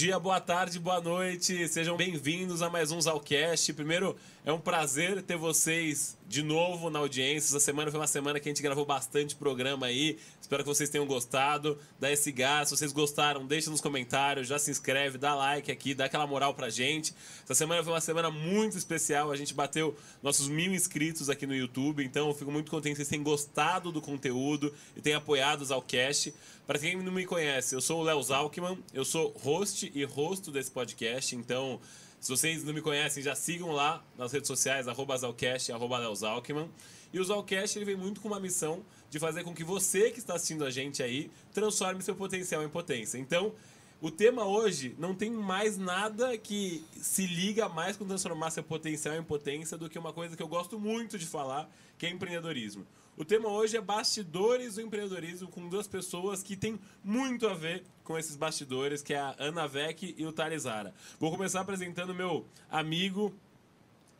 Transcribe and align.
dia, 0.00 0.18
boa 0.18 0.40
tarde, 0.40 0.78
boa 0.78 0.98
noite. 0.98 1.68
Sejam 1.68 1.94
bem-vindos 1.94 2.62
a 2.62 2.70
mais 2.70 2.90
um 2.90 2.98
Zalcast. 2.98 3.70
Primeiro, 3.74 4.16
é 4.46 4.50
um 4.50 4.58
prazer 4.58 5.20
ter 5.20 5.36
vocês 5.36 6.16
de 6.26 6.42
novo 6.42 6.88
na 6.88 7.00
audiência. 7.00 7.48
Essa 7.48 7.60
semana 7.60 7.90
foi 7.90 8.00
uma 8.00 8.06
semana 8.06 8.40
que 8.40 8.48
a 8.48 8.50
gente 8.50 8.62
gravou 8.62 8.86
bastante 8.86 9.36
programa 9.36 9.88
aí. 9.88 10.18
Espero 10.40 10.62
que 10.62 10.68
vocês 10.70 10.88
tenham 10.88 11.06
gostado. 11.06 11.76
Dá 11.98 12.10
esse 12.10 12.32
gás. 12.32 12.70
Se 12.70 12.76
vocês 12.78 12.92
gostaram, 12.92 13.46
deixa 13.46 13.70
nos 13.70 13.82
comentários, 13.82 14.48
já 14.48 14.58
se 14.58 14.70
inscreve, 14.70 15.18
dá 15.18 15.34
like 15.34 15.70
aqui, 15.70 15.92
dá 15.92 16.06
aquela 16.06 16.26
moral 16.26 16.54
pra 16.54 16.70
gente. 16.70 17.14
Essa 17.44 17.54
semana 17.54 17.84
foi 17.84 17.92
uma 17.92 18.00
semana 18.00 18.30
muito 18.30 18.78
especial. 18.78 19.30
A 19.30 19.36
gente 19.36 19.52
bateu 19.52 19.94
nossos 20.22 20.48
mil 20.48 20.72
inscritos 20.72 21.28
aqui 21.28 21.46
no 21.46 21.54
YouTube. 21.54 22.02
Então, 22.02 22.28
eu 22.28 22.34
fico 22.34 22.50
muito 22.50 22.70
contente 22.70 22.92
que 22.92 22.96
vocês 22.96 23.08
tenham 23.08 23.22
gostado 23.22 23.92
do 23.92 24.00
conteúdo 24.00 24.72
e 24.96 25.02
tenham 25.02 25.18
apoiado 25.18 25.60
o 25.60 25.64
Zalcast. 25.66 26.32
Para 26.70 26.78
quem 26.78 26.96
não 27.02 27.10
me 27.10 27.26
conhece, 27.26 27.74
eu 27.74 27.80
sou 27.80 27.98
o 27.98 28.04
Léo 28.04 28.22
Zalkman, 28.22 28.78
eu 28.94 29.04
sou 29.04 29.34
host 29.42 29.90
e 29.92 30.04
rosto 30.04 30.52
desse 30.52 30.70
podcast, 30.70 31.34
então 31.34 31.80
se 32.20 32.30
vocês 32.30 32.62
não 32.62 32.72
me 32.72 32.80
conhecem, 32.80 33.24
já 33.24 33.34
sigam 33.34 33.72
lá 33.72 34.04
nas 34.16 34.30
redes 34.30 34.46
sociais, 34.46 34.86
arroba 34.86 35.16
Zalcast, 35.16 35.72
arroba 35.72 35.98
Léo 35.98 36.14
Zalkman. 36.14 36.70
E 37.12 37.18
o 37.18 37.24
Zalcast 37.24 37.76
ele 37.76 37.84
vem 37.84 37.96
muito 37.96 38.20
com 38.20 38.28
uma 38.28 38.38
missão 38.38 38.84
de 39.10 39.18
fazer 39.18 39.42
com 39.42 39.52
que 39.52 39.64
você 39.64 40.12
que 40.12 40.20
está 40.20 40.34
assistindo 40.34 40.64
a 40.64 40.70
gente 40.70 41.02
aí 41.02 41.28
transforme 41.52 42.02
seu 42.02 42.14
potencial 42.14 42.62
em 42.62 42.68
potência. 42.68 43.18
Então, 43.18 43.52
o 44.00 44.08
tema 44.08 44.44
hoje 44.44 44.94
não 44.96 45.12
tem 45.12 45.28
mais 45.28 45.76
nada 45.76 46.38
que 46.38 46.84
se 46.92 47.26
liga 47.26 47.68
mais 47.68 47.96
com 47.96 48.06
transformar 48.06 48.52
seu 48.52 48.62
potencial 48.62 49.16
em 49.16 49.24
potência 49.24 49.76
do 49.76 49.90
que 49.90 49.98
uma 49.98 50.12
coisa 50.12 50.36
que 50.36 50.42
eu 50.42 50.46
gosto 50.46 50.78
muito 50.78 51.18
de 51.18 51.26
falar, 51.26 51.68
que 51.98 52.06
é 52.06 52.10
empreendedorismo. 52.10 52.86
O 53.20 53.24
tema 53.26 53.50
hoje 53.50 53.76
é 53.76 53.80
bastidores 53.82 54.76
do 54.76 54.80
empreendedorismo 54.80 55.46
com 55.46 55.68
duas 55.68 55.86
pessoas 55.86 56.42
que 56.42 56.56
têm 56.56 56.80
muito 57.04 57.46
a 57.46 57.52
ver 57.52 57.84
com 58.02 58.16
esses 58.16 58.34
bastidores, 58.34 59.02
que 59.02 59.12
é 59.12 59.18
a 59.18 59.36
Ana 59.38 59.68
Vec 59.68 60.14
e 60.16 60.24
o 60.24 60.32
Talizara. 60.32 60.94
Vou 61.18 61.30
começar 61.30 61.60
apresentando 61.60 62.14
meu 62.14 62.46
amigo 62.70 63.30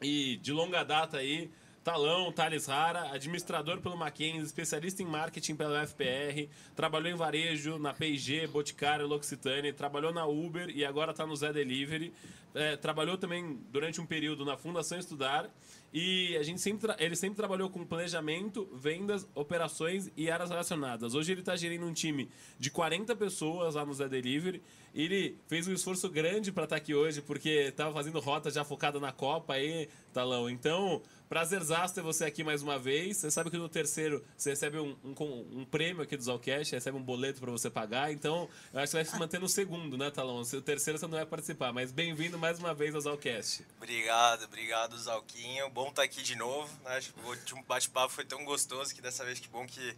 e 0.03 0.37
de 0.43 0.53
longa 0.53 0.85
data 0.85 1.17
aí, 1.17 1.51
Talão, 1.83 2.31
Thales 2.31 2.67
Rara, 2.67 3.11
administrador 3.11 3.81
pelo 3.81 3.97
Mackenzie, 3.97 4.43
especialista 4.43 5.03
em 5.03 5.07
marketing 5.07 5.57
pela 5.57 5.87
FPR, 5.87 6.51
trabalhou 6.77 7.11
em 7.11 7.17
varejo 7.17 7.79
na 7.79 7.95
P&G, 7.95 8.49
Boticário, 8.49 9.07
L'Occitane, 9.07 9.73
trabalhou 9.73 10.13
na 10.13 10.27
Uber 10.27 10.69
e 10.69 10.85
agora 10.85 11.13
está 11.13 11.27
no 11.27 11.35
Zé 11.35 11.55
Delivery. 11.55 12.13
É, 12.55 12.77
trabalhou 12.77 13.17
também 13.17 13.59
durante 13.71 13.99
um 13.99 14.05
período 14.05 14.45
na 14.45 14.59
Fundação 14.59 14.99
Estudar 14.99 15.49
e 15.93 16.37
a 16.37 16.43
gente 16.43 16.61
sempre 16.61 16.95
ele 16.99 17.17
sempre 17.17 17.37
trabalhou 17.37 17.69
com 17.69 17.85
planejamento, 17.85 18.69
vendas, 18.73 19.27
operações 19.35 20.11
e 20.17 20.31
áreas 20.31 20.51
relacionadas. 20.51 21.15
Hoje 21.15 21.33
ele 21.33 21.41
está 21.41 21.57
gerindo 21.57 21.85
um 21.85 21.93
time 21.93 22.31
de 22.59 22.71
40 22.71 23.15
pessoas 23.17 23.75
lá 23.75 23.85
no 23.85 23.93
Zé 23.93 24.09
Delivery. 24.09 24.63
Ele 24.95 25.39
fez 25.47 25.67
um 25.69 25.73
esforço 25.73 26.09
grande 26.09 26.51
para 26.53 26.65
estar 26.65 26.77
tá 26.77 26.83
aqui 26.83 26.95
hoje, 26.95 27.23
porque 27.23 27.49
estava 27.49 27.93
fazendo 27.93 28.19
rota 28.21 28.51
já 28.51 28.65
focada 28.65 28.99
na 28.99 29.13
Copa 29.13 29.55
aí, 29.55 29.89
Talão. 30.13 30.51
Então, 30.51 31.01
prazerzaço 31.29 31.95
ter 31.95 32.03
você 32.03 32.25
aqui 32.25 32.43
mais 32.43 32.63
uma 32.63 32.79
vez. 32.79 33.17
Você 33.17 33.31
sabe 33.31 33.51
que 33.51 33.57
no 33.57 33.69
terceiro 33.69 34.25
você 34.37 34.51
recebe 34.51 34.79
um, 34.79 34.97
um, 35.05 35.61
um 35.61 35.65
prêmio 35.65 36.03
aqui 36.03 36.17
do 36.17 36.23
Zalcast, 36.23 36.75
recebe 36.75 36.97
um 36.97 37.03
boleto 37.03 37.41
para 37.41 37.51
você 37.51 37.71
pagar. 37.71 38.13
Então, 38.13 38.49
eu 38.73 38.81
acho 38.81 38.91
que 38.91 38.97
vai 38.97 39.05
se 39.05 39.19
manter 39.19 39.39
no 39.39 39.49
segundo, 39.49 39.97
né, 39.97 40.11
Talão? 40.11 40.41
O 40.41 40.63
terceiro 40.63 40.99
você 40.99 41.07
não 41.07 41.17
vai 41.17 41.27
participar, 41.27 41.73
mas 41.73 41.93
bem-vindo 41.93 42.39
mais 42.39 42.59
uma 42.59 42.75
vez 42.75 42.95
ao 42.95 43.01
Zalcast. 43.01 43.65
Obrigado, 43.77 44.45
obrigado, 44.45 44.99
Zalquinho 44.99 45.71
bom 45.71 45.89
estar 45.89 46.03
tá 46.03 46.03
aqui 46.03 46.23
de 46.23 46.37
novo. 46.37 46.71
Né? 46.85 46.97
Acho 46.97 47.13
que 47.13 47.21
o 47.21 47.29
último 47.29 47.63
bate-papo 47.67 48.13
foi 48.13 48.25
tão 48.25 48.45
gostoso 48.45 48.95
que 48.95 49.01
dessa 49.01 49.25
vez 49.25 49.39
que 49.39 49.49
bom 49.49 49.67
que 49.67 49.97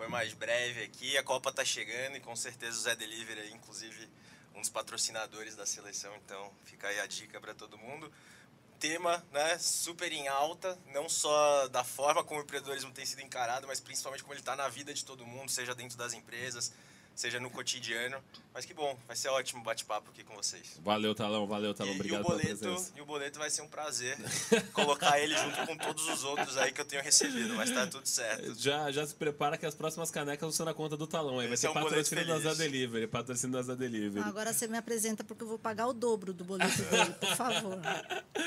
foi 0.00 0.08
mais 0.08 0.32
breve 0.32 0.84
aqui. 0.84 1.18
A 1.18 1.22
Copa 1.22 1.50
está 1.50 1.62
chegando 1.62 2.16
e 2.16 2.20
com 2.20 2.34
certeza 2.34 2.74
o 2.74 2.80
Zé 2.80 2.96
Delivery, 2.96 3.52
inclusive, 3.52 4.08
um 4.54 4.60
dos 4.62 4.70
patrocinadores 4.70 5.54
da 5.54 5.66
seleção. 5.66 6.10
Então 6.24 6.50
fica 6.64 6.88
aí 6.88 6.98
a 7.00 7.06
dica 7.06 7.38
para 7.38 7.52
todo 7.52 7.76
mundo. 7.76 8.10
Tema 8.78 9.22
né, 9.30 9.58
super 9.58 10.10
em 10.10 10.26
alta, 10.26 10.78
não 10.86 11.06
só 11.06 11.68
da 11.68 11.84
forma 11.84 12.24
como 12.24 12.40
o 12.40 12.42
empreendedorismo 12.42 12.90
tem 12.92 13.04
sido 13.04 13.20
encarado, 13.20 13.66
mas 13.66 13.78
principalmente 13.78 14.22
como 14.22 14.32
ele 14.32 14.40
está 14.40 14.56
na 14.56 14.70
vida 14.70 14.94
de 14.94 15.04
todo 15.04 15.26
mundo, 15.26 15.50
seja 15.50 15.74
dentro 15.74 15.98
das 15.98 16.14
empresas, 16.14 16.72
seja 17.20 17.38
no 17.38 17.50
cotidiano. 17.50 18.16
Mas 18.52 18.64
que 18.64 18.72
bom, 18.72 18.98
vai 19.06 19.14
ser 19.14 19.28
ótimo 19.28 19.62
bate-papo 19.62 20.10
aqui 20.10 20.24
com 20.24 20.34
vocês. 20.34 20.80
Valeu, 20.82 21.14
Talão, 21.14 21.46
valeu, 21.46 21.74
Talão. 21.74 21.92
E, 21.92 21.96
Obrigado 21.96 22.22
e 22.22 22.24
o 22.24 22.28
boleto, 22.28 22.92
E 22.96 23.00
o 23.00 23.04
boleto 23.04 23.38
vai 23.38 23.50
ser 23.50 23.62
um 23.62 23.68
prazer 23.68 24.16
colocar 24.72 25.20
ele 25.20 25.36
junto 25.36 25.66
com 25.66 25.76
todos 25.76 26.08
os 26.08 26.24
outros 26.24 26.56
aí 26.56 26.72
que 26.72 26.80
eu 26.80 26.84
tenho 26.84 27.02
recebido, 27.02 27.54
mas 27.54 27.70
tá 27.70 27.86
tudo 27.86 28.06
certo. 28.06 28.54
Já, 28.58 28.90
já 28.90 29.06
se 29.06 29.14
prepara 29.14 29.58
que 29.58 29.66
as 29.66 29.74
próximas 29.74 30.10
canecas 30.10 30.40
vão 30.40 30.50
ser 30.50 30.64
na 30.64 30.74
conta 30.74 30.96
do 30.96 31.06
Talão. 31.06 31.38
Aí 31.38 31.46
vai 31.46 31.56
ser 31.56 31.66
é 31.66 31.70
um 31.70 31.74
patrocínio 31.74 32.26
da 32.26 32.38
Zé 32.38 32.54
Delivery, 32.54 33.06
patrocínio 33.06 33.62
da 33.62 33.74
Delivery. 33.74 34.26
Agora 34.26 34.52
você 34.52 34.66
me 34.66 34.78
apresenta 34.78 35.22
porque 35.22 35.44
eu 35.44 35.48
vou 35.48 35.58
pagar 35.58 35.86
o 35.86 35.92
dobro 35.92 36.32
do 36.32 36.42
boleto 36.42 36.82
dele, 36.84 37.12
por 37.20 37.36
favor. 37.36 37.78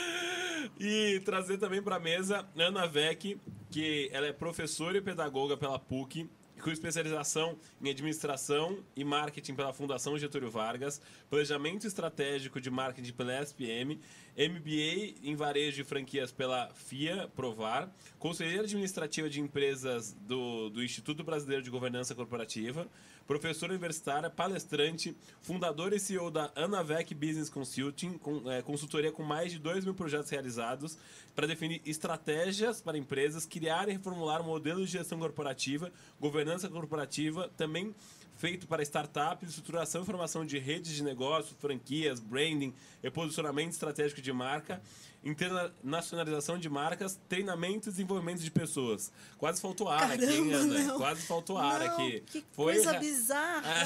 e 0.79 1.22
trazer 1.23 1.57
também 1.59 1.81
para 1.81 2.00
mesa 2.00 2.45
Ana 2.57 2.88
Vec, 2.88 3.40
que 3.69 4.09
ela 4.11 4.28
é 4.28 4.34
professora 4.34 4.97
e 4.97 5.01
pedagoga 5.01 5.55
pela 5.55 5.78
PUC 5.78 6.28
com 6.63 6.72
especialização 6.72 7.57
em 7.81 7.90
administração 7.90 8.79
e 8.96 9.03
marketing 9.03 9.53
pela 9.53 9.74
Fundação 9.74 10.18
Getúlio 10.18 10.50
Vargas, 10.50 11.01
planejamento 11.29 11.85
estratégico 11.85 12.62
de 12.62 12.72
marketing 12.72 13.12
pela 13.12 13.41
SPM, 13.41 14.00
MBA 14.38 15.16
em 15.22 15.35
varejo 15.35 15.75
de 15.75 15.84
franquias 15.84 16.31
pela 16.31 16.69
FIA 16.73 17.29
Provar, 17.35 17.94
conselheira 18.18 18.63
administrativa 18.63 19.29
de 19.29 19.41
empresas 19.41 20.13
do, 20.22 20.69
do 20.69 20.81
Instituto 20.81 21.23
Brasileiro 21.23 21.62
de 21.62 21.69
Governança 21.69 22.16
Corporativa, 22.16 22.88
professora 23.28 23.72
universitária, 23.72 24.29
palestrante, 24.29 25.16
fundadora 25.41 25.95
e 25.95 26.00
CEO 26.00 26.29
da 26.29 26.51
Anavec 26.56 27.13
Business 27.13 27.50
Consulting, 27.50 28.17
com, 28.17 28.50
é, 28.51 28.61
consultoria 28.61 29.11
com 29.11 29.23
mais 29.23 29.51
de 29.51 29.59
2 29.59 29.85
mil 29.85 29.94
projetos 29.94 30.29
realizados 30.29 30.97
para 31.35 31.47
definir 31.47 31.81
estratégias 31.85 32.81
para 32.81 32.97
empresas, 32.97 33.45
criar 33.45 33.88
e 33.89 33.94
reformular 33.94 34.41
um 34.41 34.45
modelo 34.45 34.85
de 34.85 34.91
gestão 34.91 35.19
corporativa, 35.19 35.91
governança 36.19 36.69
corporativa, 36.69 37.50
também 37.57 37.94
feito 38.35 38.67
para 38.67 38.83
startups, 38.83 39.49
estruturação 39.49 40.01
e 40.03 40.05
formação 40.05 40.45
de 40.45 40.57
redes 40.59 40.91
de 40.94 41.03
negócio, 41.03 41.55
franquias, 41.59 42.19
branding, 42.19 42.73
reposicionamento 43.01 43.69
estratégico 43.71 44.21
de 44.21 44.33
marca, 44.33 44.81
internacionalização 45.23 46.57
de 46.57 46.69
marcas, 46.69 47.19
treinamento 47.29 47.88
e 47.88 47.91
desenvolvimento 47.91 48.39
de 48.41 48.51
pessoas. 48.51 49.11
Quase 49.38 49.61
faltou 49.61 49.88
ar 49.88 49.99
Caramba, 50.01 50.23
aqui, 50.25 50.33
hein, 50.33 50.53
Ana? 50.53 50.79
não. 50.83 50.97
Quase 50.97 51.22
faltou 51.25 51.57
ar 51.57 51.79
Não, 51.79 51.88
aqui. 51.88 52.22
Que 52.27 52.43
Foi 52.51 52.73
coisa 52.73 52.91
ra- 52.93 52.99
bizarra. 52.99 53.83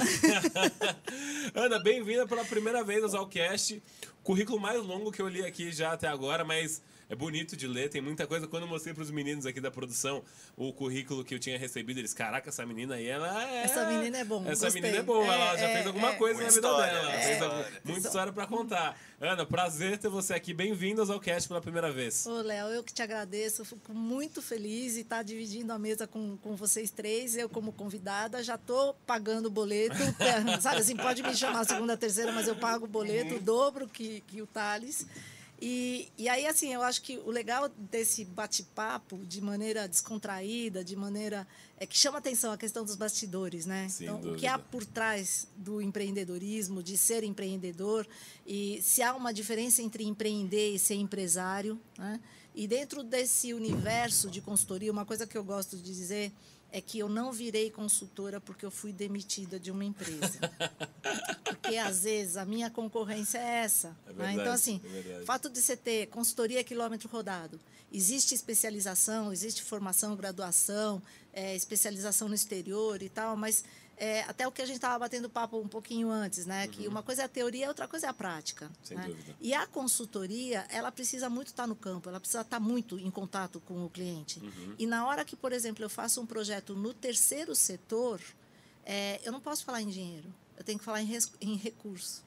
Ana, 1.54 1.80
bem-vinda 1.80 2.26
pela 2.28 2.44
primeira 2.46 2.84
vez 2.84 3.04
ao 3.04 3.10
Zalcast. 3.10 3.82
Currículo 4.24 4.60
mais 4.60 4.82
longo 4.84 5.12
que 5.12 5.22
eu 5.22 5.28
li 5.28 5.44
aqui 5.46 5.72
já 5.72 5.94
até 5.94 6.08
agora, 6.08 6.44
mas 6.44 6.82
é 7.10 7.16
bonito 7.16 7.56
de 7.56 7.68
ler, 7.68 7.90
tem 7.90 8.02
muita 8.02 8.28
coisa. 8.28 8.48
Quando 8.48 8.64
eu 8.64 8.70
mostrei 8.70 8.94
para 8.94 9.02
os 9.04 9.10
meninos 9.12 9.46
aqui 9.46 9.62
da 9.62 9.72
produção 9.72 10.24
o 10.56 10.74
currículo 10.74 11.24
que 11.24 11.34
eu 11.34 11.40
tinha 11.40 11.58
recebido, 11.58 12.00
eles, 12.00 12.14
caraca, 12.14 12.50
essa 12.50 12.66
menina 12.66 12.96
aí, 12.96 13.08
ela 13.08 13.44
é... 13.50 13.64
Essa 13.64 13.86
menina 13.86 14.18
é 14.18 14.24
bom, 14.26 14.44
Essa 14.48 14.66
gostei. 14.66 14.82
menina 14.82 15.00
é 15.00 15.04
boa, 15.04 15.26
ela 15.26 15.54
É, 15.54 15.58
já 15.58 15.68
é, 15.68 15.74
fez 15.76 15.88
alguma 15.88 16.10
é. 16.12 16.16
coisa 16.16 16.42
na 16.44 16.50
vida 16.50 16.56
história, 16.68 16.94
dela. 16.94 17.16
história. 17.32 17.56
algum- 17.58 17.70
muita 17.92 18.08
história 18.08 18.34
para 18.34 18.46
contar. 18.48 19.00
Ana, 19.22 19.46
prazer 19.46 19.98
ter 19.98 20.10
você 20.10 20.34
aqui. 20.34 20.54
Bem-vindos 20.54 21.10
ao 21.10 21.20
Cast 21.20 21.48
pela 21.48 21.62
primeira 21.62 21.92
vez. 21.92 22.26
Ô, 22.28 22.42
Léo, 22.42 22.68
eu 22.68 22.84
que 22.84 22.94
te 22.94 23.02
agradeço, 23.02 23.62
eu 23.62 23.66
fico 23.66 23.94
muito 23.94 24.42
feliz 24.42 24.96
e 24.98 25.02
estar 25.02 25.24
dividindo 25.24 25.72
a 25.74 25.80
mesa 25.80 26.06
com, 26.08 26.38
com 26.38 26.56
vocês 26.56 26.92
três. 26.92 27.36
Eu, 27.38 27.48
como 27.50 27.72
convidada, 27.72 28.44
já 28.44 28.56
estou 28.56 28.94
pagando 29.08 29.46
o 29.48 29.50
boleto. 29.52 29.96
Sabe 30.62 30.82
assim, 30.82 30.96
pode 30.96 31.24
me 31.24 31.34
chamar 31.36 31.64
segunda, 31.66 31.96
terceira, 31.98 32.32
mas 32.32 32.48
eu 32.48 32.56
pago 32.56 32.86
o 32.86 32.88
boleto, 32.88 33.36
o 33.36 33.40
dobro 33.40 33.88
que, 33.88 34.22
que 34.28 34.42
o 34.42 34.46
Thales. 34.48 35.08
E, 35.60 36.10
e 36.18 36.30
aí, 36.30 36.46
assim, 36.46 36.72
eu 36.72 36.84
acho 36.84 37.02
que 37.02 37.18
o 37.18 37.32
legal 37.32 37.68
desse 37.68 38.24
bate-papo, 38.24 39.18
de 39.26 39.42
maneira 39.42 39.88
descontraída, 39.88 40.84
de 40.84 40.96
maneira. 40.96 41.48
É 41.80 41.86
que 41.86 41.98
chama 41.98 42.18
atenção 42.18 42.52
a 42.52 42.58
questão 42.58 42.84
dos 42.84 42.96
bastidores, 42.96 43.66
né? 43.66 43.88
Sem 43.90 44.08
então, 44.08 44.18
o 44.18 44.22
que 44.22 44.30
dúvida. 44.30 44.54
há 44.54 44.60
por 44.60 44.86
trás 44.86 45.48
do 45.56 45.82
empreendedorismo, 45.82 46.82
de 46.82 46.98
ser 46.98 47.24
empreendedor, 47.24 48.08
e 48.46 48.80
se 48.82 49.02
há 49.04 49.16
uma 49.16 49.32
diferença 49.32 49.82
entre 49.82 50.04
empreender 50.04 50.74
e 50.74 50.80
ser 50.80 50.96
empresário. 50.96 51.80
Né? 51.98 52.20
E 52.56 52.68
dentro 52.68 53.04
desse 53.04 53.54
universo 53.54 54.30
de 54.30 54.42
consultoria, 54.42 54.92
uma 54.92 55.06
coisa 55.06 55.28
que 55.28 55.38
eu 55.38 55.44
gosto 55.44 55.78
de 55.78 55.84
dizer 55.84 56.32
é 56.72 56.82
que 56.82 57.00
eu 57.00 57.08
não 57.08 57.32
virei 57.32 57.72
consultora 57.72 58.40
porque 58.42 58.66
eu 58.66 58.72
fui 58.72 58.92
demitida 58.92 59.60
de 59.60 59.72
uma 59.72 59.86
empresa. 59.86 60.40
Porque, 61.44 61.78
às 61.78 62.04
vezes, 62.04 62.38
a 62.38 62.46
minha 62.46 62.70
concorrência 62.70 63.38
é 63.38 63.64
essa. 63.64 63.88
É 64.06 64.14
né? 64.14 64.16
verdade, 64.18 64.40
Então, 64.40 64.54
assim, 64.54 64.82
é 65.22 65.24
fato 65.26 65.50
de 65.50 65.62
você 65.62 65.76
ter 65.76 66.08
consultoria 66.08 66.64
quilômetro 66.64 67.10
rodado, 67.10 67.60
existe 67.92 68.34
especialização, 68.34 69.34
existe 69.34 69.64
formação, 69.64 70.16
graduação, 70.16 71.02
é, 71.34 71.56
especialização 71.56 72.30
no 72.30 72.36
exterior 72.36 73.02
e 73.02 73.10
tal, 73.10 73.36
mas 73.36 73.64
é, 73.98 74.22
até 74.24 74.48
o 74.48 74.52
que 74.52 74.62
a 74.62 74.66
gente 74.66 74.76
estava 74.76 75.00
batendo 75.00 75.28
papo 75.30 75.58
um 75.60 75.68
pouquinho 75.68 76.10
antes, 76.12 76.46
né? 76.46 76.68
Que 76.68 76.88
uma 76.88 77.02
coisa 77.02 77.24
é 77.24 77.26
a 77.26 77.28
teoria, 77.28 77.68
outra 77.68 77.88
coisa 77.88 78.06
é 78.06 78.10
a 78.10 78.14
prática. 78.14 78.66
Uhum. 78.66 78.72
Sem 78.84 78.98
né? 78.98 79.08
dúvida. 79.08 79.36
E 79.42 79.54
a 79.54 79.66
consultoria, 79.66 80.66
ela 80.70 80.92
precisa 80.92 81.30
muito 81.30 81.48
estar 81.48 81.66
no 81.66 81.76
campo, 81.76 82.08
ela 82.08 82.20
precisa 82.20 82.42
estar 82.42 82.60
muito 82.60 83.00
em 83.00 83.10
contato 83.10 83.60
com 83.62 83.84
o 83.84 83.90
cliente. 83.90 84.40
Uhum. 84.40 84.76
E 84.78 84.86
na 84.86 85.08
hora 85.08 85.26
que, 85.26 85.36
por 85.36 85.52
exemplo, 85.52 85.84
eu 85.84 85.90
faço 85.90 86.22
um 86.22 86.26
projeto 86.26 86.76
no 86.76 86.94
terceiro 86.94 87.56
setor, 87.56 88.22
é, 88.86 89.20
eu 89.24 89.32
não 89.32 89.42
posso 89.42 89.66
falar 89.66 89.82
em 89.82 89.90
dinheiro, 89.90 90.32
eu 90.58 90.64
tenho 90.64 90.78
que 90.78 90.86
falar 90.86 91.02
em, 91.02 91.06
res- 91.06 91.32
em 91.42 91.56
recurso. 91.56 92.24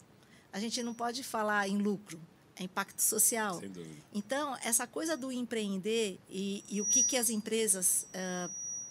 a 0.52 0.58
gente 0.58 0.82
não 0.82 0.92
pode 0.92 1.22
falar 1.22 1.68
em 1.68 1.78
lucro, 1.78 2.20
é 2.56 2.64
impacto 2.64 3.00
social. 3.00 3.60
Sem 3.60 3.70
dúvida. 3.70 3.96
Então, 4.12 4.56
essa 4.62 4.86
coisa 4.86 5.16
do 5.16 5.30
empreender 5.32 6.18
e, 6.28 6.64
e 6.68 6.80
o 6.80 6.84
que, 6.84 7.02
que 7.04 7.16
as 7.16 7.30
empresas 7.30 8.06
uh, 8.12 8.50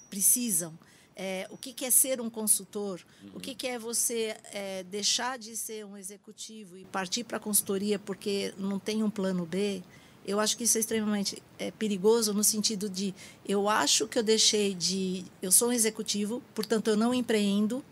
precisam, 0.10 0.74
é, 1.22 1.46
o 1.50 1.58
que, 1.58 1.74
que 1.74 1.84
é 1.84 1.92
ser 1.92 2.22
um 2.22 2.30
consultor, 2.30 3.02
uhum. 3.22 3.32
o 3.34 3.40
que, 3.42 3.54
que 3.54 3.68
é 3.68 3.78
você 3.78 4.38
é, 4.54 4.84
deixar 4.84 5.38
de 5.38 5.58
ser 5.58 5.86
um 5.86 5.98
executivo 5.98 6.78
e 6.78 6.86
partir 6.86 7.26
para 7.26 7.36
a 7.36 7.40
consultoria 7.42 8.00
porque 8.00 8.54
não 8.58 8.80
tem 8.80 9.04
um 9.04 9.10
plano 9.10 9.46
B, 9.46 9.84
eu 10.26 10.40
acho 10.40 10.56
que 10.56 10.64
isso 10.64 10.78
é 10.78 10.80
extremamente 10.80 11.44
é, 11.58 11.72
perigoso 11.72 12.34
no 12.34 12.42
sentido 12.42 12.90
de 12.90 13.14
eu 13.46 13.68
acho 13.68 14.08
que 14.08 14.18
eu 14.18 14.24
deixei 14.24 14.74
de. 14.74 15.26
Eu 15.42 15.52
sou 15.52 15.70
um 15.70 15.74
executivo, 15.74 16.42
portanto 16.56 16.88
eu 16.88 16.96
não 16.96 17.14
empreendo, 17.14 17.84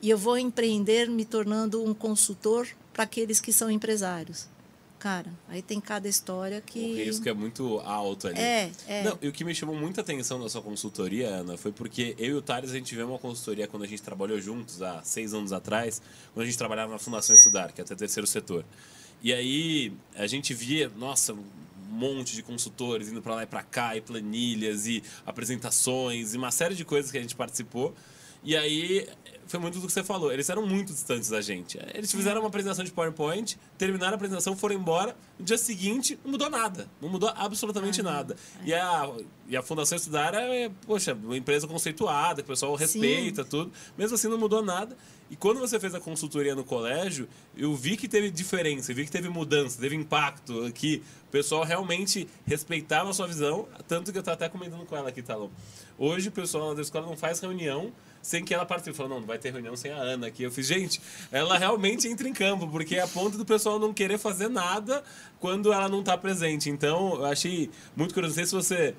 e 0.00 0.08
eu 0.08 0.16
vou 0.16 0.38
empreender 0.38 1.10
me 1.10 1.24
tornando 1.24 1.82
um 1.82 1.92
consultor 1.92 2.68
para 2.92 3.02
aqueles 3.02 3.40
que 3.40 3.52
são 3.52 3.68
empresários. 3.68 4.48
Cara, 4.98 5.30
aí 5.48 5.60
tem 5.60 5.80
cada 5.80 6.08
história 6.08 6.60
que. 6.60 6.78
O 6.78 6.96
risco 6.96 7.28
é 7.28 7.34
muito 7.34 7.78
alto 7.80 8.28
ali. 8.28 8.38
É, 8.38 8.70
é. 8.88 9.02
Não, 9.04 9.18
e 9.20 9.28
o 9.28 9.32
que 9.32 9.44
me 9.44 9.54
chamou 9.54 9.76
muita 9.76 10.00
atenção 10.00 10.38
na 10.38 10.48
sua 10.48 10.62
consultoria, 10.62 11.28
Ana, 11.28 11.56
foi 11.56 11.70
porque 11.70 12.14
eu 12.18 12.26
e 12.26 12.34
o 12.34 12.42
Thales, 12.42 12.70
a 12.70 12.74
gente 12.74 12.94
viu 12.94 13.06
uma 13.06 13.18
consultoria 13.18 13.68
quando 13.68 13.82
a 13.82 13.86
gente 13.86 14.00
trabalhou 14.02 14.40
juntos, 14.40 14.80
há 14.82 15.02
seis 15.02 15.34
anos 15.34 15.52
atrás, 15.52 16.00
quando 16.32 16.44
a 16.44 16.46
gente 16.46 16.56
trabalhava 16.56 16.92
na 16.92 16.98
Fundação 16.98 17.34
Estudar, 17.34 17.72
que 17.72 17.80
é 17.80 17.84
até 17.84 17.94
terceiro 17.94 18.26
setor. 18.26 18.64
E 19.22 19.32
aí 19.32 19.92
a 20.14 20.26
gente 20.26 20.54
via, 20.54 20.90
nossa, 20.96 21.34
um 21.34 21.44
monte 21.88 22.34
de 22.34 22.42
consultores 22.42 23.08
indo 23.08 23.20
para 23.20 23.34
lá 23.34 23.42
e 23.42 23.46
para 23.46 23.62
cá, 23.62 23.96
e 23.96 24.00
planilhas, 24.00 24.86
e 24.86 25.02
apresentações, 25.26 26.34
e 26.34 26.38
uma 26.38 26.50
série 26.50 26.74
de 26.74 26.84
coisas 26.84 27.10
que 27.10 27.18
a 27.18 27.22
gente 27.22 27.36
participou. 27.36 27.94
E 28.42 28.56
aí 28.56 29.08
foi 29.46 29.60
muito 29.60 29.78
do 29.78 29.86
que 29.86 29.92
você 29.92 30.02
falou. 30.02 30.32
Eles 30.32 30.48
eram 30.48 30.66
muito 30.66 30.92
distantes 30.92 31.28
da 31.28 31.40
gente. 31.40 31.78
Eles 31.94 32.10
fizeram 32.10 32.40
uma 32.40 32.48
apresentação 32.48 32.84
de 32.84 32.90
PowerPoint, 32.90 33.56
terminaram 33.78 34.12
a 34.12 34.16
apresentação, 34.16 34.56
foram 34.56 34.74
embora. 34.74 35.16
No 35.38 35.44
dia 35.44 35.58
seguinte, 35.58 36.18
não 36.24 36.32
mudou 36.32 36.50
nada. 36.50 36.88
Não 37.00 37.08
mudou 37.08 37.32
absolutamente 37.34 38.02
nada. 38.02 38.36
E 38.64 38.74
a, 38.74 39.10
e 39.48 39.56
a 39.56 39.62
Fundação 39.62 39.96
Estudar 39.96 40.34
é, 40.34 40.70
poxa, 40.86 41.14
uma 41.14 41.36
empresa 41.36 41.66
conceituada, 41.66 42.42
que 42.42 42.48
o 42.48 42.52
pessoal 42.52 42.74
respeita, 42.74 43.44
Sim. 43.44 43.48
tudo. 43.48 43.72
Mesmo 43.96 44.14
assim, 44.14 44.28
não 44.28 44.38
mudou 44.38 44.62
nada. 44.62 44.96
E 45.30 45.36
quando 45.36 45.58
você 45.58 45.80
fez 45.80 45.94
a 45.94 46.00
consultoria 46.00 46.54
no 46.54 46.62
colégio, 46.64 47.28
eu 47.56 47.74
vi 47.74 47.96
que 47.96 48.06
teve 48.06 48.30
diferença, 48.30 48.92
eu 48.92 48.96
vi 48.96 49.04
que 49.04 49.10
teve 49.10 49.28
mudança, 49.28 49.80
teve 49.80 49.96
impacto, 49.96 50.70
que 50.72 51.02
o 51.26 51.30
pessoal 51.32 51.64
realmente 51.64 52.28
respeitava 52.46 53.10
a 53.10 53.12
sua 53.12 53.26
visão, 53.26 53.66
tanto 53.88 54.12
que 54.12 54.18
eu 54.18 54.20
estava 54.20 54.36
até 54.36 54.48
comentando 54.48 54.86
com 54.86 54.96
ela 54.96 55.08
aqui, 55.08 55.22
Talão. 55.22 55.50
Hoje 55.98 56.28
o 56.28 56.32
pessoal 56.32 56.74
da 56.74 56.82
escola 56.82 57.06
não 57.06 57.16
faz 57.16 57.40
reunião 57.40 57.92
sem 58.26 58.44
que 58.44 58.52
ela 58.52 58.66
participe. 58.66 58.96
Falou, 58.96 59.10
não, 59.10 59.20
não 59.20 59.26
vai 59.26 59.38
ter 59.38 59.52
reunião 59.52 59.76
sem 59.76 59.92
a 59.92 59.96
Ana 59.96 60.26
aqui. 60.26 60.42
Eu 60.42 60.50
fiz, 60.50 60.66
gente, 60.66 61.00
ela 61.30 61.56
realmente 61.56 62.08
entra 62.08 62.28
em 62.28 62.32
campo, 62.32 62.66
porque 62.66 62.96
é 62.96 63.02
a 63.02 63.06
ponto 63.06 63.38
do 63.38 63.46
pessoal 63.46 63.78
não 63.78 63.94
querer 63.94 64.18
fazer 64.18 64.48
nada 64.48 65.04
quando 65.38 65.72
ela 65.72 65.88
não 65.88 66.00
está 66.00 66.18
presente. 66.18 66.68
Então, 66.68 67.14
eu 67.14 67.26
achei 67.26 67.70
muito 67.94 68.12
curioso. 68.12 68.34
Não 68.34 68.44
sei 68.44 68.46
se 68.46 68.54
você 68.54 68.94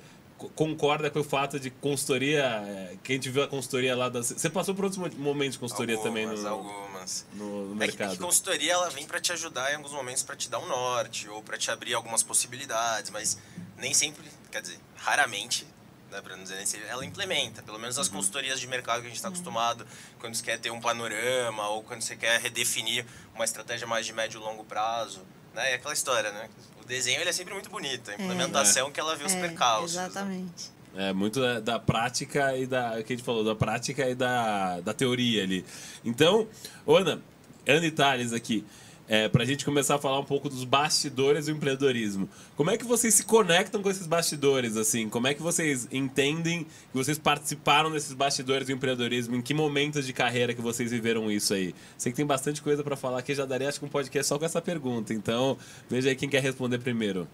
concorda 0.54 1.10
com 1.10 1.20
o 1.20 1.24
fato 1.24 1.60
de 1.60 1.68
consultoria, 1.68 2.44
é, 2.44 2.96
que 3.02 3.12
a 3.12 3.14
gente 3.16 3.28
viu 3.28 3.42
a 3.42 3.48
consultoria 3.48 3.94
lá 3.94 4.08
da... 4.08 4.22
Você 4.22 4.48
passou 4.48 4.74
por 4.74 4.86
outros 4.86 5.14
momentos 5.16 5.54
de 5.54 5.58
consultoria 5.58 5.96
algumas, 5.96 6.14
também 6.14 6.26
no, 6.26 6.48
algumas. 6.48 7.26
no, 7.34 7.66
no 7.66 7.72
é 7.74 7.86
mercado? 7.86 8.08
Que, 8.08 8.14
é 8.14 8.16
que 8.16 8.22
consultoria 8.22 8.72
ela 8.72 8.88
vem 8.88 9.04
para 9.04 9.20
te 9.20 9.32
ajudar 9.32 9.70
em 9.72 9.74
alguns 9.74 9.92
momentos 9.92 10.22
para 10.22 10.36
te 10.36 10.48
dar 10.48 10.60
um 10.60 10.68
norte 10.68 11.28
ou 11.28 11.42
para 11.42 11.58
te 11.58 11.70
abrir 11.70 11.92
algumas 11.92 12.22
possibilidades, 12.22 13.10
mas 13.10 13.36
nem 13.76 13.92
sempre, 13.92 14.24
quer 14.50 14.62
dizer, 14.62 14.78
raramente 14.96 15.66
né, 16.10 16.20
para 16.20 16.36
não 16.36 16.42
dizer 16.42 16.56
nem 16.56 16.88
ela 16.88 17.04
implementa. 17.04 17.62
Pelo 17.62 17.78
menos 17.78 17.98
as 17.98 18.08
uhum. 18.08 18.14
consultorias 18.14 18.60
de 18.60 18.66
mercado 18.66 19.00
que 19.00 19.06
a 19.06 19.08
gente 19.08 19.16
está 19.16 19.28
acostumado, 19.28 19.86
quando 20.18 20.34
você 20.34 20.42
quer 20.42 20.58
ter 20.58 20.70
um 20.70 20.80
panorama 20.80 21.68
ou 21.68 21.82
quando 21.82 22.02
você 22.02 22.16
quer 22.16 22.40
redefinir 22.40 23.04
uma 23.34 23.44
estratégia 23.44 23.86
mais 23.86 24.06
de 24.06 24.12
médio 24.12 24.40
e 24.40 24.44
longo 24.44 24.64
prazo. 24.64 25.22
Né? 25.54 25.72
É 25.72 25.74
aquela 25.74 25.94
história, 25.94 26.30
né? 26.32 26.48
O 26.80 26.84
desenho 26.84 27.20
ele 27.20 27.30
é 27.30 27.32
sempre 27.32 27.52
muito 27.52 27.70
bonito, 27.70 28.10
a 28.10 28.14
é. 28.14 28.16
implementação 28.16 28.88
é. 28.88 28.90
que 28.90 29.00
ela 29.00 29.14
vê 29.16 29.24
os 29.24 29.34
é, 29.34 29.40
percalços. 29.40 29.96
Né? 29.96 30.06
Exatamente. 30.06 30.78
É 30.96 31.12
muito 31.12 31.40
da, 31.40 31.60
da, 31.60 31.78
prática 31.78 32.56
e 32.56 32.66
da. 32.66 33.02
que 33.02 33.12
a 33.12 33.16
gente 33.16 33.24
falou, 33.24 33.44
da 33.44 33.54
prática 33.54 34.08
e 34.08 34.14
da, 34.14 34.80
da 34.80 34.94
teoria 34.94 35.42
ali. 35.42 35.64
Então, 36.04 36.48
Ana, 36.86 37.22
Ana 37.66 37.90
Thales 37.90 38.32
aqui 38.32 38.64
é, 39.08 39.28
para 39.28 39.42
a 39.42 39.46
gente 39.46 39.64
começar 39.64 39.94
a 39.94 39.98
falar 39.98 40.20
um 40.20 40.24
pouco 40.24 40.48
dos 40.48 40.64
bastidores 40.64 41.46
do 41.46 41.52
empreendedorismo. 41.52 42.28
Como 42.54 42.70
é 42.70 42.76
que 42.76 42.84
vocês 42.84 43.14
se 43.14 43.24
conectam 43.24 43.82
com 43.82 43.90
esses 43.90 44.06
bastidores? 44.06 44.76
assim? 44.76 45.08
Como 45.08 45.26
é 45.26 45.34
que 45.34 45.40
vocês 45.42 45.88
entendem 45.90 46.64
que 46.64 46.96
vocês 46.96 47.18
participaram 47.18 47.90
desses 47.90 48.12
bastidores 48.12 48.66
do 48.66 48.72
empreendedorismo? 48.72 49.36
Em 49.36 49.42
que 49.42 49.54
momentos 49.54 50.06
de 50.06 50.12
carreira 50.12 50.52
que 50.52 50.60
vocês 50.60 50.90
viveram 50.90 51.30
isso 51.30 51.54
aí? 51.54 51.74
Sei 51.96 52.12
que 52.12 52.16
tem 52.16 52.26
bastante 52.26 52.60
coisa 52.60 52.84
para 52.84 52.96
falar 52.96 53.20
aqui, 53.20 53.34
já 53.34 53.46
daria 53.46 53.68
acho 53.68 53.80
que 53.80 53.86
um 53.86 53.88
podcast 53.88 54.28
só 54.28 54.38
com 54.38 54.44
essa 54.44 54.60
pergunta. 54.60 55.14
Então, 55.14 55.56
veja 55.88 56.10
aí 56.10 56.16
quem 56.16 56.28
quer 56.28 56.42
responder 56.42 56.78
primeiro. 56.78 57.26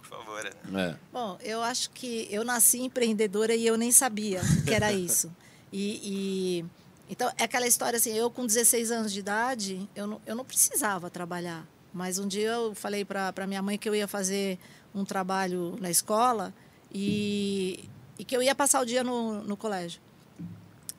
Por 0.00 0.08
favor. 0.08 0.50
É. 0.74 0.94
Bom, 1.12 1.38
eu 1.42 1.60
acho 1.60 1.90
que 1.90 2.26
eu 2.30 2.44
nasci 2.44 2.80
empreendedora 2.80 3.54
e 3.54 3.66
eu 3.66 3.76
nem 3.76 3.92
sabia 3.92 4.40
que 4.64 4.72
era 4.72 4.92
isso. 4.92 5.30
e... 5.72 6.62
e 6.64 6.79
então, 7.10 7.28
é 7.36 7.42
aquela 7.42 7.66
história 7.66 7.96
assim, 7.96 8.16
eu 8.16 8.30
com 8.30 8.46
16 8.46 8.92
anos 8.92 9.12
de 9.12 9.18
idade, 9.18 9.90
eu 9.96 10.06
não, 10.06 10.20
eu 10.24 10.36
não 10.36 10.44
precisava 10.44 11.10
trabalhar. 11.10 11.66
Mas 11.92 12.20
um 12.20 12.28
dia 12.28 12.50
eu 12.50 12.72
falei 12.72 13.04
para 13.04 13.46
minha 13.48 13.60
mãe 13.60 13.76
que 13.76 13.88
eu 13.88 13.94
ia 13.96 14.06
fazer 14.06 14.60
um 14.94 15.04
trabalho 15.04 15.76
na 15.80 15.90
escola 15.90 16.54
e, 16.92 17.88
e 18.16 18.24
que 18.24 18.36
eu 18.36 18.40
ia 18.40 18.54
passar 18.54 18.80
o 18.80 18.84
dia 18.86 19.02
no, 19.02 19.42
no 19.42 19.56
colégio. 19.56 20.00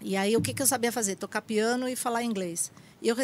E 0.02 0.18
aí, 0.18 0.36
o 0.36 0.42
que, 0.42 0.54
que 0.54 0.62
eu 0.62 0.68
sabia 0.68 0.92
fazer? 0.92 1.16
Tocar 1.16 1.42
piano 1.42 1.88
e 1.88 1.96
falar 1.96 2.24
inglês. 2.24 2.74
E 3.02 3.08
eu 3.08 3.16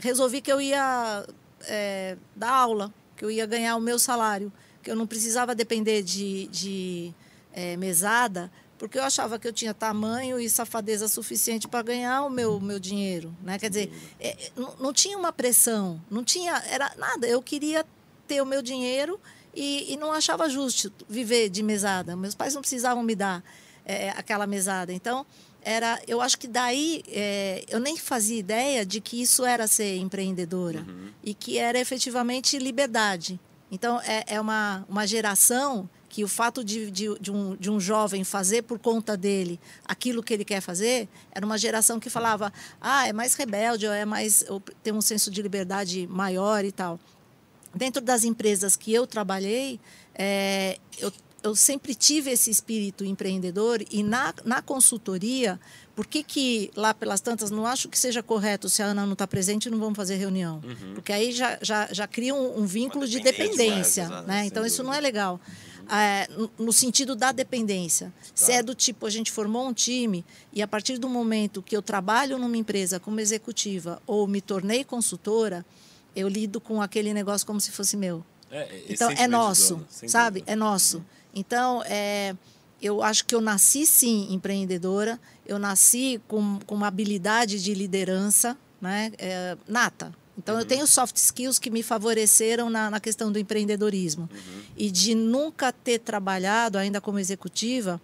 resolvi 0.00 0.40
que 0.40 0.52
eu 0.52 0.60
ia 0.60 1.26
é, 1.62 2.16
dar 2.36 2.52
aula, 2.52 2.94
que 3.16 3.24
eu 3.24 3.32
ia 3.32 3.46
ganhar 3.46 3.74
o 3.74 3.80
meu 3.80 3.98
salário, 3.98 4.52
que 4.80 4.88
eu 4.88 4.94
não 4.94 5.08
precisava 5.08 5.56
depender 5.56 6.02
de, 6.02 6.46
de 6.46 7.12
é, 7.52 7.76
mesada 7.76 8.48
porque 8.78 8.98
eu 8.98 9.02
achava 9.02 9.38
que 9.38 9.48
eu 9.48 9.52
tinha 9.52 9.74
tamanho 9.74 10.38
e 10.38 10.48
safadeza 10.48 11.08
suficiente 11.08 11.66
para 11.66 11.82
ganhar 11.82 12.22
o 12.22 12.30
meu, 12.30 12.60
meu 12.60 12.78
dinheiro. 12.78 13.34
Né? 13.42 13.58
Quer 13.58 13.68
dizer, 13.68 13.92
é, 14.20 14.50
não, 14.56 14.74
não, 14.78 14.92
tinha 14.92 15.18
uma 15.18 15.32
pressão, 15.32 16.00
não 16.10 16.22
tinha 16.22 16.56
era 16.70 16.94
nada. 16.96 17.26
Eu 17.26 17.42
queria 17.42 17.84
ter 18.26 18.40
o 18.40 18.46
meu 18.46 18.62
dinheiro 18.62 19.20
e, 19.54 19.92
e 19.92 19.96
não 19.96 20.12
achava 20.12 20.48
justo 20.48 20.92
viver 21.08 21.48
de 21.48 21.62
mesada. 21.62 22.14
Meus 22.14 22.34
pais 22.34 22.54
não 22.54 22.60
precisavam 22.60 23.02
me 23.02 23.16
dar 23.16 23.42
é, 23.84 24.10
aquela 24.10 24.46
mesada. 24.46 24.92
Então, 24.92 25.26
era, 25.62 26.00
eu 26.06 26.20
acho 26.20 26.38
que 26.38 26.46
daí 26.46 27.02
é, 27.08 27.64
eu 27.68 27.80
nem 27.80 27.96
fazia 27.96 28.38
ideia 28.38 28.86
de 28.86 29.00
que 29.00 29.20
isso 29.20 29.44
era 29.44 29.66
ser 29.66 29.96
empreendedora 29.96 30.80
uhum. 30.86 31.10
e 31.22 31.34
que 31.34 31.58
era 31.58 31.78
efetivamente 31.78 32.58
liberdade. 32.58 33.40
Então, 33.70 34.00
é, 34.00 34.24
é 34.28 34.40
uma, 34.40 34.86
uma 34.88 35.06
geração 35.06 35.88
que 36.18 36.24
o 36.24 36.28
fato 36.28 36.64
de, 36.64 36.90
de, 36.90 37.16
de, 37.20 37.30
um, 37.30 37.54
de 37.54 37.70
um 37.70 37.78
jovem 37.78 38.24
fazer 38.24 38.62
por 38.62 38.76
conta 38.76 39.16
dele 39.16 39.60
aquilo 39.84 40.20
que 40.20 40.34
ele 40.34 40.44
quer 40.44 40.60
fazer, 40.60 41.08
era 41.30 41.46
uma 41.46 41.56
geração 41.56 42.00
que 42.00 42.10
falava, 42.10 42.52
ah, 42.80 43.06
é 43.06 43.12
mais 43.12 43.34
rebelde, 43.34 43.86
ou 43.86 43.92
é 43.92 44.04
mais, 44.04 44.44
ou 44.48 44.60
tem 44.82 44.92
um 44.92 45.00
senso 45.00 45.30
de 45.30 45.40
liberdade 45.40 46.08
maior 46.08 46.64
e 46.64 46.72
tal. 46.72 46.98
Dentro 47.72 48.02
das 48.02 48.24
empresas 48.24 48.74
que 48.74 48.92
eu 48.92 49.06
trabalhei, 49.06 49.78
é, 50.12 50.80
eu, 50.98 51.12
eu 51.40 51.54
sempre 51.54 51.94
tive 51.94 52.32
esse 52.32 52.50
espírito 52.50 53.04
empreendedor 53.04 53.80
e 53.88 54.02
na, 54.02 54.34
na 54.44 54.60
consultoria, 54.60 55.60
por 55.94 56.04
que, 56.04 56.24
que 56.24 56.72
lá 56.74 56.92
pelas 56.92 57.20
tantas 57.20 57.48
não 57.48 57.64
acho 57.64 57.88
que 57.88 57.96
seja 57.96 58.24
correto 58.24 58.68
se 58.68 58.82
a 58.82 58.86
Ana 58.86 59.06
não 59.06 59.12
está 59.12 59.26
presente 59.26 59.70
não 59.70 59.78
vamos 59.78 59.96
fazer 59.96 60.16
reunião? 60.16 60.60
Uhum. 60.64 60.94
Porque 60.94 61.12
aí 61.12 61.30
já, 61.30 61.60
já, 61.62 61.88
já 61.92 62.08
cria 62.08 62.34
um, 62.34 62.62
um 62.62 62.66
vínculo 62.66 63.06
de 63.06 63.20
dependência. 63.20 64.08
Mais, 64.08 64.26
né? 64.26 64.46
Então 64.46 64.66
isso 64.66 64.82
não 64.82 64.92
é 64.92 65.00
legal 65.00 65.40
é, 65.90 66.28
no 66.58 66.72
sentido 66.72 67.16
da 67.16 67.32
dependência. 67.32 68.12
Tá. 68.16 68.32
Se 68.34 68.52
é 68.52 68.62
do 68.62 68.74
tipo, 68.74 69.06
a 69.06 69.10
gente 69.10 69.30
formou 69.32 69.66
um 69.66 69.72
time 69.72 70.24
e 70.52 70.62
a 70.62 70.68
partir 70.68 70.98
do 70.98 71.08
momento 71.08 71.62
que 71.62 71.76
eu 71.76 71.82
trabalho 71.82 72.38
numa 72.38 72.56
empresa 72.56 73.00
como 73.00 73.20
executiva 73.20 74.00
ou 74.06 74.26
me 74.26 74.40
tornei 74.40 74.84
consultora, 74.84 75.64
eu 76.14 76.28
lido 76.28 76.60
com 76.60 76.82
aquele 76.82 77.12
negócio 77.12 77.46
como 77.46 77.60
se 77.60 77.70
fosse 77.70 77.96
meu. 77.96 78.24
É, 78.50 78.82
então, 78.88 79.10
é 79.10 79.26
nosso, 79.26 79.74
dono, 79.74 79.86
sabe? 80.08 80.40
Dúvida. 80.40 80.52
É 80.52 80.56
nosso. 80.56 80.98
Uhum. 80.98 81.04
Então, 81.34 81.82
é, 81.84 82.34
eu 82.80 83.02
acho 83.02 83.24
que 83.24 83.34
eu 83.34 83.40
nasci, 83.40 83.86
sim, 83.86 84.32
empreendedora. 84.32 85.20
Eu 85.46 85.58
nasci 85.58 86.20
com, 86.26 86.58
com 86.66 86.74
uma 86.74 86.86
habilidade 86.86 87.62
de 87.62 87.74
liderança 87.74 88.56
né? 88.80 89.12
É, 89.18 89.56
nata. 89.66 90.12
Então, 90.38 90.54
uhum. 90.54 90.60
eu 90.60 90.66
tenho 90.66 90.86
soft 90.86 91.16
skills 91.16 91.58
que 91.58 91.68
me 91.68 91.82
favoreceram 91.82 92.70
na, 92.70 92.88
na 92.88 93.00
questão 93.00 93.32
do 93.32 93.38
empreendedorismo. 93.38 94.30
Uhum. 94.32 94.62
E 94.76 94.90
de 94.90 95.14
nunca 95.14 95.72
ter 95.72 95.98
trabalhado, 95.98 96.78
ainda 96.78 97.00
como 97.00 97.18
executiva, 97.18 98.00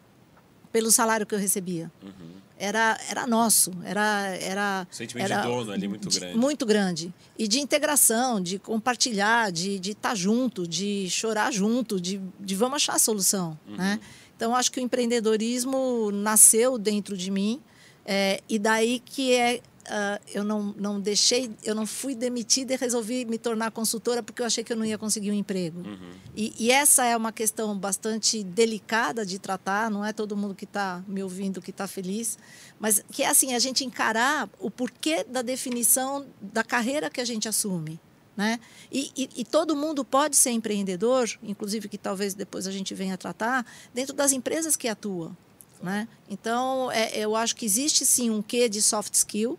pelo 0.73 0.91
salário 0.91 1.25
que 1.25 1.35
eu 1.35 1.39
recebia. 1.39 1.91
Uhum. 2.03 2.35
Era, 2.59 2.99
era 3.09 3.27
nosso, 3.27 3.73
era... 3.85 4.37
era 4.41 4.87
sentimento 4.91 5.27
era 5.27 5.43
de 5.43 5.49
dono 5.49 5.73
ali 5.73 5.87
muito 5.87 6.09
de, 6.09 6.19
grande. 6.19 6.39
Muito 6.39 6.67
grande. 6.67 7.15
E 7.39 7.47
de 7.47 7.61
integração, 7.61 8.41
de 8.41 8.59
compartilhar, 8.59 9.53
de 9.53 9.77
estar 9.77 10.11
tá 10.11 10.15
junto, 10.15 10.67
de 10.67 11.09
chorar 11.11 11.53
junto, 11.53 12.01
de, 12.01 12.21
de 12.41 12.55
vamos 12.55 12.77
achar 12.77 12.95
a 12.95 12.99
solução. 12.99 13.59
Uhum. 13.69 13.77
Né? 13.77 14.01
Então, 14.37 14.55
acho 14.55 14.73
que 14.73 14.81
o 14.81 14.83
empreendedorismo 14.83 16.11
nasceu 16.11 16.79
dentro 16.79 17.17
de 17.17 17.31
mim. 17.31 17.61
É, 18.05 18.41
e 18.49 18.59
daí 18.59 19.01
que 19.01 19.33
é 19.33 19.61
uh, 19.85 20.23
eu 20.33 20.45
não, 20.45 20.75
não 20.77 21.01
deixei, 21.01 21.51
eu 21.63 21.75
não 21.75 21.87
fui 21.87 22.15
demitida 22.15 22.75
e 22.75 22.77
resolvi 22.77 23.25
me 23.25 23.39
tornar 23.39 23.71
consultora 23.71 24.23
porque 24.23 24.43
eu 24.43 24.47
achei 24.47 24.65
que 24.65 24.73
eu 24.73 24.77
não 24.77 24.85
ia 24.85 24.99
conseguir 24.99 25.31
um 25.31 25.35
emprego. 25.35 25.81
Uhum. 25.81 26.13
E, 26.35 26.55
e, 26.59 26.71
essa 26.71 27.05
é 27.05 27.17
uma 27.17 27.33
questão 27.33 27.77
bastante 27.79 28.43
delicada 28.43 29.25
de 29.25 29.39
tratar, 29.39 29.91
não 29.91 30.05
é 30.05 30.13
todo 30.13 30.37
mundo 30.37 30.55
que 30.55 30.65
está 30.65 31.03
me 31.07 31.23
ouvindo 31.23 31.61
que 31.61 31.71
está 31.71 31.87
feliz, 31.87 32.39
mas 32.79 33.05
que 33.11 33.23
é 33.23 33.29
assim, 33.29 33.55
a 33.55 33.59
gente 33.59 33.85
encarar 33.85 34.49
o 34.59 34.71
porquê 34.71 35.25
da 35.25 35.43
definição 35.43 36.27
da 36.41 36.65
carreira 36.65 37.11
que 37.11 37.21
a 37.21 37.25
gente 37.25 37.49
assume. 37.49 38.01
Né? 38.37 38.59
E, 38.91 39.13
e, 39.17 39.31
e, 39.37 39.45
todo 39.45 39.77
mundo 39.77 40.05
pode 40.05 40.35
ser 40.35 40.51
empreendedor, 40.51 41.31
inclusive 41.41 41.89
que 41.89 41.97
talvez 41.97 42.35
depois 42.35 42.67
a 42.67 42.73
gente 42.73 42.93
venha 42.93 43.17
tratar, 43.17 43.65
dentro 43.93 44.13
das 44.13 44.33
empresas 44.33 44.75
que 44.75 44.89
atuam. 44.89 45.37
Né? 45.81 46.09
Então, 46.29 46.91
é, 46.91 47.17
eu 47.17 47.37
acho 47.37 47.55
que 47.55 47.65
existe 47.65 48.05
sim 48.05 48.31
um 48.31 48.43
quê 48.43 48.69
de 48.69 48.83
soft 48.83 49.15
skill, 49.15 49.57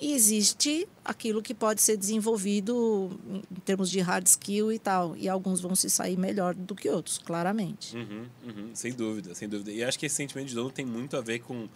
e 0.00 0.12
existe 0.12 0.86
aquilo 1.04 1.42
que 1.42 1.52
pode 1.52 1.82
ser 1.82 1.96
desenvolvido 1.96 3.10
em 3.50 3.60
termos 3.64 3.90
de 3.90 4.00
hard 4.00 4.26
skill 4.26 4.72
e 4.72 4.78
tal. 4.78 5.16
E 5.16 5.28
alguns 5.28 5.60
vão 5.60 5.74
se 5.74 5.90
sair 5.90 6.16
melhor 6.16 6.54
do 6.54 6.74
que 6.74 6.88
outros, 6.88 7.18
claramente. 7.18 7.96
Uhum, 7.96 8.26
uhum, 8.46 8.70
sem 8.74 8.92
dúvida, 8.92 9.34
sem 9.34 9.48
dúvida. 9.48 9.72
E 9.72 9.82
acho 9.82 9.98
que 9.98 10.06
esse 10.06 10.14
sentimento 10.14 10.48
de 10.48 10.54
dono 10.54 10.70
tem 10.70 10.86
muito 10.86 11.16
a 11.16 11.20
ver 11.20 11.40
com 11.40 11.68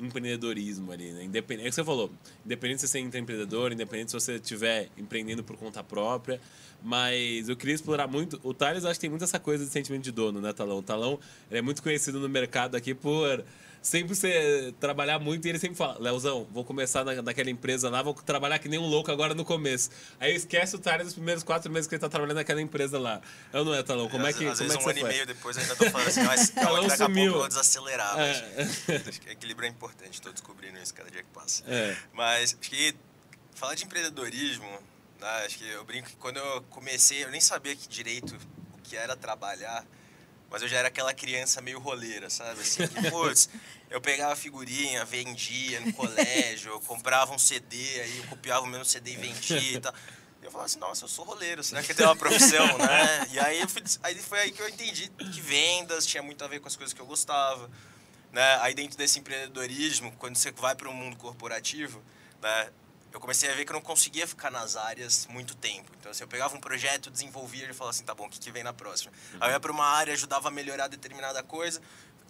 empreendedorismo 0.00 0.92
ali, 0.92 1.12
né? 1.12 1.24
Independente, 1.24 1.66
é 1.66 1.68
o 1.68 1.70
que 1.70 1.74
você 1.74 1.84
falou, 1.84 2.10
independente 2.44 2.80
se 2.80 2.88
você 2.88 2.98
é 2.98 3.00
empreendedor, 3.00 3.72
independente 3.72 4.10
se 4.10 4.14
você 4.14 4.34
estiver 4.36 4.88
empreendendo 4.96 5.42
por 5.42 5.56
conta 5.56 5.82
própria, 5.82 6.40
mas 6.82 7.48
eu 7.48 7.56
queria 7.56 7.74
explorar 7.74 8.06
muito, 8.06 8.40
o 8.44 8.54
Thales 8.54 8.84
acho 8.84 8.94
que 8.94 9.00
tem 9.00 9.10
muito 9.10 9.24
essa 9.24 9.40
coisa 9.40 9.64
de 9.64 9.70
sentimento 9.70 10.04
de 10.04 10.12
dono, 10.12 10.40
né, 10.40 10.52
Talão? 10.52 10.78
O 10.78 10.82
Talão 10.82 11.18
é 11.50 11.60
muito 11.60 11.82
conhecido 11.82 12.20
no 12.20 12.28
mercado 12.28 12.76
aqui 12.76 12.94
por 12.94 13.44
sempre 13.82 14.14
você 14.14 14.74
trabalhar 14.80 15.18
muito 15.18 15.46
e 15.46 15.48
ele 15.48 15.58
sempre 15.58 15.76
fala, 15.76 15.96
Leozão, 15.98 16.46
vou 16.52 16.64
começar 16.64 17.04
na, 17.04 17.22
naquela 17.22 17.50
empresa 17.50 17.88
lá, 17.88 18.02
vou 18.02 18.14
trabalhar 18.14 18.58
que 18.58 18.68
nem 18.68 18.78
um 18.78 18.86
louco 18.86 19.10
agora 19.10 19.34
no 19.34 19.44
começo. 19.44 19.90
Aí 20.18 20.34
esquece 20.34 20.76
o 20.76 20.78
Thales 20.78 21.06
dos 21.06 21.14
primeiros 21.14 21.42
quatro 21.42 21.70
meses 21.70 21.86
que 21.86 21.94
ele 21.94 22.00
tá 22.00 22.08
trabalhando 22.08 22.36
naquela 22.36 22.60
empresa 22.60 22.98
lá. 22.98 23.20
Eu 23.52 23.64
não 23.64 23.74
é, 23.74 23.82
Talão? 23.82 24.08
Como 24.08 24.26
é 24.26 24.32
que 24.32 24.46
Às 24.46 24.58
como 24.58 24.70
vezes 24.70 24.74
é 24.74 24.78
que 24.78 24.84
um 24.84 24.90
ano 24.90 24.98
e 24.98 25.04
meio 25.04 25.26
depois 25.26 25.56
eu 25.56 25.62
ainda 25.62 25.76
tô 25.76 25.90
falando 25.90 26.08
assim, 26.08 26.22
mas 26.22 26.50
calma 26.50 26.80
que 26.82 26.88
daqui 26.88 27.02
a 27.02 27.06
pouco 27.06 27.20
eu 27.20 27.32
vou 27.32 27.48
desacelerar. 27.48 28.16
Mas 28.16 28.42
é. 28.88 29.32
equilíbrio 29.32 29.66
é 29.66 29.70
importante, 29.70 30.20
tô 30.20 30.32
descobrindo 30.32 30.78
isso 30.78 30.94
cada 30.94 31.10
dia 31.10 31.22
que 31.22 31.30
passa. 31.30 31.62
É. 31.66 31.96
Mas 32.12 32.56
acho 32.60 32.70
que 32.70 32.94
falar 33.54 33.74
de 33.74 33.84
empreendedorismo, 33.84 34.68
né, 35.20 35.44
acho 35.44 35.58
que 35.58 35.68
eu 35.68 35.84
brinco 35.84 36.08
que 36.08 36.16
quando 36.16 36.36
eu 36.36 36.62
comecei, 36.70 37.24
eu 37.24 37.30
nem 37.30 37.40
sabia 37.40 37.74
que 37.74 37.88
direito 37.88 38.36
o 38.74 38.82
que 38.82 38.96
era 38.96 39.16
trabalhar, 39.16 39.84
mas 40.50 40.62
eu 40.62 40.68
já 40.68 40.78
era 40.78 40.88
aquela 40.88 41.12
criança 41.12 41.60
meio 41.60 41.78
roleira, 41.78 42.30
sabe? 42.30 42.60
Assim, 42.60 42.86
que, 42.86 43.10
putz, 43.10 43.50
eu 43.90 44.00
pegava 44.00 44.34
figurinha, 44.34 45.04
vendia 45.04 45.80
no 45.80 45.92
colégio, 45.92 46.72
eu 46.72 46.80
comprava 46.80 47.32
um 47.32 47.38
CD, 47.38 48.00
aí 48.00 48.18
eu 48.18 48.24
copiava 48.24 48.62
o 48.62 48.66
mesmo 48.66 48.84
CD 48.84 49.12
e 49.12 49.16
vendia 49.16 49.72
e 49.72 49.80
tal. 49.80 49.94
E 50.40 50.44
eu 50.44 50.50
falava 50.50 50.66
assim, 50.66 50.78
nossa, 50.78 51.04
eu 51.04 51.08
sou 51.08 51.24
roleiro, 51.24 51.62
será 51.64 51.82
que 51.82 51.92
eu 51.92 51.96
tenho 51.96 52.08
uma 52.08 52.16
profissão, 52.16 52.78
né? 52.78 53.28
E 53.32 53.38
aí, 53.38 53.66
fui, 53.66 53.82
aí 54.02 54.14
foi 54.16 54.38
aí 54.40 54.52
que 54.52 54.62
eu 54.62 54.68
entendi 54.68 55.08
que 55.08 55.40
vendas 55.40 56.06
tinha 56.06 56.22
muito 56.22 56.42
a 56.44 56.48
ver 56.48 56.60
com 56.60 56.68
as 56.68 56.76
coisas 56.76 56.94
que 56.94 57.00
eu 57.00 57.06
gostava. 57.06 57.68
Né? 58.32 58.58
Aí 58.60 58.74
dentro 58.74 58.96
desse 58.96 59.18
empreendedorismo, 59.18 60.12
quando 60.18 60.36
você 60.36 60.52
vai 60.52 60.74
para 60.74 60.88
o 60.88 60.94
mundo 60.94 61.16
corporativo, 61.16 62.02
né? 62.40 62.70
Eu 63.12 63.20
comecei 63.20 63.50
a 63.50 63.54
ver 63.54 63.64
que 63.64 63.72
eu 63.72 63.74
não 63.74 63.80
conseguia 63.80 64.26
ficar 64.26 64.50
nas 64.50 64.76
áreas 64.76 65.26
muito 65.26 65.54
tempo. 65.54 65.90
Então, 65.98 66.10
assim, 66.10 66.22
eu 66.22 66.28
pegava 66.28 66.54
um 66.56 66.60
projeto, 66.60 67.10
desenvolvia 67.10 67.68
e 67.70 67.72
falava 67.72 67.90
assim, 67.90 68.04
tá 68.04 68.14
bom, 68.14 68.26
o 68.26 68.30
que, 68.30 68.38
que 68.38 68.50
vem 68.50 68.62
na 68.62 68.72
próxima? 68.72 69.12
Uhum. 69.32 69.38
Aí 69.40 69.48
eu 69.50 69.52
ia 69.54 69.60
para 69.60 69.72
uma 69.72 69.86
área, 69.86 70.12
ajudava 70.12 70.48
a 70.48 70.50
melhorar 70.50 70.88
determinada 70.88 71.42
coisa, 71.42 71.80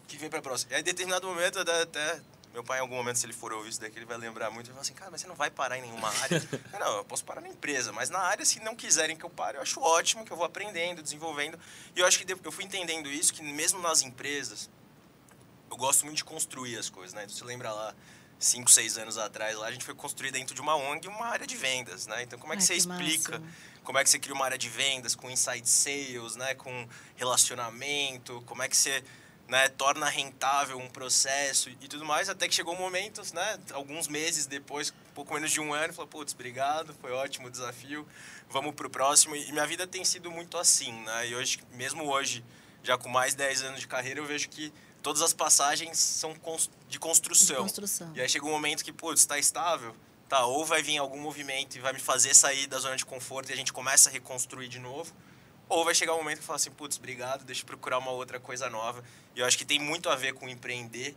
o 0.03 0.07
que 0.07 0.17
vem 0.17 0.31
para 0.31 0.39
a 0.39 0.43
próxima? 0.43 0.73
E 0.73 0.75
aí, 0.77 0.81
em 0.81 0.85
determinado 0.85 1.27
momento, 1.27 1.59
até 1.59 2.21
meu 2.53 2.65
pai, 2.65 2.79
em 2.79 2.81
algum 2.81 2.97
momento, 2.97 3.19
se 3.19 3.27
ele 3.27 3.33
for 3.33 3.53
ouvir 3.53 3.69
isso 3.69 3.81
daqui, 3.81 3.99
ele 3.99 4.07
vai 4.07 4.17
lembrar 4.17 4.51
muito. 4.51 4.67
Ele 4.67 4.73
fala 4.73 4.81
assim, 4.81 4.95
cara, 4.95 5.11
mas 5.11 5.21
você 5.21 5.27
não 5.27 5.35
vai 5.35 5.51
parar 5.51 5.79
em 5.79 5.83
nenhuma 5.83 6.09
área. 6.09 6.43
não, 6.81 6.97
eu 6.97 7.05
posso 7.05 7.25
parar 7.25 7.41
na 7.41 7.49
empresa, 7.49 7.93
mas 7.93 8.09
na 8.11 8.19
área, 8.19 8.45
se 8.45 8.59
não 8.61 8.75
quiserem 8.75 9.17
que 9.17 9.25
eu 9.25 9.31
pare, 9.31 9.59
eu 9.59 9.63
acho 9.63 9.81
ótimo 9.81 10.25
que 10.25 10.33
eu 10.33 10.37
vou 10.37 10.47
aprendendo, 10.47 11.03
desenvolvendo. 11.03 11.59
E 11.95 12.01
eu 12.01 12.07
acho 12.07 12.19
que 12.19 12.37
eu 12.45 12.53
fui 12.53 12.65
entendendo 12.65 13.09
isso, 13.09 13.33
que 13.33 13.43
mesmo 13.43 13.81
nas 13.81 14.03
empresas, 14.03 14.71
eu 15.71 15.77
gosto 15.77 16.05
muito 16.05 16.17
de 16.17 16.25
construir 16.25 16.77
as 16.79 16.89
coisas, 16.89 17.13
né? 17.15 17.25
Então, 17.25 17.37
você 17.37 17.45
lembra 17.45 17.71
lá, 17.73 17.95
cinco, 18.39 18.71
seis 18.71 18.97
anos 18.97 19.19
atrás, 19.19 19.57
lá 19.57 19.67
a 19.67 19.73
gente 19.73 19.85
foi 19.85 19.95
construir 19.95 20.31
dentro 20.31 20.55
de 20.55 20.61
uma 20.61 20.77
ONG 20.77 21.09
uma 21.09 21.27
área 21.27 21.47
de 21.47 21.57
vendas, 21.57 22.07
né? 22.07 22.23
Então, 22.23 22.39
como 22.39 22.53
é 22.53 22.57
que 22.57 22.63
Ai, 22.63 22.67
você 22.67 22.73
que 22.75 22.79
explica? 22.79 23.39
Massa. 23.39 23.53
Como 23.83 23.99
é 23.99 24.05
que 24.05 24.11
você 24.11 24.19
cria 24.19 24.35
uma 24.35 24.45
área 24.45 24.59
de 24.59 24.69
vendas 24.69 25.15
com 25.15 25.31
inside 25.31 25.69
sales, 25.69 26.37
né? 26.37 26.55
Com 26.55 26.89
relacionamento? 27.17 28.43
Como 28.47 28.63
é 28.63 28.69
que 28.69 28.77
você 28.77 29.03
né, 29.49 29.67
torna 29.71 30.07
rentável 30.09 30.79
um 30.79 30.89
processo 30.89 31.71
e 31.71 31.89
tudo 31.89 32.05
mais? 32.05 32.29
Até 32.29 32.47
que 32.47 32.55
chegou 32.55 32.75
um 32.75 32.79
momento, 32.79 33.23
né? 33.35 33.59
Alguns 33.73 34.07
meses 34.07 34.47
depois, 34.47 34.93
pouco 35.15 35.33
menos 35.35 35.51
de 35.51 35.61
um 35.61 35.73
ano, 35.73 35.93
falou, 35.93 36.07
putz, 36.07 36.35
obrigado, 36.35 36.95
foi 37.01 37.13
ótimo 37.13 37.49
o 37.49 37.51
desafio, 37.51 38.07
vamos 38.51 38.75
pro 38.75 38.91
próximo. 38.91 39.35
E 39.35 39.51
minha 39.51 39.67
vida 39.67 39.87
tem 39.87 40.05
sido 40.05 40.31
muito 40.31 40.59
assim, 40.59 40.93
né? 40.93 41.29
E 41.29 41.35
hoje, 41.35 41.59
mesmo 41.73 42.05
hoje, 42.05 42.45
já 42.83 42.99
com 42.99 43.09
mais 43.09 43.33
de 43.33 43.39
10 43.39 43.63
anos 43.63 43.81
de 43.81 43.89
carreira, 43.89 44.21
eu 44.21 44.27
vejo 44.27 44.49
que 44.51 44.73
todas 45.03 45.23
as 45.23 45.33
passagens 45.33 45.99
são 45.99 46.35
de 46.89 46.99
construção. 46.99 47.57
De 47.57 47.63
construção. 47.63 48.13
E 48.15 48.21
aí 48.21 48.29
chega 48.29 48.45
um 48.45 48.51
momento 48.51 48.85
que, 48.85 48.93
putz, 48.93 49.21
está 49.21 49.39
estável, 49.39 49.95
tá, 50.29 50.45
ou 50.47 50.65
vai 50.65 50.83
vir 50.83 50.99
algum 50.99 51.19
movimento 51.19 51.77
e 51.77 51.81
vai 51.81 51.93
me 51.93 52.01
fazer 52.01 52.35
sair 52.35 52.67
da 52.67 52.79
zona 52.79 52.97
de 52.97 53.05
conforto 53.05 53.51
e 53.51 53.53
a 53.53 53.57
gente 53.57 53.73
começa 53.73 54.09
a 54.09 54.13
reconstruir 54.13 54.69
de 54.69 54.79
novo, 54.79 55.13
ou 55.69 55.85
vai 55.85 55.95
chegar 55.95 56.15
um 56.15 56.19
momento 56.19 56.39
que 56.39 56.45
fala 56.45 56.57
assim, 56.57 56.71
putz, 56.71 56.97
obrigado, 56.97 57.45
deixa 57.45 57.63
eu 57.63 57.67
procurar 57.67 57.99
uma 57.99 58.11
outra 58.11 58.41
coisa 58.41 58.71
nova. 58.71 59.05
E 59.37 59.41
eu 59.41 59.47
acho 59.47 59.59
que 59.59 59.65
tem 59.65 59.79
muito 59.79 60.09
a 60.09 60.17
ver 60.17 60.33
com 60.35 60.49
empreender 60.49 61.15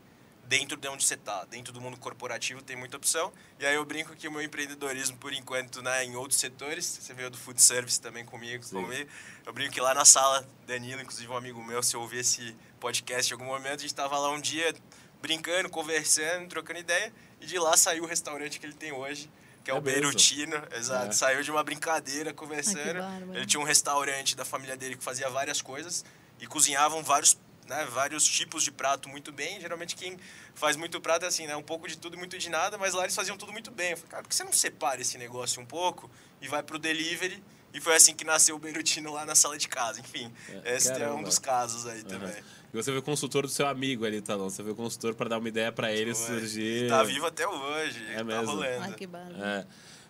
dentro 0.52 0.76
de 0.76 0.86
onde 0.90 1.06
você 1.06 1.14
está. 1.14 1.46
Dentro 1.46 1.72
do 1.72 1.80
mundo 1.80 1.96
corporativo 1.96 2.62
tem 2.62 2.76
muita 2.76 2.98
opção. 2.98 3.32
E 3.58 3.66
aí 3.66 3.76
eu 3.76 3.86
brinco 3.86 4.14
que 4.18 4.28
o 4.28 4.32
meu 4.32 4.42
empreendedorismo, 4.42 5.16
por 5.16 5.32
enquanto, 5.32 5.82
né, 5.82 6.04
em 6.04 6.18
outros 6.18 6.42
setores, 6.42 6.86
você 6.86 7.14
veio 7.14 7.30
do 7.30 7.38
food 7.38 7.62
service 7.62 8.02
também 8.02 8.26
comigo, 8.26 8.68
comigo. 8.68 9.10
Eu 9.46 9.54
brinco 9.54 9.72
que 9.72 9.80
lá 9.80 9.94
na 9.94 10.04
sala, 10.04 10.46
Danilo, 10.68 11.02
inclusive 11.02 11.32
um 11.32 11.38
amigo 11.38 11.64
meu, 11.64 11.82
se 11.82 11.96
eu 11.96 12.02
ouvir 12.02 12.18
esse 12.18 12.54
podcast 12.82 13.32
em 13.32 13.34
algum 13.34 13.46
momento, 13.46 13.76
a 13.76 13.78
gente 13.78 13.86
estava 13.86 14.20
lá 14.20 14.30
um 14.30 14.42
dia 14.42 14.76
brincando, 15.22 15.70
conversando, 15.70 16.50
trocando 16.50 16.80
ideia, 16.82 17.14
e 17.40 17.46
de 17.46 17.58
lá 17.58 17.78
saiu 17.78 18.04
o 18.04 18.08
restaurante 18.08 18.60
que 18.60 18.66
ele 18.66 18.74
tem 18.74 18.92
hoje, 18.92 19.32
que 19.64 19.72
é, 19.72 19.74
é 19.74 19.78
o 19.78 19.80
Beirutino, 19.80 20.62
exato. 20.76 21.08
É. 21.08 21.12
Saiu 21.14 21.42
de 21.44 21.50
uma 21.50 21.64
brincadeira, 21.64 22.34
conversando. 22.34 23.02
Ai, 23.02 23.24
ele 23.36 23.46
tinha 23.46 23.62
um 23.62 23.66
restaurante 23.66 24.36
da 24.36 24.44
família 24.44 24.76
dele 24.76 24.98
que 24.98 25.04
fazia 25.04 25.30
várias 25.30 25.62
coisas 25.62 26.04
e 26.42 26.46
cozinhavam 26.46 27.02
vários 27.02 27.40
né, 27.72 27.86
vários 27.86 28.26
tipos 28.26 28.64
de 28.64 28.72
prato 28.72 29.08
muito 29.08 29.32
bem. 29.32 29.60
Geralmente 29.60 29.96
quem 29.96 30.18
faz 30.54 30.76
muito 30.76 31.00
prato 31.00 31.24
é 31.24 31.30
assim, 31.30 31.48
né, 31.48 31.56
um 31.56 31.64
pouco 31.64 31.88
de 31.88 31.98
tudo 31.98 32.16
e 32.16 32.20
muito 32.20 32.38
de 32.38 32.50
nada, 32.50 32.78
mas 32.78 32.94
lá 32.94 33.04
eles 33.04 33.16
faziam 33.16 33.38
tudo 33.38 33.54
muito 33.54 33.72
bem. 33.72 33.92
Eu 33.92 33.98
falei, 33.98 34.12
cara, 34.12 34.24
por 34.24 34.30
que 34.30 34.36
você 34.36 34.44
não 34.44 34.52
separa 34.52 35.02
esse 35.02 35.18
negócio 35.18 35.62
um 35.62 35.66
pouco 35.66 36.12
e 36.42 36.48
vai 36.48 36.62
pro 36.62 36.78
delivery 36.78 37.42
e 37.74 37.80
foi 37.80 37.96
assim 37.96 38.14
que 38.14 38.26
nasceu 38.26 38.58
o 38.58 38.60
Berutino 38.60 39.14
lá 39.14 39.26
na 39.26 39.36
sala 39.36 39.58
de 39.58 39.70
casa. 39.70 40.02
Enfim, 40.02 40.32
é, 40.66 40.76
esse 40.76 40.90
caramba. 40.90 41.06
é 41.06 41.14
um 41.14 41.24
dos 41.24 41.40
casos 41.40 41.88
aí 41.88 42.02
uhum. 42.02 42.08
também. 42.08 42.36
E 42.74 42.76
você 42.76 42.92
foi 42.92 43.02
consultor 43.02 43.44
do 43.44 43.50
seu 43.50 43.66
amigo 43.68 44.06
ali, 44.06 44.22
Talão. 44.22 44.50
Você 44.50 44.62
foi 44.62 44.76
consultor 44.76 45.16
para 45.16 45.30
dar 45.30 45.38
uma 45.38 45.48
ideia 45.48 45.72
para 45.72 45.94
ele 45.94 46.14
foi. 46.14 46.40
surgir. 46.40 46.90
Tá 46.90 47.04
vivo 47.04 47.26
até 47.26 47.48
hoje. 47.48 48.04
É 48.12 48.18
tá 48.18 48.24
mesmo. 48.24 48.46
rolando. 48.46 48.84
Ai, 48.84 48.94
que. 48.94 49.06
É. 49.06 49.66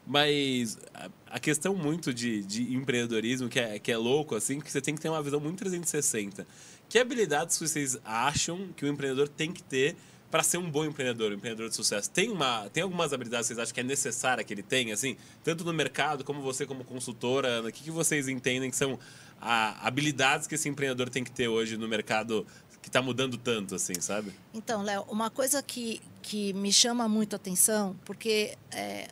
Mas 0.05 0.79
a 1.27 1.39
questão 1.39 1.75
muito 1.75 2.13
de, 2.13 2.43
de 2.43 2.73
empreendedorismo, 2.73 3.47
que 3.47 3.59
é, 3.59 3.77
que 3.77 3.91
é 3.91 3.97
louco, 3.97 4.35
assim, 4.35 4.59
que 4.59 4.71
você 4.71 4.81
tem 4.81 4.95
que 4.95 5.01
ter 5.01 5.09
uma 5.09 5.21
visão 5.21 5.39
muito 5.39 5.59
360. 5.59 6.45
Que 6.91 6.99
habilidades 6.99 7.57
vocês 7.57 7.97
acham 8.03 8.67
que 8.75 8.83
o 8.83 8.87
empreendedor 8.89 9.29
tem 9.29 9.49
que 9.49 9.63
ter 9.63 9.95
para 10.29 10.43
ser 10.43 10.57
um 10.57 10.69
bom 10.69 10.83
empreendedor, 10.83 11.31
um 11.31 11.35
empreendedor 11.35 11.69
de 11.69 11.75
sucesso? 11.75 12.11
Tem, 12.11 12.29
uma, 12.29 12.69
tem 12.69 12.83
algumas 12.83 13.13
habilidades 13.13 13.47
que 13.47 13.53
vocês 13.53 13.63
acham 13.63 13.73
que 13.73 13.79
é 13.79 13.83
necessária 13.83 14.43
que 14.43 14.53
ele 14.53 14.61
tenha, 14.61 14.93
assim, 14.93 15.15
tanto 15.41 15.63
no 15.63 15.71
mercado 15.71 16.25
como 16.25 16.41
você 16.41 16.65
como 16.65 16.83
consultora? 16.83 17.61
O 17.61 17.71
que, 17.71 17.83
que 17.83 17.91
vocês 17.91 18.27
entendem 18.27 18.69
que 18.69 18.75
são 18.75 18.99
a, 19.39 19.87
habilidades 19.87 20.47
que 20.47 20.55
esse 20.55 20.67
empreendedor 20.67 21.09
tem 21.09 21.23
que 21.23 21.31
ter 21.31 21.47
hoje 21.47 21.77
no 21.77 21.87
mercado 21.87 22.45
que 22.81 22.89
está 22.89 23.01
mudando 23.01 23.37
tanto, 23.37 23.73
assim, 23.73 23.93
sabe? 24.01 24.33
Então, 24.53 24.81
Léo, 24.81 25.05
uma 25.07 25.29
coisa 25.29 25.63
que, 25.63 26.01
que 26.21 26.51
me 26.51 26.73
chama 26.73 27.07
muito 27.07 27.31
a 27.31 27.37
atenção, 27.37 27.95
porque 28.03 28.57
é, 28.69 29.07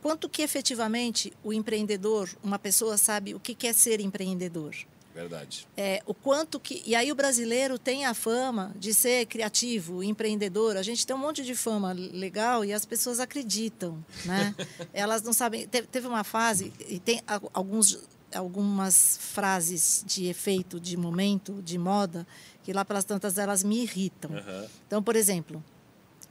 quanto 0.00 0.26
que 0.26 0.40
efetivamente 0.40 1.34
o 1.44 1.52
empreendedor, 1.52 2.30
uma 2.42 2.58
pessoa 2.58 2.96
sabe 2.96 3.34
o 3.34 3.40
que 3.40 3.66
é 3.66 3.74
ser 3.74 4.00
empreendedor? 4.00 4.74
Verdade. 5.14 5.66
É, 5.76 6.02
o 6.06 6.14
quanto 6.14 6.60
que. 6.60 6.82
E 6.86 6.94
aí 6.94 7.10
o 7.10 7.14
brasileiro 7.14 7.78
tem 7.78 8.06
a 8.06 8.14
fama 8.14 8.72
de 8.76 8.94
ser 8.94 9.26
criativo, 9.26 10.02
empreendedor. 10.02 10.76
A 10.76 10.82
gente 10.82 11.06
tem 11.06 11.14
um 11.16 11.18
monte 11.18 11.42
de 11.44 11.54
fama 11.54 11.92
legal 11.92 12.64
e 12.64 12.72
as 12.72 12.84
pessoas 12.84 13.18
acreditam. 13.18 14.02
Né? 14.24 14.54
Elas 14.94 15.22
não 15.22 15.32
sabem. 15.32 15.66
Teve 15.66 16.06
uma 16.06 16.22
fase, 16.22 16.72
e 16.88 17.00
tem 17.00 17.20
alguns, 17.52 17.98
algumas 18.34 19.18
frases 19.20 20.04
de 20.06 20.26
efeito, 20.26 20.78
de 20.78 20.96
momento, 20.96 21.60
de 21.60 21.76
moda, 21.76 22.26
que 22.62 22.72
lá 22.72 22.84
pelas 22.84 23.04
tantas 23.04 23.36
elas 23.36 23.64
me 23.64 23.82
irritam. 23.82 24.30
Uhum. 24.30 24.66
Então, 24.86 25.02
por 25.02 25.16
exemplo, 25.16 25.62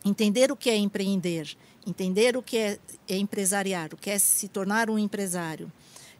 entender 0.06 0.52
o 0.52 0.56
que 0.56 0.70
é 0.70 0.78
empreender, 0.78 1.56
entender 1.86 2.38
o 2.38 2.42
que 2.42 2.58
é, 2.58 2.80
é 3.08 3.18
empresariar, 3.18 3.94
o 3.94 3.98
que 3.98 4.10
é 4.10 4.18
se 4.18 4.48
tornar 4.48 4.90
um 4.90 4.98
empresário. 4.98 5.72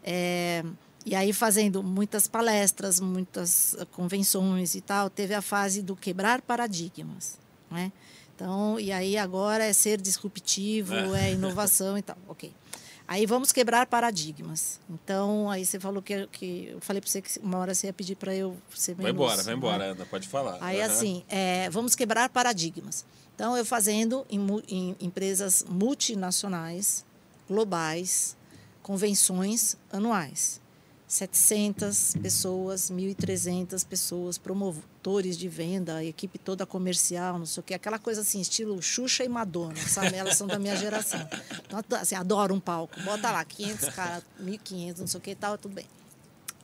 É, 0.02 0.64
e 1.10 1.14
aí, 1.16 1.32
fazendo 1.32 1.82
muitas 1.82 2.28
palestras, 2.28 3.00
muitas 3.00 3.76
convenções 3.90 4.76
e 4.76 4.80
tal, 4.80 5.10
teve 5.10 5.34
a 5.34 5.42
fase 5.42 5.82
do 5.82 5.96
quebrar 5.96 6.40
paradigmas. 6.40 7.36
Né? 7.68 7.90
Então, 8.32 8.78
e 8.78 8.92
aí 8.92 9.16
agora 9.16 9.64
é 9.64 9.72
ser 9.72 10.00
disruptivo, 10.00 10.94
é, 10.94 11.30
é 11.30 11.32
inovação 11.32 11.98
e 11.98 12.02
tal. 12.02 12.16
Ok. 12.28 12.52
Aí 13.08 13.26
vamos 13.26 13.50
quebrar 13.50 13.86
paradigmas. 13.86 14.78
Então, 14.88 15.50
aí 15.50 15.66
você 15.66 15.80
falou 15.80 16.00
que, 16.00 16.28
que 16.28 16.68
eu 16.74 16.80
falei 16.80 17.02
para 17.02 17.10
você 17.10 17.20
que 17.20 17.40
uma 17.40 17.58
hora 17.58 17.74
você 17.74 17.88
ia 17.88 17.92
pedir 17.92 18.14
para 18.14 18.32
eu 18.32 18.56
ser 18.72 18.92
menos... 18.92 19.02
Vai 19.02 19.10
embora, 19.10 19.42
vai 19.42 19.54
embora, 19.54 19.78
né? 19.78 19.90
Ana, 19.90 20.06
pode 20.06 20.28
falar. 20.28 20.58
Aí, 20.60 20.78
uhum. 20.78 20.86
assim, 20.86 21.24
é, 21.28 21.68
vamos 21.70 21.96
quebrar 21.96 22.28
paradigmas. 22.28 23.04
Então, 23.34 23.56
eu 23.56 23.64
fazendo 23.64 24.24
em, 24.30 24.40
em 24.68 24.96
empresas 25.00 25.64
multinacionais, 25.68 27.04
globais, 27.48 28.36
convenções 28.80 29.76
anuais. 29.92 30.59
700 31.10 32.14
pessoas, 32.22 32.88
1.300 32.88 33.84
pessoas, 33.84 34.38
promotores 34.38 35.36
de 35.36 35.48
venda, 35.48 36.04
equipe 36.04 36.38
toda 36.38 36.64
comercial, 36.64 37.36
não 37.36 37.46
sei 37.46 37.60
o 37.60 37.64
quê, 37.64 37.74
aquela 37.74 37.98
coisa 37.98 38.20
assim, 38.20 38.40
estilo 38.40 38.80
Xuxa 38.80 39.24
e 39.24 39.28
Madonna, 39.28 39.74
sabe? 39.88 40.14
Elas 40.14 40.36
são 40.36 40.46
da 40.46 40.56
minha 40.56 40.76
geração. 40.76 41.28
Então, 41.66 41.98
assim, 41.98 42.14
adoro 42.14 42.54
um 42.54 42.60
palco. 42.60 42.94
Bota 43.02 43.28
lá, 43.28 43.44
500 43.44 43.88
caras, 43.88 44.22
1.500, 44.40 44.98
não 45.00 45.06
sei 45.08 45.18
o 45.18 45.20
quê 45.20 45.30
e 45.32 45.34
tal, 45.34 45.58
tudo 45.58 45.74
bem. 45.74 45.86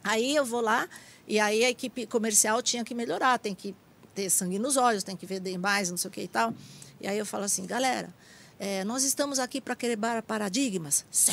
Aí 0.05 0.37
eu 0.37 0.45
vou 0.45 0.61
lá 0.61 0.89
e 1.27 1.41
aí 1.41 1.65
a 1.65 1.71
equipe 1.71 2.07
comercial 2.07 2.63
tinha 2.63 2.85
que 2.85 2.95
melhorar, 2.95 3.41
tem 3.41 3.53
que 3.53 3.75
ter 4.15 4.31
sangue 4.31 4.61
nos 4.61 4.77
olhos, 4.77 5.03
tem 5.03 5.17
que 5.17 5.27
vender 5.27 5.59
mais, 5.59 5.91
não 5.91 5.97
sei 5.97 6.09
o 6.09 6.13
quê 6.13 6.23
e 6.23 6.29
tal. 6.29 6.55
E 7.01 7.09
aí 7.09 7.19
eu 7.19 7.27
falo 7.27 7.43
assim, 7.43 7.67
galera, 7.67 8.15
é, 8.61 8.85
nós 8.85 9.03
estamos 9.03 9.41
aqui 9.41 9.61
para 9.61 9.75
quebrar 9.75 10.23
paradigmas? 10.23 11.05
Sim. 11.11 11.33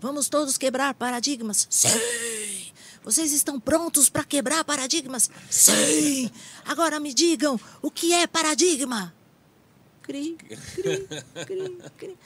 Vamos 0.00 0.28
todos 0.28 0.56
quebrar 0.56 0.94
paradigmas? 0.94 1.66
Sim. 1.68 1.88
Vocês 3.02 3.32
estão 3.32 3.58
prontos 3.58 4.08
para 4.08 4.22
quebrar 4.22 4.64
paradigmas? 4.64 5.30
Sim. 5.50 6.30
Agora 6.64 7.00
me 7.00 7.12
digam, 7.12 7.58
o 7.82 7.90
que 7.90 8.12
é 8.12 8.26
paradigma? 8.26 9.14
Cri, 10.02 10.36
cri, 10.36 11.08
cri, 11.46 11.78
cri. 11.96 12.18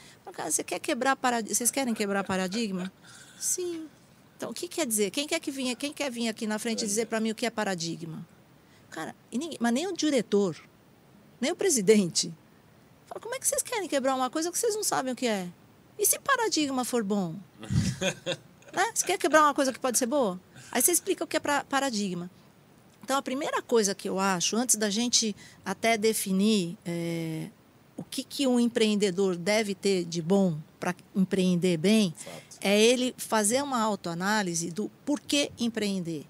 Você 0.44 0.62
quer 0.62 0.78
quebrar 0.78 1.16
paradigma? 1.16 1.54
Vocês 1.54 1.70
querem 1.70 1.94
quebrar 1.94 2.24
paradigma? 2.24 2.92
Sim. 3.38 3.88
Então, 4.36 4.50
o 4.50 4.54
que 4.54 4.68
quer 4.68 4.86
dizer? 4.86 5.10
Quem 5.10 5.26
quer, 5.26 5.40
que 5.40 5.50
vinha, 5.50 5.74
quem 5.74 5.92
quer 5.92 6.10
vir 6.10 6.28
aqui 6.28 6.46
na 6.46 6.58
frente 6.58 6.84
e 6.84 6.86
dizer 6.86 7.06
para 7.06 7.20
mim 7.20 7.30
o 7.30 7.34
que 7.34 7.46
é 7.46 7.50
paradigma? 7.50 8.26
Cara, 8.90 9.14
ninguém, 9.32 9.56
mas 9.60 9.72
nem 9.72 9.86
o 9.86 9.92
diretor, 9.92 10.56
nem 11.40 11.52
o 11.52 11.56
presidente. 11.56 12.32
Fala, 13.06 13.20
como 13.20 13.34
é 13.34 13.38
que 13.38 13.46
vocês 13.46 13.62
querem 13.62 13.88
quebrar 13.88 14.14
uma 14.14 14.28
coisa 14.28 14.50
que 14.50 14.58
vocês 14.58 14.74
não 14.74 14.84
sabem 14.84 15.12
o 15.12 15.16
que 15.16 15.26
é? 15.26 15.48
E 16.02 16.06
se 16.06 16.18
paradigma 16.18 16.84
for 16.84 17.04
bom? 17.04 17.36
né? 18.74 18.90
Você 18.92 19.06
quer 19.06 19.16
quebrar 19.16 19.42
uma 19.42 19.54
coisa 19.54 19.72
que 19.72 19.78
pode 19.78 19.96
ser 19.96 20.06
boa? 20.06 20.40
Aí 20.72 20.82
você 20.82 20.90
explica 20.90 21.22
o 21.22 21.26
que 21.28 21.36
é 21.36 21.40
paradigma. 21.40 22.28
Então, 23.04 23.16
a 23.16 23.22
primeira 23.22 23.62
coisa 23.62 23.94
que 23.94 24.08
eu 24.08 24.18
acho, 24.18 24.56
antes 24.56 24.74
da 24.74 24.90
gente 24.90 25.34
até 25.64 25.96
definir 25.96 26.76
é, 26.84 27.46
o 27.96 28.02
que, 28.02 28.24
que 28.24 28.48
um 28.48 28.58
empreendedor 28.58 29.36
deve 29.36 29.76
ter 29.76 30.04
de 30.04 30.20
bom 30.20 30.58
para 30.80 30.92
empreender 31.14 31.76
bem, 31.76 32.12
Fato. 32.16 32.58
é 32.60 32.80
ele 32.80 33.14
fazer 33.16 33.62
uma 33.62 33.80
autoanálise 33.80 34.72
do 34.72 34.90
porquê 35.06 35.52
empreender. 35.56 36.26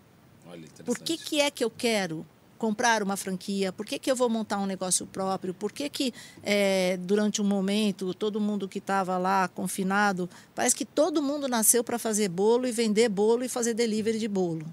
Olha, 0.46 0.68
Por 0.84 0.98
que, 0.98 1.16
que 1.16 1.40
é 1.40 1.50
que 1.50 1.64
eu 1.64 1.70
quero 1.70 2.26
comprar 2.62 3.02
uma 3.02 3.16
franquia? 3.16 3.72
Por 3.72 3.84
que, 3.84 3.98
que 3.98 4.08
eu 4.08 4.14
vou 4.14 4.28
montar 4.28 4.60
um 4.60 4.66
negócio 4.66 5.04
próprio? 5.04 5.52
Por 5.52 5.72
que, 5.72 5.88
que 5.88 6.14
é, 6.44 6.96
durante 6.96 7.42
um 7.42 7.44
momento, 7.44 8.14
todo 8.14 8.40
mundo 8.40 8.68
que 8.68 8.78
estava 8.78 9.18
lá 9.18 9.48
confinado, 9.48 10.30
parece 10.54 10.76
que 10.76 10.84
todo 10.84 11.20
mundo 11.20 11.48
nasceu 11.48 11.82
para 11.82 11.98
fazer 11.98 12.28
bolo 12.28 12.64
e 12.64 12.70
vender 12.70 13.08
bolo 13.08 13.42
e 13.42 13.48
fazer 13.48 13.74
delivery 13.74 14.16
de 14.16 14.28
bolo. 14.28 14.64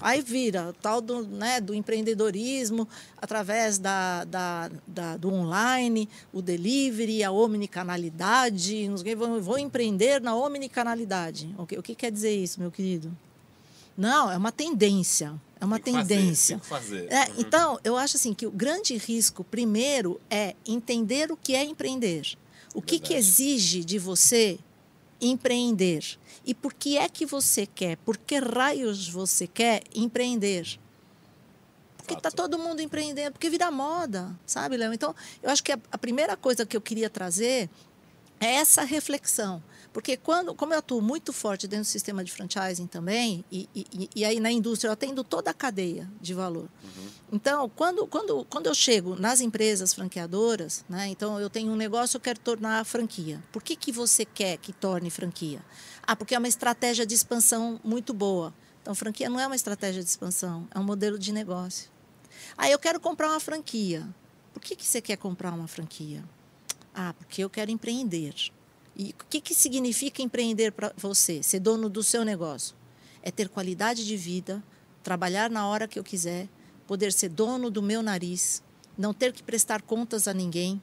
Aí 0.00 0.20
vira 0.22 0.70
o 0.70 0.72
tal 0.72 1.00
do, 1.00 1.22
né, 1.24 1.60
do 1.60 1.72
empreendedorismo 1.72 2.88
através 3.22 3.78
da, 3.78 4.24
da, 4.24 4.70
da, 4.84 5.16
do 5.16 5.32
online, 5.32 6.08
o 6.32 6.42
delivery, 6.42 7.22
a 7.22 7.30
omnicanalidade. 7.30 8.90
Vou, 9.16 9.40
vou 9.40 9.56
empreender 9.56 10.20
na 10.20 10.34
omnicanalidade. 10.34 11.54
O 11.56 11.64
que, 11.64 11.78
o 11.78 11.82
que 11.82 11.94
quer 11.94 12.10
dizer 12.10 12.34
isso, 12.34 12.58
meu 12.58 12.72
querido? 12.72 13.16
Não, 13.96 14.32
é 14.32 14.36
uma 14.36 14.50
tendência. 14.50 15.32
É 15.60 15.64
uma 15.64 15.78
tendência. 15.78 16.58
Fazer, 16.58 17.10
é, 17.10 17.24
uhum. 17.24 17.34
Então, 17.38 17.80
eu 17.84 17.96
acho 17.96 18.16
assim 18.16 18.34
que 18.34 18.46
o 18.46 18.50
grande 18.50 18.96
risco, 18.96 19.42
primeiro, 19.44 20.20
é 20.30 20.54
entender 20.66 21.30
o 21.30 21.36
que 21.36 21.54
é 21.54 21.64
empreender. 21.64 22.36
O 22.74 22.82
que, 22.82 22.98
que 22.98 23.14
exige 23.14 23.84
de 23.84 23.98
você 23.98 24.58
empreender? 25.20 26.18
E 26.44 26.52
por 26.52 26.74
que 26.74 26.98
é 26.98 27.08
que 27.08 27.24
você 27.24 27.66
quer? 27.66 27.96
Por 27.98 28.16
que 28.16 28.38
raios 28.38 29.08
você 29.08 29.46
quer 29.46 29.82
empreender? 29.94 30.78
Porque 31.96 32.14
está 32.14 32.30
todo 32.30 32.58
mundo 32.58 32.82
empreendendo, 32.82 33.32
porque 33.32 33.48
vira 33.48 33.70
moda, 33.70 34.38
sabe, 34.44 34.76
Léo? 34.76 34.92
Então, 34.92 35.14
eu 35.42 35.48
acho 35.48 35.64
que 35.64 35.72
a, 35.72 35.78
a 35.90 35.96
primeira 35.96 36.36
coisa 36.36 36.66
que 36.66 36.76
eu 36.76 36.80
queria 36.80 37.08
trazer 37.08 37.70
é 38.38 38.56
essa 38.56 38.82
reflexão. 38.82 39.62
Porque 39.94 40.16
quando, 40.16 40.52
como 40.56 40.74
eu 40.74 40.78
atuo 40.80 41.00
muito 41.00 41.32
forte 41.32 41.68
dentro 41.68 41.84
do 41.84 41.88
sistema 41.88 42.24
de 42.24 42.32
franchising 42.32 42.88
também, 42.88 43.44
e, 43.50 43.68
e, 43.72 44.10
e 44.16 44.24
aí 44.24 44.40
na 44.40 44.50
indústria 44.50 44.88
eu 44.88 44.92
atendo 44.92 45.22
toda 45.22 45.52
a 45.52 45.54
cadeia 45.54 46.10
de 46.20 46.34
valor. 46.34 46.68
Uhum. 46.82 47.08
Então, 47.32 47.68
quando, 47.68 48.04
quando, 48.08 48.44
quando 48.50 48.66
eu 48.66 48.74
chego 48.74 49.14
nas 49.14 49.40
empresas 49.40 49.94
franqueadoras, 49.94 50.84
né, 50.88 51.06
então 51.06 51.38
eu 51.38 51.48
tenho 51.48 51.70
um 51.70 51.76
negócio, 51.76 52.16
eu 52.16 52.20
quero 52.20 52.40
tornar 52.40 52.84
franquia. 52.84 53.40
Por 53.52 53.62
que, 53.62 53.76
que 53.76 53.92
você 53.92 54.24
quer 54.24 54.56
que 54.56 54.72
torne 54.72 55.10
franquia? 55.10 55.64
Ah, 56.02 56.16
porque 56.16 56.34
é 56.34 56.38
uma 56.40 56.48
estratégia 56.48 57.06
de 57.06 57.14
expansão 57.14 57.80
muito 57.84 58.12
boa. 58.12 58.52
Então, 58.82 58.96
franquia 58.96 59.30
não 59.30 59.38
é 59.38 59.46
uma 59.46 59.54
estratégia 59.54 60.02
de 60.02 60.10
expansão, 60.10 60.66
é 60.74 60.78
um 60.80 60.84
modelo 60.84 61.16
de 61.16 61.32
negócio. 61.32 61.88
Ah, 62.58 62.68
eu 62.68 62.80
quero 62.80 62.98
comprar 62.98 63.28
uma 63.28 63.38
franquia. 63.38 64.04
Por 64.52 64.60
que, 64.60 64.74
que 64.74 64.84
você 64.84 65.00
quer 65.00 65.16
comprar 65.16 65.52
uma 65.52 65.68
franquia? 65.68 66.24
Ah, 66.92 67.14
porque 67.14 67.44
eu 67.44 67.48
quero 67.48 67.70
empreender. 67.70 68.34
E 68.96 69.14
o 69.20 69.24
que, 69.28 69.40
que 69.40 69.54
significa 69.54 70.22
empreender 70.22 70.72
para 70.72 70.92
você, 70.96 71.42
ser 71.42 71.60
dono 71.60 71.88
do 71.88 72.02
seu 72.02 72.24
negócio? 72.24 72.76
É 73.22 73.30
ter 73.30 73.48
qualidade 73.48 74.06
de 74.06 74.16
vida, 74.16 74.62
trabalhar 75.02 75.50
na 75.50 75.66
hora 75.66 75.88
que 75.88 75.98
eu 75.98 76.04
quiser, 76.04 76.48
poder 76.86 77.12
ser 77.12 77.28
dono 77.28 77.70
do 77.70 77.82
meu 77.82 78.02
nariz, 78.02 78.62
não 78.96 79.12
ter 79.12 79.32
que 79.32 79.42
prestar 79.42 79.82
contas 79.82 80.28
a 80.28 80.34
ninguém 80.34 80.80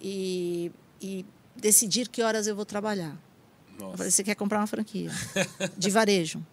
e, 0.00 0.70
e 1.00 1.24
decidir 1.56 2.08
que 2.08 2.22
horas 2.22 2.46
eu 2.46 2.54
vou 2.54 2.64
trabalhar. 2.64 3.18
Nossa. 3.78 3.96
Falei, 3.96 4.10
você 4.10 4.22
quer 4.22 4.34
comprar 4.34 4.58
uma 4.58 4.66
franquia 4.66 5.10
de 5.76 5.90
varejo, 5.90 6.44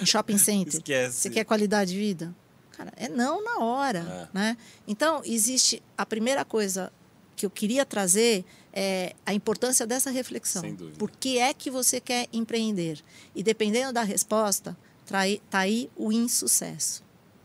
um 0.00 0.06
shopping 0.06 0.38
center? 0.38 0.74
Esquece. 0.74 1.20
Você 1.20 1.30
quer 1.30 1.44
qualidade 1.44 1.92
de 1.92 1.98
vida? 1.98 2.34
Cara, 2.72 2.92
é 2.96 3.08
não 3.08 3.42
na 3.42 3.58
hora, 3.64 4.28
é. 4.32 4.38
né? 4.38 4.56
Então, 4.86 5.22
existe 5.24 5.82
a 5.96 6.04
primeira 6.04 6.44
coisa 6.44 6.92
que 7.34 7.46
eu 7.46 7.50
queria 7.50 7.84
trazer 7.86 8.44
é 8.78 9.14
a 9.24 9.32
importância 9.32 9.86
dessa 9.86 10.10
reflexão. 10.10 10.60
Sem 10.60 10.74
dúvida. 10.74 10.98
Por 10.98 11.10
que 11.10 11.38
é 11.38 11.54
que 11.54 11.70
você 11.70 11.98
quer 11.98 12.28
empreender? 12.30 13.02
E 13.34 13.42
dependendo 13.42 13.90
da 13.90 14.02
resposta, 14.02 14.76
está 15.02 15.58
aí 15.60 15.90
o 15.96 16.12
insucesso. 16.12 17.02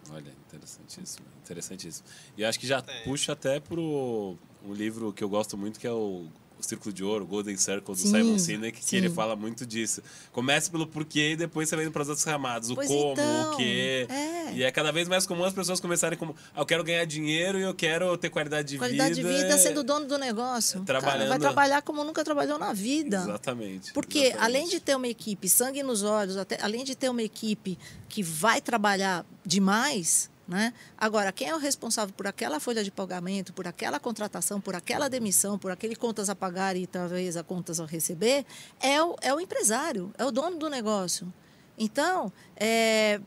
Olha, 0.10 0.34
interessantíssimo, 0.46 1.26
interessantíssimo. 1.41 2.06
E 2.38 2.44
acho 2.44 2.60
que 2.60 2.67
já 2.67 2.84
é. 2.86 3.04
puxa 3.06 3.32
até 3.32 3.62
para 3.62 3.80
um 3.80 4.74
livro 4.74 5.13
que 5.13 5.24
eu 5.24 5.30
gosto 5.30 5.58
muito, 5.58 5.80
que 5.80 5.88
é 5.88 5.91
o 5.91 6.28
o 6.65 6.69
Círculo 6.69 6.93
de 6.93 7.04
Ouro, 7.04 7.26
Golden 7.26 7.58
Circle, 7.58 7.93
do 7.93 8.00
sim, 8.00 8.12
Simon 8.12 8.39
Sinek, 8.39 8.80
que 8.80 8.86
sim. 8.86 8.97
ele 8.97 9.10
fala 9.10 9.36
muito 9.36 9.65
disso. 9.65 10.02
Comece 10.32 10.69
pelo 10.69 10.88
porquê 10.88 11.32
e 11.32 11.36
depois 11.36 11.67
você 11.67 11.76
vai 11.76 11.86
indo 11.86 11.91
para 11.91 12.04
as 12.04 12.10
outras 12.10 12.26
camadas. 12.26 12.69
O 12.69 12.76
pois 12.76 12.88
como, 12.88 13.13
então, 13.13 13.54
o 13.54 13.58
quê. 13.58 14.08
É. 14.10 14.54
E 14.54 14.63
é 14.63 14.71
cada 14.71 14.91
vez 14.91 15.08
mais 15.08 15.26
comum 15.26 15.43
as 15.43 15.54
pessoas 15.54 15.80
começarem 15.80 16.17
como, 16.17 16.36
ah, 16.54 16.62
eu 16.62 16.65
quero 16.65 16.84
ganhar 16.84 17.06
dinheiro 17.06 17.60
e 17.60 17.63
eu 17.63 17.74
quero 17.74 18.17
ter 18.17 18.30
qualidade 18.30 18.69
de 18.69 18.78
qualidade 18.78 19.15
vida. 19.15 19.28
Qualidade 19.28 19.47
de 19.47 19.54
vida 19.54 19.58
sendo 19.62 19.84
dono 19.84 20.06
do 20.06 20.17
negócio. 20.17 20.82
Trabalhando. 20.84 21.17
Cara, 21.19 21.30
vai 21.30 21.39
trabalhar 21.39 21.82
como 21.82 22.04
nunca 22.04 22.24
trabalhou 22.24 22.58
na 22.58 22.74
vida. 22.74 23.17
Exatamente. 23.17 23.93
Porque 23.93 24.19
exatamente. 24.19 24.45
além 24.45 24.67
de 24.67 24.80
ter 24.80 24.95
uma 24.95 25.08
equipe, 25.08 25.50
sangue 25.50 25.84
nos 25.84 26.04
olhos, 26.04 26.38
até, 26.38 26.62
além 26.62 26.84
de 26.84 26.95
ter 26.95 27.10
uma 27.10 27.24
equipe 27.24 27.78
que 28.08 28.21
vai 28.21 28.62
trabalhar 28.62 29.26
demais, 29.45 30.30
né? 30.47 30.73
Agora, 30.97 31.32
quem 31.32 31.49
é 31.49 31.56
o 31.56 31.60
responsável 31.60 32.13
por 32.13 32.27
aquela 32.27 32.60
folha 32.60 32.84
de 32.84 32.91
pagamento, 32.91 33.54
por 33.54 33.67
aquela 33.67 33.99
contratação, 33.99 34.60
por 34.60 34.75
aquela 34.75 35.10
demissão, 35.10 35.58
por 35.58 35.71
aquele 35.71 35.95
contas 35.95 36.30
a 36.30 36.36
pagar 36.36 36.75
e 36.75 36.86
talvez 36.86 37.38
a 37.38 37.43
contas 37.43 37.80
a 37.80 37.86
receber, 37.86 38.45
é 38.80 39.01
o, 39.01 39.15
é 39.21 39.34
o 39.34 39.39
empresário, 39.39 40.13
é 40.17 40.25
o 40.25 40.32
dono 40.32 40.58
do 40.58 40.69
negócio. 40.69 41.32
Então, 41.77 42.32
é, 42.56 43.21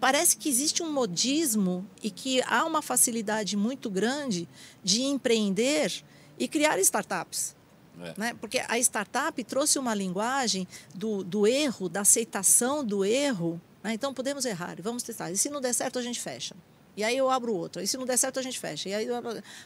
parece 0.00 0.36
que 0.36 0.48
existe 0.48 0.82
um 0.82 0.92
modismo 0.92 1.86
e 2.02 2.10
que 2.10 2.42
há 2.42 2.64
uma 2.64 2.82
facilidade 2.82 3.56
muito 3.56 3.90
grande 3.90 4.48
de 4.82 5.02
empreender 5.02 6.04
e 6.38 6.48
criar 6.48 6.78
startups. 6.78 7.54
É. 8.00 8.14
Né? 8.16 8.34
Porque 8.40 8.60
a 8.66 8.78
startup 8.78 9.42
trouxe 9.44 9.78
uma 9.78 9.94
linguagem 9.94 10.66
do, 10.94 11.22
do 11.22 11.46
erro, 11.46 11.88
da 11.88 12.00
aceitação 12.00 12.84
do 12.84 13.04
erro? 13.04 13.60
Então, 13.92 14.14
podemos 14.14 14.44
errar, 14.44 14.76
vamos 14.80 15.02
testar. 15.02 15.30
E 15.30 15.36
se 15.36 15.50
não 15.50 15.60
der 15.60 15.74
certo, 15.74 15.98
a 15.98 16.02
gente 16.02 16.20
fecha. 16.20 16.54
E 16.96 17.02
aí 17.02 17.16
eu 17.16 17.28
abro 17.28 17.54
outro. 17.54 17.82
E 17.82 17.86
se 17.86 17.96
não 17.96 18.06
der 18.06 18.16
certo, 18.16 18.38
a 18.38 18.42
gente 18.42 18.58
fecha. 18.58 18.88
E 18.88 18.94
aí, 18.94 19.06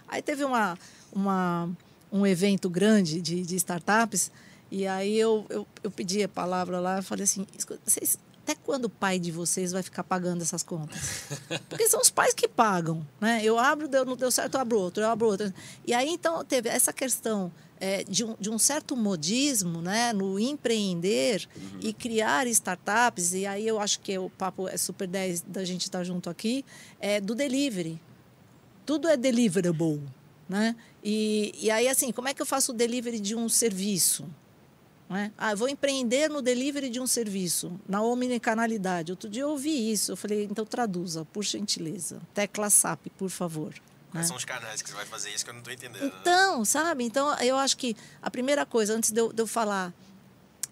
aí 0.08 0.22
teve 0.22 0.44
uma, 0.44 0.78
uma, 1.12 1.70
um 2.10 2.26
evento 2.26 2.68
grande 2.68 3.20
de, 3.20 3.42
de 3.42 3.56
startups, 3.56 4.30
e 4.70 4.86
aí 4.86 5.18
eu, 5.18 5.46
eu, 5.48 5.66
eu 5.82 5.90
pedi 5.90 6.22
a 6.22 6.28
palavra 6.28 6.78
lá, 6.78 7.00
falei 7.00 7.24
assim, 7.24 7.46
vocês 7.84 8.18
até 8.48 8.54
quando 8.64 8.86
o 8.86 8.90
pai 8.90 9.18
de 9.18 9.30
vocês 9.30 9.72
vai 9.72 9.82
ficar 9.82 10.02
pagando 10.02 10.40
essas 10.40 10.62
contas? 10.62 10.98
Porque 11.68 11.86
são 11.86 12.00
os 12.00 12.08
pais 12.08 12.32
que 12.32 12.48
pagam, 12.48 13.06
né? 13.20 13.42
Eu 13.44 13.58
abro, 13.58 13.86
deu, 13.86 14.06
não 14.06 14.16
deu 14.16 14.30
certo, 14.30 14.54
eu 14.54 14.60
abro 14.60 14.78
outro, 14.78 15.02
eu 15.02 15.10
abro 15.10 15.26
outro. 15.26 15.52
E 15.86 15.92
aí, 15.92 16.08
então, 16.08 16.42
teve 16.42 16.66
essa 16.66 16.90
questão 16.90 17.52
é, 17.80 18.04
de, 18.04 18.24
um, 18.24 18.36
de 18.38 18.50
um 18.50 18.58
certo 18.58 18.96
modismo 18.96 19.80
né, 19.80 20.12
no 20.12 20.38
empreender 20.38 21.48
uhum. 21.56 21.80
e 21.80 21.92
criar 21.92 22.46
startups, 22.46 23.34
e 23.34 23.46
aí 23.46 23.66
eu 23.66 23.80
acho 23.80 24.00
que 24.00 24.16
o 24.18 24.30
papo 24.30 24.68
é 24.68 24.76
super 24.76 25.06
10 25.06 25.42
da 25.42 25.64
gente 25.64 25.82
estar 25.82 26.04
junto 26.04 26.28
aqui, 26.28 26.64
é 27.00 27.20
do 27.20 27.34
delivery. 27.34 28.00
Tudo 28.84 29.08
é 29.08 29.16
deliverable. 29.16 30.02
Né? 30.48 30.74
E, 31.04 31.54
e 31.60 31.70
aí, 31.70 31.88
assim, 31.88 32.10
como 32.10 32.28
é 32.28 32.34
que 32.34 32.40
eu 32.40 32.46
faço 32.46 32.72
o 32.72 32.74
delivery 32.74 33.20
de 33.20 33.34
um 33.36 33.48
serviço? 33.48 34.24
Né? 35.08 35.32
Ah, 35.38 35.54
vou 35.54 35.68
empreender 35.68 36.28
no 36.28 36.42
delivery 36.42 36.90
de 36.90 37.00
um 37.00 37.06
serviço, 37.06 37.78
na 37.88 38.02
omnicanalidade. 38.02 39.12
Outro 39.12 39.28
dia 39.28 39.42
eu 39.42 39.50
ouvi 39.50 39.90
isso, 39.90 40.12
eu 40.12 40.16
falei, 40.16 40.44
então 40.44 40.64
traduza, 40.64 41.24
por 41.26 41.44
gentileza. 41.44 42.20
Tecla 42.34 42.68
SAP, 42.68 43.06
por 43.16 43.30
favor. 43.30 43.74
Quais 44.10 44.24
né? 44.24 44.28
são 44.28 44.36
os 44.36 44.44
canais 44.44 44.80
que 44.80 44.88
você 44.88 44.96
vai 44.96 45.06
fazer 45.06 45.30
isso 45.30 45.44
que 45.44 45.50
eu 45.50 45.54
não 45.54 45.60
estou 45.60 45.72
entendendo? 45.72 46.02
Né? 46.02 46.12
Então, 46.20 46.60
né? 46.60 46.64
sabe? 46.64 47.04
Então, 47.04 47.34
eu 47.40 47.56
acho 47.56 47.76
que 47.76 47.96
a 48.22 48.30
primeira 48.30 48.64
coisa, 48.64 48.94
antes 48.94 49.10
de 49.10 49.20
eu, 49.20 49.32
de 49.32 49.42
eu 49.42 49.46
falar 49.46 49.92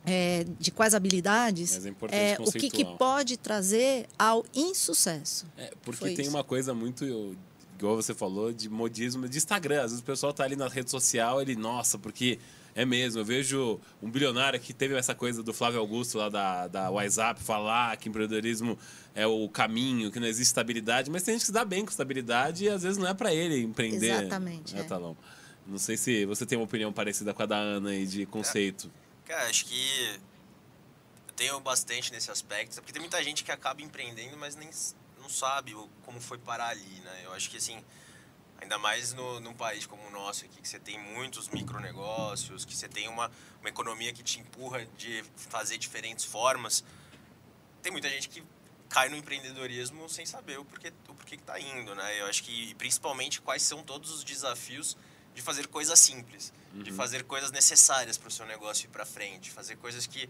é, 0.07 0.47
de 0.59 0.71
quais 0.71 0.95
habilidades, 0.95 1.85
é, 2.11 2.33
é 2.33 2.37
o 2.41 2.51
que, 2.53 2.71
que, 2.71 2.85
pode 2.85 3.37
trazer 3.37 4.07
ao 4.19 4.45
insucesso. 4.55 5.47
É, 5.59 5.73
porque 5.83 6.05
tem 6.11 6.27
isso. 6.27 6.31
uma 6.31 6.45
coisa 6.45 6.73
muito 6.73 7.05
igual 7.77 7.97
você 7.97 8.15
falou, 8.15 8.53
de 8.53 8.69
modismo 8.69 9.29
de 9.29 9.37
Instagram. 9.37 9.83
Às 9.83 9.91
vezes 9.91 10.01
o 10.01 10.05
pessoal 10.05 10.33
tá 10.33 10.45
ali 10.45 10.57
na 10.57 10.69
rede 10.69 10.91
social, 10.91 11.43
ele, 11.43 11.55
nossa, 11.55 11.99
porque 11.99 12.39
é 12.77 12.85
mesmo. 12.85 13.21
Eu 13.21 13.25
vejo 13.25 13.81
um 14.03 14.11
bilionário 14.11 14.61
que 14.61 14.75
teve 14.75 14.95
essa 14.95 15.15
coisa 15.15 15.43
do 15.43 15.53
Flávio 15.53 15.81
Augusto 15.81 16.19
lá 16.19 16.29
da, 16.29 16.69
da 16.69 16.91
WhatsApp 16.91 17.43
falar 17.43 17.97
que 17.97 18.11
empreendedorismo 18.11 18.79
é 19.15 19.27
o 19.27 19.49
caminho, 19.49 20.13
que 20.13 20.21
não 20.21 20.27
existe 20.27 20.51
estabilidade, 20.51 21.11
mas 21.11 21.23
tem 21.23 21.35
gente 21.35 21.41
que 21.41 21.47
se 21.47 21.53
dá 21.53 21.65
bem 21.65 21.85
com 21.85 21.91
estabilidade 21.91 22.67
e 22.67 22.69
às 22.69 22.83
vezes 22.83 22.99
não 22.99 23.09
é 23.09 23.15
para 23.15 23.33
ele 23.33 23.63
empreender. 23.63 24.11
Exatamente. 24.11 24.77
É, 24.77 24.81
é. 24.81 24.83
Talão. 24.85 25.17
Não 25.67 25.79
sei 25.79 25.97
se 25.97 26.27
você 26.27 26.45
tem 26.45 26.59
uma 26.59 26.65
opinião 26.65 26.93
parecida 26.93 27.33
com 27.33 27.43
a 27.43 27.47
da 27.47 27.57
Ana 27.57 27.91
aí 27.91 28.07
de 28.07 28.27
conceito. 28.27 28.93
Cara, 29.25 29.49
acho 29.49 29.65
que 29.65 30.21
eu 31.29 31.35
tenho 31.35 31.59
bastante 31.61 32.13
nesse 32.13 32.31
aspecto, 32.31 32.77
porque 32.77 32.93
tem 32.93 33.01
muita 33.01 33.25
gente 33.25 33.43
que 33.43 33.51
acaba 33.51 33.81
empreendendo, 33.81 34.37
mas 34.37 34.55
nem 34.55 34.69
não 35.19 35.31
sabe 35.31 35.75
como 36.05 36.21
foi 36.21 36.37
parar 36.37 36.69
ali, 36.69 37.01
né? 37.03 37.23
Eu 37.25 37.33
acho 37.33 37.51
que 37.51 37.57
assim, 37.57 37.83
ainda 38.67 38.79
mais 38.79 39.15
no, 39.15 39.41
num 39.41 39.55
país 39.55 39.87
como 39.87 40.05
o 40.09 40.11
nosso 40.11 40.45
aqui, 40.45 40.61
que 40.61 40.69
você 40.69 40.79
tem 40.79 40.99
muitos 40.99 41.49
micronegócios, 41.49 42.65
que 42.65 42.77
você 42.77 42.89
tem 42.89 43.09
uma, 43.09 43.31
uma 43.61 43.69
economia 43.69 44.13
que 44.13 44.23
te 44.23 44.41
empurra 44.41 44.85
de 44.99 45.25
fazer 45.37 45.79
diferentes 45.79 46.25
formas, 46.25 46.85
tem 47.81 47.93
muita 47.93 48.11
gente 48.11 48.29
que 48.29 48.43
cai 48.89 49.09
no 49.09 49.17
empreendedorismo 49.17 50.09
sem 50.09 50.27
saber 50.27 50.59
o 50.59 50.65
porquê, 50.65 50.93
o 51.09 51.15
porquê 51.15 51.37
que 51.37 51.43
está 51.43 51.59
indo, 51.61 51.95
né? 51.95 52.21
Eu 52.21 52.27
acho 52.27 52.43
que, 52.43 52.75
principalmente, 52.75 53.41
quais 53.41 53.63
são 53.63 53.83
todos 53.83 54.11
os 54.11 54.25
desafios 54.25 54.97
de 55.35 55.43
fazer 55.43 55.69
coisas 55.69 55.99
simples, 56.01 56.53
uhum. 56.75 56.83
de 56.83 56.91
fazer 56.91 57.25
coisas 57.25 57.53
necessárias 57.53 58.17
para 58.19 58.29
o 58.29 58.31
seu 58.31 58.47
negócio 58.47 58.87
ir 58.87 58.89
para 58.89 59.07
frente, 59.07 59.51
fazer 59.51 59.77
coisas 59.77 60.07
que 60.07 60.29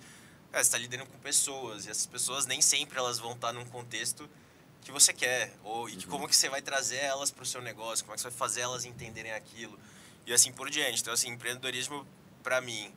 é, 0.53 0.59
você 0.59 0.63
está 0.63 0.79
lidando 0.79 1.07
com 1.07 1.19
pessoas 1.19 1.87
e 1.87 1.91
essas 1.91 2.07
pessoas 2.07 2.45
nem 2.45 2.61
sempre 2.61 2.99
elas 2.99 3.19
vão 3.19 3.33
estar 3.33 3.49
tá 3.49 3.53
num 3.53 3.65
contexto 3.67 4.29
que 4.87 4.93
você 4.93 5.13
quer, 5.13 5.53
ou 5.65 5.89
e 5.89 5.95
uhum. 5.97 6.03
como 6.03 6.29
que 6.29 6.37
você 6.37 6.49
vai 6.49 6.63
trazer 6.63 6.99
elas 6.99 7.33
para 7.33 7.43
o 7.43 7.47
seu 7.47 7.61
negócio, 7.61 8.05
como 8.05 8.15
é 8.15 8.17
que 8.17 8.23
você 8.23 8.31
vai 8.31 8.39
fazer 8.39 8.61
elas 8.61 8.85
entenderem 8.85 9.33
aquilo, 9.33 9.77
e 10.25 10.33
assim 10.33 10.53
por 10.53 10.71
diante. 10.71 11.03
Então, 11.03 11.13
assim, 11.13 11.29
empreendedorismo, 11.29 12.07
para 12.41 12.61
mim, 12.61 12.95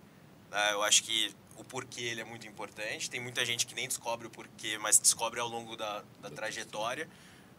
né, 0.51 0.73
eu 0.73 0.83
acho 0.83 1.01
que 1.01 1.35
o 1.57 1.63
porquê 1.63 2.01
ele 2.01 2.21
é 2.21 2.23
muito 2.23 2.47
importante. 2.47 3.09
Tem 3.09 3.19
muita 3.19 3.43
gente 3.43 3.65
que 3.65 3.73
nem 3.73 3.87
descobre 3.87 4.27
o 4.27 4.29
porquê, 4.29 4.77
mas 4.77 4.99
descobre 4.99 5.39
ao 5.39 5.47
longo 5.47 5.75
da, 5.75 6.03
da 6.21 6.29
trajetória. 6.29 7.09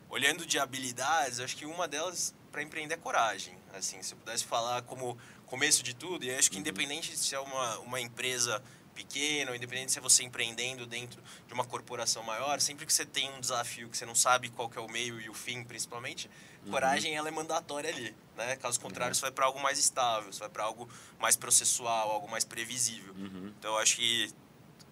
Olhando 0.09 0.47
de 0.47 0.61
habilidades, 0.61 1.41
acho 1.41 1.57
que 1.57 1.67
uma 1.67 1.89
delas 1.89 2.33
para 2.53 2.63
empreender 2.63 2.95
é 2.95 2.99
coragem. 2.99 3.59
Assim, 3.75 4.01
se 4.01 4.15
eu 4.15 4.19
pudesse 4.19 4.45
falar 4.45 4.83
como 4.83 5.19
começo 5.47 5.83
de 5.83 5.93
tudo, 5.93 6.25
e 6.25 6.31
acho 6.31 6.49
que 6.49 6.57
uhum. 6.57 6.61
independente 6.61 7.17
se 7.17 7.35
é 7.35 7.41
uma, 7.41 7.79
uma 7.81 8.01
empresa 8.01 8.63
pequeno, 9.01 9.55
independente 9.55 9.93
se 9.93 9.99
é 9.99 10.03
você 10.03 10.23
empreendendo 10.23 10.87
dentro 10.87 11.23
de 11.47 11.55
uma 11.55 11.65
corporação 11.65 12.23
maior, 12.23 12.61
sempre 12.61 12.85
que 12.85 12.93
você 12.93 13.07
tem 13.07 13.33
um 13.33 13.41
desafio 13.41 13.89
que 13.89 13.97
você 13.97 14.05
não 14.05 14.15
sabe 14.15 14.51
qual 14.51 14.69
que 14.69 14.79
é 14.79 14.81
o 14.81 14.89
meio 14.89 15.19
e 15.21 15.29
o 15.29 15.35
fim, 15.35 15.65
principalmente, 15.65 16.31
uhum. 16.65 16.71
coragem 16.71 17.17
ela 17.17 17.29
é 17.29 17.31
mandatória 17.31 17.89
ali, 17.89 18.15
né? 18.37 18.57
Caso 18.57 18.79
contrário, 18.79 19.13
uhum. 19.13 19.15
você 19.15 19.23
vai 19.23 19.31
para 19.31 19.47
algo 19.47 19.61
mais 19.61 19.79
estável, 19.79 20.31
você 20.31 20.41
vai 20.41 20.51
para 20.51 20.65
algo 20.65 20.89
mais 21.19 21.35
processual, 21.35 22.11
algo 22.11 22.31
mais 22.31 22.45
previsível. 22.45 23.15
Uhum. 23.15 23.53
Então, 23.59 23.73
eu 23.73 23.79
acho 23.79 23.97
que 23.97 24.31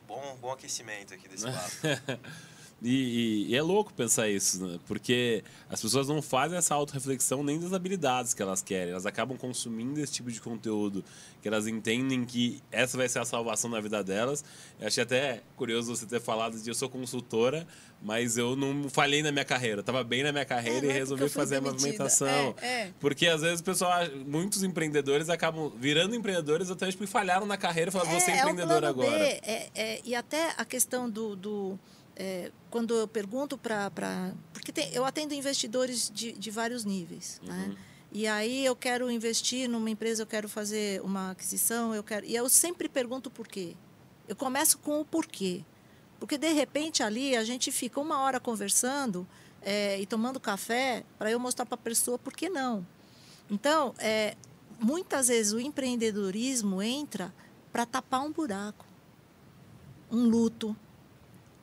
bom, 0.07 0.39
bom 0.41 0.53
aquecimento 0.53 1.13
aqui 1.13 1.29
desse 1.29 1.45
papo. 1.53 2.21
E, 2.81 2.91
e, 2.91 3.47
e, 3.49 3.57
é 3.57 3.63
louco 3.63 3.93
pensar 3.93 4.29
isso, 4.29 4.65
né? 4.65 4.79
porque 4.87 5.43
as 5.69 5.83
pessoas 5.83 6.07
não 6.07 6.23
fazem 6.23 6.57
essa 6.57 6.77
autorreflexão 6.77 7.43
nem 7.43 7.59
das 7.59 7.73
habilidades 7.73 8.33
que 8.33 8.41
elas 8.41 8.63
querem. 8.63 8.93
Elas 8.93 9.05
acabam 9.05 9.37
consumindo 9.37 10.01
esse 10.01 10.13
tipo 10.13 10.31
de 10.31 10.41
conteúdo, 10.41 11.05
que 11.43 11.49
elas 11.49 11.67
entendem 11.67 12.25
que 12.25 12.63
essa 12.71 12.97
vai 12.97 13.09
ser 13.09 13.19
a 13.19 13.25
salvação 13.25 13.69
na 13.69 13.81
vida 13.81 14.05
delas. 14.05 14.45
Eu 14.79 14.87
achei 14.87 15.03
até 15.03 15.43
curioso 15.57 15.95
você 15.95 16.07
ter 16.07 16.21
falado 16.21 16.57
de 16.57 16.69
eu 16.69 16.75
sou 16.75 16.89
consultora, 16.89 17.67
mas 18.01 18.39
eu 18.39 18.55
não 18.55 18.89
falhei 18.89 19.25
na 19.25 19.33
minha 19.33 19.45
carreira. 19.45 19.81
Eu 19.81 19.85
tava 19.85 20.05
bem 20.05 20.23
na 20.23 20.31
minha 20.31 20.45
carreira 20.45 20.87
é, 20.87 20.91
e 20.91 20.91
é 20.91 20.93
resolvi 20.93 21.29
fazer 21.29 21.57
a 21.57 21.61
movimentação. 21.61 22.55
É, 22.63 22.83
é. 22.83 22.93
Porque 23.01 23.27
às 23.27 23.41
vezes 23.41 23.59
o 23.59 23.65
pessoal, 23.65 24.03
muitos 24.25 24.63
empreendedores 24.63 25.29
acabam 25.29 25.73
virando 25.77 26.15
empreendedores 26.15 26.71
até 26.71 26.87
porque 26.93 27.09
falharam 27.09 27.45
na 27.45 27.57
carreira 27.57 27.89
e 27.89 27.93
falaram, 27.93 28.13
vou 28.13 28.21
ser 28.21 28.31
é, 28.31 28.39
empreendedor 28.39 28.85
agora. 28.85 29.19
B, 29.19 30.01
e 30.05 30.15
até 30.15 30.55
a 30.57 30.65
questão 30.65 31.11
do... 31.11 31.35
do 31.35 31.79
é, 32.19 32.51
quando 32.69 32.95
eu 32.95 33.07
pergunto 33.07 33.57
para. 33.57 34.33
Porque 34.53 34.73
tem, 34.73 34.93
eu 34.93 35.05
atendo 35.05 35.33
investidores 35.33 36.11
de, 36.13 36.33
de 36.33 36.51
vários 36.51 36.85
níveis. 36.85 37.41
Né? 37.45 37.55
Uhum. 37.55 37.69
Né? 37.69 37.77
E 38.11 38.27
aí 38.27 38.65
eu 38.65 38.75
quero 38.75 39.11
investir 39.11 39.69
numa 39.69 39.89
empresa, 39.89 40.23
eu 40.23 40.27
quero 40.27 40.49
fazer 40.49 41.01
uma 41.03 41.31
aquisição, 41.31 41.95
eu 41.95 42.03
quero. 42.03 42.27
E 42.27 42.35
eu 42.35 42.49
sempre 42.49 42.89
pergunto 42.89 43.31
por 43.31 43.47
quê. 43.47 43.77
Eu 44.27 44.35
começo 44.35 44.79
com 44.79 45.01
o 45.01 45.05
porquê. 45.05 45.65
Porque 46.19 46.37
de 46.37 46.53
repente 46.53 47.03
ali 47.03 47.37
a 47.37 47.45
gente 47.45 47.71
fica 47.71 48.01
uma 48.01 48.21
hora 48.21 48.41
conversando 48.41 49.27
é, 49.63 50.01
e 50.01 50.07
tomando 50.07 50.41
café 50.41 51.05
para 51.19 51.31
eu 51.31 51.39
mostrar 51.39 51.67
para 51.67 51.77
a 51.77 51.79
pessoa 51.79 52.19
por 52.19 52.33
que 52.33 52.49
não. 52.49 52.85
Então, 53.49 53.95
é, 53.99 54.37
muitas 54.81 55.29
vezes 55.29 55.53
o 55.53 55.61
empreendedorismo 55.61 56.83
entra 56.83 57.33
para 57.71 57.87
tapar 57.87 58.23
um 58.23 58.33
buraco, 58.33 58.85
um 60.11 60.25
luto, 60.25 60.75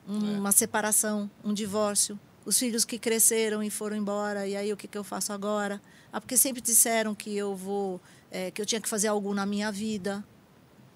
uma 0.06 0.50
é. 0.50 0.52
separação, 0.52 1.30
um 1.44 1.52
divórcio, 1.52 2.18
os 2.44 2.58
filhos 2.58 2.84
que 2.84 2.98
cresceram 2.98 3.62
e 3.62 3.70
foram 3.70 3.96
embora, 3.96 4.46
e 4.46 4.56
aí 4.56 4.72
o 4.72 4.76
que, 4.76 4.86
que 4.86 4.96
eu 4.96 5.02
faço 5.02 5.32
agora? 5.32 5.82
Ah, 6.12 6.20
porque 6.20 6.36
sempre 6.36 6.62
disseram 6.62 7.14
que 7.14 7.36
eu 7.36 7.56
vou, 7.56 8.00
é, 8.30 8.50
que 8.50 8.62
eu 8.62 8.66
tinha 8.66 8.80
que 8.80 8.88
fazer 8.88 9.08
algo 9.08 9.34
na 9.34 9.44
minha 9.44 9.70
vida, 9.72 10.24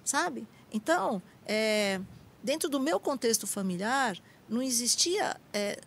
sabe? 0.05 0.47
Então, 0.73 1.21
é, 1.45 2.01
dentro 2.43 2.69
do 2.69 2.79
meu 2.79 3.01
contexto 3.01 3.47
familiar, 3.47 4.17
não 4.49 4.63
existia, 4.63 5.37
é, 5.53 5.81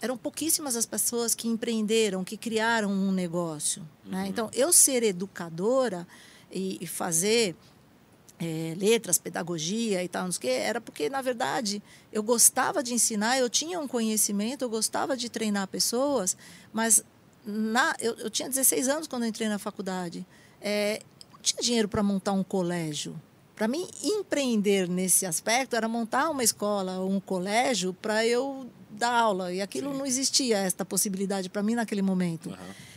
eram 0.00 0.16
pouquíssimas 0.16 0.76
as 0.76 0.84
pessoas 0.84 1.34
que 1.34 1.48
empreenderam, 1.48 2.22
que 2.22 2.36
criaram 2.36 2.90
um 2.90 3.10
negócio. 3.10 3.82
Né? 4.04 4.18
Uhum. 4.18 4.22
Né? 4.22 4.28
Então, 4.28 4.50
eu 4.52 4.72
ser 4.72 5.02
educadora 5.02 6.06
e, 6.52 6.78
e 6.80 6.86
fazer 6.86 7.56
é, 8.38 8.74
letras, 8.76 9.18
pedagogia 9.18 10.02
e 10.02 10.08
tal, 10.08 10.24
não 10.24 10.32
sei 10.32 10.38
o 10.38 10.40
quê, 10.40 10.48
era 10.48 10.80
porque, 10.80 11.08
na 11.08 11.22
verdade, 11.22 11.82
eu 12.12 12.22
gostava 12.22 12.82
de 12.82 12.92
ensinar, 12.92 13.38
eu 13.38 13.48
tinha 13.48 13.78
um 13.78 13.86
conhecimento, 13.86 14.62
eu 14.62 14.68
gostava 14.68 15.16
de 15.16 15.28
treinar 15.28 15.68
pessoas, 15.68 16.36
mas 16.72 17.04
na, 17.46 17.94
eu, 18.00 18.14
eu 18.14 18.30
tinha 18.30 18.48
16 18.48 18.88
anos 18.88 19.06
quando 19.06 19.26
entrei 19.26 19.48
na 19.48 19.58
faculdade. 19.58 20.26
É, 20.60 21.00
não 21.32 21.40
tinha 21.40 21.62
dinheiro 21.62 21.88
para 21.88 22.02
montar 22.02 22.32
um 22.32 22.42
colégio. 22.42 23.20
Para 23.54 23.68
mim, 23.68 23.86
empreender 24.02 24.88
nesse 24.88 25.24
aspecto 25.24 25.76
era 25.76 25.86
montar 25.86 26.28
uma 26.28 26.42
escola 26.42 26.98
ou 26.98 27.10
um 27.10 27.20
colégio 27.20 27.94
para 27.94 28.26
eu 28.26 28.66
dar 28.90 29.12
aula. 29.12 29.52
E 29.52 29.60
aquilo 29.60 29.92
Sim. 29.92 29.98
não 29.98 30.06
existia, 30.06 30.58
esta 30.58 30.84
possibilidade 30.84 31.48
para 31.48 31.62
mim 31.62 31.74
naquele 31.74 32.02
momento. 32.02 32.48
Uhum. 32.48 32.56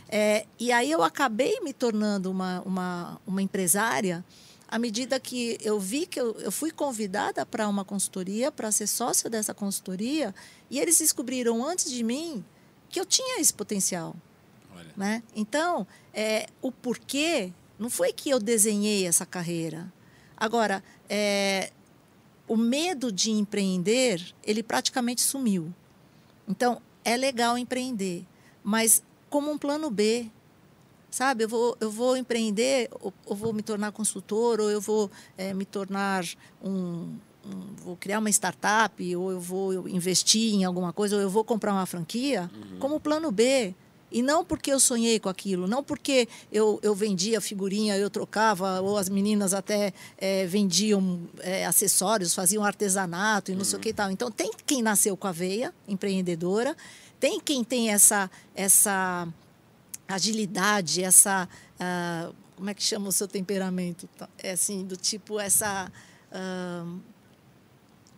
É, 0.10 0.46
e 0.58 0.72
aí 0.72 0.90
eu 0.90 1.04
acabei 1.04 1.60
me 1.60 1.74
tornando 1.74 2.32
uma, 2.32 2.62
uma, 2.62 3.22
uma 3.28 3.42
empresária 3.42 4.24
à 4.68 4.78
medida 4.78 5.20
que 5.20 5.58
eu 5.62 5.80
vi 5.80 6.06
que 6.06 6.20
eu, 6.20 6.40
eu 6.40 6.52
fui 6.52 6.72
convidada 6.72 7.46
para 7.46 7.68
uma 7.68 7.86
consultoria, 7.86 8.52
para 8.52 8.72
ser 8.72 8.88
sócia 8.88 9.30
dessa 9.30 9.54
consultoria, 9.54 10.36
e 10.70 10.80
eles 10.80 10.98
descobriram 10.98 11.66
antes 11.66 11.90
de 11.90 12.04
mim 12.04 12.44
que 12.90 13.00
eu 13.00 13.06
tinha 13.06 13.40
esse 13.40 13.54
potencial. 13.54 14.16
Olha. 14.76 14.92
Né? 14.96 15.24
Então, 15.36 15.88
é, 16.14 16.48
o 16.62 16.72
porquê 16.72 17.52
não 17.80 17.90
foi 17.90 18.12
que 18.12 18.30
eu 18.30 18.40
desenhei 18.40 19.08
essa 19.08 19.26
carreira. 19.26 19.92
Agora, 20.36 20.84
é, 21.10 21.72
o 22.48 22.58
medo 22.58 23.12
de 23.12 23.32
empreender, 23.32 24.22
ele 24.44 24.64
praticamente 24.64 25.22
sumiu. 25.22 25.74
Então, 26.48 26.82
é 27.04 27.16
legal 27.16 27.58
empreender, 27.58 28.26
mas 28.64 29.02
como 29.30 29.52
um 29.52 29.58
plano 29.58 29.90
B, 29.90 30.30
sabe? 31.10 31.44
Eu 31.44 31.50
vou, 31.50 31.78
eu 31.80 31.90
vou 31.92 32.16
empreender, 32.18 32.90
ou, 33.02 33.14
ou 33.26 33.36
vou 33.36 33.54
me 33.54 33.62
tornar 33.62 33.92
consultor, 33.92 34.60
ou 34.60 34.70
eu 34.70 34.82
vou 34.82 35.10
é, 35.38 35.54
me 35.54 35.66
tornar 35.66 36.24
um, 36.64 36.70
um- 37.46 37.76
vou 37.84 37.96
criar 37.96 38.20
uma 38.20 38.30
startup, 38.30 39.16
ou 39.16 39.32
eu 39.32 39.40
vou 39.40 39.88
investir 39.88 40.54
em 40.54 40.64
alguma 40.66 40.92
coisa, 40.94 41.16
ou 41.16 41.22
eu 41.22 41.30
vou 41.30 41.44
comprar 41.44 41.74
uma 41.74 41.86
franquia, 41.86 42.50
como 42.80 43.00
plano 43.00 43.32
B. 43.32 43.74
E 44.10 44.22
não 44.22 44.46
porque 44.46 44.72
eu 44.72 44.80
sonhei 44.80 45.20
com 45.20 45.28
aquilo, 45.28 45.68
não 45.68 45.84
porque 45.84 46.30
eu, 46.50 46.80
eu 46.82 46.96
vendia 46.96 47.42
figurinha, 47.42 47.98
eu 47.98 48.10
trocava, 48.10 48.80
ou 48.80 48.98
as 48.98 49.10
meninas 49.10 49.54
até 49.54 49.94
eh, 50.18 50.46
vendiam 50.48 51.20
eh, 51.40 51.66
acessórios, 51.66 52.34
faziam 52.34 52.64
artesanato 52.64 53.52
e 53.52 53.56
não 53.56 53.66
sei 53.66 53.78
o 53.78 53.82
que 53.82 53.90
e 53.90 53.94
tal. 53.94 54.10
Então, 54.10 54.32
tem 54.32 54.50
quem 54.66 54.82
nasceu 54.82 55.18
com 55.18 55.28
a 55.28 55.34
veia 55.34 55.74
empreendedora, 55.90 56.74
tem 57.20 57.38
quem 57.42 57.66
tem 57.66 57.90
essa, 57.92 58.32
essa 58.56 59.28
agilidade, 60.08 61.04
essa. 61.04 61.48
ah, 61.80 62.32
como 62.56 62.70
é 62.70 62.74
que 62.74 62.82
chama 62.82 63.08
o 63.10 63.12
seu 63.12 63.28
temperamento? 63.28 64.10
É 64.38 64.52
assim, 64.52 64.86
do 64.86 64.98
tipo, 64.98 65.40
essa. 65.40 65.92
ah, 66.32 66.86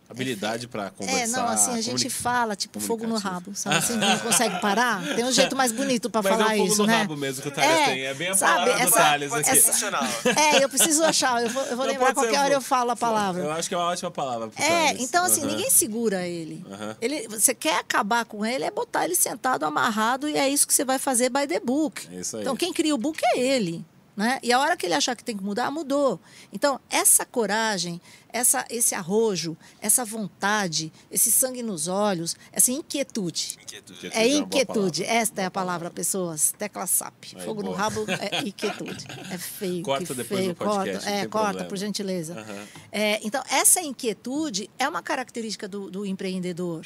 Habilidade 0.10 0.68
pra 0.68 0.90
conversar. 0.90 1.22
é, 1.22 1.28
não, 1.28 1.48
assim, 1.48 1.72
a 1.72 1.82
gente 1.82 2.10
fala, 2.10 2.56
tipo, 2.56 2.80
fogo 2.80 3.06
no 3.06 3.16
rabo, 3.18 3.52
sabe? 3.54 3.76
Assim, 3.78 3.96
não 3.96 4.18
consegue 4.18 4.60
parar. 4.60 5.04
Tem 5.16 5.24
um 5.24 5.32
jeito 5.32 5.56
mais 5.56 5.72
bonito 5.72 6.10
para 6.10 6.24
Mas 6.24 6.32
falar 6.36 6.52
é 6.52 6.56
o 6.56 6.58
fogo 6.58 6.68
isso, 6.74 6.82
no 6.82 6.88
né? 6.88 6.98
rabo 7.02 7.16
mesmo 7.16 7.44
que 7.44 7.48
o 7.48 7.52
Thales 7.52 7.72
É, 7.80 7.86
tem. 7.86 8.02
É 8.06 8.14
bem 8.16 8.30
a 8.30 8.34
sabe, 8.36 8.54
palavra 8.54 8.74
do 8.74 8.80
essa- 8.82 8.98
Thales 8.98 9.30
Pode 9.30 9.50
aqui. 9.50 9.60
funcional. 9.62 10.04
É, 10.36 10.64
eu 10.64 10.68
preciso 10.70 11.04
achar, 11.04 11.44
eu 11.44 11.50
vou, 11.50 11.62
eu 11.64 11.78
vou 11.78 11.86
Não, 11.86 11.94
lembrar 11.94 12.08
ser, 12.08 12.14
qualquer 12.16 12.40
hora 12.40 12.54
eu 12.56 12.62
falo 12.62 12.90
a 12.92 12.96
palavra. 12.96 13.44
Eu 13.44 13.52
acho 13.52 13.70
que 13.70 13.76
é 13.76 13.78
uma 13.78 13.86
ótima 13.88 14.10
palavra 14.10 14.48
pro 14.48 14.64
É, 14.64 14.88
Thales. 14.88 15.04
então 15.04 15.24
assim, 15.26 15.46
ninguém 15.46 15.70
segura 15.70 16.26
ele. 16.28 16.66
Ele. 17.00 17.28
Você 17.28 17.54
quer 17.54 17.76
acabar 17.80 18.26
com 18.26 18.44
ele, 18.44 18.64
é 18.64 18.72
botar 18.72 19.06
ele 19.06 19.16
sentado, 19.16 19.64
amarrado, 19.64 20.28
e 20.28 20.36
é 20.36 20.50
isso 20.50 20.68
que 20.68 20.74
você 20.74 20.84
vai 20.84 20.98
fazer 20.98 21.30
by 21.30 21.46
the 21.46 21.60
book. 21.60 22.08
É 22.12 22.20
isso 22.20 22.36
aí. 22.36 22.42
Então, 22.42 22.56
quem 22.56 22.74
cria 22.74 22.96
o 22.96 22.98
book 22.98 23.20
é 23.36 23.40
ele. 23.40 23.86
Né? 24.20 24.38
E 24.44 24.52
a 24.52 24.60
hora 24.60 24.76
que 24.76 24.86
ele 24.86 24.94
achar 24.94 25.16
que 25.16 25.24
tem 25.24 25.38
que 25.38 25.42
mudar, 25.42 25.72
mudou. 25.72 26.20
Então, 26.52 26.78
essa 26.90 27.26
coragem, 27.26 28.02
essa, 28.28 28.66
esse 28.70 28.94
arrojo, 28.94 29.56
essa 29.80 30.04
vontade, 30.04 30.92
esse 31.10 31.32
sangue 31.32 31.64
nos 31.64 31.88
olhos, 31.88 32.36
essa 32.52 32.70
inquietude. 32.70 33.58
Inquietude. 33.64 34.08
Inquietude. 34.08 34.08
É 34.18 34.28
é 34.28 34.30
boa 34.32 34.44
inquietude. 34.46 35.04
palavra. 35.04 35.22
Esta 35.22 35.42
é 35.42 35.46
a 35.46 35.52
palavra, 35.52 35.90
pessoas. 35.90 36.54
Tecla 36.58 36.86
SAP. 36.86 37.28
Aí, 37.34 37.46
Fogo 37.46 37.62
no 37.62 37.70
boa. 37.70 37.78
rabo 37.78 38.06
é 38.10 38.46
inquietude. 38.46 39.06
É 39.32 39.38
feio. 39.38 39.84
Corta 39.84 40.08
que 40.08 40.14
depois 40.16 40.42
feio. 40.42 40.54
podcast, 40.54 40.94
Corta, 41.06 41.10
é, 41.10 41.26
corta, 41.26 41.48
problema. 41.48 41.70
por 41.70 41.78
gentileza. 41.78 42.34
Aham. 42.42 42.68
É, 42.92 43.20
então, 43.26 43.42
essa 43.50 43.80
inquietude 43.82 44.70
é 44.78 44.86
uma 44.90 45.02
característica 45.02 45.66
do, 45.66 45.90
do 45.90 46.06
empreendedor. 46.06 46.86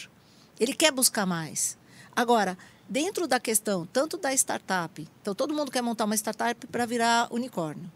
Ele 0.59 0.75
quer 0.75 0.91
buscar 0.91 1.25
mais. 1.25 1.79
Agora, 2.15 2.55
dentro 2.87 3.27
da 3.27 3.39
questão, 3.39 3.85
tanto 3.85 4.17
da 4.17 4.33
startup, 4.33 5.07
então 5.21 5.33
todo 5.33 5.53
mundo 5.53 5.71
quer 5.71 5.81
montar 5.81 6.05
uma 6.05 6.15
startup 6.15 6.67
para 6.67 6.85
virar 6.85 7.27
unicórnio. 7.31 7.91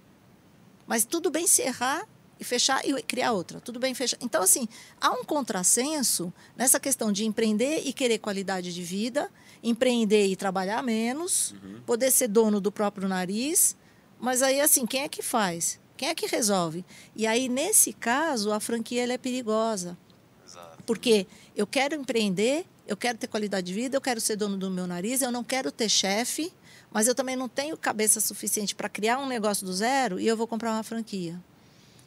Mas 0.86 1.04
tudo 1.04 1.30
bem 1.30 1.46
se 1.46 1.62
errar 1.62 2.08
e 2.40 2.44
fechar 2.44 2.88
e 2.88 3.02
criar 3.04 3.34
outra. 3.34 3.60
Tudo 3.60 3.80
bem 3.80 3.94
fechar. 3.94 4.18
Então, 4.22 4.42
assim, 4.42 4.68
há 5.02 5.12
um 5.12 5.24
contrassenso 5.24 6.34
nessa 6.56 6.80
questão 6.80 7.12
de 7.12 7.26
empreender 7.26 7.82
e 7.86 7.92
querer 7.92 8.20
qualidade 8.20 8.74
de 8.74 8.84
vida, 8.84 9.30
empreender 9.62 10.28
e 10.28 10.36
trabalhar 10.36 10.82
menos, 10.84 11.54
poder 11.86 12.12
ser 12.12 12.28
dono 12.28 12.62
do 12.62 12.72
próprio 12.72 13.08
nariz. 13.08 13.76
Mas 14.20 14.42
aí, 14.42 14.62
assim, 14.62 14.86
quem 14.86 15.02
é 15.02 15.10
que 15.10 15.22
faz? 15.22 15.80
Quem 15.96 16.10
é 16.10 16.16
que 16.16 16.28
resolve? 16.28 16.86
E 17.16 17.26
aí, 17.26 17.50
nesse 17.50 17.92
caso, 17.92 18.52
a 18.54 18.60
franquia 18.60 19.12
é 19.12 19.18
perigosa. 19.18 19.98
Exato. 20.46 20.84
Porque 20.86 21.28
eu 21.56 21.66
quero 21.66 21.96
empreender, 21.96 22.66
eu 22.88 22.98
quero 22.98 23.18
ter 23.18 23.28
qualidade 23.28 23.68
de 23.68 23.74
vida, 23.74 23.98
eu 23.98 24.02
quero 24.02 24.22
ser 24.22 24.36
dono 24.36 24.58
do 24.58 24.72
meu 24.72 24.88
nariz, 24.88 25.22
eu 25.22 25.32
não 25.32 25.44
quero 25.44 25.72
ter 25.72 25.90
chefe, 25.90 26.52
mas 26.92 27.08
eu 27.08 27.14
também 27.14 27.36
não 27.36 27.50
tenho 27.50 27.78
cabeça 27.78 28.20
suficiente 28.20 28.74
para 28.74 28.88
criar 28.88 29.20
um 29.20 29.28
negócio 29.28 29.66
do 29.66 29.74
zero 29.74 30.20
e 30.20 30.28
eu 30.28 30.38
vou 30.38 30.48
comprar 30.48 30.72
uma 30.72 30.84
franquia. 30.84 31.40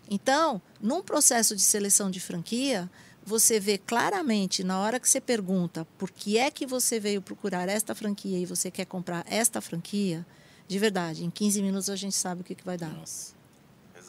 Então, 0.08 0.60
num 0.80 1.02
processo 1.02 1.54
de 1.54 1.62
seleção 1.62 2.10
de 2.10 2.18
franquia, 2.18 2.90
você 3.24 3.60
vê 3.60 3.78
claramente, 3.78 4.64
na 4.64 4.80
hora 4.80 4.98
que 4.98 5.08
você 5.08 5.20
pergunta 5.20 5.86
por 5.98 6.10
que 6.10 6.38
é 6.38 6.50
que 6.50 6.66
você 6.66 6.98
veio 6.98 7.22
procurar 7.22 7.68
esta 7.68 7.94
franquia 7.94 8.38
e 8.38 8.46
você 8.46 8.70
quer 8.70 8.86
comprar 8.86 9.24
esta 9.28 9.60
franquia, 9.60 10.26
de 10.66 10.78
verdade, 10.78 11.24
em 11.24 11.30
15 11.30 11.62
minutos 11.62 11.90
a 11.90 11.96
gente 11.96 12.16
sabe 12.16 12.40
o 12.40 12.44
que, 12.44 12.54
que 12.54 12.64
vai 12.64 12.76
dar. 12.76 12.90
Nossa. 12.90 13.39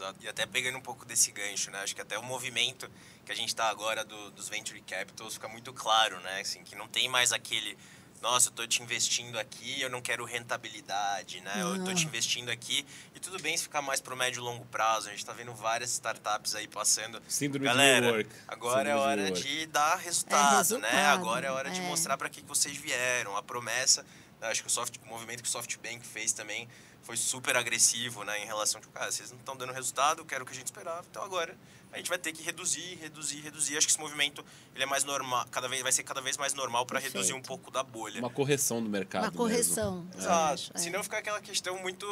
Exato. 0.01 0.19
E 0.21 0.27
até 0.27 0.45
pegando 0.45 0.77
um 0.77 0.81
pouco 0.81 1.05
desse 1.05 1.31
gancho, 1.31 1.69
né? 1.69 1.79
Acho 1.81 1.95
que 1.95 2.01
até 2.01 2.17
o 2.17 2.23
movimento 2.23 2.89
que 3.23 3.31
a 3.31 3.35
gente 3.35 3.49
está 3.49 3.69
agora 3.69 4.03
do- 4.03 4.31
dos 4.31 4.49
venture 4.49 4.81
capitals 4.81 5.35
fica 5.35 5.47
muito 5.47 5.71
claro, 5.73 6.19
né? 6.21 6.41
Assim, 6.41 6.63
que 6.63 6.75
não 6.75 6.87
tem 6.87 7.07
mais 7.07 7.31
aquele, 7.31 7.77
nossa, 8.19 8.49
eu 8.49 8.51
tô 8.53 8.65
te 8.65 8.81
investindo 8.81 9.37
aqui, 9.37 9.79
eu 9.79 9.89
não 9.91 10.01
quero 10.01 10.25
rentabilidade, 10.25 11.39
né? 11.41 11.53
Eu 11.61 11.75
tô 11.75 11.85
Não. 11.85 11.95
te 11.95 12.05
investindo 12.05 12.49
aqui 12.49 12.83
e 13.15 13.19
tudo 13.19 13.39
bem 13.41 13.55
se 13.55 13.63
ficar 13.63 13.81
mais 13.83 14.01
pro 14.01 14.15
médio 14.17 14.39
e 14.39 14.43
longo 14.43 14.65
prazo. 14.65 15.07
A 15.07 15.11
gente 15.11 15.19
está 15.19 15.33
vendo 15.33 15.53
várias 15.53 15.91
startups 15.91 16.55
aí 16.55 16.67
passando. 16.67 17.21
Síndrome 17.27 17.65
Galera, 17.65 18.01
de 18.01 18.07
New 18.07 18.15
Work. 18.15 18.29
agora 18.47 18.89
é 18.89 18.93
Síndrome 18.93 18.99
hora 19.11 19.21
New 19.23 19.33
Work. 19.33 19.47
de 19.47 19.65
dar 19.67 19.95
resultado, 19.97 20.79
né? 20.79 20.87
resultado, 20.89 21.19
Agora 21.19 21.47
é 21.47 21.51
hora 21.51 21.69
de 21.69 21.79
é. 21.79 21.83
mostrar 21.83 22.17
para 22.17 22.29
que, 22.29 22.41
que 22.41 22.47
vocês 22.47 22.75
vieram. 22.75 23.37
A 23.37 23.43
promessa, 23.43 24.03
né, 24.39 24.47
acho 24.47 24.61
que 24.61 24.67
o, 24.67 24.71
soft, 24.71 24.97
o 25.03 25.05
movimento 25.07 25.43
que 25.43 25.47
o 25.49 25.51
SoftBank 25.51 26.05
fez 26.07 26.31
também 26.33 26.67
foi 27.03 27.17
super 27.17 27.55
agressivo, 27.55 28.23
né? 28.23 28.41
Em 28.43 28.45
relação 28.45 28.79
a, 28.79 28.81
tipo, 28.81 28.93
cara, 28.93 29.11
vocês 29.11 29.31
não 29.31 29.39
estão 29.39 29.55
dando 29.55 29.73
resultado, 29.73 30.23
quero 30.25 30.43
o 30.43 30.45
que 30.45 30.53
a 30.53 30.55
gente 30.55 30.67
esperava, 30.67 31.05
então 31.09 31.23
agora 31.23 31.57
a 31.91 31.97
gente 31.97 32.09
vai 32.09 32.17
ter 32.17 32.31
que 32.31 32.41
reduzir, 32.41 32.97
reduzir, 33.01 33.41
reduzir. 33.41 33.77
Acho 33.77 33.87
que 33.87 33.91
esse 33.91 33.99
movimento 33.99 34.43
ele 34.73 34.83
é 34.83 34.87
mais 34.87 35.03
normal, 35.03 35.45
cada 35.51 35.67
vez 35.67 35.81
vai 35.81 35.91
ser 35.91 36.03
cada 36.03 36.21
vez 36.21 36.37
mais 36.37 36.53
normal 36.53 36.85
para 36.85 36.99
reduzir 36.99 37.33
um 37.33 37.41
pouco 37.41 37.69
da 37.69 37.83
bolha. 37.83 38.19
Uma 38.19 38.29
correção 38.29 38.81
do 38.81 38.89
mercado. 38.89 39.23
Uma 39.23 39.31
correção. 39.31 40.03
mesmo. 40.03 40.11
eu 40.13 40.19
Exato. 40.19 40.71
é. 40.73 40.77
Senão 40.77 41.03
fica 41.03 41.17
aquela 41.17 41.41
questão 41.41 41.77
muito 41.79 42.05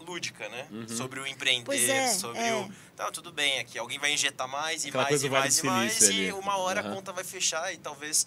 lúdica, 0.00 0.48
né? 0.48 0.68
Uhum. 0.70 0.88
Sobre 0.88 1.18
o 1.18 1.26
empreender, 1.26 1.90
é, 1.90 2.08
sobre 2.08 2.40
é. 2.40 2.54
o. 2.54 2.70
Tá, 2.94 3.10
tudo 3.10 3.32
bem, 3.32 3.58
aqui 3.58 3.78
alguém 3.78 3.98
vai 3.98 4.12
injetar 4.12 4.46
mais 4.46 4.84
e 4.84 4.88
Aquela 4.88 5.04
mais 5.04 5.22
e 5.22 5.28
mais 5.28 5.58
e 5.58 5.66
mais, 5.66 5.92
Silício 5.94 6.14
e 6.14 6.30
ali. 6.30 6.32
uma 6.32 6.56
hora 6.58 6.80
Aham. 6.80 6.92
a 6.92 6.94
conta 6.94 7.12
vai 7.12 7.24
fechar 7.24 7.72
e 7.72 7.78
talvez. 7.78 8.26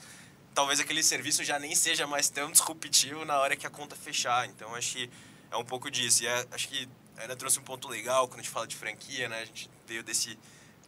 Talvez 0.54 0.80
aquele 0.80 1.04
serviço 1.04 1.44
já 1.44 1.60
nem 1.60 1.76
seja 1.76 2.08
mais 2.08 2.30
tão 2.30 2.52
disruptivo 2.52 3.24
na 3.24 3.38
hora 3.40 3.56
que 3.56 3.68
a 3.68 3.70
conta 3.70 3.96
fechar. 3.96 4.48
Então 4.48 4.74
acho 4.74 4.96
que 4.96 5.10
é 5.52 5.58
um 5.58 5.66
pouco 5.66 5.90
disso. 5.92 6.24
E 6.24 6.28
é- 6.28 6.48
acho 6.52 6.68
que 6.68 6.88
a 7.18 7.24
Ana 7.24 7.36
trouxe 7.36 7.60
um 7.60 7.64
ponto 7.64 7.88
legal 7.88 8.28
quando 8.28 8.40
a 8.40 8.44
gente 8.44 8.52
fala 8.52 8.68
de 8.68 8.76
franquia, 8.76 9.28
né? 9.30 9.42
A 9.42 9.46
gente 9.46 9.70
veio 9.88 10.04
desse 10.04 10.38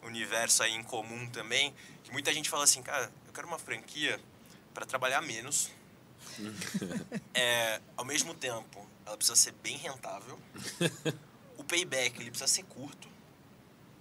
universo 0.04 0.64
aí 0.64 0.74
em 0.74 0.84
comum 0.84 1.28
também. 1.30 1.74
Que 2.04 2.12
muita 2.12 2.34
gente 2.34 2.50
fala 2.50 2.64
assim, 2.64 2.82
cara, 2.82 3.12
eu 3.28 3.34
quero 3.34 3.48
uma 3.48 3.60
franquia 3.60 4.20
para 4.74 4.86
trabalhar 4.86 5.22
menos. 5.22 5.70
É, 7.34 7.82
ao 7.96 8.04
mesmo 8.06 8.34
tempo, 8.34 8.86
ela 9.06 9.16
precisa 9.18 9.36
ser 9.36 9.52
bem 9.64 9.78
rentável. 9.78 10.40
O 11.58 11.64
payback 11.64 12.20
ele 12.22 12.32
precisa 12.32 12.48
ser 12.48 12.64
curto, 12.64 13.08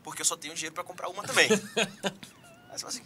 porque 0.05 0.23
eu 0.23 0.25
só 0.25 0.37
tenho 0.37 0.55
dinheiro 0.55 0.73
para 0.75 0.85
comprar 0.85 1.09
uma 1.09 1.25
também. 1.25 1.49
Aí 2.71 2.79
você 2.79 2.79
fala 2.79 2.89
assim, 2.89 3.03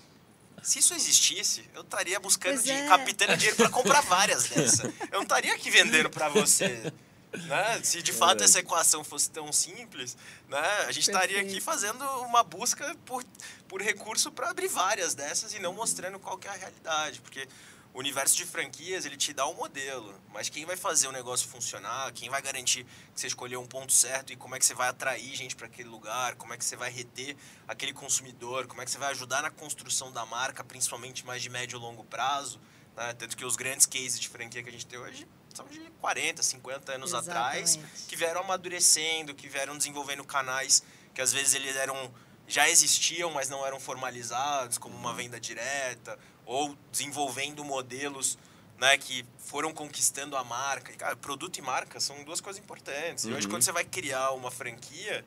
se 0.62 0.78
isso 0.78 0.92
existisse, 0.94 1.68
eu 1.74 1.80
estaria 1.80 2.20
buscando, 2.20 2.52
Pois 2.54 2.64
de, 2.64 2.70
é. 2.70 2.86
captando 2.86 3.36
dinheiro 3.38 3.56
para 3.56 3.70
comprar 3.70 4.02
várias 4.02 4.44
dessa. 4.44 4.84
Eu 5.10 5.14
não 5.14 5.22
estaria 5.22 5.54
aqui 5.54 5.70
vendendo 5.70 6.10
para 6.10 6.28
você. 6.28 6.92
Né? 7.32 7.80
Se 7.82 8.02
de 8.02 8.12
fato 8.12 8.30
Verdade. 8.30 8.50
essa 8.50 8.60
equação 8.60 9.02
fosse 9.02 9.30
tão 9.30 9.50
simples, 9.52 10.16
né? 10.48 10.58
a 10.86 10.92
gente 10.92 11.08
estaria 11.08 11.38
aqui 11.38 11.44
Perfeito. 11.44 11.64
fazendo 11.64 12.04
uma 12.22 12.42
busca 12.42 12.94
por, 13.06 13.24
por 13.66 13.80
recurso 13.80 14.30
para 14.30 14.50
abrir 14.50 14.68
várias 14.68 15.14
dessas 15.14 15.54
e 15.54 15.58
não 15.58 15.72
mostrando 15.72 16.18
qual 16.18 16.36
que 16.36 16.46
é 16.46 16.50
a 16.50 16.54
realidade. 16.54 17.20
Porque 17.20 17.48
o 17.94 17.98
universo 17.98 18.36
de 18.36 18.44
franquias, 18.44 19.04
ele 19.04 19.16
te 19.16 19.32
dá 19.32 19.46
um 19.46 19.54
modelo, 19.54 20.14
mas 20.32 20.48
quem 20.48 20.64
vai 20.64 20.76
fazer 20.76 21.08
o 21.08 21.12
negócio 21.12 21.48
funcionar, 21.48 22.10
quem 22.12 22.28
vai 22.28 22.40
garantir 22.40 22.84
que 22.84 23.20
você 23.20 23.26
escolheu 23.26 23.60
um 23.60 23.66
ponto 23.66 23.92
certo 23.92 24.32
e 24.32 24.36
como 24.36 24.54
é 24.54 24.58
que 24.58 24.64
você 24.64 24.74
vai 24.74 24.88
atrair 24.88 25.34
gente 25.34 25.54
para 25.56 25.66
aquele 25.66 25.88
lugar, 25.88 26.34
como 26.36 26.52
é 26.52 26.56
que 26.56 26.64
você 26.64 26.76
vai 26.76 26.90
reter 26.90 27.36
aquele 27.68 27.92
consumidor, 27.92 28.66
como 28.66 28.80
é 28.80 28.84
que 28.84 28.90
você 28.90 28.98
vai 28.98 29.10
ajudar 29.10 29.42
na 29.42 29.50
construção 29.50 30.10
da 30.10 30.24
marca, 30.24 30.64
principalmente 30.64 31.24
mais 31.26 31.42
de 31.42 31.50
médio 31.50 31.76
e 31.76 31.80
longo 31.80 32.04
prazo, 32.04 32.60
né? 32.96 33.14
Tanto 33.14 33.36
que 33.36 33.44
os 33.44 33.56
grandes 33.56 33.86
cases 33.86 34.18
de 34.18 34.28
franquia 34.28 34.62
que 34.62 34.68
a 34.68 34.72
gente 34.72 34.86
tem 34.86 34.98
hoje 34.98 35.26
são 35.56 35.66
de 35.66 35.80
40, 36.00 36.42
50 36.42 36.92
anos 36.92 37.14
atrás, 37.14 37.70
Exatamente. 37.76 38.02
que 38.06 38.16
vieram 38.16 38.40
amadurecendo, 38.42 39.34
que 39.34 39.48
vieram 39.48 39.76
desenvolvendo 39.76 40.24
canais 40.24 40.82
que 41.14 41.20
às 41.20 41.32
vezes 41.32 41.54
eles 41.54 41.76
eram 41.76 42.12
já 42.48 42.68
existiam, 42.68 43.30
mas 43.30 43.48
não 43.48 43.64
eram 43.64 43.78
formalizados, 43.78 44.76
como 44.76 44.96
uma 44.96 45.14
venda 45.14 45.38
direta, 45.40 46.18
ou 46.44 46.76
desenvolvendo 46.90 47.64
modelos 47.64 48.36
né, 48.78 48.98
que 48.98 49.24
foram 49.38 49.72
conquistando 49.72 50.36
a 50.36 50.42
marca. 50.42 50.90
E, 50.92 50.96
cara, 50.96 51.14
produto 51.16 51.56
e 51.58 51.62
marca 51.62 52.00
são 52.00 52.24
duas 52.24 52.40
coisas 52.40 52.60
importantes. 52.62 53.24
E 53.24 53.32
hoje, 53.32 53.46
Uhum. 53.46 53.52
quando 53.52 53.62
você 53.62 53.72
vai 53.72 53.84
criar 53.84 54.32
uma 54.32 54.50
franquia, 54.50 55.24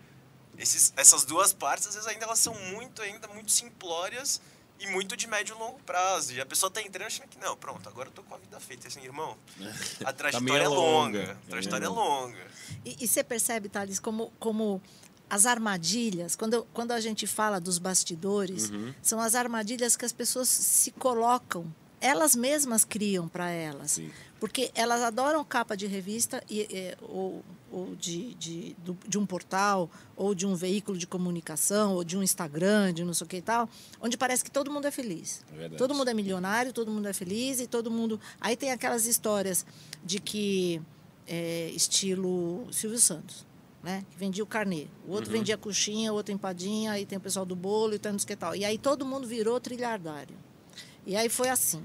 esses, 0.58 0.94
essas 0.98 1.24
duas 1.24 1.54
partes, 1.54 1.88
às 1.88 1.94
vezes, 1.96 2.08
ainda 2.10 2.26
elas 2.26 2.40
são 2.40 2.54
muito, 2.54 3.02
ainda 3.02 3.28
muito 3.30 3.50
simplórias 3.52 4.42
e 4.80 4.88
muito 4.88 5.16
de 5.16 5.28
médio 5.28 5.56
e 5.56 5.60
longo 5.60 5.80
prazo. 5.86 6.34
E 6.34 6.42
a 6.42 6.46
pessoa 6.46 6.70
tá 6.70 6.82
entrando 6.82 7.08
achando 7.08 7.28
que, 7.28 7.38
não, 7.40 7.56
pronto, 7.56 7.88
agora 7.88 8.10
eu 8.10 8.14
tô 8.14 8.24
com 8.24 8.36
a 8.36 8.38
vida 8.38 8.60
feita. 8.60 8.88
Assim, 8.88 9.02
irmão, 9.04 9.38
a 10.04 10.12
trajetória 10.14 10.64
é 10.64 10.68
longa. 10.68 11.20
longa. 11.20 11.32
A 11.48 11.50
trajetória 11.50 11.86
é 11.86 11.88
é 11.88 11.90
longa. 11.90 12.48
E, 12.84 12.98
e 13.04 13.08
você 13.08 13.24
percebe, 13.24 13.70
Thales, 13.70 14.00
como, 14.00 14.32
como 14.40 14.82
as 15.30 15.46
armadilhas, 15.46 16.36
quando, 16.36 16.68
quando 16.74 16.92
a 16.92 17.00
gente 17.00 17.26
fala 17.26 17.60
dos 17.60 17.78
bastidores, 17.80 18.70
Uhum. 18.70 18.94
são 19.02 19.20
as 19.20 19.34
armadilhas 19.36 19.96
que 19.96 20.06
as 20.06 20.12
pessoas 20.14 20.48
se 20.50 20.92
colocam 20.92 21.66
elas 22.02 22.36
mesmas 22.36 22.84
criam 22.86 23.28
para 23.28 23.50
elas. 23.50 23.92
Sim. 23.92 24.10
Porque 24.40 24.70
elas 24.76 25.02
adoram 25.02 25.44
capa 25.44 25.76
de 25.76 25.88
revista 25.88 26.44
e, 26.50 26.62
e- 26.62 26.96
ou, 27.02 27.44
ou 27.72 27.96
de, 27.96 28.34
de, 28.36 28.76
de 29.08 29.18
um 29.18 29.26
portal, 29.26 29.90
ou 30.16 30.36
de 30.36 30.46
um 30.46 30.54
veículo 30.56 30.98
de 30.98 31.08
comunicação, 31.08 31.94
ou 31.96 32.04
de 32.04 32.18
um 32.18 32.22
Instagram, 32.22 32.94
de 32.94 33.04
não 33.04 33.14
sei 33.14 33.26
o 33.26 33.28
que 33.28 33.38
e 33.38 33.42
tal, 33.42 33.68
onde 34.02 34.18
parece 34.18 34.44
que 34.44 34.52
todo 34.52 34.70
mundo 34.70 34.86
é 34.86 34.92
feliz. 34.92 35.44
É 35.58 35.70
todo 35.70 35.96
mundo 35.96 36.10
é 36.10 36.14
milionário, 36.14 36.72
todo 36.74 36.92
mundo 36.92 37.08
é 37.08 37.14
feliz 37.14 37.60
e 37.60 37.68
todo 37.68 37.90
mundo. 37.90 38.20
Aí 38.40 38.56
tem 38.56 38.72
aquelas 38.72 39.06
histórias 39.08 39.66
de 40.04 40.20
que 40.20 40.82
é, 41.28 41.70
estilo 41.74 42.68
Silvio 42.72 43.00
Santos. 43.00 43.46
Né? 43.82 44.04
Que 44.10 44.18
vendia 44.18 44.44
o 44.44 44.48
carnê. 44.48 44.88
O 45.08 45.12
outro 45.12 45.30
Uhum. 45.32 45.38
vendia 45.38 45.56
coxinha, 45.58 46.12
o 46.12 46.16
outro 46.16 46.34
empadinha, 46.34 46.94
aí 46.94 47.06
tem 47.06 47.20
o 47.20 47.22
pessoal 47.22 47.46
do 47.46 47.56
bolo 47.56 47.94
e 47.94 48.00
tantos 48.00 48.26
que 48.26 48.36
tal. 48.36 48.56
E 48.56 48.66
aí 48.66 48.80
todo 48.80 49.06
mundo 49.06 49.28
virou 49.28 49.60
trilhardário. 49.60 50.36
E 51.06 51.16
aí 51.16 51.30
foi 51.30 51.50
assim, 51.50 51.84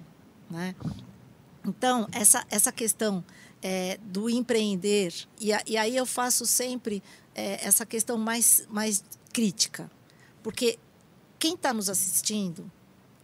né? 0.51 0.75
Então, 1.67 2.09
essa, 2.13 2.45
essa 2.51 2.73
questão 2.73 3.23
é, 3.63 3.99
do 4.03 4.31
empreender, 4.31 5.13
e, 5.39 5.53
a- 5.53 5.63
e 5.67 5.77
aí 5.77 5.95
eu 5.97 6.07
faço 6.07 6.47
sempre 6.47 7.03
é, 7.35 7.65
essa 7.67 7.85
questão 7.85 8.17
mais, 8.17 8.67
mais 8.71 9.05
crítica. 9.33 9.91
Porque 10.43 10.79
quem 11.39 11.55
está 11.55 11.73
nos 11.75 11.89
assistindo 11.91 12.71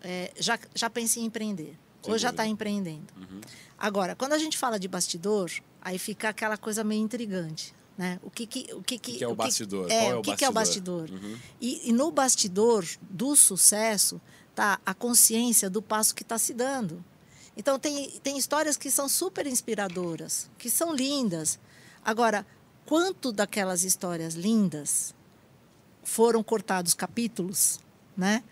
é, 0.02 0.30
já, 0.38 0.59
já 0.74 0.90
pensa 0.90 1.18
em 1.18 1.24
empreender, 1.24 1.76
Sem 2.02 2.12
ou 2.12 2.18
já 2.18 2.30
está 2.30 2.46
empreendendo. 2.46 3.06
Agora, 3.78 4.14
quando 4.14 4.35
a 4.35 4.38
gente 4.38 4.56
fala 4.59 4.78
de 4.78 4.87
bastidor, 4.87 5.50
aí 5.80 5.98
fica 5.98 6.28
aquela 6.28 6.56
coisa 6.59 6.85
meio 6.85 7.02
intrigante. 7.02 7.74
Né? 7.96 8.20
O 8.22 8.30
que, 8.30 8.46
que, 8.46 8.74
o 8.74 8.82
que, 8.82 8.98
que 8.98 9.24
é 9.24 9.28
o 9.28 9.35
bastidor? 9.35 9.90
É, 9.90 10.00
Qual 10.00 10.11
é 10.11 10.14
o 10.16 10.18
o 10.18 10.22
que, 10.22 10.37
que 10.37 10.44
é 10.44 10.48
o 10.50 10.52
bastidor? 10.52 11.09
bastidor? 11.11 11.38
E, 11.59 11.88
e 11.88 11.92
no 11.94 12.11
bastidor 12.11 12.85
do 13.00 13.35
sucesso 13.35 14.20
tá 14.56 14.80
a 14.84 14.94
consciência 14.94 15.68
do 15.68 15.82
passo 15.82 16.14
que 16.14 16.22
está 16.22 16.38
se 16.38 16.54
dando. 16.54 17.04
Então 17.54 17.78
tem, 17.78 18.10
tem 18.22 18.36
histórias 18.38 18.76
que 18.76 18.90
são 18.90 19.08
super 19.08 19.46
inspiradoras, 19.46 20.50
que 20.58 20.70
são 20.70 20.94
lindas. 20.94 21.58
Agora, 22.02 22.44
quanto 22.86 23.32
daquelas 23.32 23.84
histórias 23.84 24.34
lindas 24.34 25.14
foram 26.02 26.42
cortados 26.42 26.94
capítulos, 26.94 27.78
né? 28.16 28.42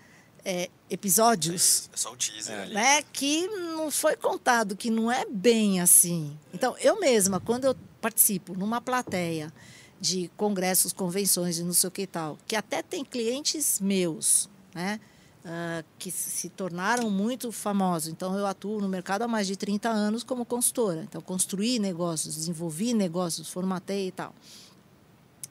É, 0.47 0.69
episódios 0.91 1.89
É 1.91 1.97
só 1.97 2.13
o 2.13 2.17
teaser 2.19 2.61
ali. 2.61 2.75
né, 2.75 3.03
que 3.15 3.49
não 3.49 3.91
foi 3.91 4.15
contado, 4.15 4.77
que 4.77 4.91
não 4.91 5.11
é 5.11 5.25
bem 5.25 5.81
assim. 5.81 6.39
Então, 6.53 6.77
eu 6.81 7.01
mesma, 7.01 7.41
quando 7.41 7.65
eu 7.65 7.75
participo 7.99 8.53
numa 8.53 8.79
plateia 8.79 9.51
de 9.99 10.31
congressos, 10.37 10.93
convenções 10.93 11.59
e 11.59 11.63
não 11.63 11.73
sei 11.73 11.89
o 11.89 11.91
que 11.91 12.03
e 12.03 12.07
tal, 12.07 12.37
que 12.47 12.55
até 12.55 12.83
tem 12.83 13.03
clientes 13.03 13.81
meus, 13.81 14.51
né, 14.75 15.01
ah, 15.45 15.85
que 15.99 16.11
se 16.11 16.49
tornaram 16.49 17.11
muito 17.11 17.53
famosos. 17.53 18.09
Então, 18.09 18.37
eu 18.39 18.47
atuo 18.47 18.81
no 18.81 18.89
mercado 18.89 19.23
há 19.23 19.29
mais 19.29 19.47
de 19.47 19.57
30 19.57 19.91
anos 19.91 20.25
como 20.25 20.45
consultora. 20.45 21.03
Então, 21.03 21.21
construí 21.21 21.79
negócios, 21.79 22.35
desenvolvi 22.35 22.95
negócios, 22.95 23.51
formatei 23.51 24.09
e 24.09 24.13
tal. 24.13 24.35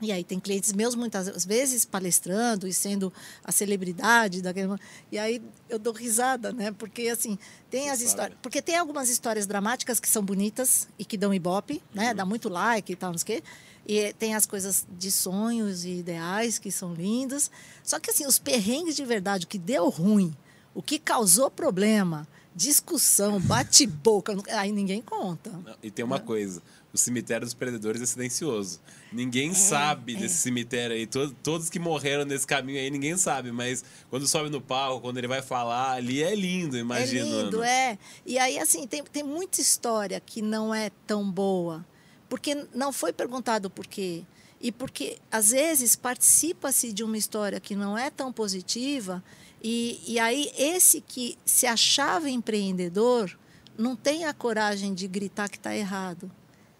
E 0.03 0.11
aí 0.11 0.23
tem 0.23 0.39
clientes 0.39 0.73
meus 0.73 0.95
muitas 0.95 1.45
vezes 1.45 1.85
palestrando 1.85 2.67
e 2.67 2.73
sendo 2.73 3.11
a 3.43 3.51
celebridade 3.51 4.41
daquele. 4.41 4.69
E 5.11 5.17
aí 5.17 5.41
eu 5.69 5.79
dou 5.79 5.93
risada, 5.93 6.51
né? 6.51 6.71
Porque 6.71 7.07
assim, 7.09 7.37
tem 7.69 7.83
Você 7.83 7.89
as 7.89 8.01
histórias. 8.01 8.37
Porque 8.41 8.61
tem 8.61 8.77
algumas 8.77 9.09
histórias 9.09 9.47
dramáticas 9.47 9.99
que 9.99 10.09
são 10.09 10.23
bonitas 10.23 10.87
e 10.97 11.05
que 11.05 11.17
dão 11.17 11.33
ibope, 11.33 11.81
né? 11.93 12.13
Dá 12.13 12.25
muito 12.25 12.49
like 12.49 12.91
e 12.91 12.95
tal, 12.95 13.11
não 13.11 13.17
sei 13.17 13.37
o 13.37 13.41
quê. 13.41 13.47
E 13.85 14.13
tem 14.13 14.33
as 14.33 14.45
coisas 14.45 14.87
de 14.97 15.11
sonhos 15.11 15.83
e 15.83 15.99
ideais 15.99 16.57
que 16.57 16.71
são 16.71 16.93
lindas. 16.93 17.51
Só 17.83 17.99
que 17.99 18.11
assim, 18.11 18.25
os 18.25 18.39
perrengues 18.39 18.95
de 18.95 19.03
verdade, 19.03 19.45
o 19.45 19.47
que 19.47 19.57
deu 19.57 19.89
ruim, 19.89 20.33
o 20.73 20.81
que 20.81 20.97
causou 20.97 21.51
problema, 21.51 22.27
discussão, 22.55 23.39
bate-boca, 23.41 24.35
aí 24.51 24.71
ninguém 24.71 25.01
conta. 25.01 25.49
Não, 25.49 25.75
E 25.81 25.91
tem 25.91 26.05
uma 26.05 26.19
coisa: 26.19 26.61
o 26.93 26.97
cemitério 26.97 27.43
dos 27.45 27.55
perdedores 27.55 28.01
é 28.01 28.05
silencioso. 28.05 28.79
Ninguém 29.11 29.49
É, 29.49 29.53
sabe 29.55 30.15
desse 30.15 30.35
cemitério 30.35 30.95
aí. 30.95 31.07
To- 31.07 31.31
todos 31.41 31.67
que 31.69 31.79
morreram 31.79 32.23
nesse 32.23 32.45
caminho 32.45 32.79
aí, 32.79 32.91
ninguém 32.91 33.17
sabe. 33.17 33.51
Mas 33.51 33.83
quando 34.11 34.27
sobe 34.27 34.49
no 34.51 34.61
palco, 34.61 35.01
quando 35.01 35.17
ele 35.17 35.27
vai 35.27 35.41
falar, 35.41 35.93
ali 35.93 36.21
é 36.21 36.35
lindo, 36.35 36.77
imagina. 36.77 37.21
É 37.21 37.23
lindo, 37.43 37.57
Ana. 37.57 37.67
é. 37.69 37.97
E 38.25 38.37
aí, 38.37 38.59
assim, 38.59 38.85
tem, 38.85 39.03
tem 39.03 39.23
muita 39.23 39.59
história 39.59 40.19
que 40.19 40.39
não 40.41 40.73
é 40.73 40.91
tão 41.07 41.29
boa, 41.29 41.83
porque 42.29 42.67
não 42.75 42.93
foi 42.93 43.11
perguntado 43.11 43.69
por 43.71 43.87
quê. 43.87 44.23
E 44.61 44.71
porque, 44.71 45.17
às 45.31 45.49
vezes, 45.49 45.95
participa-se 45.95 46.93
de 46.93 47.03
uma 47.03 47.17
história 47.17 47.59
que 47.59 47.75
não 47.75 47.97
é 47.97 48.09
tão 48.11 48.31
positiva, 48.31 49.21
e, 49.63 49.99
e 50.07 50.19
aí 50.19 50.51
esse 50.57 51.01
que 51.01 51.37
se 51.45 51.65
achava 51.65 52.29
empreendedor 52.29 53.35
não 53.77 53.95
tem 53.95 54.25
a 54.25 54.33
coragem 54.33 54.93
de 54.93 55.07
gritar 55.07 55.49
que 55.49 55.57
está 55.57 55.75
errado. 55.75 56.31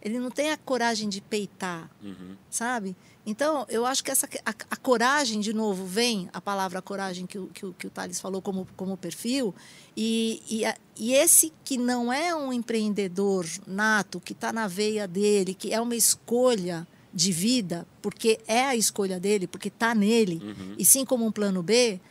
Ele 0.04 0.20
não 0.20 0.30
tem 0.30 0.52
a 0.52 0.58
coragem 0.58 1.08
de 1.08 1.22
peitar 1.22 1.90
Uhum. 2.04 2.36
sabe? 2.50 2.96
Então, 3.26 3.66
eu 3.70 3.86
acho 3.86 4.04
que 4.04 4.12
essa, 4.12 4.28
a, 4.46 4.50
a 4.70 4.76
coragem, 4.76 5.40
de 5.40 5.54
novo, 5.54 5.86
vem 5.86 6.30
a 6.34 6.42
palavra 6.42 6.82
coragem 6.82 7.26
que 7.26 7.40
o, 7.40 7.48
que 7.48 7.66
o, 7.66 7.72
que 7.74 7.88
o 7.88 7.90
Thales 7.90 8.20
falou 8.20 8.42
como, 8.42 8.68
como 8.76 8.98
perfil, 8.98 9.56
e, 9.96 10.44
e, 10.50 10.66
a- 10.66 10.76
e 10.98 11.14
esse 11.14 11.54
que 11.64 11.78
não 11.78 12.12
é 12.12 12.36
um 12.36 12.52
empreendedor 12.52 13.46
nato, 13.66 14.20
que 14.20 14.34
está 14.34 14.52
na 14.52 14.68
veia 14.68 15.08
dele, 15.08 15.54
que 15.54 15.74
é 15.74 15.80
uma 15.80 15.96
escolha 15.96 16.86
de 17.14 17.32
vida, 17.32 17.88
porque 18.02 18.40
é 18.46 18.66
a 18.66 18.76
escolha 18.76 19.18
dele, 19.22 19.48
porque 19.48 19.70
está 19.70 19.96
nele, 19.96 20.42
e 20.78 20.84
sim 20.84 21.06
como 21.06 21.26
um 21.26 21.32
plano 21.32 21.64
B, 21.64 22.02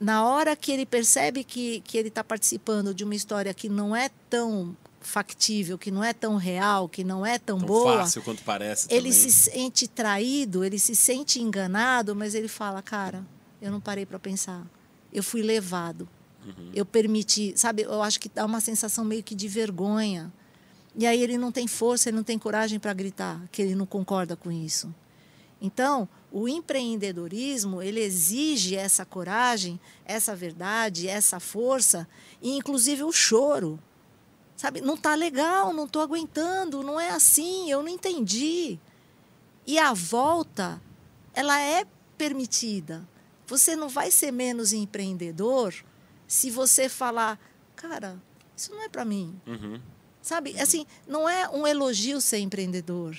na 0.00 0.24
hora 0.26 0.56
que 0.56 0.72
ele 0.72 0.86
percebe 0.86 1.44
que, 1.44 1.80
que 1.80 1.98
ele 1.98 2.08
está 2.08 2.24
participando 2.24 2.94
de 2.94 3.04
uma 3.04 3.14
história 3.14 3.52
que 3.52 3.68
não 3.68 3.94
é 3.94 4.08
tão 4.30 4.74
factível, 5.02 5.76
que 5.78 5.90
não 5.90 6.02
é 6.02 6.12
tão 6.12 6.36
real, 6.36 6.88
que 6.88 7.02
não 7.04 7.24
é 7.24 7.38
tão, 7.38 7.58
Tão 7.58 7.66
boa, 7.66 7.98
fácil 7.98 8.22
quanto 8.22 8.42
parece 8.42 8.86
ele 8.90 9.10
também. 9.10 9.12
se 9.12 9.32
sente 9.32 9.88
traído, 9.88 10.64
ele 10.64 10.78
se 10.78 10.94
sente 10.96 11.40
enganado, 11.40 12.14
mas 12.14 12.34
ele 12.34 12.48
fala, 12.48 12.80
cara, 12.82 13.24
eu 13.60 13.70
não 13.70 13.80
parei 13.80 14.06
para 14.06 14.18
pensar. 14.18 14.66
Eu 15.12 15.22
fui 15.22 15.42
levado. 15.42 16.08
Uhum. 16.44 16.70
Eu 16.74 16.84
permiti, 16.84 17.52
sabe? 17.56 17.82
Eu 17.82 18.02
acho 18.02 18.18
que 18.18 18.28
dá 18.28 18.44
uma 18.44 18.60
sensação 18.60 19.04
meio 19.04 19.22
que 19.22 19.34
de 19.34 19.46
vergonha. 19.48 20.32
E 20.96 21.06
aí 21.06 21.22
ele 21.22 21.38
não 21.38 21.52
tem 21.52 21.66
força, 21.66 22.08
ele 22.08 22.16
não 22.16 22.24
tem 22.24 22.38
coragem 22.38 22.78
para 22.78 22.92
gritar 22.92 23.40
que 23.52 23.62
ele 23.62 23.74
não 23.74 23.86
concorda 23.86 24.36
com 24.36 24.50
isso. 24.50 24.92
Então, 25.60 26.08
o 26.32 26.48
empreendedorismo, 26.48 27.80
ele 27.80 28.00
exige 28.00 28.74
essa 28.74 29.04
coragem, 29.04 29.78
essa 30.04 30.34
verdade, 30.34 31.06
essa 31.08 31.38
força 31.38 32.08
e 32.42 32.56
inclusive 32.56 33.04
o 33.04 33.12
choro. 33.12 33.78
Sabe? 34.62 34.80
Não 34.80 34.96
tá 34.96 35.16
legal, 35.16 35.72
não 35.72 35.86
estou 35.86 36.00
aguentando, 36.00 36.84
não 36.84 37.00
é 37.00 37.10
assim, 37.10 37.68
eu 37.68 37.82
não 37.82 37.88
entendi. 37.88 38.78
E 39.66 39.76
a 39.76 39.92
volta, 39.92 40.80
ela 41.34 41.60
é 41.60 41.84
permitida. 42.16 43.02
Você 43.48 43.74
não 43.74 43.88
vai 43.88 44.12
ser 44.12 44.30
menos 44.30 44.72
empreendedor 44.72 45.74
se 46.28 46.48
você 46.48 46.88
falar, 46.88 47.40
cara, 47.74 48.22
isso 48.56 48.70
não 48.70 48.80
é 48.84 48.88
para 48.88 49.04
mim. 49.04 49.34
Uhum. 49.48 49.80
Sabe? 50.22 50.56
Assim, 50.60 50.86
não 51.08 51.28
é 51.28 51.48
um 51.48 51.66
elogio 51.66 52.20
ser 52.20 52.38
empreendedor. 52.38 53.18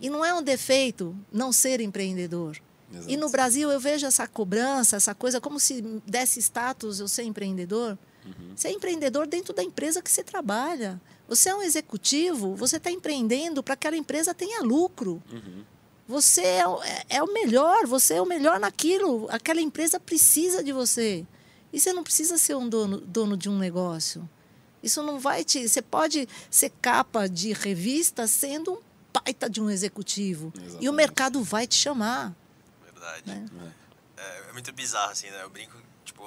E 0.00 0.08
não 0.08 0.24
é 0.24 0.32
um 0.32 0.42
defeito 0.42 1.14
não 1.30 1.52
ser 1.52 1.82
empreendedor. 1.82 2.56
Exato. 2.90 3.10
E 3.10 3.18
no 3.18 3.28
Brasil 3.28 3.70
eu 3.70 3.78
vejo 3.78 4.06
essa 4.06 4.26
cobrança, 4.26 4.96
essa 4.96 5.14
coisa 5.14 5.42
como 5.42 5.60
se 5.60 5.82
desse 6.06 6.40
status 6.40 7.00
eu 7.00 7.06
ser 7.06 7.24
empreendedor. 7.24 7.98
Você 8.56 8.68
é 8.68 8.72
empreendedor 8.72 9.26
dentro 9.26 9.52
da 9.54 9.62
empresa 9.62 10.00
que 10.02 10.10
você 10.10 10.22
trabalha. 10.22 11.00
Você 11.28 11.48
é 11.48 11.54
um 11.54 11.62
executivo, 11.62 12.54
você 12.56 12.76
está 12.76 12.90
empreendendo 12.90 13.62
para 13.62 13.76
que 13.76 13.86
aquela 13.86 13.96
empresa 13.96 14.34
tenha 14.34 14.62
lucro. 14.62 15.22
Você 16.08 16.42
é, 16.42 16.66
o- 16.66 16.82
é- 16.82 17.04
é 17.08 17.22
o 17.22 17.32
melhor, 17.32 17.86
você 17.86 18.14
é 18.14 18.22
o 18.22 18.26
melhor 18.26 18.58
naquilo. 18.58 19.26
Aquela 19.30 19.60
empresa 19.60 20.00
precisa 20.00 20.62
de 20.62 20.72
você. 20.72 21.24
E 21.72 21.78
você 21.78 21.92
não 21.92 22.02
precisa 22.02 22.36
ser 22.36 22.56
um 22.56 22.68
dono, 22.68 23.00
dono 23.00 23.36
de 23.36 23.48
um 23.48 23.56
negócio. 23.56 24.28
Isso 24.82 25.02
não 25.04 25.20
vai 25.20 25.44
te. 25.44 25.68
Você 25.68 25.80
pode 25.80 26.28
ser 26.50 26.70
capa 26.82 27.28
de 27.28 27.52
revista 27.52 28.26
sendo 28.26 28.72
um 28.72 28.78
baita 29.12 29.48
de 29.48 29.60
um 29.60 29.70
executivo. 29.70 30.52
E 30.56 30.58
Exatamente. 30.58 30.88
o 30.88 30.92
mercado 30.92 31.42
vai 31.44 31.66
te 31.66 31.76
chamar. 31.76 32.34
Verdade. 32.82 33.22
né? 33.26 33.46
É, 34.16 34.48
é 34.48 34.52
muito 34.52 34.72
bizarro, 34.72 35.12
assim, 35.12 35.28
né? 35.30 35.42
Eu 35.44 35.50
brinco, 35.50 35.76
tipo, 36.04 36.22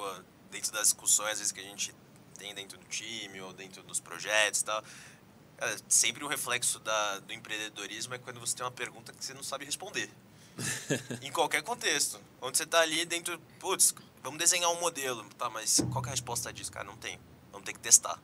dentro 0.54 0.72
das 0.72 0.84
discussões, 0.84 1.32
às 1.32 1.38
vezes, 1.38 1.52
que 1.52 1.60
a 1.60 1.64
gente 1.64 1.94
tem 2.38 2.54
dentro 2.54 2.78
do 2.78 2.86
time 2.86 3.40
ou 3.40 3.52
dentro 3.52 3.82
dos 3.82 4.00
projetos 4.00 4.60
e 4.60 4.64
tal. 4.64 4.82
Cara, 5.56 5.76
sempre 5.88 6.24
o 6.24 6.28
reflexo 6.28 6.78
da, 6.80 7.18
do 7.20 7.32
empreendedorismo 7.32 8.14
é 8.14 8.18
quando 8.18 8.40
você 8.40 8.56
tem 8.56 8.64
uma 8.64 8.72
pergunta 8.72 9.12
que 9.12 9.24
você 9.24 9.34
não 9.34 9.42
sabe 9.42 9.64
responder. 9.64 10.10
em 11.20 11.32
qualquer 11.32 11.62
contexto. 11.62 12.20
Onde 12.40 12.56
você 12.56 12.66
tá 12.66 12.80
ali 12.80 13.04
dentro, 13.04 13.38
putz, 13.58 13.94
vamos 14.22 14.38
desenhar 14.38 14.70
um 14.70 14.80
modelo. 14.80 15.24
Tá, 15.30 15.50
mas 15.50 15.80
qual 15.90 16.00
que 16.00 16.08
é 16.08 16.10
a 16.10 16.14
resposta 16.14 16.52
disso? 16.52 16.70
Cara, 16.70 16.84
não 16.84 16.96
tem. 16.96 17.18
Vamos 17.50 17.66
ter 17.66 17.72
que 17.72 17.80
testar. 17.80 18.20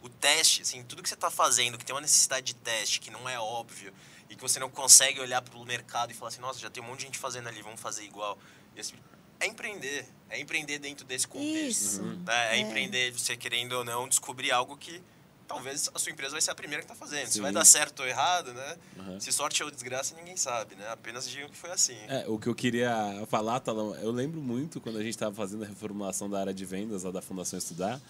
O 0.00 0.08
teste, 0.08 0.62
assim, 0.62 0.84
tudo 0.84 1.02
que 1.02 1.08
você 1.08 1.14
está 1.14 1.30
fazendo, 1.30 1.78
que 1.78 1.84
tem 1.84 1.94
uma 1.94 2.00
necessidade 2.00 2.46
de 2.46 2.54
teste, 2.54 3.00
que 3.00 3.10
não 3.10 3.28
é 3.28 3.38
óbvio, 3.38 3.92
e 4.28 4.36
que 4.36 4.42
você 4.42 4.60
não 4.60 4.70
consegue 4.70 5.18
olhar 5.20 5.40
para 5.40 5.56
o 5.56 5.64
mercado 5.64 6.12
e 6.12 6.14
falar 6.14 6.28
assim, 6.28 6.40
nossa, 6.40 6.58
já 6.60 6.68
tem 6.70 6.82
um 6.82 6.86
monte 6.86 7.00
de 7.00 7.06
gente 7.06 7.18
fazendo 7.18 7.48
ali, 7.48 7.62
vamos 7.62 7.80
fazer 7.80 8.04
igual. 8.04 8.38
Assim, 8.78 8.94
é 9.40 9.46
empreender. 9.46 10.06
É 10.34 10.40
empreender 10.40 10.78
dentro 10.78 11.04
desse 11.04 11.26
contexto. 11.28 11.68
Isso. 11.68 12.02
né? 12.02 12.16
É, 12.28 12.56
É. 12.56 12.60
empreender, 12.60 13.12
você 13.12 13.36
querendo 13.36 13.72
ou 13.72 13.84
não, 13.84 14.08
descobrir 14.08 14.50
algo 14.50 14.76
que 14.76 15.00
talvez 15.46 15.90
a 15.94 15.98
sua 15.98 16.10
empresa 16.10 16.32
vai 16.32 16.40
ser 16.40 16.50
a 16.50 16.54
primeira 16.54 16.82
que 16.82 16.90
está 16.90 16.94
fazendo. 16.94 17.26
Se 17.26 17.34
Sim. 17.34 17.40
vai 17.42 17.52
dar 17.52 17.64
certo 17.64 18.00
ou 18.00 18.06
errado, 18.06 18.52
né? 18.52 18.76
Uhum. 18.96 19.20
Se 19.20 19.30
sorte 19.30 19.62
ou 19.62 19.70
desgraça, 19.70 20.14
ninguém 20.16 20.36
sabe, 20.36 20.74
né? 20.74 20.88
Apenas 20.90 21.28
digam 21.28 21.48
que 21.48 21.56
foi 21.56 21.70
assim. 21.70 21.96
É, 22.08 22.24
o 22.26 22.38
que 22.38 22.48
eu 22.48 22.54
queria 22.54 23.24
falar, 23.28 23.60
Talão, 23.60 23.94
eu 23.96 24.10
lembro 24.10 24.40
muito 24.40 24.80
quando 24.80 24.96
a 24.98 25.02
gente 25.02 25.10
estava 25.10 25.34
fazendo 25.34 25.62
a 25.64 25.66
reformulação 25.66 26.28
da 26.28 26.40
área 26.40 26.54
de 26.54 26.64
vendas 26.64 27.02
lá 27.04 27.10
da 27.10 27.22
Fundação 27.22 27.58
Estudar, 27.58 28.00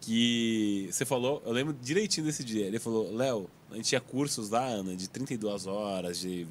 que 0.00 0.88
você 0.90 1.04
falou, 1.04 1.42
eu 1.44 1.52
lembro 1.52 1.72
direitinho 1.72 2.26
desse 2.26 2.42
dia. 2.42 2.66
Ele 2.66 2.78
falou, 2.78 3.14
Léo, 3.14 3.48
a 3.70 3.76
gente 3.76 3.86
tinha 3.88 4.00
cursos 4.00 4.50
lá, 4.50 4.64
Ana, 4.64 4.96
de 4.96 5.08
32 5.08 5.66
horas, 5.66 6.18
de 6.18 6.46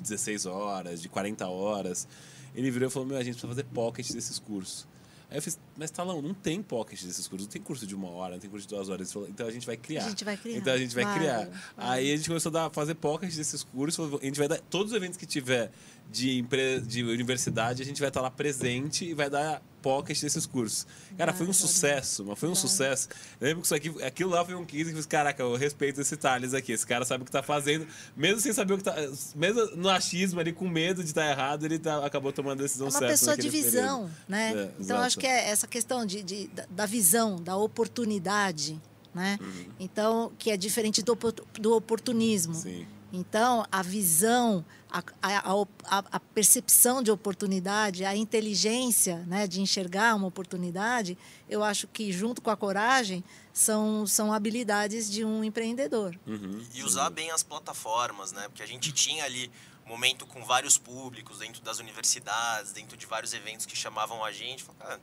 16 0.00 0.46
horas, 0.46 1.02
de 1.02 1.08
40 1.08 1.46
horas. 1.48 2.08
Ele 2.54 2.70
virou 2.70 2.88
e 2.88 2.92
falou, 2.92 3.08
meu, 3.08 3.16
a 3.16 3.22
gente 3.22 3.34
precisa 3.34 3.48
fazer 3.48 3.64
pocket 3.64 4.10
desses 4.12 4.38
cursos. 4.38 4.86
Aí 5.30 5.38
eu 5.38 5.42
fiz, 5.42 5.58
mas 5.76 5.90
Talão, 5.90 6.20
não 6.22 6.32
tem 6.34 6.62
pocket 6.62 7.02
desses 7.02 7.26
cursos, 7.28 7.46
não 7.46 7.52
tem 7.52 7.60
curso 7.62 7.86
de 7.86 7.94
uma 7.94 8.08
hora, 8.10 8.34
não 8.34 8.40
tem 8.40 8.48
curso 8.50 8.66
de 8.66 8.74
duas 8.74 8.88
horas. 8.88 9.12
Então 9.28 9.46
a 9.46 9.50
gente 9.50 9.66
vai 9.66 9.76
criar. 9.76 10.04
A 10.04 10.08
gente 10.08 10.24
vai 10.24 10.36
criar. 10.36 10.56
Então 10.58 10.72
a 10.72 10.78
gente 10.78 10.94
vai 10.94 11.04
Claro, 11.04 11.18
criar. 11.20 11.46
claro. 11.46 11.52
Aí 11.76 12.12
a 12.12 12.16
gente 12.16 12.28
começou 12.28 12.50
a 12.50 12.52
dar, 12.52 12.70
fazer 12.70 12.94
pocket 12.94 13.34
desses 13.34 13.62
cursos. 13.64 14.20
A 14.20 14.24
gente 14.24 14.38
vai 14.38 14.48
dar 14.48 14.60
todos 14.60 14.92
os 14.92 14.96
eventos 14.96 15.16
que 15.16 15.26
tiver 15.26 15.70
de, 16.10 16.38
empre, 16.38 16.80
de 16.80 17.02
universidade, 17.02 17.82
a 17.82 17.84
gente 17.84 17.98
vai 18.00 18.08
estar 18.08 18.20
lá 18.20 18.30
presente 18.30 19.04
e 19.06 19.14
vai 19.14 19.28
dar 19.30 19.62
pocket 19.80 20.18
desses 20.20 20.46
cursos. 20.46 20.86
Cara, 21.16 21.32
foi 21.32 21.46
um 21.46 21.52
sucesso, 21.52 22.24
mas 22.24 22.38
foi 22.38 22.48
um 22.48 22.54
sucesso. 22.54 23.08
Eu 23.40 23.48
lembro 23.48 23.60
que 23.62 23.66
isso 23.66 23.74
aqui, 23.74 24.02
aquilo 24.02 24.30
lá 24.30 24.42
foi 24.44 24.54
um 24.54 24.64
15 24.64 24.84
que 24.84 24.90
eu 24.92 24.96
fiz, 24.96 25.06
caraca, 25.06 25.42
eu 25.42 25.56
respeito 25.56 26.00
esse 26.00 26.16
Thales 26.16 26.54
aqui. 26.54 26.72
Esse 26.72 26.86
cara 26.86 27.04
sabe 27.04 27.22
o 27.22 27.26
que 27.26 27.32
tá 27.32 27.42
fazendo, 27.42 27.86
mesmo 28.16 28.40
sem 28.40 28.52
saber 28.52 28.74
o 28.74 28.78
que 28.78 28.84
tá. 28.84 28.94
Mesmo 29.34 29.64
no 29.76 29.88
achismo 29.90 30.40
ali, 30.40 30.52
com 30.52 30.66
medo 30.68 31.02
de 31.02 31.08
estar 31.10 31.28
errado, 31.30 31.64
ele 31.66 31.78
tá- 31.78 32.04
acabou 32.04 32.32
tomando 32.32 32.60
a 32.60 32.62
decisão 32.62 32.86
É 32.86 32.90
uma 32.90 32.98
certa. 32.98 33.12
pessoa 33.14 33.36
de 33.36 33.48
visão, 33.50 34.04
período. 34.04 34.12
né? 34.28 34.48
É, 34.48 34.52
então, 34.64 34.80
exato. 34.80 35.02
acho 35.02 35.18
que 35.18 35.26
é 35.26 35.48
essa 35.50 35.63
questão 35.66 36.04
de, 36.06 36.22
de- 36.22 36.50
da, 36.70 36.86
visão, 36.86 37.36
da 37.36 37.56
oportunidade, 37.56 38.80
né? 39.14 39.38
Uhum. 39.40 39.66
Então, 39.78 40.32
que 40.38 40.50
é 40.50 40.56
diferente 40.56 41.02
do, 41.02 41.16
do 41.60 41.76
oportunismo. 41.76 42.54
Sim. 42.54 42.86
Então, 43.12 43.64
a 43.70 43.80
visão, 43.80 44.64
a, 44.90 45.00
a, 45.22 45.98
a, 46.10 46.20
percepção 46.20 47.00
de 47.00 47.12
oportunidade, 47.12 48.04
a 48.04 48.16
inteligência 48.16 49.18
né, 49.28 49.46
de 49.46 49.60
enxergar 49.60 50.16
uma 50.16 50.26
oportunidade, 50.26 51.16
eu 51.48 51.62
acho 51.62 51.86
que, 51.86 52.10
junto 52.10 52.42
com 52.42 52.50
a 52.50 52.56
coragem, 52.56 53.22
são, 53.52 54.04
são 54.04 54.32
habilidades 54.32 55.08
de 55.08 55.24
um 55.24 55.44
empreendedor. 55.44 56.18
Uhum. 56.26 56.60
E 56.74 56.82
usar 56.82 57.08
bem 57.10 57.30
as 57.30 57.44
plataformas, 57.44 58.32
né? 58.32 58.48
Porque 58.48 58.64
a 58.64 58.66
gente 58.66 58.90
tinha 58.90 59.24
ali 59.24 59.48
momento 59.86 60.26
com 60.26 60.44
vários 60.44 60.76
públicos, 60.76 61.38
dentro 61.38 61.62
das 61.62 61.78
universidades, 61.78 62.72
dentro 62.72 62.96
de 62.96 63.06
vários 63.06 63.32
eventos 63.32 63.66
que 63.66 63.76
chamavam 63.76 64.24
a 64.24 64.32
gente. 64.32 64.64
Falava, 64.64 64.84
"Cara, 64.84 65.00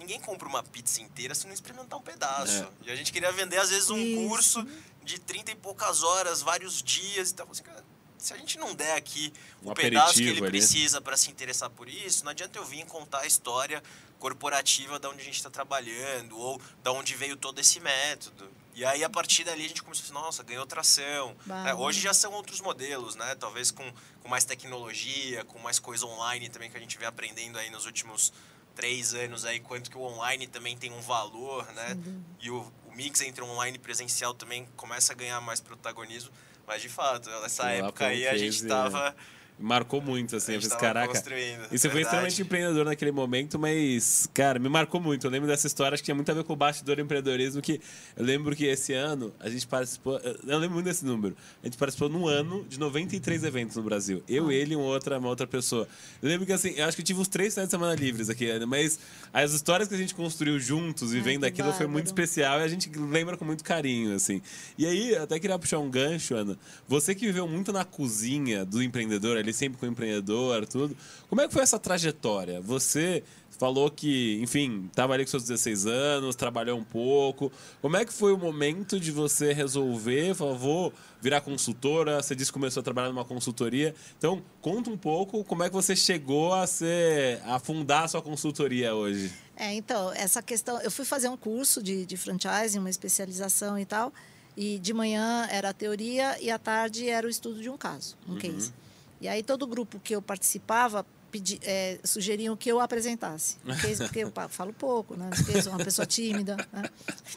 ninguém 0.00 0.18
compra 0.18 0.48
uma 0.48 0.62
pizza 0.62 1.00
inteira 1.00 1.34
se 1.34 1.46
não 1.46 1.52
experimentar 1.54 1.98
um 1.98 2.02
pedaço. 2.02 2.64
É. 2.64 2.88
E 2.88 2.90
a 2.90 2.96
gente 2.96 3.12
queria 3.12 3.30
vender, 3.30 3.58
às 3.58 3.70
vezes, 3.70 3.90
um 3.90 3.98
Isso. 3.98 4.28
curso 4.28 4.66
de 5.04 5.20
30 5.20 5.52
e 5.52 5.54
poucas 5.54 6.02
horas, 6.02 6.42
vários 6.42 6.82
dias 6.82 7.30
e 7.30 7.34
tal. 7.34 7.46
Assim, 7.50 7.62
cara, 7.62 7.84
se 8.18 8.32
a 8.32 8.36
gente 8.36 8.58
não 8.58 8.74
der 8.74 8.96
aqui 8.96 9.32
Um 9.62 9.70
o 9.70 9.74
pedaço 9.74 10.14
que 10.14 10.22
ele 10.22 10.40
ali. 10.40 10.50
precisa 10.50 11.00
para 11.00 11.16
se 11.16 11.30
interessar 11.30 11.70
por 11.70 11.88
isso, 11.88 12.24
não 12.24 12.30
adianta 12.30 12.58
eu 12.58 12.64
vir 12.64 12.84
contar 12.86 13.20
a 13.20 13.26
história 13.26 13.82
corporativa 14.18 14.98
da 14.98 15.08
onde 15.08 15.20
a 15.20 15.24
gente 15.24 15.36
está 15.36 15.48
trabalhando 15.48 16.36
ou 16.36 16.60
da 16.82 16.92
onde 16.92 17.14
veio 17.14 17.36
todo 17.36 17.58
esse 17.58 17.80
método. 17.80 18.50
E 18.74 18.84
aí, 18.84 19.02
a 19.02 19.10
partir 19.10 19.44
dali, 19.44 19.64
a 19.64 19.68
gente 19.68 19.82
começou 19.82 20.02
a 20.02 20.06
dizer, 20.06 20.14
nossa, 20.14 20.42
ganhou 20.42 20.64
tração. 20.66 21.36
É, 21.66 21.74
hoje 21.74 22.00
já 22.00 22.14
são 22.14 22.32
outros 22.32 22.60
modelos, 22.60 23.16
né? 23.16 23.34
Talvez 23.34 23.70
com, 23.70 23.90
com 24.22 24.28
mais 24.28 24.44
tecnologia, 24.44 25.44
com 25.44 25.58
mais 25.58 25.78
coisa 25.78 26.06
online 26.06 26.48
também 26.48 26.70
que 26.70 26.76
a 26.76 26.80
gente 26.80 26.96
vem 26.96 27.06
aprendendo 27.06 27.58
aí 27.58 27.68
nos 27.70 27.84
últimos 27.84 28.32
três 28.80 29.14
anos 29.14 29.44
aí, 29.44 29.60
quanto 29.60 29.90
que 29.90 29.98
o 29.98 30.00
online 30.00 30.46
também 30.46 30.74
tem 30.76 30.90
um 30.90 31.00
valor, 31.02 31.70
né? 31.72 31.96
E 32.40 32.50
o, 32.50 32.60
o 32.86 32.96
mix 32.96 33.20
entre 33.20 33.44
online 33.44 33.76
e 33.76 33.78
presencial 33.78 34.32
também 34.32 34.66
começa 34.74 35.12
a 35.12 35.16
ganhar 35.16 35.40
mais 35.40 35.60
protagonismo. 35.60 36.30
Mas, 36.66 36.80
de 36.80 36.88
fato, 36.88 37.28
nessa 37.42 37.70
época 37.70 38.06
aí, 38.06 38.26
a 38.26 38.36
gente 38.38 38.56
case, 38.56 38.68
tava... 38.68 39.14
Marcou 39.60 40.00
muito, 40.00 40.36
assim. 40.36 40.54
Eu 40.54 40.62
fiz, 40.62 40.74
caraca. 40.74 41.22
E 41.70 41.78
você 41.78 41.90
foi 41.90 42.00
extremamente 42.00 42.40
empreendedor 42.40 42.84
naquele 42.84 43.12
momento, 43.12 43.58
mas, 43.58 44.28
cara, 44.32 44.58
me 44.58 44.68
marcou 44.68 45.00
muito. 45.00 45.26
Eu 45.26 45.30
lembro 45.30 45.46
dessa 45.46 45.66
história, 45.66 45.94
acho 45.94 46.02
que 46.02 46.06
tinha 46.06 46.14
muito 46.14 46.30
a 46.30 46.34
ver 46.34 46.44
com 46.44 46.54
o 46.54 46.56
bastidor 46.56 46.96
do 46.96 47.02
empreendedorismo, 47.02 47.60
que 47.60 47.80
eu 48.16 48.24
lembro 48.24 48.56
que 48.56 48.64
esse 48.64 48.94
ano 48.94 49.32
a 49.38 49.50
gente 49.50 49.66
participou. 49.66 50.18
Eu 50.18 50.58
lembro 50.58 50.74
muito 50.74 50.86
desse 50.86 51.04
número. 51.04 51.36
A 51.62 51.66
gente 51.66 51.76
participou 51.76 52.08
num 52.08 52.26
ano 52.26 52.64
de 52.68 52.78
93 52.78 53.44
eventos 53.44 53.76
no 53.76 53.82
Brasil. 53.82 54.22
Eu, 54.28 54.50
ele 54.50 54.72
e 54.72 54.76
uma 54.76 54.86
outra, 54.86 55.18
uma 55.18 55.28
outra 55.28 55.46
pessoa. 55.46 55.86
Eu 56.22 56.28
lembro 56.28 56.46
que 56.46 56.52
assim, 56.52 56.70
eu 56.76 56.86
acho 56.86 56.96
que 56.96 57.02
eu 57.02 57.06
tive 57.06 57.20
uns 57.20 57.28
três 57.28 57.52
finais 57.52 57.68
de 57.68 57.70
semana 57.70 57.94
livres 57.94 58.30
aqui, 58.30 58.48
mas 58.66 58.98
as 59.32 59.52
histórias 59.52 59.88
que 59.88 59.94
a 59.94 59.98
gente 59.98 60.14
construiu 60.14 60.58
juntos, 60.58 61.12
vivendo 61.12 61.42
que 61.42 61.46
aquilo, 61.46 61.72
foi 61.72 61.86
muito 61.86 62.06
bárbaro. 62.06 62.24
especial 62.24 62.60
e 62.60 62.62
a 62.62 62.68
gente 62.68 62.90
lembra 62.98 63.36
com 63.36 63.44
muito 63.44 63.62
carinho, 63.62 64.14
assim. 64.14 64.40
E 64.78 64.86
aí, 64.86 65.16
até 65.16 65.38
queria 65.38 65.58
puxar 65.58 65.78
um 65.78 65.90
gancho, 65.90 66.34
Ana. 66.34 66.58
Você 66.88 67.14
que 67.14 67.26
viveu 67.26 67.46
muito 67.46 67.72
na 67.72 67.84
cozinha 67.84 68.64
do 68.64 68.82
empreendedor, 68.82 69.36
ali 69.36 69.49
sempre 69.52 69.78
com 69.78 69.86
o 69.86 69.88
empreendedor, 69.88 70.66
tudo. 70.66 70.96
Como 71.28 71.40
é 71.40 71.46
que 71.46 71.52
foi 71.52 71.62
essa 71.62 71.78
trajetória? 71.78 72.60
Você 72.60 73.22
falou 73.60 73.90
que, 73.90 74.40
enfim, 74.40 74.86
estava 74.88 75.12
ali 75.12 75.22
com 75.22 75.30
seus 75.30 75.42
16 75.42 75.84
anos, 75.84 76.34
trabalhou 76.34 76.78
um 76.78 76.82
pouco. 76.82 77.52
Como 77.82 77.94
é 77.94 78.06
que 78.06 78.12
foi 78.12 78.32
o 78.32 78.38
momento 78.38 78.98
de 78.98 79.12
você 79.12 79.52
resolver, 79.52 80.34
falar, 80.34 80.54
vou 80.54 80.92
virar 81.20 81.42
consultora? 81.42 82.22
Você 82.22 82.34
disse 82.34 82.50
que 82.50 82.54
começou 82.54 82.80
a 82.80 82.84
trabalhar 82.84 83.10
numa 83.10 83.24
consultoria. 83.24 83.94
Então, 84.16 84.42
conta 84.62 84.88
um 84.88 84.96
pouco 84.96 85.44
como 85.44 85.62
é 85.62 85.68
que 85.68 85.74
você 85.74 85.94
chegou 85.94 86.54
a 86.54 86.66
ser, 86.66 87.42
a 87.44 87.58
fundar 87.58 88.04
a 88.04 88.08
sua 88.08 88.22
consultoria 88.22 88.94
hoje. 88.94 89.30
É, 89.54 89.74
então, 89.74 90.10
essa 90.12 90.40
questão. 90.40 90.80
Eu 90.80 90.90
fui 90.90 91.04
fazer 91.04 91.28
um 91.28 91.36
curso 91.36 91.82
de, 91.82 92.06
de 92.06 92.16
franchising, 92.16 92.78
uma 92.78 92.88
especialização 92.88 93.78
e 93.78 93.84
tal. 93.84 94.10
E 94.56 94.78
de 94.78 94.94
manhã 94.94 95.46
era 95.50 95.68
a 95.68 95.72
teoria 95.74 96.40
e 96.40 96.50
à 96.50 96.58
tarde 96.58 97.08
era 97.08 97.26
o 97.26 97.30
estudo 97.30 97.60
de 97.60 97.68
um 97.68 97.76
caso, 97.76 98.16
um 98.26 98.36
case. 98.36 98.72
E 99.20 99.28
aí 99.28 99.42
todo 99.42 99.66
grupo 99.66 100.00
que 100.00 100.14
eu 100.14 100.22
participava 100.22 101.04
pedi, 101.30 101.60
é, 101.62 101.98
sugeriam 102.02 102.56
que 102.56 102.70
eu 102.70 102.80
apresentasse. 102.80 103.56
Porque 103.98 104.20
eu 104.20 104.32
falo 104.48 104.72
pouco, 104.72 105.16
né? 105.16 105.30
Eu 105.52 105.62
sou 105.62 105.72
uma 105.72 105.84
pessoa 105.84 106.06
tímida. 106.06 106.56
Né? 106.72 106.82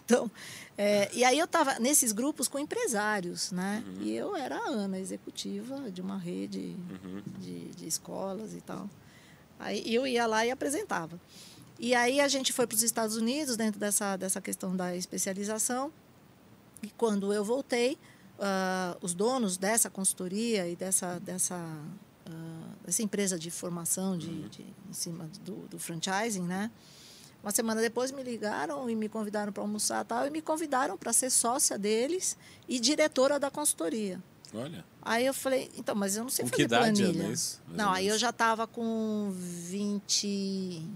Então, 0.03 0.29
é, 0.77 1.09
e 1.13 1.23
aí 1.23 1.37
eu 1.37 1.45
estava 1.45 1.79
nesses 1.79 2.11
grupos 2.11 2.47
com 2.47 2.57
empresários, 2.57 3.51
né? 3.51 3.83
E 3.99 4.11
eu 4.11 4.35
era 4.35 4.57
a 4.57 4.69
Ana, 4.69 4.99
executiva 4.99 5.91
de 5.91 6.01
uma 6.01 6.17
rede 6.17 6.75
de, 7.39 7.69
de 7.69 7.87
escolas 7.87 8.53
e 8.53 8.61
tal. 8.61 8.89
Aí 9.59 9.93
eu 9.93 10.05
ia 10.07 10.25
lá 10.25 10.45
e 10.45 10.51
apresentava. 10.51 11.19
E 11.79 11.93
aí 11.93 12.19
a 12.19 12.27
gente 12.27 12.53
foi 12.53 12.65
para 12.65 12.75
os 12.75 12.83
Estados 12.83 13.15
Unidos 13.15 13.57
dentro 13.57 13.79
dessa, 13.79 14.15
dessa 14.15 14.41
questão 14.41 14.75
da 14.75 14.95
especialização. 14.95 15.91
E 16.81 16.89
quando 16.97 17.33
eu 17.33 17.43
voltei, 17.45 17.97
ah, 18.45 18.97
os 19.01 19.13
donos 19.13 19.57
dessa 19.57 19.89
consultoria 19.89 20.67
e 20.67 20.75
dessa, 20.75 21.19
dessa, 21.19 21.55
ah, 21.55 22.69
dessa 22.85 23.01
empresa 23.01 23.39
de 23.39 23.49
formação 23.49 24.17
de, 24.17 24.49
de- 24.49 24.65
em 24.89 24.93
cima 24.93 25.29
do, 25.45 25.67
do 25.69 25.79
franchising, 25.79 26.43
né? 26.43 26.69
Uma 27.41 27.51
semana 27.51 27.81
depois 27.81 28.11
me 28.11 28.21
ligaram 28.23 28.89
e 28.89 28.95
me 28.95 29.07
convidaram 29.09 29.51
para 29.51 29.63
almoçar 29.63 30.03
e 30.03 30.07
tal, 30.07 30.27
e 30.27 30.29
me 30.29 30.41
convidaram 30.41 30.97
para 30.97 31.11
ser 31.13 31.29
sócia 31.29 31.77
deles 31.77 32.37
e 32.69 32.79
diretora 32.79 33.39
da 33.39 33.49
consultoria. 33.51 34.21
Olha. 34.53 34.85
Aí 35.01 35.25
eu 35.25 35.33
falei, 35.33 35.69
então, 35.75 35.95
mas 35.95 36.15
eu 36.15 36.23
não 36.23 36.29
sei 36.29 36.43
Com 36.45 36.49
fazer 36.51 36.61
que 36.61 36.65
idade, 36.65 37.01
planilha. 37.01 37.23
Ana, 37.25 37.33
isso? 37.33 37.61
Não, 37.67 37.91
aí 37.91 38.07
eu 38.07 38.17
já 38.17 38.29
estava 38.29 38.65
com 38.67 39.31
20. 39.33 40.87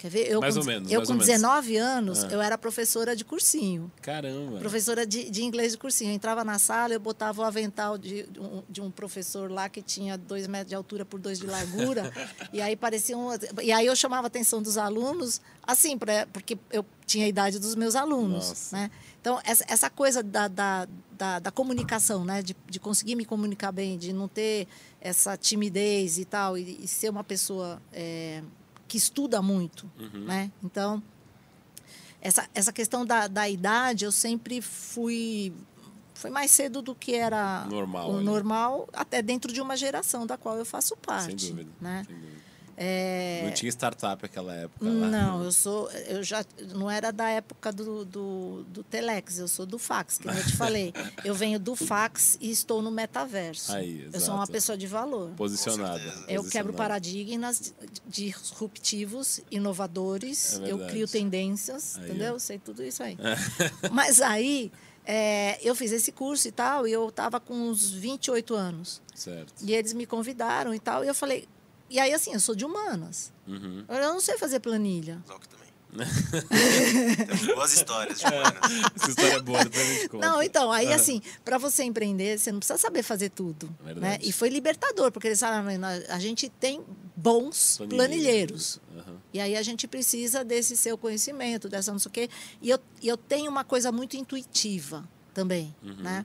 Quer 0.00 0.08
ver? 0.08 0.30
Eu 0.30 0.40
Mais 0.40 0.54
com, 0.54 0.60
ou 0.60 0.66
menos, 0.66 0.90
Eu 0.90 1.02
com 1.02 1.08
ou 1.08 1.12
menos. 1.12 1.26
19 1.26 1.76
anos, 1.76 2.24
Ah. 2.24 2.28
eu 2.28 2.40
era 2.40 2.56
professora 2.56 3.14
de 3.14 3.22
cursinho. 3.22 3.92
Caramba. 4.00 4.58
Professora 4.58 5.06
de, 5.06 5.28
de 5.28 5.44
inglês 5.44 5.72
de 5.72 5.78
cursinho. 5.78 6.10
Eu 6.10 6.14
entrava 6.14 6.42
na 6.42 6.58
sala, 6.58 6.94
eu 6.94 6.98
botava 7.00 7.42
o 7.42 7.44
avental 7.44 7.98
de, 7.98 8.22
de 8.22 8.40
um, 8.40 8.62
de 8.66 8.80
um 8.80 8.90
professor 8.90 9.50
lá 9.50 9.68
que 9.68 9.82
tinha 9.82 10.16
dois 10.16 10.46
metros 10.46 10.70
de 10.70 10.74
altura 10.74 11.04
por 11.04 11.20
dois 11.20 11.38
de 11.38 11.46
largura. 11.46 12.10
e 12.50 12.62
aí 12.62 12.74
parecia 12.76 13.14
um, 13.14 13.28
E 13.62 13.70
aí 13.70 13.84
eu 13.84 13.94
chamava 13.94 14.26
a 14.26 14.28
atenção 14.28 14.62
dos 14.62 14.78
alunos, 14.78 15.38
assim, 15.62 15.98
pra, 15.98 16.26
porque 16.32 16.56
eu 16.72 16.82
tinha 17.04 17.26
a 17.26 17.28
idade 17.28 17.58
dos 17.58 17.74
meus 17.74 17.94
alunos. 17.94 18.48
Nossa. 18.48 18.74
Né? 18.78 18.90
Então, 19.20 19.38
essa, 19.44 19.66
essa 19.68 19.90
coisa 19.90 20.22
da, 20.22 20.48
da, 20.48 20.88
da, 21.12 21.38
da 21.40 21.50
comunicação, 21.50 22.24
né? 22.24 22.40
De, 22.42 22.56
de 22.66 22.80
conseguir 22.80 23.16
me 23.16 23.26
comunicar 23.26 23.70
bem, 23.70 23.98
de 23.98 24.14
não 24.14 24.28
ter 24.28 24.66
essa 24.98 25.36
timidez 25.36 26.16
e 26.16 26.24
tal, 26.24 26.56
e, 26.56 26.84
e 26.84 26.88
ser 26.88 27.10
uma 27.10 27.22
pessoa 27.22 27.82
é, 27.92 28.42
que 28.90 28.98
estuda 28.98 29.40
muito. 29.40 29.88
Uhum. 29.96 30.24
Né? 30.24 30.50
Então, 30.64 31.00
essa, 32.20 32.48
essa 32.52 32.72
questão 32.72 33.06
da, 33.06 33.28
da 33.28 33.48
idade, 33.48 34.04
eu 34.04 34.10
sempre 34.10 34.60
fui. 34.60 35.52
Foi 36.12 36.28
mais 36.28 36.50
cedo 36.50 36.82
do 36.82 36.94
que 36.94 37.14
era 37.14 37.64
Normal 37.66 38.10
o 38.10 38.20
normal, 38.20 38.88
até 38.92 39.22
dentro 39.22 39.50
de 39.52 39.60
uma 39.60 39.74
geração 39.74 40.26
da 40.26 40.36
qual 40.36 40.58
eu 40.58 40.66
faço 40.66 40.96
parte. 40.96 41.46
Sem 41.46 41.54
dúvida. 41.54 41.70
Né? 41.80 42.04
Sem 42.04 42.16
dúvida. 42.16 42.40
É, 42.82 43.42
Não 43.44 43.52
tinha 43.52 43.68
startup 43.68 44.22
naquela 44.22 44.54
época. 44.54 44.82
lá. 44.86 44.90
Não, 44.90 45.44
eu 45.44 45.52
sou. 45.52 45.90
Eu 46.08 46.22
já 46.22 46.42
não 46.74 46.90
era 46.90 47.12
da 47.12 47.28
época 47.28 47.70
do, 47.70 48.06
do, 48.06 48.64
do 48.68 48.82
Telex, 48.82 49.38
eu 49.38 49.46
sou 49.46 49.66
do 49.66 49.78
fax, 49.78 50.16
que 50.16 50.26
eu 50.26 50.34
te 50.34 50.56
falei. 50.56 50.94
Eu 51.22 51.34
venho 51.34 51.58
do 51.58 51.76
fax 51.76 52.38
e 52.40 52.50
estou 52.50 52.80
no 52.80 52.90
metaverso. 52.90 53.72
Aí, 53.72 54.08
eu 54.10 54.20
sou 54.20 54.34
uma 54.34 54.46
pessoa 54.46 54.78
de 54.78 54.86
valor. 54.86 55.30
Posicionada. 55.36 56.02
Eu 56.26 56.42
quebro 56.44 56.72
paradigmas 56.72 57.74
disruptivos, 58.08 59.40
inovadores, 59.50 60.58
É 60.60 60.72
eu 60.72 60.78
crio 60.86 61.06
tendências, 61.06 61.96
Aí, 61.98 62.04
entendeu? 62.04 62.38
Sei 62.40 62.58
tudo 62.58 62.82
isso 62.82 63.02
aí. 63.02 63.18
Mas 63.92 64.20
aí, 64.22 64.72
é, 65.04 65.58
eu 65.62 65.74
fiz 65.74 65.92
esse 65.92 66.12
curso 66.12 66.48
e 66.48 66.52
tal, 66.52 66.86
e 66.86 66.92
eu 66.92 67.08
estava 67.08 67.38
com 67.38 67.54
uns 67.54 67.90
28 67.92 68.54
anos. 68.54 69.02
Certo. 69.14 69.52
E 69.62 69.74
eles 69.74 69.92
me 69.92 70.06
convidaram 70.06 70.74
e 70.74 70.78
tal, 70.80 71.04
e 71.04 71.08
eu 71.08 71.14
falei. 71.14 71.46
E 71.90 71.98
aí, 71.98 72.14
assim, 72.14 72.32
eu 72.32 72.40
sou 72.40 72.54
de 72.54 72.64
humanas. 72.64 73.32
Uhum. 73.48 73.84
Eu 73.88 73.98
não 74.00 74.20
sei 74.20 74.38
fazer 74.38 74.60
planilha. 74.60 75.20
Zalk 75.26 75.46
também. 75.48 75.60
Temos 77.26 77.46
boas 77.54 77.72
histórias 77.72 78.20
de 78.20 78.26
humanos. 78.26 78.60
Essa 78.94 79.10
história 79.10 79.34
é 79.34 79.40
boa, 79.42 79.64
depois 79.64 79.82
a 79.90 79.92
gente 79.94 80.08
conta. 80.08 80.26
Não, 80.28 80.40
então, 80.42 80.70
aí 80.70 80.86
Aham. 80.86 80.94
assim, 80.94 81.20
para 81.44 81.58
você 81.58 81.82
empreender, 81.82 82.38
você 82.38 82.52
não 82.52 82.60
precisa 82.60 82.78
saber 82.78 83.02
fazer 83.02 83.30
tudo. 83.30 83.66
Né? 83.80 83.92
Verdade. 83.94 84.28
E 84.28 84.32
foi 84.32 84.48
libertador, 84.50 85.10
porque 85.10 85.26
eles 85.26 85.40
falaram, 85.40 85.76
"Nós- 85.78 86.08
a 86.08 86.18
gente 86.20 86.48
tem 86.48 86.80
bons 87.16 87.80
planilheiros. 87.88 88.78
Aham. 88.96 89.16
E 89.32 89.40
aí 89.40 89.56
a 89.56 89.62
gente 89.62 89.88
precisa 89.88 90.44
desse 90.44 90.76
seu 90.76 90.96
conhecimento, 90.96 91.68
dessa 91.68 91.90
não 91.92 91.98
sei 91.98 92.08
o 92.08 92.12
quê. 92.12 92.30
E 92.62 92.70
eu, 92.70 92.78
e 93.02 93.08
eu 93.08 93.16
tenho 93.16 93.50
uma 93.50 93.64
coisa 93.64 93.90
muito 93.90 94.16
intuitiva 94.16 95.08
também, 95.34 95.74
né? 95.82 96.24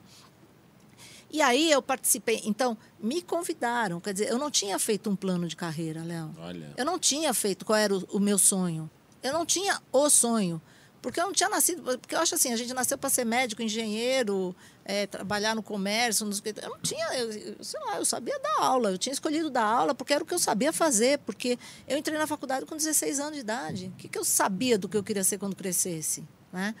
E 1.36 1.42
aí 1.42 1.70
eu 1.70 1.82
participei. 1.82 2.40
Então, 2.46 2.78
me 2.98 3.20
convidaram. 3.20 4.00
Quer 4.00 4.14
dizer, 4.14 4.30
eu 4.30 4.38
não 4.38 4.50
tinha 4.50 4.78
feito 4.78 5.10
um 5.10 5.14
plano 5.14 5.46
de 5.46 5.54
carreira, 5.54 6.02
Léo. 6.02 6.34
Olha. 6.38 6.72
Eu 6.78 6.84
não 6.86 6.98
tinha 6.98 7.34
feito 7.34 7.62
qual 7.66 7.78
era 7.78 7.94
o, 7.94 7.98
o 8.12 8.18
meu 8.18 8.38
sonho. 8.38 8.90
Eu 9.22 9.34
não 9.34 9.44
tinha 9.44 9.78
o 9.92 10.08
sonho. 10.08 10.62
Porque 11.02 11.20
eu 11.20 11.24
não 11.24 11.34
tinha 11.34 11.50
nascido. 11.50 11.82
Porque 11.98 12.14
eu 12.14 12.20
acho 12.20 12.34
assim, 12.34 12.54
a 12.54 12.56
gente 12.56 12.72
nasceu 12.72 12.96
para 12.96 13.10
ser 13.10 13.26
médico, 13.26 13.60
engenheiro, 13.60 14.56
eh, 14.82 15.06
trabalhar 15.06 15.54
no 15.54 15.62
comércio, 15.62 16.24
não 16.24 16.32
sei 16.32 16.40
o 16.40 16.54
quê. 16.54 16.54
Eu 16.62 16.70
não 16.70 16.78
tinha, 16.80 17.04
eu- 17.18 17.62
sei 17.62 17.80
lá, 17.84 17.98
eu 17.98 18.04
sabia 18.06 18.38
dar 18.38 18.62
aula. 18.64 18.90
Eu 18.92 18.96
tinha 18.96 19.12
escolhido 19.12 19.50
dar 19.50 19.64
aula 19.66 19.94
porque 19.94 20.14
era 20.14 20.24
o 20.24 20.26
que 20.26 20.32
eu 20.32 20.38
sabia 20.38 20.72
fazer. 20.72 21.18
Porque 21.18 21.58
eu 21.86 21.98
entrei 21.98 22.16
na 22.18 22.26
faculdade 22.26 22.64
com 22.64 22.74
16 22.74 23.20
anos 23.20 23.34
de 23.34 23.40
idade. 23.40 23.92
O 23.94 23.96
que, 23.98 24.08
que 24.08 24.18
eu 24.18 24.24
sabia 24.24 24.78
do 24.78 24.88
que 24.88 24.96
eu 24.96 25.02
queria 25.04 25.22
ser 25.22 25.36
quando 25.36 25.54
crescesse? 25.54 26.24
Né? 26.50 26.74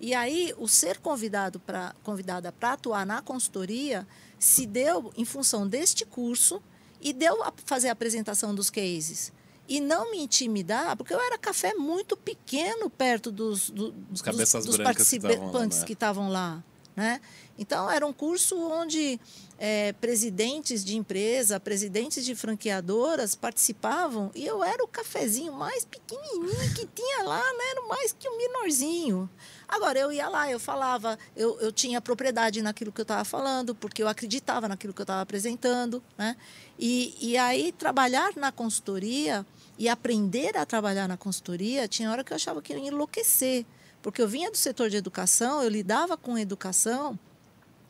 E 0.00 0.14
aí, 0.14 0.54
o 0.56 0.66
ser 0.66 0.98
convidado 0.98 1.60
pra, 1.60 1.94
convidada 2.02 2.50
para 2.50 2.72
atuar 2.72 3.04
na 3.04 3.20
consultoria 3.20 4.06
se 4.38 4.64
deu 4.64 5.12
em 5.16 5.24
função 5.26 5.68
deste 5.68 6.06
curso 6.06 6.62
e 7.00 7.12
deu 7.12 7.42
a 7.42 7.52
fazer 7.66 7.88
a 7.88 7.92
apresentação 7.92 8.54
dos 8.54 8.70
cases. 8.70 9.30
E 9.68 9.78
não 9.78 10.10
me 10.10 10.18
intimidar, 10.18 10.96
porque 10.96 11.12
eu 11.14 11.20
era 11.20 11.36
café 11.38 11.74
muito 11.74 12.16
pequeno 12.16 12.88
perto 12.90 13.30
dos, 13.30 13.70
do- 13.70 13.92
dos, 13.92 14.20
dos 14.22 14.78
lá, 14.78 14.84
participantes 14.84 15.80
né? 15.80 15.86
que 15.86 15.92
estavam 15.92 16.28
lá. 16.30 16.64
Né? 16.96 17.20
Então, 17.58 17.88
era 17.90 18.04
um 18.04 18.12
curso 18.12 18.58
onde 18.58 19.20
eh, 19.58 19.92
presidentes 20.00 20.84
de 20.84 20.96
empresa, 20.96 21.60
presidentes 21.60 22.24
de 22.24 22.34
franqueadoras 22.34 23.34
participavam 23.34 24.30
e 24.34 24.44
eu 24.44 24.62
era 24.64 24.82
o 24.82 24.88
cafezinho 24.88 25.52
mais 25.52 25.84
pequenininho 25.84 26.74
que 26.74 26.86
tinha 26.86 27.22
lá, 27.22 27.40
não 27.40 27.70
era 27.70 27.82
mais 27.86 28.12
que 28.18 28.28
um 28.28 28.36
menorzinho. 28.36 29.30
Agora, 29.70 29.96
eu 30.00 30.10
ia 30.10 30.28
lá, 30.28 30.50
eu 30.50 30.58
falava, 30.58 31.16
eu, 31.36 31.56
eu 31.60 31.70
tinha 31.70 32.00
propriedade 32.00 32.60
naquilo 32.60 32.90
que 32.90 33.00
eu 33.00 33.04
estava 33.04 33.24
falando, 33.24 33.72
porque 33.72 34.02
eu 34.02 34.08
acreditava 34.08 34.66
naquilo 34.66 34.92
que 34.92 35.00
eu 35.00 35.04
estava 35.04 35.20
apresentando. 35.20 36.02
Né? 36.18 36.36
E, 36.76 37.14
e 37.20 37.36
aí, 37.36 37.70
trabalhar 37.70 38.32
na 38.34 38.50
consultoria 38.50 39.46
e 39.78 39.88
aprender 39.88 40.56
a 40.56 40.66
trabalhar 40.66 41.06
na 41.06 41.16
consultoria, 41.16 41.86
tinha 41.86 42.10
hora 42.10 42.24
que 42.24 42.32
eu 42.32 42.34
achava 42.34 42.60
que 42.60 42.72
eu 42.72 42.78
ia 42.78 42.88
enlouquecer. 42.88 43.64
Porque 44.02 44.20
eu 44.20 44.26
vinha 44.26 44.50
do 44.50 44.56
setor 44.56 44.90
de 44.90 44.96
educação, 44.96 45.62
eu 45.62 45.68
lidava 45.68 46.16
com 46.16 46.36
educação, 46.36 47.16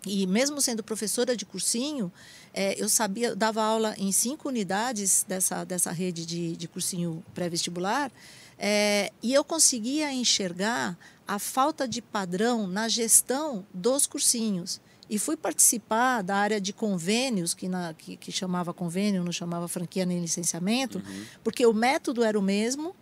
e 0.06 0.26
mesmo 0.26 0.60
sendo 0.60 0.82
professora 0.82 1.34
de 1.34 1.46
cursinho, 1.46 2.12
eh, 2.52 2.74
eu 2.78 2.88
sabia, 2.88 3.28
eu 3.28 3.36
dava 3.36 3.62
aula 3.62 3.94
em 3.96 4.10
cinco 4.12 4.48
unidades 4.48 5.24
dessa, 5.26 5.64
dessa 5.64 5.92
rede 5.92 6.26
de, 6.26 6.56
de 6.56 6.68
cursinho 6.68 7.24
pré-vestibular, 7.34 8.10
eh, 8.58 9.12
e 9.22 9.32
eu 9.32 9.44
conseguia 9.44 10.12
enxergar 10.12 10.96
a 11.30 11.38
falta 11.38 11.86
de 11.86 12.02
padrão 12.02 12.66
na 12.66 12.88
gestão 12.88 13.64
dos 13.72 14.04
cursinhos. 14.04 14.80
E 15.08 15.16
fui 15.16 15.36
participar 15.36 16.22
da 16.22 16.34
área 16.34 16.60
de 16.60 16.72
convênios, 16.72 17.54
que, 17.54 17.68
na, 17.68 17.94
que, 17.94 18.16
que 18.16 18.32
chamava 18.32 18.74
convênio, 18.74 19.22
não 19.22 19.30
chamava 19.30 19.68
franquia 19.68 20.04
nem 20.04 20.20
licenciamento, 20.20 21.00
porque 21.44 21.64
o 21.64 21.72
método 21.72 22.24
era 22.24 22.36
o 22.36 22.42
mesmo, 22.42 22.96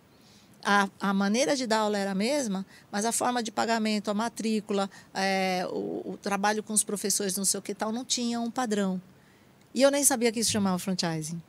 a, 0.63 0.87
a 0.99 1.11
maneira 1.11 1.55
de 1.55 1.65
dar 1.65 1.79
aula 1.79 1.97
era 1.97 2.11
a 2.11 2.15
mesma, 2.15 2.63
mas 2.91 3.03
a 3.03 3.11
forma 3.11 3.41
de 3.41 3.51
pagamento, 3.51 4.11
a 4.11 4.13
matrícula, 4.13 4.87
é, 5.11 5.67
o, 5.71 6.11
o 6.11 6.19
trabalho 6.21 6.61
com 6.61 6.73
os 6.73 6.83
professores, 6.83 7.35
não 7.35 7.45
sei 7.45 7.59
o 7.59 7.63
que 7.63 7.73
tal, 7.73 7.91
não 7.91 8.05
tinha 8.05 8.39
um 8.39 8.51
padrão. 8.51 9.01
E 9.73 9.81
eu 9.81 9.89
nem 9.89 10.03
sabia 10.03 10.31
que 10.31 10.39
isso 10.39 10.51
chamava 10.51 10.77
franchising. 10.77 11.41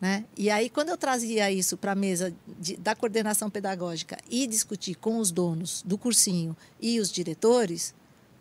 Né? 0.00 0.26
E 0.36 0.50
aí, 0.50 0.68
quando 0.68 0.90
eu 0.90 0.96
trazia 0.96 1.50
isso 1.50 1.76
para 1.76 1.92
a 1.92 1.94
mesa 1.94 2.34
de, 2.58 2.76
da 2.76 2.94
coordenação 2.94 3.48
pedagógica 3.48 4.18
e 4.28 4.46
discutir 4.46 4.94
com 4.96 5.18
os 5.18 5.30
donos 5.30 5.82
do 5.86 5.96
cursinho 5.96 6.54
e 6.78 7.00
os 7.00 7.10
diretores, 7.10 7.94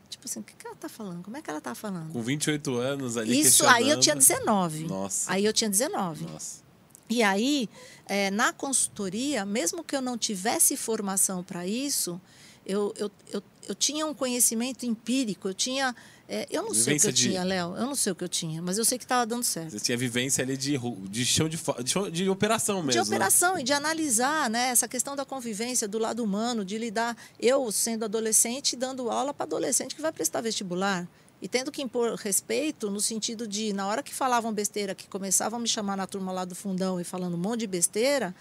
tipo 0.10 0.26
assim, 0.26 0.42
o 0.42 0.44
que, 0.44 0.54
que 0.54 0.68
ela 0.68 0.76
está 0.76 0.90
falando? 0.90 1.24
Como 1.24 1.38
é 1.38 1.42
que 1.42 1.50
ela 1.50 1.60
está 1.60 1.74
falando? 1.74 2.12
Com 2.12 2.22
28 2.22 2.76
anos 2.76 3.16
ali 3.16 3.40
Isso 3.40 3.66
aí 3.66 3.90
eu 3.90 4.00
tinha 4.00 4.16
questionando. 4.16 4.72
19. 4.72 4.84
Nossa. 4.86 5.32
Aí 5.32 5.46
eu 5.46 5.54
tinha 5.54 5.70
19. 5.70 6.26
Nossa. 6.26 6.66
E 7.10 7.22
aí, 7.22 7.70
eh, 8.08 8.32
na 8.32 8.52
consultoria, 8.52 9.46
mesmo 9.46 9.84
que 9.84 9.96
eu 9.96 10.02
não 10.02 10.18
tivesse 10.18 10.76
formação 10.76 11.44
para 11.44 11.66
isso, 11.66 12.20
eu, 12.66 12.94
eu, 12.98 13.12
eu, 13.32 13.44
eu 13.68 13.76
tinha 13.76 14.06
um 14.06 14.14
conhecimento 14.14 14.86
empírico, 14.86 15.48
eu 15.48 15.54
tinha. 15.54 15.96
Eh, 16.28 16.48
eu 16.50 16.64
não 16.64 16.74
sei 16.74 16.82
o 16.82 16.86
que 16.86 16.90
Vivência 16.90 17.08
eu 17.10 17.12
de- 17.14 17.30
tinha, 17.30 17.44
Léo, 17.44 17.76
eu 17.76 17.86
não 17.86 17.96
sei 17.96 18.12
o 18.12 18.16
que 18.16 18.24
eu 18.24 18.30
tinha, 18.30 18.62
mas 18.62 18.78
eu 18.78 18.86
sei 18.86 18.98
que 18.98 19.04
estava 19.06 19.26
dando 19.26 19.44
certo. 19.44 19.72
Você 19.72 19.80
tinha 19.80 19.98
vivência 19.98 20.44
ali 20.44 20.58
de, 20.58 20.78
de 21.10 21.26
chão 21.26 21.48
de, 21.48 21.58
de, 21.84 21.90
chão- 21.92 22.10
de 22.10 22.30
operação 22.30 22.78
mesmo. 22.84 22.92
de 22.92 22.98
né? 23.10 23.16
operação 23.16 23.60
e 23.60 23.64
de 23.64 23.74
analisar 23.74 24.50
né, 24.50 24.70
essa 24.70 24.88
questão 24.88 25.16
da 25.16 25.24
convivência 25.26 25.88
do 25.88 25.98
lado 26.00 26.24
humano, 26.24 26.66
de 26.66 26.78
lidar, 26.78 27.16
eu 27.40 27.72
sendo 27.72 28.06
adolescente, 28.06 28.76
dando 28.76 29.10
aula 29.12 29.34
para 29.34 29.46
adolescente 29.46 29.96
que 29.96 30.02
vai 30.02 30.12
prestar 30.12 30.42
vestibular. 30.42 31.08
E 31.42 31.48
tendo 31.48 31.72
que 31.72 31.82
impor 31.82 32.16
respeito 32.16 32.90
no 32.90 33.00
sentido 33.02 33.46
de, 33.48 33.72
na 33.74 33.86
hora 33.88 34.02
que 34.02 34.14
falavam 34.14 34.54
besteira, 34.54 34.96
que 34.96 35.08
começavam 35.08 35.60
a 35.60 35.62
me 35.62 35.68
chamar 35.68 35.96
na 35.98 36.08
turma 36.08 36.32
lá 36.32 36.46
do 36.46 36.56
fundão 36.56 37.00
e 37.00 37.04
falando 37.04 37.36
um 37.36 37.38
monte 37.38 37.60
de 37.60 37.68
besteira, 37.68 38.34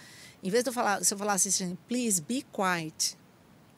em 0.42 0.48
vez 0.48 0.62
de 0.62 0.70
eu 0.70 0.72
falar, 0.72 1.04
se 1.04 1.12
eu 1.12 1.18
falasse 1.18 1.48
assim, 1.48 1.76
please 1.88 2.22
be 2.22 2.44
quiet, 2.52 3.16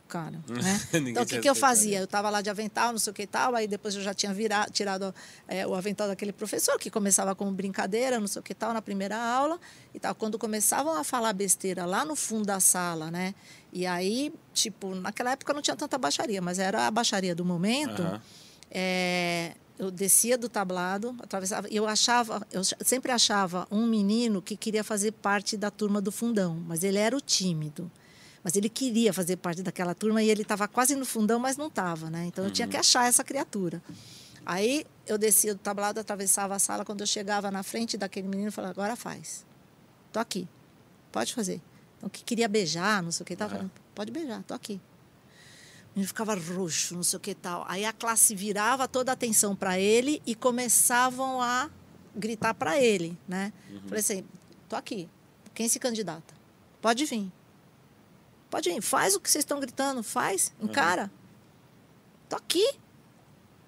cara, 0.06 0.40
né? 0.48 0.80
Então, 0.92 1.22
o 1.22 1.26
que, 1.26 1.38
que 1.38 1.48
eu 1.48 1.54
fazia? 1.54 1.98
Eu 1.98 2.04
estava 2.04 2.30
lá 2.30 2.40
de 2.40 2.48
avental, 2.48 2.92
não 2.92 2.98
sei 2.98 3.10
o 3.10 3.14
que 3.14 3.22
e 3.22 3.26
tal, 3.26 3.54
aí 3.54 3.66
depois 3.66 3.94
eu 3.94 4.02
já 4.02 4.14
tinha 4.14 4.32
virado, 4.32 4.70
tirado 4.72 5.14
é, 5.46 5.66
o 5.66 5.74
avental 5.74 6.08
daquele 6.08 6.32
professor, 6.32 6.78
que 6.78 6.90
começava 6.90 7.34
com 7.34 7.52
brincadeira, 7.52 8.18
não 8.18 8.26
sei 8.26 8.40
o 8.40 8.42
que 8.42 8.52
e 8.52 8.54
tal, 8.54 8.72
na 8.72 8.80
primeira 8.80 9.16
aula 9.16 9.58
e 9.94 10.00
tal. 10.00 10.14
Quando 10.14 10.38
começavam 10.38 10.96
a 10.96 11.04
falar 11.04 11.32
besteira 11.32 11.84
lá 11.84 12.04
no 12.04 12.16
fundo 12.16 12.46
da 12.46 12.60
sala, 12.60 13.10
né? 13.10 13.34
E 13.72 13.86
aí, 13.86 14.32
tipo, 14.54 14.94
naquela 14.94 15.32
época 15.32 15.52
não 15.52 15.60
tinha 15.60 15.76
tanta 15.76 15.98
baixaria, 15.98 16.40
mas 16.40 16.58
era 16.58 16.86
a 16.86 16.90
baixaria 16.90 17.34
do 17.34 17.44
momento. 17.44 18.02
Aham. 18.02 18.22
É, 18.70 19.52
eu 19.78 19.90
descia 19.90 20.38
do 20.38 20.48
tablado, 20.48 21.14
atravessava, 21.20 21.68
eu 21.70 21.86
achava, 21.86 22.46
eu 22.50 22.62
sempre 22.64 23.12
achava 23.12 23.66
um 23.70 23.86
menino 23.86 24.40
que 24.40 24.56
queria 24.56 24.82
fazer 24.82 25.12
parte 25.12 25.56
da 25.56 25.70
turma 25.70 26.00
do 26.00 26.10
fundão, 26.10 26.62
mas 26.66 26.82
ele 26.82 26.98
era 26.98 27.16
o 27.16 27.20
tímido. 27.20 27.90
Mas 28.46 28.54
ele 28.54 28.68
queria 28.68 29.12
fazer 29.12 29.38
parte 29.38 29.60
daquela 29.60 29.92
turma 29.92 30.22
e 30.22 30.30
ele 30.30 30.42
estava 30.42 30.68
quase 30.68 30.94
no 30.94 31.04
fundão, 31.04 31.36
mas 31.36 31.56
não 31.56 31.66
estava, 31.66 32.08
né? 32.08 32.26
Então 32.26 32.44
eu 32.44 32.50
tinha 32.52 32.68
que 32.68 32.76
achar 32.76 33.08
essa 33.08 33.24
criatura. 33.24 33.82
Aí 34.46 34.86
eu 35.04 35.18
descia 35.18 35.52
do 35.52 35.58
tablado, 35.58 35.98
atravessava 35.98 36.54
a 36.54 36.58
sala, 36.60 36.84
quando 36.84 37.00
eu 37.00 37.08
chegava 37.08 37.50
na 37.50 37.64
frente 37.64 37.96
daquele 37.96 38.28
menino, 38.28 38.46
eu 38.46 38.52
falava, 38.52 38.70
agora 38.70 38.94
faz. 38.94 39.44
Tô 40.12 40.20
aqui. 40.20 40.46
Pode 41.10 41.34
fazer. 41.34 41.60
Então, 41.96 42.08
que 42.08 42.22
queria 42.22 42.46
beijar, 42.46 43.02
não 43.02 43.10
sei 43.10 43.24
o 43.24 43.26
que, 43.26 43.34
tava 43.34 43.56
falando, 43.56 43.72
pode 43.92 44.12
beijar, 44.12 44.44
tô 44.44 44.54
aqui. 44.54 44.74
O 45.90 45.96
menino 45.96 46.06
ficava 46.06 46.36
roxo, 46.36 46.94
não 46.94 47.02
sei 47.02 47.16
o 47.16 47.20
que 47.20 47.34
tal. 47.34 47.64
Aí 47.66 47.84
a 47.84 47.92
classe 47.92 48.32
virava 48.32 48.86
toda 48.86 49.10
a 49.10 49.14
atenção 49.14 49.56
para 49.56 49.76
ele 49.76 50.22
e 50.24 50.36
começavam 50.36 51.42
a 51.42 51.68
gritar 52.14 52.54
para 52.54 52.80
ele, 52.80 53.18
né? 53.26 53.52
Falei 53.88 53.98
assim, 53.98 54.24
tô 54.68 54.76
aqui. 54.76 55.08
Quem 55.52 55.68
se 55.68 55.80
candidata? 55.80 56.32
Pode 56.80 57.04
vir. 57.06 57.32
Pode 58.50 58.70
vir. 58.70 58.80
Faz 58.80 59.14
o 59.14 59.20
que 59.20 59.30
vocês 59.30 59.42
estão 59.42 59.58
gritando, 59.60 60.02
faz, 60.02 60.52
encara. 60.60 61.10
Tô 62.28 62.36
aqui. 62.36 62.74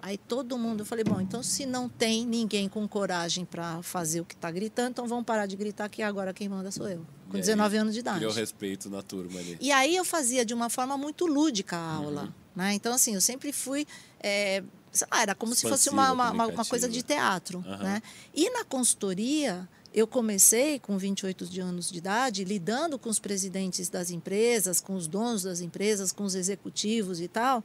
Aí 0.01 0.17
todo 0.17 0.57
mundo, 0.57 0.81
eu 0.81 0.85
falei, 0.85 1.03
bom, 1.03 1.19
então 1.19 1.43
se 1.43 1.65
não 1.65 1.89
tem 1.89 2.25
ninguém 2.25 2.69
com 2.69 2.87
coragem 2.87 3.43
para 3.43 3.81
fazer 3.83 4.21
o 4.21 4.25
que 4.25 4.33
está 4.33 4.49
gritando, 4.49 4.91
então 4.91 5.07
vamos 5.07 5.25
parar 5.25 5.45
de 5.45 5.57
gritar 5.57 5.89
que 5.89 6.01
agora 6.01 6.33
quem 6.33 6.47
manda 6.47 6.71
sou 6.71 6.87
eu, 6.87 7.05
com 7.29 7.33
E 7.35 7.39
aí, 7.39 7.41
19 7.41 7.75
anos 7.77 7.93
de 7.93 7.99
idade. 7.99 8.19
Criou 8.19 8.31
respeito 8.31 8.89
na 8.89 9.01
turma 9.01 9.37
ali. 9.39 9.57
E 9.59 9.73
aí 9.73 9.93
eu 9.97 10.05
fazia 10.05 10.45
de 10.45 10.53
uma 10.53 10.69
forma 10.69 10.97
muito 10.97 11.25
lúdica 11.25 11.75
a 11.75 11.95
aula. 11.95 12.21
Uhum. 12.23 12.31
Né? 12.55 12.73
Então, 12.75 12.93
assim, 12.93 13.13
eu 13.13 13.19
sempre 13.21 13.51
fui. 13.51 13.85
é, 14.21 14.63
sei 14.91 15.07
lá, 15.11 15.21
era 15.21 15.35
como 15.35 15.53
se 15.53 15.67
fosse 15.67 15.89
uma, 15.89 16.11
uma, 16.13 16.31
uma- 16.31 16.65
coisa 16.65 16.87
de 16.87 17.03
teatro. 17.03 17.61
Aham. 17.67 17.83
Né? 17.83 18.01
E 18.33 18.49
na 18.51 18.63
consultoria, 18.63 19.67
eu 19.93 20.05
comecei 20.05 20.79
com 20.79 20.97
28 20.97 21.45
de 21.45 21.59
anos 21.59 21.89
de 21.89 21.97
idade 21.97 22.43
lidando 22.43 22.99
com 22.99 23.09
os 23.09 23.19
presidentes 23.19 23.89
das 23.89 24.11
empresas, 24.11 24.79
com 24.79 24.95
os 24.95 25.07
donos 25.07 25.43
das 25.43 25.61
empresas, 25.61 26.11
com 26.11 26.23
os 26.23 26.35
executivos 26.35 27.19
e 27.19 27.27
tal. 27.27 27.63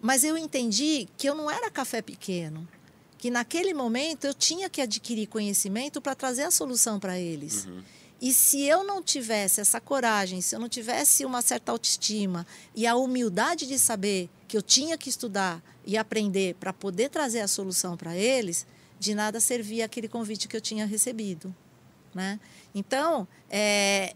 Mas 0.00 0.24
eu 0.24 0.36
entendi 0.36 1.08
que 1.16 1.28
eu 1.28 1.34
não 1.34 1.50
era 1.50 1.70
café 1.70 2.02
pequeno, 2.02 2.66
que 3.16 3.30
naquele 3.30 3.72
momento 3.72 4.26
eu 4.26 4.34
tinha 4.34 4.68
que 4.68 4.80
adquirir 4.80 5.26
conhecimento 5.26 6.00
para 6.00 6.14
trazer 6.14 6.42
a 6.42 6.50
solução 6.50 6.98
para 6.98 7.18
eles. 7.18 7.64
Uhum. 7.64 7.82
E 8.20 8.32
se 8.32 8.62
eu 8.62 8.82
não 8.82 9.02
tivesse 9.02 9.60
essa 9.60 9.80
coragem, 9.80 10.40
se 10.40 10.54
eu 10.54 10.58
não 10.58 10.68
tivesse 10.68 11.24
uma 11.24 11.42
certa 11.42 11.70
autoestima 11.70 12.46
e 12.74 12.86
a 12.86 12.96
humildade 12.96 13.66
de 13.66 13.78
saber 13.78 14.30
que 14.48 14.56
eu 14.56 14.62
tinha 14.62 14.96
que 14.96 15.10
estudar 15.10 15.62
e 15.84 15.98
aprender 15.98 16.54
para 16.54 16.72
poder 16.72 17.10
trazer 17.10 17.40
a 17.40 17.48
solução 17.48 17.96
para 17.96 18.16
eles, 18.16 18.66
de 18.98 19.14
nada 19.14 19.40
servia 19.40 19.84
aquele 19.84 20.08
convite 20.08 20.48
que 20.48 20.56
eu 20.56 20.60
tinha 20.60 20.86
recebido. 20.86 21.54
Né? 22.14 22.40
Então, 22.74 23.28
é, 23.50 24.14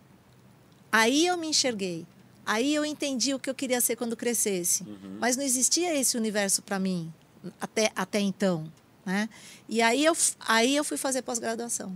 aí 0.90 1.26
eu 1.26 1.36
me 1.36 1.48
enxerguei. 1.48 2.06
Aí 2.46 2.74
eu 2.74 2.84
entendi 2.84 3.34
o 3.34 3.38
que 3.38 3.48
eu 3.48 3.54
queria 3.54 3.80
ser 3.80 3.96
quando 3.96 4.16
crescesse. 4.16 4.82
Uhum. 4.82 5.18
Mas 5.20 5.36
não 5.36 5.44
existia 5.44 5.94
esse 5.98 6.16
universo 6.16 6.62
para 6.62 6.78
mim 6.78 7.12
até, 7.60 7.92
até 7.94 8.20
então. 8.20 8.70
Né? 9.04 9.28
E 9.68 9.80
aí 9.82 10.04
eu, 10.04 10.16
aí 10.40 10.74
eu 10.76 10.84
fui 10.84 10.96
fazer 10.96 11.22
pós-graduação. 11.22 11.94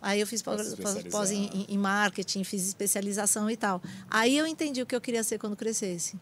Aí 0.00 0.20
eu 0.20 0.26
fiz 0.26 0.42
pós, 0.42 0.74
pós 1.10 1.30
em, 1.30 1.66
em, 1.68 1.76
marketing, 1.76 2.44
fiz 2.44 2.66
especialização 2.66 3.50
e 3.50 3.56
tal. 3.56 3.82
Aí 4.08 4.36
eu 4.36 4.46
entendi 4.46 4.80
o 4.80 4.86
que 4.86 4.94
eu 4.94 5.00
queria 5.00 5.24
ser 5.24 5.38
quando 5.38 5.56
crescesse. 5.56 6.16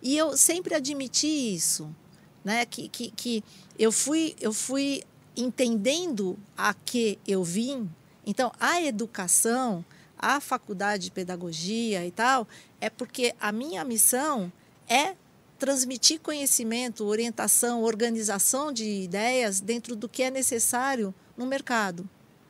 E 0.00 0.16
eu 0.16 0.36
sempre 0.36 0.74
admiti 0.74 1.54
isso, 1.54 1.94
né? 2.42 2.64
Que, 2.64 2.88
que, 2.88 3.10
que 3.10 3.44
eu 3.78 3.92
fui 3.92 4.34
eu 4.40 4.52
fui 4.52 5.02
entendendo 5.38 6.36
a 6.56 6.74
que 6.74 7.18
eu 7.26 7.44
vim. 7.44 7.88
Então, 8.26 8.52
a 8.58 8.82
educação, 8.82 9.84
a 10.18 10.40
faculdade 10.40 11.04
de 11.04 11.10
pedagogia 11.12 12.04
e 12.04 12.10
tal, 12.10 12.46
é 12.80 12.90
porque 12.90 13.34
a 13.40 13.52
minha 13.52 13.84
missão 13.84 14.52
é 14.88 15.14
transmitir 15.58 16.20
conhecimento, 16.20 17.04
orientação, 17.04 17.82
organização 17.82 18.72
de 18.72 18.84
ideias 18.84 19.60
dentro 19.60 19.94
do 19.94 20.08
que 20.08 20.24
é 20.24 20.30
necessário 20.30 21.14
no 21.36 21.46
mercado. 21.46 22.08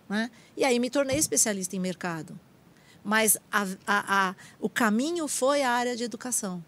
Né? 0.08 0.30
E 0.56 0.64
aí 0.64 0.78
me 0.78 0.88
tornei 0.88 1.18
especialista 1.18 1.76
em 1.76 1.80
mercado. 1.80 2.38
Mas 3.04 3.36
a, 3.52 3.62
a, 3.86 4.28
a, 4.28 4.36
o 4.58 4.68
caminho 4.68 5.28
foi 5.28 5.62
a 5.62 5.70
área 5.70 5.94
de 5.94 6.04
educação. 6.04 6.64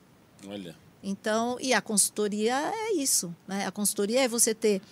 Olha. 0.47 0.77
Então, 1.03 1.57
e 1.61 1.73
a 1.73 1.81
consultoria 1.81 2.55
é 2.55 2.93
isso. 2.93 3.35
Né? 3.49 3.67
A 3.67 3.71
consultoria 3.71 4.21
é 4.23 4.29
você 4.29 4.55
ter 4.55 4.83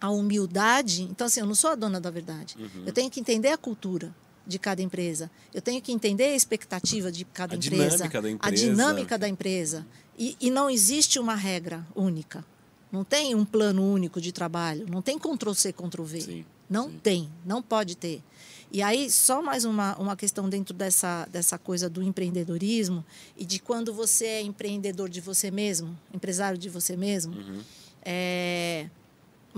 a 0.00 0.10
humildade. 0.10 1.02
Então, 1.02 1.26
assim, 1.26 1.40
eu 1.40 1.46
não 1.46 1.54
sou 1.54 1.70
a 1.70 1.74
dona 1.74 2.00
da 2.00 2.10
verdade. 2.10 2.56
Uhum. 2.58 2.84
Eu 2.86 2.92
tenho 2.92 3.10
que 3.10 3.20
entender 3.20 3.48
a 3.48 3.58
cultura 3.58 4.14
de 4.46 4.58
cada 4.58 4.80
empresa. 4.80 5.30
Eu 5.52 5.60
tenho 5.60 5.80
que 5.82 5.92
entender 5.92 6.24
a 6.24 6.34
expectativa 6.34 7.12
de 7.12 7.24
cada 7.24 7.54
a 7.54 7.56
empresa, 7.56 7.96
dinâmica 7.96 8.22
da 8.22 8.30
empresa. 8.30 8.46
A 8.46 8.50
dinâmica 8.50 9.18
da 9.18 9.28
empresa. 9.28 9.86
E, 10.18 10.36
e 10.40 10.50
não 10.50 10.70
existe 10.70 11.18
uma 11.18 11.34
regra 11.34 11.86
única. 11.94 12.44
Não 12.90 13.04
tem 13.04 13.34
um 13.34 13.44
plano 13.44 13.82
único 13.82 14.20
de 14.20 14.32
trabalho. 14.32 14.86
Não 14.88 15.02
tem 15.02 15.18
Ctrl-C, 15.18 15.72
Ctrl-V. 15.72 16.20
Sim. 16.20 16.44
Não 16.68 16.90
Sim. 16.90 16.98
tem, 17.02 17.30
não 17.44 17.62
pode 17.62 17.96
ter. 17.96 18.22
E 18.70 18.82
aí, 18.82 19.10
só 19.10 19.40
mais 19.40 19.64
uma, 19.64 19.96
uma 19.96 20.14
questão 20.14 20.48
dentro 20.48 20.74
dessa, 20.74 21.26
dessa 21.30 21.58
coisa 21.58 21.88
do 21.88 22.02
empreendedorismo 22.02 23.04
e 23.36 23.44
de 23.44 23.58
quando 23.58 23.94
você 23.94 24.26
é 24.26 24.42
empreendedor 24.42 25.08
de 25.08 25.20
você 25.22 25.50
mesmo, 25.50 25.98
empresário 26.12 26.58
de 26.58 26.68
você 26.68 26.94
mesmo, 26.94 27.34
uhum. 27.34 27.60
é 28.02 28.88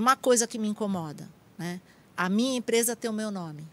uma 0.00 0.16
coisa 0.16 0.46
que 0.46 0.58
me 0.58 0.68
incomoda. 0.68 1.28
Né? 1.58 1.80
A 2.16 2.28
minha 2.28 2.56
empresa 2.56 2.96
tem 2.96 3.10
o 3.10 3.14
meu 3.14 3.30
nome. 3.30 3.66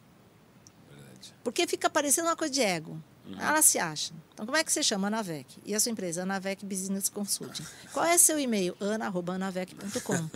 Verdade. 0.89 1.33
Porque 1.43 1.65
fica 1.67 1.89
parecendo 1.89 2.27
uma 2.27 2.35
coisa 2.35 2.53
de 2.53 2.61
ego. 2.61 3.01
Uhum. 3.25 3.39
Ela 3.39 3.61
se 3.61 3.77
acha. 3.79 4.13
Então, 4.33 4.45
como 4.45 4.57
é 4.57 4.63
que 4.63 4.71
você 4.71 4.83
chama 4.83 5.07
Anavec? 5.07 5.57
E 5.65 5.73
a 5.73 5.79
sua 5.79 5.91
empresa? 5.91 6.23
Anavec 6.23 6.65
Business 6.65 7.09
Consulting. 7.09 7.65
Qual 7.91 8.05
é 8.05 8.17
seu 8.17 8.39
e-mail? 8.39 8.75
ana.anavec.com. 8.79 10.29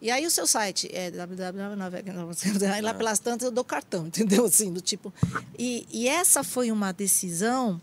E 0.00 0.10
aí 0.10 0.26
o 0.26 0.30
seu 0.30 0.48
site 0.48 0.90
é 0.92 1.12
www. 1.12 2.72
Aí 2.74 2.80
lá 2.80 2.92
pelas 2.92 3.20
tantas 3.20 3.46
eu 3.46 3.52
dou 3.52 3.62
cartão, 3.62 4.06
entendeu? 4.08 4.44
Assim, 4.46 4.72
do 4.72 4.80
tipo. 4.80 5.12
E, 5.56 5.86
e 5.90 6.08
essa 6.08 6.42
foi 6.42 6.72
uma 6.72 6.90
decisão 6.92 7.80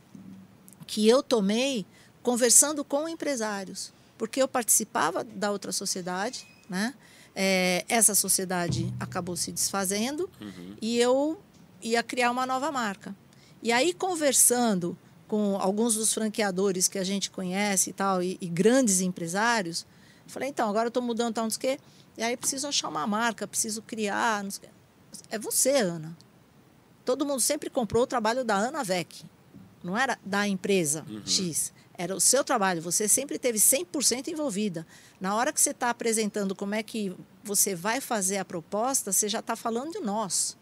que 0.85 1.07
eu 1.07 1.23
tomei 1.23 1.85
conversando 2.21 2.83
com 2.83 3.07
empresários, 3.07 3.93
porque 4.17 4.41
eu 4.41 4.47
participava 4.47 5.23
da 5.23 5.49
outra 5.51 5.71
sociedade, 5.71 6.45
né? 6.69 6.93
É, 7.35 7.85
essa 7.87 8.13
sociedade 8.15 8.93
acabou 8.99 9.35
se 9.35 9.51
desfazendo 9.51 10.29
uhum. 10.41 10.75
e 10.81 10.99
eu 10.99 11.39
ia 11.81 12.03
criar 12.03 12.31
uma 12.31 12.45
nova 12.45 12.71
marca. 12.71 13.15
E 13.61 13.71
aí 13.71 13.93
conversando 13.93 14.97
com 15.27 15.57
alguns 15.59 15.95
dos 15.95 16.13
franqueadores 16.13 16.87
que 16.87 16.97
a 16.97 17.03
gente 17.03 17.29
conhece 17.29 17.91
e 17.91 17.93
tal 17.93 18.21
e, 18.21 18.37
e 18.41 18.47
grandes 18.47 18.99
empresários, 18.99 19.85
falei 20.27 20.49
então 20.49 20.69
agora 20.69 20.85
eu 20.85 20.89
estou 20.89 21.03
mudando 21.03 21.35
tal, 21.35 21.43
não 21.43 21.51
sei 21.51 21.57
o 21.57 21.61
quê 21.61 21.79
e 22.19 22.23
aí 22.23 22.35
preciso 22.35 22.67
achar 22.67 22.89
uma 22.89 23.07
marca, 23.07 23.47
preciso 23.47 23.81
criar. 23.81 24.45
É 25.29 25.39
você, 25.39 25.69
Ana. 25.69 26.17
Todo 27.05 27.25
mundo 27.25 27.39
sempre 27.39 27.69
comprou 27.69 28.03
o 28.03 28.07
trabalho 28.07 28.43
da 28.43 28.55
Ana 28.55 28.83
Vec. 28.83 29.23
Não 29.81 29.97
era 29.97 30.19
da 30.25 30.45
empresa 30.45 31.05
uhum. 31.07 31.25
X. 31.25 31.71
Era 31.99 32.15
o 32.15 32.19
seu 32.21 32.45
trabalho. 32.45 32.81
Você 32.81 33.09
sempre 33.09 33.37
teve 33.37 33.57
100% 33.57 34.29
envolvida. 34.29 34.87
Na 35.19 35.35
hora 35.35 35.51
que 35.51 35.59
você 35.59 35.71
está 35.71 35.89
apresentando 35.89 36.55
como 36.55 36.73
é 36.73 36.81
que 36.81 37.13
você 37.43 37.75
vai 37.75 37.99
fazer 37.99 38.37
a 38.37 38.45
proposta, 38.45 39.11
você 39.11 39.27
já 39.27 39.39
está 39.39 39.53
falando 39.53 39.91
de 39.91 39.99
nós 39.99 40.57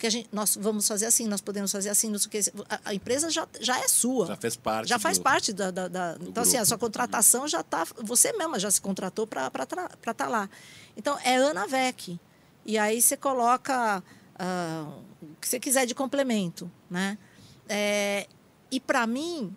que 0.00 0.06
a 0.06 0.10
gente, 0.10 0.28
nós 0.32 0.56
vamos 0.58 0.88
fazer 0.88 1.06
assim, 1.06 1.28
nós 1.28 1.40
podemos 1.40 1.70
fazer 1.70 1.90
assim, 1.90 2.10
não 2.10 2.18
sei 2.18 2.26
o 2.26 2.30
que. 2.30 2.40
A, 2.84 2.92
empresa 2.92 3.30
já, 3.30 3.46
já 3.60 3.78
é 3.78 3.86
sua. 3.86 4.26
Já 4.26 4.36
fez 4.36 4.56
parte. 4.56 4.88
Já 4.88 4.98
faz 4.98 5.18
do, 5.18 5.22
parte 5.22 5.52
da. 5.52 5.70
da, 5.70 5.86
da 5.86 6.12
então, 6.14 6.24
grupo. 6.24 6.40
assim, 6.40 6.56
a 6.56 6.64
sua 6.64 6.78
contratação 6.78 7.46
já 7.46 7.60
está. 7.60 7.86
Você 8.02 8.32
mesma 8.32 8.58
já 8.58 8.68
se 8.68 8.80
contratou 8.80 9.28
para 9.28 9.46
estar 9.46 10.14
tá 10.14 10.26
lá. 10.26 10.50
Então, 10.96 11.16
é 11.22 11.36
Anavec. 11.36 12.18
E 12.66 12.78
aí 12.78 13.00
você 13.00 13.16
coloca 13.16 14.02
uh, 14.40 15.02
o 15.22 15.36
que 15.40 15.46
você 15.46 15.60
quiser 15.60 15.86
de 15.86 15.94
complemento. 15.94 16.68
Né? 16.90 17.16
É, 17.68 18.26
e 18.70 18.80
para 18.80 19.06
mim, 19.06 19.54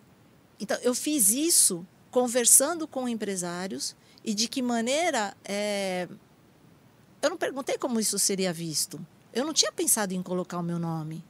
então, 0.64 0.78
eu 0.80 0.94
fiz 0.94 1.28
isso 1.28 1.86
conversando 2.10 2.88
com 2.88 3.06
empresários 3.06 3.94
e 4.24 4.32
de 4.32 4.48
que 4.48 4.62
maneira. 4.62 5.36
É, 5.44 6.08
eu 7.20 7.28
não 7.28 7.36
perguntei 7.36 7.76
como 7.76 8.00
isso 8.00 8.18
seria 8.18 8.50
visto. 8.50 8.98
Eu 9.30 9.44
não 9.44 9.52
tinha 9.52 9.70
pensado 9.70 10.14
em 10.14 10.22
colocar 10.22 10.58
o 10.58 10.62
meu 10.62 10.78
nome. 10.78 11.22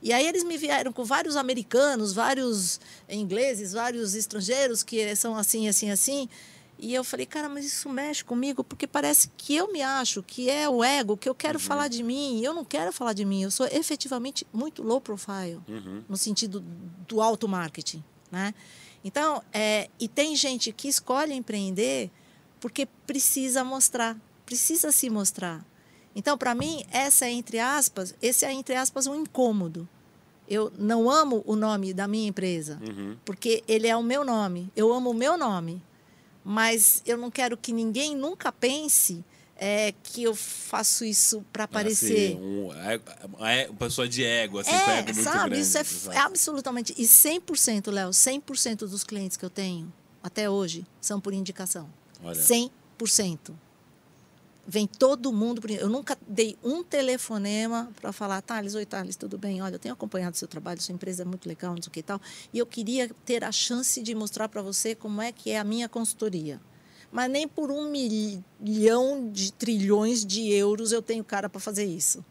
E 0.00 0.10
aí 0.10 0.26
eles 0.26 0.42
me 0.42 0.56
vieram 0.56 0.90
com 0.90 1.04
vários 1.04 1.36
americanos, 1.36 2.14
vários 2.14 2.80
ingleses, 3.06 3.74
vários 3.74 4.14
estrangeiros 4.14 4.82
que 4.82 5.14
são 5.16 5.36
assim, 5.36 5.68
assim, 5.68 5.90
assim. 5.90 6.30
E 6.78 6.94
eu 6.94 7.04
falei, 7.04 7.26
cara, 7.26 7.46
mas 7.46 7.66
isso 7.66 7.90
mexe 7.90 8.24
comigo 8.24 8.64
porque 8.64 8.86
parece 8.86 9.30
que 9.36 9.54
eu 9.54 9.70
me 9.70 9.82
acho, 9.82 10.22
que 10.22 10.48
é 10.48 10.66
o 10.66 10.82
ego, 10.82 11.14
que 11.14 11.28
eu 11.28 11.34
quero 11.34 11.58
uhum. 11.58 11.64
falar 11.64 11.88
de 11.88 12.02
mim. 12.02 12.40
Eu 12.42 12.54
não 12.54 12.64
quero 12.64 12.90
falar 12.90 13.12
de 13.12 13.26
mim. 13.26 13.42
Eu 13.42 13.50
sou 13.50 13.66
efetivamente 13.66 14.46
muito 14.50 14.82
low 14.82 14.98
profile, 14.98 15.60
uhum. 15.68 16.02
no 16.08 16.16
sentido 16.16 16.64
do 17.06 17.20
alto 17.20 17.46
marketing, 17.46 18.02
né? 18.32 18.54
Então, 19.04 19.42
é, 19.52 19.88
e 20.00 20.08
tem 20.08 20.34
gente 20.34 20.72
que 20.72 20.88
escolhe 20.88 21.34
empreender 21.34 22.10
porque 22.58 22.86
precisa 23.06 23.62
mostrar, 23.62 24.16
precisa 24.46 24.90
se 24.90 25.10
mostrar. 25.10 25.64
Então, 26.14 26.38
para 26.38 26.54
mim, 26.54 26.84
essa 26.90 27.26
é, 27.26 27.30
entre 27.30 27.58
aspas, 27.58 28.14
esse 28.22 28.44
é, 28.44 28.52
entre 28.52 28.74
aspas, 28.74 29.06
um 29.06 29.22
incômodo. 29.22 29.88
Eu 30.48 30.72
não 30.78 31.10
amo 31.10 31.42
o 31.46 31.56
nome 31.56 31.94
da 31.94 32.06
minha 32.06 32.28
empresa, 32.28 32.78
uhum. 32.86 33.16
porque 33.24 33.62
ele 33.66 33.86
é 33.86 33.96
o 33.96 34.02
meu 34.02 34.24
nome. 34.24 34.70
Eu 34.76 34.92
amo 34.92 35.10
o 35.10 35.14
meu 35.14 35.36
nome. 35.38 35.82
Mas 36.44 37.02
eu 37.06 37.16
não 37.16 37.30
quero 37.30 37.56
que 37.56 37.72
ninguém 37.72 38.16
nunca 38.16 38.50
pense 38.50 39.24
é, 39.64 39.94
que 40.02 40.24
eu 40.24 40.34
faço 40.34 41.04
isso 41.04 41.44
para 41.52 41.62
aparecer. 41.64 42.32
Assim, 42.32 42.42
um, 42.42 42.74
é, 42.74 43.00
é, 43.48 43.70
uma 43.70 43.76
pessoa 43.76 44.08
de 44.08 44.24
ego, 44.24 44.58
assim, 44.58 44.72
é, 44.72 44.98
ego 44.98 45.14
muito 45.14 45.22
sabe, 45.22 45.50
grande. 45.50 45.60
Isso 45.60 46.10
é, 46.10 46.16
é 46.16 46.18
absolutamente. 46.18 46.92
E 46.98 47.04
100%, 47.04 47.92
Léo, 47.92 48.10
100% 48.10 48.78
dos 48.88 49.04
clientes 49.04 49.36
que 49.36 49.44
eu 49.44 49.50
tenho 49.50 49.92
até 50.20 50.50
hoje 50.50 50.84
são 51.00 51.20
por 51.20 51.32
indicação. 51.32 51.88
Olha. 52.24 52.40
100% 52.40 53.52
vem 54.66 54.84
todo 54.84 55.32
mundo. 55.32 55.62
Eu 55.70 55.88
nunca 55.88 56.18
dei 56.26 56.58
um 56.60 56.82
telefonema 56.82 57.88
para 58.00 58.12
falar, 58.12 58.42
Thales, 58.42 58.74
oi 58.74 58.84
Thales, 58.84 59.14
tudo 59.14 59.38
bem? 59.38 59.62
Olha, 59.62 59.76
eu 59.76 59.78
tenho 59.78 59.94
acompanhado 59.94 60.36
seu 60.36 60.48
trabalho, 60.48 60.82
sua 60.82 60.92
empresa 60.92 61.22
é 61.22 61.24
muito 61.24 61.48
legal, 61.48 61.72
não 61.72 61.82
sei 61.82 61.88
o 61.88 61.92
que 61.92 62.00
e 62.00 62.02
tal. 62.02 62.20
E 62.52 62.58
eu 62.58 62.66
queria 62.66 63.08
ter 63.24 63.44
a 63.44 63.52
chance 63.52 64.02
de 64.02 64.12
mostrar 64.12 64.48
para 64.48 64.60
você 64.60 64.96
como 64.96 65.22
é 65.22 65.30
que 65.30 65.52
é 65.52 65.58
a 65.60 65.64
minha 65.64 65.88
consultoria. 65.88 66.60
Mas 67.12 67.30
nem 67.30 67.46
por 67.46 67.70
um 67.70 67.90
milhão 67.90 69.30
de 69.30 69.52
trilhões 69.52 70.24
de 70.24 70.50
euros 70.50 70.92
eu 70.92 71.02
tenho 71.02 71.22
cara 71.22 71.48
para 71.48 71.60
fazer 71.60 71.84
isso. 71.84 72.24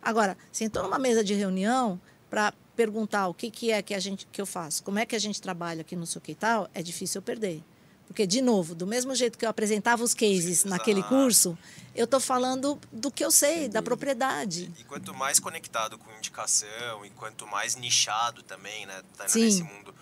Agora, 0.00 0.36
sentou 0.50 0.82
numa 0.82 0.98
mesa 0.98 1.22
de 1.22 1.34
reunião 1.34 2.00
para 2.30 2.54
perguntar 2.74 3.28
o 3.28 3.34
que, 3.34 3.50
que 3.50 3.70
é 3.70 3.82
que 3.82 3.94
a 3.94 4.00
gente 4.00 4.26
que 4.32 4.40
eu 4.40 4.46
faço, 4.46 4.82
como 4.82 4.98
é 4.98 5.04
que 5.04 5.14
a 5.14 5.18
gente 5.18 5.40
trabalha 5.40 5.82
aqui 5.82 5.94
no 5.94 6.06
sei 6.06 6.18
o 6.18 6.22
que 6.22 6.34
tal, 6.34 6.68
é 6.72 6.82
difícil 6.82 7.18
eu 7.18 7.22
perder 7.22 7.62
Porque, 8.06 8.26
de 8.26 8.40
novo, 8.40 8.74
do 8.74 8.86
mesmo 8.86 9.14
jeito 9.14 9.38
que 9.38 9.44
eu 9.44 9.50
apresentava 9.50 10.02
os 10.02 10.14
cases 10.14 10.64
naquele 10.64 11.02
curso, 11.02 11.56
eu 11.94 12.04
estou 12.04 12.18
falando 12.18 12.80
do 12.90 13.10
que 13.10 13.22
eu 13.22 13.30
sei, 13.30 13.68
da 13.68 13.82
propriedade. 13.82 14.72
E 14.78 14.84
quanto 14.84 15.14
mais 15.14 15.38
conectado 15.38 15.98
com 15.98 16.10
indicação 16.16 17.04
e 17.04 17.10
quanto 17.10 17.46
mais 17.46 17.76
nichado 17.76 18.42
também, 18.42 18.86
né, 18.86 19.02
tá 19.16 19.28
Sim. 19.28 19.44
nesse 19.44 19.62
mundo, 19.62 19.94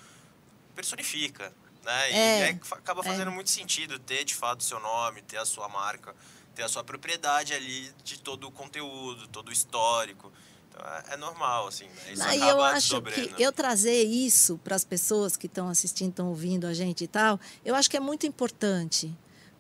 personifica, 0.75 1.53
né? 1.85 2.11
E 2.11 2.15
É, 2.15 2.43
aí 2.45 2.59
fa- 2.63 2.77
acaba 2.77 3.03
fazendo 3.03 3.31
muito 3.31 3.51
sentido 3.51 3.99
ter 3.99 4.25
de 4.25 4.35
fato 4.35 4.61
o 4.61 4.65
seu 4.65 4.81
nome, 4.81 5.23
ter 5.23 5.39
a 5.39 5.45
sua 5.45 5.69
marca, 5.69 6.15
ter 6.55 6.63
a 6.63 6.69
sua 6.69 6.85
propriedade 6.85 7.53
ali 7.55 7.93
de 8.05 8.19
todo 8.19 8.47
o 8.49 8.51
conteúdo, 8.51 9.27
todo 9.29 9.49
o 9.49 9.53
histórico. 9.53 10.33
Então 10.69 10.87
é, 10.87 11.15
é 11.15 11.17
normal, 11.17 11.69
assim, 11.69 11.87
né? 11.87 12.13
Isso 12.13 12.23
Aí 12.23 12.41
eu 12.41 12.63
acho 12.63 13.01
que 13.03 13.35
eu 13.39 13.53
trazer 13.53 14.03
isso 14.05 14.59
para 14.63 14.77
as 14.77 14.85
pessoas 14.85 15.37
que 15.37 15.47
estão 15.47 15.69
assistindo, 15.69 16.11
estão 16.11 16.29
ouvindo 16.29 16.67
a 16.67 16.75
gente 16.75 17.05
e 17.05 17.09
tal, 17.09 17.41
eu 17.65 17.75
acho 17.75 17.89
que 17.91 17.97
é 17.97 18.01
muito 18.01 18.27
importante. 18.27 19.13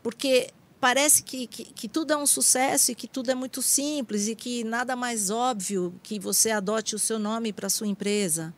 Porque 0.03 0.51
parece 0.81 1.23
que, 1.23 1.47
que, 1.47 1.64
que 1.64 1.89
tudo 1.89 2.12
é 2.12 2.16
um 2.16 2.27
sucesso 2.27 2.91
e 2.91 2.95
que 2.95 3.07
tudo 3.07 3.31
é 3.31 3.35
muito 3.35 3.61
simples 3.61 4.29
e 4.29 4.35
que 4.35 4.64
nada 4.64 4.97
mais 4.97 5.29
óbvio 5.31 5.95
que 6.03 6.18
você 6.18 6.51
adote 6.51 6.95
o 6.95 6.99
seu 6.99 7.18
nome 7.18 7.53
para 7.53 7.68
sua 7.68 7.87
empresa. 7.87 8.55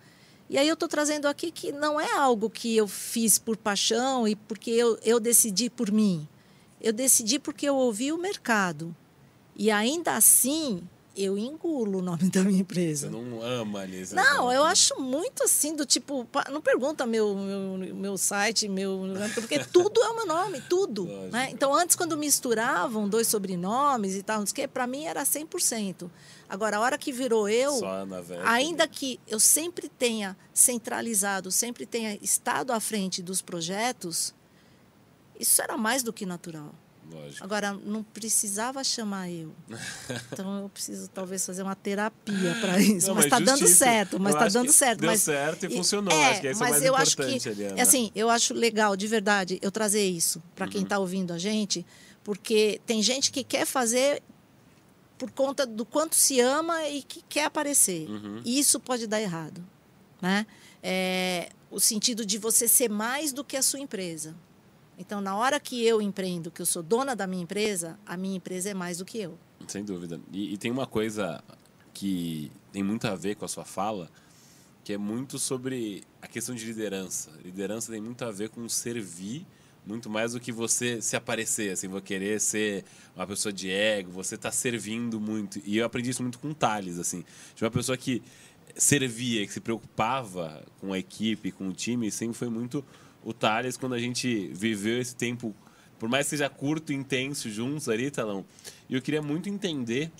E 0.48 0.58
aí 0.58 0.68
eu 0.68 0.74
estou 0.74 0.88
trazendo 0.88 1.26
aqui 1.26 1.50
que 1.50 1.72
não 1.72 2.00
é 2.00 2.12
algo 2.12 2.50
que 2.50 2.76
eu 2.76 2.86
fiz 2.86 3.38
por 3.38 3.56
paixão 3.56 4.28
e 4.28 4.36
porque 4.36 4.70
eu, 4.70 4.98
eu 5.02 5.18
decidi 5.18 5.70
por 5.70 5.90
mim. 5.90 6.28
Eu 6.80 6.92
decidi 6.92 7.38
porque 7.38 7.68
eu 7.68 7.76
ouvi 7.76 8.12
o 8.12 8.18
mercado. 8.18 8.94
E 9.56 9.70
ainda 9.70 10.14
assim, 10.14 10.82
eu 11.16 11.36
engulo 11.36 11.98
o 11.98 12.02
nome 12.02 12.28
da 12.30 12.42
minha 12.42 12.60
empresa. 12.60 13.08
Você 13.08 13.16
não 13.16 13.42
ama 13.42 13.80
ali. 13.80 14.04
Não, 14.12 14.52
eu 14.52 14.64
acho 14.64 15.00
muito 15.00 15.44
assim, 15.44 15.74
do 15.76 15.84
tipo, 15.84 16.26
não 16.50 16.60
pergunta 16.60 17.06
meu, 17.06 17.34
meu, 17.34 17.94
meu 17.94 18.18
site, 18.18 18.68
meu. 18.68 19.00
Porque 19.34 19.58
tudo 19.72 20.02
é 20.02 20.08
o 20.08 20.16
meu 20.16 20.26
nome, 20.26 20.60
tudo. 20.62 21.04
Né? 21.30 21.50
Então, 21.50 21.74
antes, 21.74 21.96
quando 21.96 22.16
misturavam 22.16 23.08
dois 23.08 23.26
sobrenomes 23.26 24.16
e 24.16 24.22
tal, 24.22 24.40
não 24.40 24.46
sei 24.46 24.52
o 24.52 24.54
quê, 24.54 24.68
para 24.68 24.86
mim 24.86 25.04
era 25.04 25.22
100%. 25.22 26.10
Agora, 26.52 26.76
a 26.76 26.80
hora 26.80 26.98
que 26.98 27.10
virou 27.10 27.48
eu, 27.48 27.80
ainda 28.44 28.86
que 28.86 29.18
eu 29.26 29.40
sempre 29.40 29.88
tenha 29.88 30.36
centralizado, 30.52 31.50
sempre 31.50 31.86
tenha 31.86 32.18
estado 32.20 32.74
à 32.74 32.78
frente 32.78 33.22
dos 33.22 33.40
projetos, 33.40 34.34
isso 35.40 35.62
era 35.62 35.78
mais 35.78 36.02
do 36.02 36.12
que 36.12 36.26
natural. 36.26 36.74
Lógico. 37.10 37.42
Agora, 37.42 37.72
não 37.72 38.02
precisava 38.02 38.84
chamar 38.84 39.30
eu. 39.30 39.50
Então, 40.30 40.60
eu 40.60 40.68
preciso 40.68 41.08
talvez 41.08 41.44
fazer 41.46 41.62
uma 41.62 41.74
terapia 41.74 42.54
para 42.60 42.78
isso. 42.78 43.08
Não, 43.08 43.14
mas 43.14 43.24
está 43.24 43.38
dando 43.38 43.66
certo, 43.66 44.20
mas 44.20 44.34
está 44.34 44.44
acho 44.44 44.54
dando 44.54 44.66
que 44.66 44.72
certo. 44.74 45.00
Deu 45.00 45.10
mas, 45.10 45.22
certo 45.22 45.64
e 45.64 45.74
funcionou. 45.74 46.12
é, 46.12 46.26
acho 46.32 46.40
que 46.42 46.48
é 46.48 46.54
mais 46.54 46.82
eu 46.82 46.94
acho 46.94 47.12
importante, 47.14 47.50
que, 47.50 47.62
Ana. 47.64 47.78
é 47.78 47.82
assim, 47.82 48.10
eu 48.14 48.28
acho 48.28 48.52
legal, 48.52 48.94
de 48.94 49.06
verdade, 49.06 49.58
eu 49.62 49.70
trazer 49.70 50.06
isso 50.06 50.42
para 50.54 50.66
Uhum. 50.66 50.70
quem 50.72 50.82
está 50.82 50.98
ouvindo 50.98 51.32
a 51.32 51.38
gente, 51.38 51.84
porque 52.22 52.78
tem 52.84 53.02
gente 53.02 53.32
que 53.32 53.42
quer 53.42 53.64
fazer 53.64 54.22
por 55.22 55.30
conta 55.30 55.64
do 55.64 55.86
quanto 55.86 56.16
se 56.16 56.40
ama 56.40 56.88
e 56.88 57.00
que 57.00 57.22
quer 57.28 57.44
aparecer. 57.44 58.10
Uhum. 58.10 58.42
E 58.44 58.58
isso 58.58 58.80
pode 58.80 59.06
dar 59.06 59.20
errado, 59.20 59.64
né? 60.20 60.44
É, 60.82 61.50
o 61.70 61.78
sentido 61.78 62.26
de 62.26 62.38
você 62.38 62.66
ser 62.66 62.90
mais 62.90 63.32
do 63.32 63.44
que 63.44 63.56
a 63.56 63.62
sua 63.62 63.78
empresa. 63.78 64.34
Então, 64.98 65.20
na 65.20 65.36
hora 65.36 65.60
que 65.60 65.86
eu 65.86 66.02
empreendo, 66.02 66.50
que 66.50 66.60
eu 66.60 66.66
sou 66.66 66.82
dona 66.82 67.14
da 67.14 67.24
minha 67.24 67.44
empresa, 67.44 67.96
a 68.04 68.16
minha 68.16 68.36
empresa 68.36 68.70
é 68.70 68.74
mais 68.74 68.98
do 68.98 69.04
que 69.04 69.18
eu. 69.18 69.38
Sem 69.68 69.84
dúvida. 69.84 70.20
E, 70.32 70.54
e 70.54 70.58
tem 70.58 70.72
uma 70.72 70.88
coisa 70.88 71.40
que 71.94 72.50
tem 72.72 72.82
muito 72.82 73.06
a 73.06 73.14
ver 73.14 73.36
com 73.36 73.44
a 73.44 73.48
sua 73.48 73.64
fala, 73.64 74.10
que 74.82 74.92
é 74.92 74.98
muito 74.98 75.38
sobre 75.38 76.02
a 76.20 76.26
questão 76.26 76.52
de 76.52 76.64
liderança. 76.64 77.30
Liderança 77.44 77.92
tem 77.92 78.00
muito 78.00 78.24
a 78.24 78.32
ver 78.32 78.48
com 78.48 78.68
servir 78.68 79.46
muito 79.86 80.08
mais 80.08 80.32
do 80.32 80.40
que 80.40 80.52
você 80.52 81.02
se 81.02 81.16
aparecer, 81.16 81.72
assim, 81.72 81.88
vou 81.88 82.00
querer 82.00 82.40
ser 82.40 82.84
uma 83.16 83.26
pessoa 83.26 83.52
de 83.52 83.70
ego, 83.70 84.12
você 84.12 84.36
tá 84.36 84.50
servindo 84.52 85.20
muito. 85.20 85.60
E 85.64 85.78
eu 85.78 85.84
aprendi 85.84 86.10
isso 86.10 86.22
muito 86.22 86.38
com 86.38 86.50
o 86.50 86.54
Thales, 86.54 86.98
assim, 86.98 87.24
de 87.54 87.64
uma 87.64 87.70
pessoa 87.70 87.96
que 87.96 88.22
servia, 88.76 89.46
que 89.46 89.52
se 89.52 89.60
preocupava 89.60 90.64
com 90.80 90.92
a 90.92 90.98
equipe, 90.98 91.50
com 91.50 91.68
o 91.68 91.72
time, 91.72 92.10
sempre 92.10 92.36
foi 92.36 92.48
muito 92.48 92.84
o 93.24 93.32
Thales 93.32 93.76
quando 93.76 93.94
a 93.94 93.98
gente 93.98 94.48
viveu 94.52 95.00
esse 95.00 95.14
tempo, 95.14 95.54
por 95.98 96.08
mais 96.08 96.26
que 96.26 96.30
seja 96.30 96.48
curto 96.48 96.92
e 96.92 96.96
intenso 96.96 97.50
juntos 97.50 97.88
ali, 97.88 98.10
Talão. 98.10 98.44
E 98.88 98.94
eu 98.94 99.02
queria 99.02 99.22
muito 99.22 99.48
entender 99.48 100.10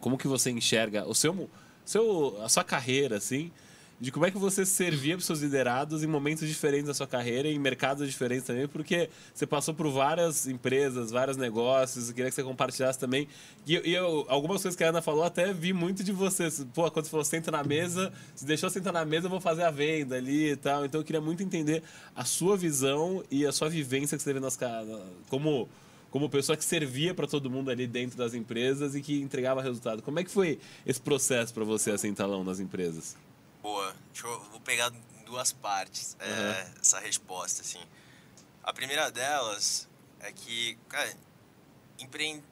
como 0.00 0.18
que 0.18 0.26
você 0.26 0.50
enxerga 0.50 1.06
o 1.06 1.14
seu, 1.14 1.48
seu 1.84 2.42
a 2.42 2.48
sua 2.48 2.64
carreira 2.64 3.16
assim, 3.16 3.52
de 4.02 4.10
como 4.10 4.26
é 4.26 4.32
que 4.32 4.36
você 4.36 4.66
servia 4.66 5.16
para 5.16 5.24
seus 5.24 5.38
liderados 5.38 6.02
em 6.02 6.08
momentos 6.08 6.48
diferentes 6.48 6.88
da 6.88 6.92
sua 6.92 7.06
carreira 7.06 7.46
em 7.46 7.56
mercados 7.56 8.04
diferentes 8.04 8.44
também, 8.44 8.66
porque 8.66 9.08
você 9.32 9.46
passou 9.46 9.72
por 9.72 9.88
várias 9.92 10.48
empresas, 10.48 11.12
vários 11.12 11.36
negócios, 11.36 12.08
eu 12.08 12.14
queria 12.16 12.28
que 12.28 12.34
você 12.34 12.42
compartilhasse 12.42 12.98
também. 12.98 13.28
E, 13.64 13.80
e 13.88 13.94
eu, 13.94 14.26
algumas 14.28 14.60
coisas 14.60 14.76
que 14.76 14.82
a 14.82 14.88
Ana 14.88 15.00
falou, 15.00 15.22
até 15.22 15.52
vi 15.52 15.72
muito 15.72 16.02
de 16.02 16.10
você. 16.10 16.48
Pô, 16.74 16.90
quando 16.90 17.04
você 17.04 17.12
falou, 17.12 17.24
senta 17.24 17.52
na 17.52 17.62
mesa, 17.62 18.12
se 18.34 18.44
deixou 18.44 18.68
sentar 18.70 18.92
na 18.92 19.04
mesa, 19.04 19.26
eu 19.26 19.30
vou 19.30 19.40
fazer 19.40 19.62
a 19.62 19.70
venda 19.70 20.16
ali 20.16 20.50
e 20.50 20.56
tal. 20.56 20.84
Então 20.84 21.00
eu 21.00 21.04
queria 21.04 21.20
muito 21.20 21.40
entender 21.40 21.84
a 22.12 22.24
sua 22.24 22.56
visão 22.56 23.22
e 23.30 23.46
a 23.46 23.52
sua 23.52 23.68
vivência 23.68 24.16
que 24.16 24.22
você 24.24 24.30
teve 24.30 24.40
nas 24.40 24.58
como 25.28 25.68
como 26.10 26.28
pessoa 26.28 26.56
que 26.56 26.64
servia 26.64 27.14
para 27.14 27.26
todo 27.26 27.48
mundo 27.48 27.70
ali 27.70 27.86
dentro 27.86 28.18
das 28.18 28.34
empresas 28.34 28.96
e 28.96 29.00
que 29.00 29.22
entregava 29.22 29.62
resultado. 29.62 30.02
Como 30.02 30.18
é 30.18 30.24
que 30.24 30.30
foi 30.30 30.58
esse 30.84 31.00
processo 31.00 31.54
para 31.54 31.64
você 31.64 31.92
assim, 31.92 32.12
talão 32.12 32.42
nas 32.42 32.58
empresas? 32.58 33.16
Boa. 33.62 33.94
Deixa 34.12 34.26
eu, 34.26 34.40
vou 34.50 34.60
pegar 34.60 34.92
em 35.18 35.24
duas 35.24 35.52
partes 35.52 36.16
é, 36.18 36.26
Uhum. 36.28 36.74
essa 36.80 36.98
resposta, 37.00 37.62
assim. 37.62 37.80
A 38.62 38.72
primeira 38.72 39.10
delas 39.10 39.88
é 40.20 40.32
que, 40.32 40.76
cara, 40.88 41.16
empre... 41.98 42.42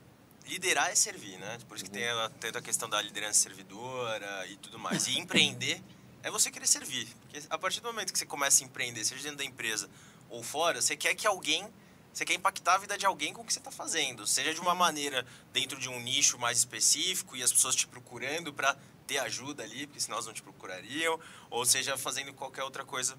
liderar 0.46 0.90
é 0.90 0.94
servir, 0.94 1.36
né? 1.38 1.58
Por 1.68 1.76
isso 1.76 1.84
que 1.84 1.90
tem, 1.90 2.08
a, 2.08 2.30
tem 2.40 2.50
a 2.50 2.62
questão 2.62 2.88
da 2.88 3.00
liderança 3.02 3.40
servidora 3.40 4.46
e 4.48 4.56
tudo 4.56 4.78
mais. 4.78 5.06
E 5.08 5.18
empreender 5.18 5.82
é 6.22 6.30
você 6.30 6.50
querer 6.50 6.66
servir. 6.66 7.06
Porque 7.20 7.42
a 7.48 7.58
partir 7.58 7.80
do 7.80 7.86
momento 7.88 8.12
que 8.12 8.18
você 8.18 8.26
começa 8.26 8.62
a 8.62 8.66
empreender, 8.66 9.04
seja 9.04 9.22
dentro 9.22 9.38
da 9.38 9.44
empresa 9.44 9.88
ou 10.28 10.42
fora, 10.42 10.80
você 10.80 10.96
quer 10.96 11.14
que 11.14 11.26
alguém... 11.26 11.68
Você 12.12 12.24
quer 12.24 12.34
impactar 12.34 12.74
a 12.74 12.78
vida 12.78 12.98
de 12.98 13.06
alguém 13.06 13.32
com 13.32 13.42
o 13.42 13.44
que 13.44 13.52
você 13.52 13.60
está 13.60 13.70
fazendo. 13.70 14.26
Seja 14.26 14.52
de 14.52 14.60
uma 14.60 14.74
maneira 14.74 15.24
dentro 15.52 15.78
de 15.78 15.88
um 15.88 16.00
nicho 16.00 16.36
mais 16.40 16.58
específico 16.58 17.36
e 17.36 17.42
as 17.42 17.52
pessoas 17.52 17.76
te 17.76 17.86
procurando 17.86 18.52
para 18.52 18.76
ter 19.10 19.18
ajuda 19.18 19.64
ali, 19.64 19.88
porque 19.88 19.98
senão 19.98 20.14
elas 20.14 20.26
não 20.26 20.32
te 20.32 20.40
procurariam, 20.40 21.18
ou 21.50 21.66
seja, 21.66 21.98
fazendo 21.98 22.32
qualquer 22.32 22.62
outra 22.62 22.84
coisa 22.84 23.18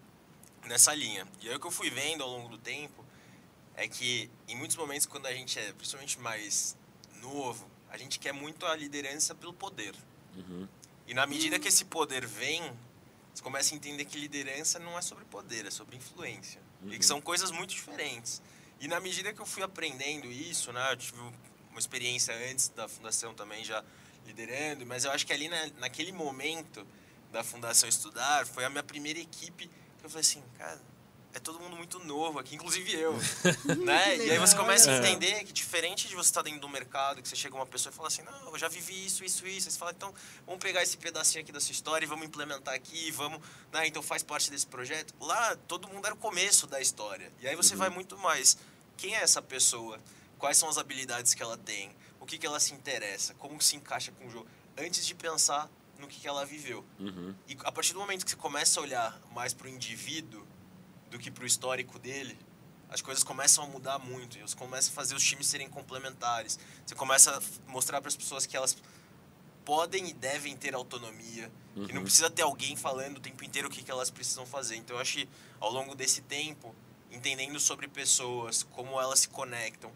nessa 0.64 0.94
linha. 0.96 1.28
E 1.42 1.50
aí 1.50 1.56
o 1.56 1.60
que 1.60 1.68
eu 1.68 1.72
fui 1.72 1.90
vendo 1.90 2.24
ao 2.24 2.30
longo 2.30 2.48
do 2.48 2.58
tempo 2.58 3.06
é 3.76 3.90
que 3.90 4.32
em 4.48 4.56
muitos 4.56 4.78
momentos 4.78 5.06
quando 5.06 5.26
a 5.26 5.34
gente 5.34 5.60
é 5.60 5.74
principalmente 5.74 6.18
mais 6.18 6.78
novo, 7.22 7.70
a 7.90 7.98
gente 7.98 8.20
quer 8.20 8.32
muito 8.32 8.66
a 8.66 8.74
liderança 8.74 9.36
pelo 9.36 9.52
poder. 9.54 9.94
E 11.06 11.14
na 11.14 11.28
medida 11.28 11.60
que 11.60 11.68
esse 11.68 11.84
poder 11.84 12.26
vem, 12.26 12.62
você 13.34 13.44
começa 13.44 13.74
a 13.74 13.76
entender 13.76 14.06
que 14.06 14.18
liderança 14.18 14.80
não 14.80 14.98
é 14.98 15.02
sobre 15.02 15.26
poder, 15.26 15.66
é 15.66 15.72
sobre 15.72 15.98
influência. 15.98 16.62
E 16.86 16.98
que 16.98 17.06
são 17.06 17.20
coisas 17.20 17.52
muito 17.52 17.72
diferentes. 17.72 18.42
E 18.80 18.88
na 18.88 19.02
medida 19.02 19.34
que 19.34 19.42
eu 19.42 19.46
fui 19.46 19.62
aprendendo 19.62 20.32
isso, 20.32 20.72
né, 20.72 20.94
eu 20.94 20.96
tive 20.96 21.20
uma 21.70 21.80
experiência 21.80 22.34
antes 22.50 22.70
da 22.70 22.88
fundação 22.88 23.34
também 23.34 23.62
já 23.66 23.84
liderando, 24.26 24.86
mas 24.86 25.04
eu 25.06 25.12
acho 25.12 25.26
que 25.26 25.34
ali 25.34 25.48
na, 25.50 25.68
naquele 25.80 26.12
momento 26.12 26.86
da 27.32 27.44
fundação 27.44 27.88
estudar 27.88 28.46
foi 28.46 28.64
a 28.66 28.70
minha 28.70 28.84
primeira 28.84 29.20
equipe 29.20 29.68
que 30.00 30.06
eu 30.06 30.10
falei 30.10 30.22
assim, 30.22 30.44
cara, 30.58 30.82
é 31.34 31.40
todo 31.40 31.60
mundo 31.62 31.78
muito 31.78 31.98
novo 32.00 32.40
aqui, 32.40 32.56
inclusive 32.56 32.92
eu, 32.92 33.14
né? 33.86 34.18
E 34.18 34.32
aí 34.32 34.38
você 34.38 34.54
começa 34.56 34.92
a 34.92 34.96
É. 34.96 34.98
entender 34.98 35.44
que 35.46 35.54
diferente 35.54 36.08
de 36.10 36.16
você 36.16 36.30
estar 36.30 36.42
dentro 36.42 36.60
do 36.60 36.68
mercado, 36.68 37.22
que 37.22 37.28
você 37.28 37.38
chega 37.38 37.56
uma 37.56 37.66
pessoa 37.66 37.92
e 37.94 37.96
fala 37.96 38.10
assim, 38.10 38.22
não, 38.24 38.50
eu 38.52 38.58
já 38.60 38.68
vivi 38.68 39.06
isso, 39.06 39.24
isso, 39.24 39.48
isso, 39.48 39.68
aí 39.68 39.72
você 39.72 39.80
fala, 39.80 39.92
então 39.92 40.14
vamos 40.46 40.62
pegar 40.62 40.84
esse 40.84 40.98
pedacinho 40.98 41.42
aqui 41.42 41.52
da 41.54 41.62
sua 41.62 41.72
história 41.72 42.06
e 42.06 42.08
vamos 42.08 42.26
implementar 42.26 42.74
aqui, 42.74 43.12
vamos, 43.12 43.40
né? 43.72 43.88
Então 43.88 44.04
faz 44.04 44.24
parte 44.24 44.52
desse 44.52 44.68
projeto. 44.68 45.14
Lá 45.22 45.56
todo 45.68 45.88
mundo 45.88 46.06
era 46.06 46.14
o 46.14 46.18
começo 46.18 46.68
da 46.68 46.82
história. 46.82 47.32
E 47.40 47.48
aí 47.48 47.56
você 47.56 47.76
vai 47.78 47.90
muito 47.90 48.18
mais, 48.18 48.58
quem 48.98 49.16
é 49.16 49.22
essa 49.22 49.42
pessoa? 49.42 50.00
Quais 50.38 50.58
são 50.58 50.68
as 50.68 50.78
habilidades 50.78 51.34
que 51.34 51.42
ela 51.42 51.56
tem? 51.58 51.96
O 52.22 52.26
que, 52.26 52.38
que 52.38 52.46
ela 52.46 52.60
se 52.60 52.74
interessa? 52.74 53.34
Como 53.34 53.60
se 53.60 53.76
encaixa 53.76 54.12
com 54.12 54.28
o 54.28 54.30
jogo? 54.30 54.48
Antes 54.78 55.06
de 55.06 55.16
pensar 55.16 55.70
no 56.00 56.08
que, 56.08 56.20
que 56.20 56.28
ela 56.28 56.46
viveu. 56.46 56.86
Uhum. 57.00 57.36
E 57.48 57.58
a 57.64 57.72
partir 57.72 57.94
do 57.94 58.00
momento 58.00 58.24
que 58.24 58.32
você 58.32 58.38
começa 58.38 58.80
a 58.80 58.84
olhar 58.84 59.22
mais 59.34 59.54
para 59.54 59.68
o 59.68 59.70
indivíduo 59.70 60.46
do 61.10 61.20
que 61.20 61.32
para 61.32 61.44
o 61.44 61.48
histórico 61.48 62.00
dele, 62.00 62.38
as 62.90 63.02
coisas 63.02 63.24
começam 63.24 63.64
a 63.64 63.68
mudar 63.68 63.98
muito. 64.00 64.38
E 64.38 64.42
você 64.42 64.56
começa 64.56 64.90
a 64.92 64.94
fazer 64.94 65.16
os 65.16 65.24
times 65.24 65.48
serem 65.48 65.68
complementares. 65.68 66.60
Você 66.86 66.94
começa 66.94 67.36
a 67.36 67.72
mostrar 67.72 68.00
para 68.02 68.10
as 68.10 68.16
pessoas 68.16 68.46
que 68.46 68.56
elas 68.56 68.78
podem 69.66 70.10
e 70.10 70.14
devem 70.14 70.56
ter 70.56 70.76
autonomia. 70.76 71.52
Que 71.86 71.94
não 71.94 72.04
precisa 72.04 72.30
ter 72.30 72.42
alguém 72.42 72.76
falando 72.76 73.18
o 73.18 73.22
tempo 73.22 73.44
inteiro 73.44 73.68
o 73.68 73.72
que, 73.72 73.82
que 73.82 73.90
elas 73.90 74.10
precisam 74.10 74.46
fazer. 74.46 74.76
Então 74.76 74.98
eu 74.98 75.02
acho 75.02 75.20
que 75.20 75.30
ao 75.60 75.72
longo 75.72 75.96
desse 75.96 76.22
tempo, 76.22 76.76
entendendo 77.10 77.60
sobre 77.60 77.88
pessoas, 77.88 78.64
como 78.64 79.00
elas 79.00 79.22
se 79.22 79.30
conectam, 79.30 79.92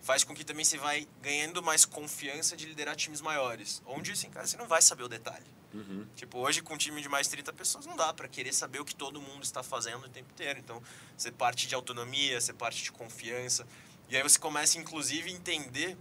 faz 0.00 0.24
com 0.24 0.34
que 0.34 0.44
também 0.44 0.64
você 0.64 0.78
vai 0.78 1.06
ganhando 1.20 1.62
mais 1.62 1.84
confiança 1.84 2.56
de 2.56 2.66
liderar 2.66 2.96
times 2.96 3.20
maiores. 3.20 3.82
Onde, 3.86 4.12
assim, 4.12 4.30
cara, 4.30 4.46
você 4.46 4.56
não 4.56 4.66
vai 4.66 4.80
saber 4.80 5.02
o 5.02 5.08
detalhe. 5.08 5.46
Uhum. 5.74 6.06
Tipo, 6.16 6.38
hoje 6.38 6.62
com 6.62 6.74
um 6.74 6.78
time 6.78 7.00
de 7.02 7.08
mais 7.08 7.28
30 7.28 7.52
pessoas 7.52 7.84
não 7.84 7.94
dá 7.94 8.12
para 8.12 8.26
querer 8.26 8.54
saber 8.54 8.80
o 8.80 8.84
que 8.84 8.94
todo 8.94 9.20
mundo 9.20 9.42
está 9.42 9.62
fazendo 9.62 10.04
o 10.04 10.08
tempo 10.08 10.30
inteiro. 10.32 10.58
Então, 10.58 10.82
você 11.16 11.30
parte 11.30 11.66
de 11.66 11.74
autonomia, 11.74 12.40
você 12.40 12.52
parte 12.52 12.82
de 12.82 12.90
confiança. 12.92 13.66
E 14.08 14.16
aí 14.16 14.22
você 14.22 14.38
começa, 14.38 14.78
inclusive, 14.78 15.30
a 15.30 15.32
entender 15.32 15.96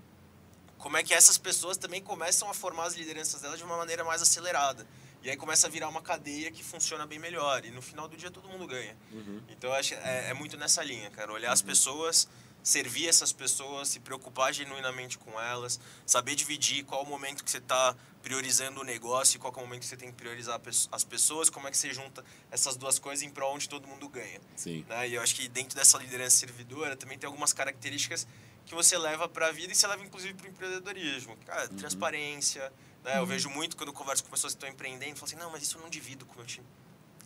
como 0.77 0.95
é 0.95 1.03
que 1.03 1.13
essas 1.13 1.37
pessoas 1.37 1.75
também 1.75 2.01
começam 2.01 2.49
a 2.49 2.53
formar 2.53 2.85
as 2.85 2.95
lideranças 2.95 3.41
delas 3.41 3.57
de 3.57 3.65
uma 3.65 3.75
maneira 3.77 4.03
mais 4.03 4.21
acelerada. 4.21 4.87
E 5.23 5.29
aí 5.29 5.35
começa 5.35 5.67
a 5.67 5.69
virar 5.69 5.89
uma 5.89 6.01
cadeia 6.01 6.51
que 6.51 6.63
funciona 6.63 7.05
bem 7.05 7.19
melhor. 7.19 7.65
E 7.65 7.71
no 7.71 7.81
final 7.81 8.07
do 8.07 8.15
dia 8.15 8.31
todo 8.31 8.47
mundo 8.47 8.65
ganha. 8.67 8.95
Uhum. 9.11 9.41
Então, 9.49 9.73
acho 9.73 9.89
que 9.89 9.95
é, 9.95 10.29
é 10.29 10.33
muito 10.33 10.55
nessa 10.55 10.83
linha, 10.83 11.09
cara. 11.09 11.33
Olhar 11.33 11.51
as 11.51 11.61
pessoas 11.61 12.29
servir 12.67 13.07
essas 13.07 13.31
pessoas, 13.31 13.87
se 13.87 13.99
preocupar 14.01 14.53
genuinamente 14.53 15.17
com 15.17 15.39
elas, 15.39 15.79
saber 16.05 16.35
dividir 16.35 16.83
qual 16.83 17.01
o 17.03 17.05
momento 17.05 17.41
que 17.41 17.49
você 17.49 17.59
está 17.59 17.95
priorizando 18.21 18.81
o 18.81 18.83
negócio 18.83 19.37
e 19.37 19.39
qual 19.39 19.53
é 19.55 19.57
o 19.57 19.61
momento 19.61 19.79
que 19.81 19.87
você 19.87 19.95
tem 19.95 20.11
que 20.11 20.17
priorizar 20.17 20.59
as 20.91 21.03
pessoas, 21.05 21.49
como 21.49 21.65
é 21.69 21.71
que 21.71 21.77
você 21.77 21.93
junta 21.93 22.25
essas 22.51 22.75
duas 22.75 22.99
coisas 22.99 23.23
em 23.23 23.29
prol 23.29 23.55
onde 23.55 23.69
todo 23.69 23.87
mundo 23.87 24.09
ganha. 24.09 24.41
Sim. 24.57 24.85
Né? 24.89 25.07
E 25.07 25.13
eu 25.13 25.21
acho 25.21 25.33
que 25.33 25.47
dentro 25.47 25.77
dessa 25.77 25.97
liderança 25.97 26.35
servidora 26.35 26.97
também 26.97 27.17
tem 27.17 27.25
algumas 27.25 27.53
características 27.53 28.27
que 28.65 28.75
você 28.75 28.97
leva 28.97 29.29
para 29.29 29.47
a 29.47 29.51
vida 29.53 29.71
e 29.71 29.75
você 29.75 29.87
leva 29.87 30.03
inclusive 30.03 30.33
para 30.33 30.47
o 30.47 30.49
empreendedorismo. 30.49 31.37
Cara, 31.45 31.69
uhum. 31.69 31.77
transparência. 31.77 32.69
Né? 33.01 33.13
Uhum. 33.13 33.19
Eu 33.19 33.25
vejo 33.25 33.49
muito 33.49 33.77
quando 33.77 33.89
eu 33.89 33.93
converso 33.93 34.25
com 34.25 34.29
pessoas 34.29 34.53
que 34.53 34.57
estão 34.57 34.69
empreendendo, 34.69 35.15
falam 35.15 35.25
assim, 35.25 35.37
não, 35.37 35.49
mas 35.49 35.63
isso 35.63 35.77
eu 35.77 35.81
não 35.81 35.89
divido 35.89 36.25
com 36.25 36.33
o 36.33 36.37
meu 36.37 36.45
time. 36.45 36.67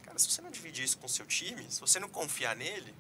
Cara, 0.03 0.19
se 0.19 0.29
você 0.29 0.39
não 0.39 0.51
dividir 0.51 0.85
isso 0.85 0.99
com 0.99 1.07
o 1.07 1.09
seu 1.09 1.25
time, 1.25 1.65
se 1.67 1.79
você 1.79 1.99
não 1.99 2.09
confiar 2.09 2.55
nele, 2.55 2.93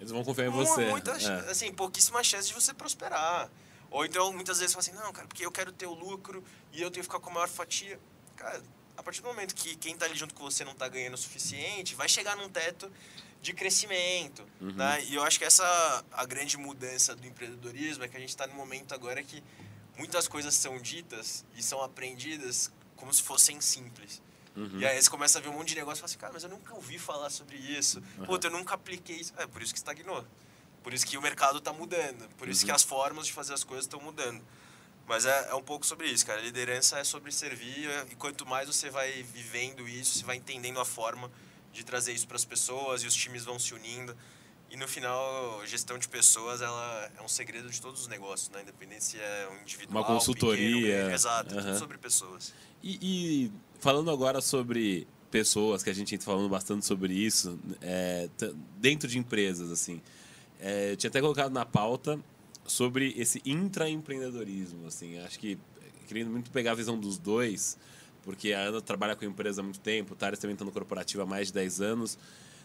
eles 0.00 0.10
vão 0.10 0.24
confiar 0.24 0.46
em 0.46 0.50
você. 0.50 0.86
Muita, 0.86 1.12
é. 1.12 1.50
assim, 1.50 1.70
pouquíssima 1.72 2.24
chance 2.24 2.48
de 2.48 2.54
você 2.54 2.72
prosperar. 2.72 3.50
Ou 3.90 4.04
então, 4.04 4.32
muitas 4.32 4.58
vezes, 4.58 4.72
fala 4.72 4.80
assim, 4.80 4.92
não, 4.92 5.12
cara, 5.12 5.28
porque 5.28 5.44
eu 5.44 5.52
quero 5.52 5.70
ter 5.72 5.86
o 5.86 5.92
lucro 5.92 6.42
e 6.72 6.80
eu 6.80 6.90
tenho 6.90 7.02
que 7.04 7.08
ficar 7.08 7.20
com 7.20 7.28
a 7.30 7.34
maior 7.34 7.48
fatia. 7.48 8.00
Cara, 8.34 8.62
a 8.96 9.02
partir 9.02 9.20
do 9.20 9.28
momento 9.28 9.54
que 9.54 9.76
quem 9.76 9.92
está 9.92 10.06
ali 10.06 10.16
junto 10.16 10.34
com 10.34 10.42
você 10.44 10.64
não 10.64 10.72
está 10.72 10.88
ganhando 10.88 11.14
o 11.14 11.18
suficiente, 11.18 11.94
vai 11.94 12.08
chegar 12.08 12.34
num 12.36 12.48
teto 12.48 12.90
de 13.42 13.52
crescimento. 13.52 14.46
Uhum. 14.60 14.72
Né? 14.72 15.04
E 15.04 15.14
eu 15.14 15.22
acho 15.22 15.38
que 15.38 15.44
essa 15.44 16.04
a 16.12 16.24
grande 16.24 16.56
mudança 16.56 17.14
do 17.14 17.26
empreendedorismo 17.26 18.04
é 18.04 18.08
que 18.08 18.16
a 18.16 18.20
gente 18.20 18.30
está 18.30 18.46
num 18.46 18.54
momento 18.54 18.94
agora 18.94 19.22
que 19.22 19.42
muitas 19.98 20.26
coisas 20.26 20.54
são 20.54 20.78
ditas 20.78 21.44
e 21.56 21.62
são 21.62 21.82
aprendidas 21.82 22.70
como 22.96 23.12
se 23.12 23.22
fossem 23.22 23.60
simples. 23.60 24.22
Uhum. 24.60 24.80
E 24.80 24.86
aí 24.86 25.00
você 25.00 25.08
começa 25.08 25.38
a 25.38 25.42
ver 25.42 25.48
um 25.48 25.54
monte 25.54 25.68
de 25.68 25.76
negócio 25.76 25.98
e 25.98 26.00
fala 26.00 26.10
assim, 26.10 26.18
cara, 26.18 26.32
mas 26.32 26.42
eu 26.42 26.50
nunca 26.50 26.74
ouvi 26.74 26.98
falar 26.98 27.30
sobre 27.30 27.56
isso. 27.56 28.02
Uhum. 28.18 28.26
Puta, 28.26 28.48
eu 28.48 28.50
nunca 28.50 28.74
apliquei 28.74 29.16
isso. 29.16 29.32
É 29.38 29.46
por 29.46 29.62
isso 29.62 29.72
que 29.72 29.78
estagnou. 29.78 30.24
Por 30.82 30.92
isso 30.92 31.06
que 31.06 31.16
o 31.16 31.22
mercado 31.22 31.58
está 31.58 31.72
mudando. 31.72 32.28
Por 32.36 32.48
isso 32.48 32.64
que 32.64 32.70
uhum. 32.70 32.76
as 32.76 32.82
formas 32.82 33.26
de 33.26 33.32
fazer 33.32 33.54
as 33.54 33.64
coisas 33.64 33.86
estão 33.86 34.00
mudando. 34.00 34.42
Mas 35.06 35.26
é, 35.26 35.48
é 35.50 35.54
um 35.54 35.62
pouco 35.62 35.84
sobre 35.84 36.06
isso, 36.08 36.24
cara. 36.24 36.38
A 36.38 36.42
liderança 36.42 36.98
é 36.98 37.04
sobre 37.04 37.32
servir 37.32 37.88
e 38.10 38.14
quanto 38.14 38.46
mais 38.46 38.68
você 38.68 38.90
vai 38.90 39.22
vivendo 39.22 39.88
isso, 39.88 40.18
você 40.18 40.24
vai 40.24 40.36
entendendo 40.36 40.78
a 40.78 40.84
forma 40.84 41.30
de 41.72 41.84
trazer 41.84 42.12
isso 42.12 42.26
para 42.26 42.36
as 42.36 42.44
pessoas 42.44 43.02
e 43.02 43.06
os 43.06 43.14
times 43.14 43.44
vão 43.44 43.58
se 43.58 43.74
unindo. 43.74 44.16
E 44.70 44.76
no 44.76 44.86
final, 44.86 45.66
gestão 45.66 45.98
de 45.98 46.06
pessoas 46.06 46.62
ela 46.62 47.10
é 47.18 47.22
um 47.22 47.28
segredo 47.28 47.68
de 47.68 47.80
todos 47.80 48.02
os 48.02 48.06
negócios, 48.06 48.50
né? 48.50 48.62
Independente 48.62 49.02
se 49.02 49.18
é 49.18 49.48
um 49.50 49.62
individual, 49.62 49.98
uma 49.98 50.06
consultoria, 50.06 50.96
pequeno, 50.96 51.10
exato, 51.10 51.54
uhum. 51.56 51.60
tudo 51.60 51.78
sobre 51.78 51.98
pessoas. 51.98 52.54
E, 52.80 52.98
e, 53.02 53.52
falando 53.80 54.10
agora 54.10 54.40
sobre 54.40 55.06
pessoas, 55.30 55.82
que 55.82 55.90
a 55.90 55.94
gente 55.94 56.14
está 56.14 56.26
falando 56.26 56.48
bastante 56.48 56.84
sobre 56.84 57.14
isso, 57.14 57.58
é, 57.80 58.28
dentro 58.78 59.08
de 59.08 59.18
empresas, 59.18 59.70
assim, 59.70 60.00
é, 60.60 60.94
tinha 60.96 61.08
até 61.08 61.20
colocado 61.20 61.52
na 61.52 61.64
pauta 61.64 62.18
sobre 62.66 63.14
esse 63.16 63.40
intraempreendedorismo, 63.44 64.86
assim, 64.86 65.18
acho 65.18 65.38
que 65.38 65.58
querendo 66.06 66.30
muito 66.30 66.50
pegar 66.50 66.72
a 66.72 66.74
visão 66.74 66.98
dos 66.98 67.18
dois, 67.18 67.78
porque 68.22 68.52
a 68.52 68.60
Ana 68.60 68.80
trabalha 68.80 69.14
com 69.14 69.24
empresa 69.24 69.60
há 69.60 69.64
muito 69.64 69.80
tempo, 69.80 70.12
o 70.12 70.16
Thales 70.16 70.38
também 70.38 70.54
está 70.54 70.64
no 70.64 70.72
corporativo 70.72 71.22
há 71.22 71.26
mais 71.26 71.48
de 71.48 71.54
10 71.54 71.80
anos, 71.80 72.18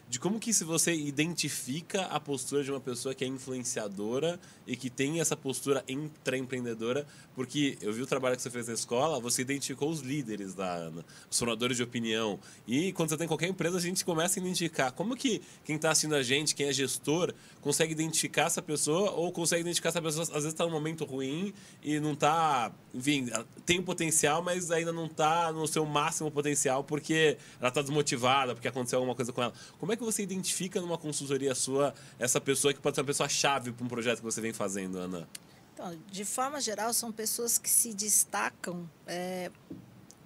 de 0.08 0.20
como 0.20 0.39
que 0.39 0.53
se 0.53 0.64
você 0.64 0.93
identifica 0.93 2.03
a 2.03 2.20
postura 2.20 2.64
de 2.64 2.72
uma 2.72 2.80
pessoa 2.80 3.16
que 3.16 3.24
é 3.24 3.28
influenciadora 3.28 4.39
e 4.68 4.76
que 4.76 4.89
tem 4.89 5.20
essa 5.20 5.36
postura 5.36 5.84
intraempreendedora, 5.88 7.08
porque 7.34 7.78
eu 7.82 7.91
vi 7.91 8.01
o 8.01 8.06
trabalho 8.06 8.36
que 8.36 8.41
você 8.41 8.51
fez 8.51 8.68
na 8.68 8.74
escola, 8.74 9.20
você 9.20 9.41
identificou 9.41 9.89
os 9.89 10.01
líderes 10.01 10.53
da 10.53 10.72
Ana, 10.72 11.03
os 11.30 11.38
formadores 11.38 11.78
de 11.78 11.84
opinião. 11.84 12.39
E 12.68 12.93
quando 12.93 13.10
você 13.10 13.18
tem 13.18 13.28
qualquer 13.28 13.47
empresa, 13.47 13.78
a 13.78 13.82
gente 13.82 14.06
começa 14.06 14.39
a 14.39 14.41
identificar 14.41 14.91
como 14.91 15.16
que 15.16 15.41
quem 15.64 15.76
está 15.76 15.89
assistindo 15.89 16.16
a 16.16 16.22
gente, 16.22 16.53
quem 16.53 16.68
é 16.68 16.74
gestor, 16.74 17.34
consegue 17.62 17.91
identificar 17.91 18.43
essa 18.43 18.62
pessoa 18.62 19.12
ou 19.12 19.32
consegue 19.32 19.62
identificar 19.62 19.89
essa 19.89 20.01
pessoa, 20.01 20.24
às 20.24 20.30
vezes 20.30 20.49
está 20.49 20.66
num 20.66 20.72
momento 20.72 21.03
ruim 21.03 21.51
e 21.84 21.99
não 21.99 22.14
está, 22.14 22.72
enfim, 22.93 23.28
tem 23.66 23.82
potencial, 23.82 24.43
mas 24.43 24.70
ainda 24.70 24.93
não 24.93 25.08
está 25.08 25.51
no 25.51 25.68
seu 25.68 25.84
máximo 25.86 26.30
potencial 26.30 26.84
porque 26.84 27.38
ela 27.60 27.70
está 27.70 27.82
desmotivada, 27.82 28.53
porque 28.53 28.68
aconteceu 28.68 28.99
alguma 28.99 29.16
coisa 29.16 29.34
com 29.34 29.41
ela. 29.41 29.53
Como 29.80 29.91
é 29.91 29.95
que 29.98 30.04
você 30.04 30.24
identifica 30.24 30.82
numa 30.82 30.98
consultoria 30.98 31.54
sua 31.56 31.93
essa 32.20 32.39
pessoa 32.39 32.74
que 32.74 32.80
pode 32.80 32.96
ser 32.96 33.02
uma 33.02 33.08
pessoa 33.08 33.30
chave 33.30 33.72
para 33.72 33.86
um 33.86 33.88
projeto 33.88 34.18
que 34.20 34.24
você 34.24 34.41
vem 34.41 34.54
fazendo, 34.54 34.98
Ana? 34.98 35.28
Então, 35.74 35.98
de 36.10 36.24
forma 36.24 36.62
geral, 36.62 36.93
são 36.93 37.12
pessoas 37.12 37.58
que 37.58 37.70
se 37.70 37.93
destacam 37.93 38.89
é, 39.06 39.52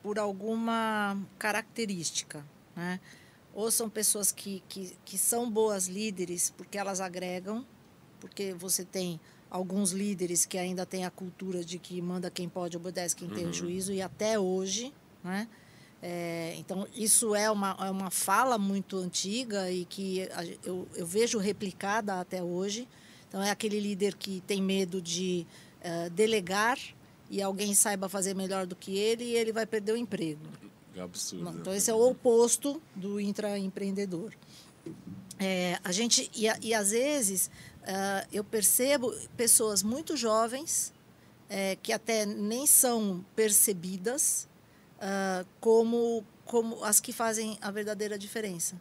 por 0.04 0.20
alguma 0.20 1.20
característica, 1.38 2.46
né? 2.76 3.00
Ou 3.54 3.72
são 3.72 3.90
pessoas 3.90 4.32
que, 4.32 4.64
que, 4.70 4.96
que 5.04 5.18
são 5.18 5.50
boas 5.50 5.88
líderes 5.88 6.54
porque 6.56 6.78
elas 6.78 7.02
agregam, 7.02 7.66
porque 8.20 8.54
você 8.54 8.86
tem 8.86 9.20
alguns 9.50 9.92
líderes 9.92 10.46
que 10.46 10.58
ainda 10.58 10.86
têm 10.86 11.04
a 11.04 11.10
cultura 11.10 11.64
de 11.64 11.80
que 11.80 12.00
manda 12.00 12.30
quem 12.30 12.48
pode, 12.48 12.78
obedece 12.78 13.16
quem 13.16 13.28
uhum. 13.28 13.34
tem 13.34 13.44
o 13.46 13.48
uhum. 13.48 13.54
juízo, 13.54 13.92
e 13.92 14.02
até 14.02 14.40
hoje, 14.40 14.94
né? 15.24 15.48
É, 16.02 16.56
então, 16.58 16.88
isso 16.96 17.36
é 17.36 17.52
uma, 17.52 17.76
é 17.80 17.92
uma 17.92 18.10
fala 18.10 18.58
muito 18.58 18.98
antiga 18.98 19.70
e 19.70 19.86
que 19.86 20.28
eu, 20.64 20.88
eu 20.96 21.06
vejo 21.06 21.38
replicada 21.38 22.20
até 22.20 22.42
hoje. 22.42 22.88
Então, 23.28 23.44
é 23.44 23.52
aquele 23.52 23.80
líder 23.80 24.16
que 24.16 24.42
tem 24.42 24.62
medo 24.62 25.02
de 25.02 25.46
uh, 25.82 26.10
delegar 26.10 26.80
e 27.30 27.42
alguém 27.42 27.76
saiba 27.76 28.10
fazer 28.10 28.34
melhor 28.34 28.66
do 28.66 28.76
que 28.76 28.98
ele 28.98 29.24
e 29.24 29.36
ele 29.36 29.52
vai 29.52 29.66
perder 29.66 29.92
o 29.92 29.98
emprego. 29.98 30.42
É 30.96 31.02
absurdo. 31.02 31.44
Não, 31.44 31.54
então, 31.54 31.74
esse 31.74 31.92
é 31.92 31.94
o 31.94 32.10
oposto 32.10 32.82
do 32.96 33.20
intraempreendedor. 33.20 34.34
É, 35.38 35.80
a 35.84 35.92
gente, 35.92 36.30
e, 36.34 36.48
e 36.62 36.74
às 36.74 36.92
vezes, 36.92 37.52
uh, 37.84 38.28
eu 38.32 38.44
percebo 38.44 39.14
pessoas 39.38 39.84
muito 39.84 40.18
jovens 40.18 40.94
é, 41.50 41.76
que 41.76 41.92
até 41.92 42.26
nem 42.26 42.66
são 42.66 43.24
percebidas 43.36 44.48
uh, 45.00 45.48
como, 45.60 46.24
como 46.46 46.84
as 46.84 47.00
que 47.00 47.12
fazem 47.12 47.58
a 47.62 47.72
verdadeira 47.72 48.18
diferença. 48.18 48.80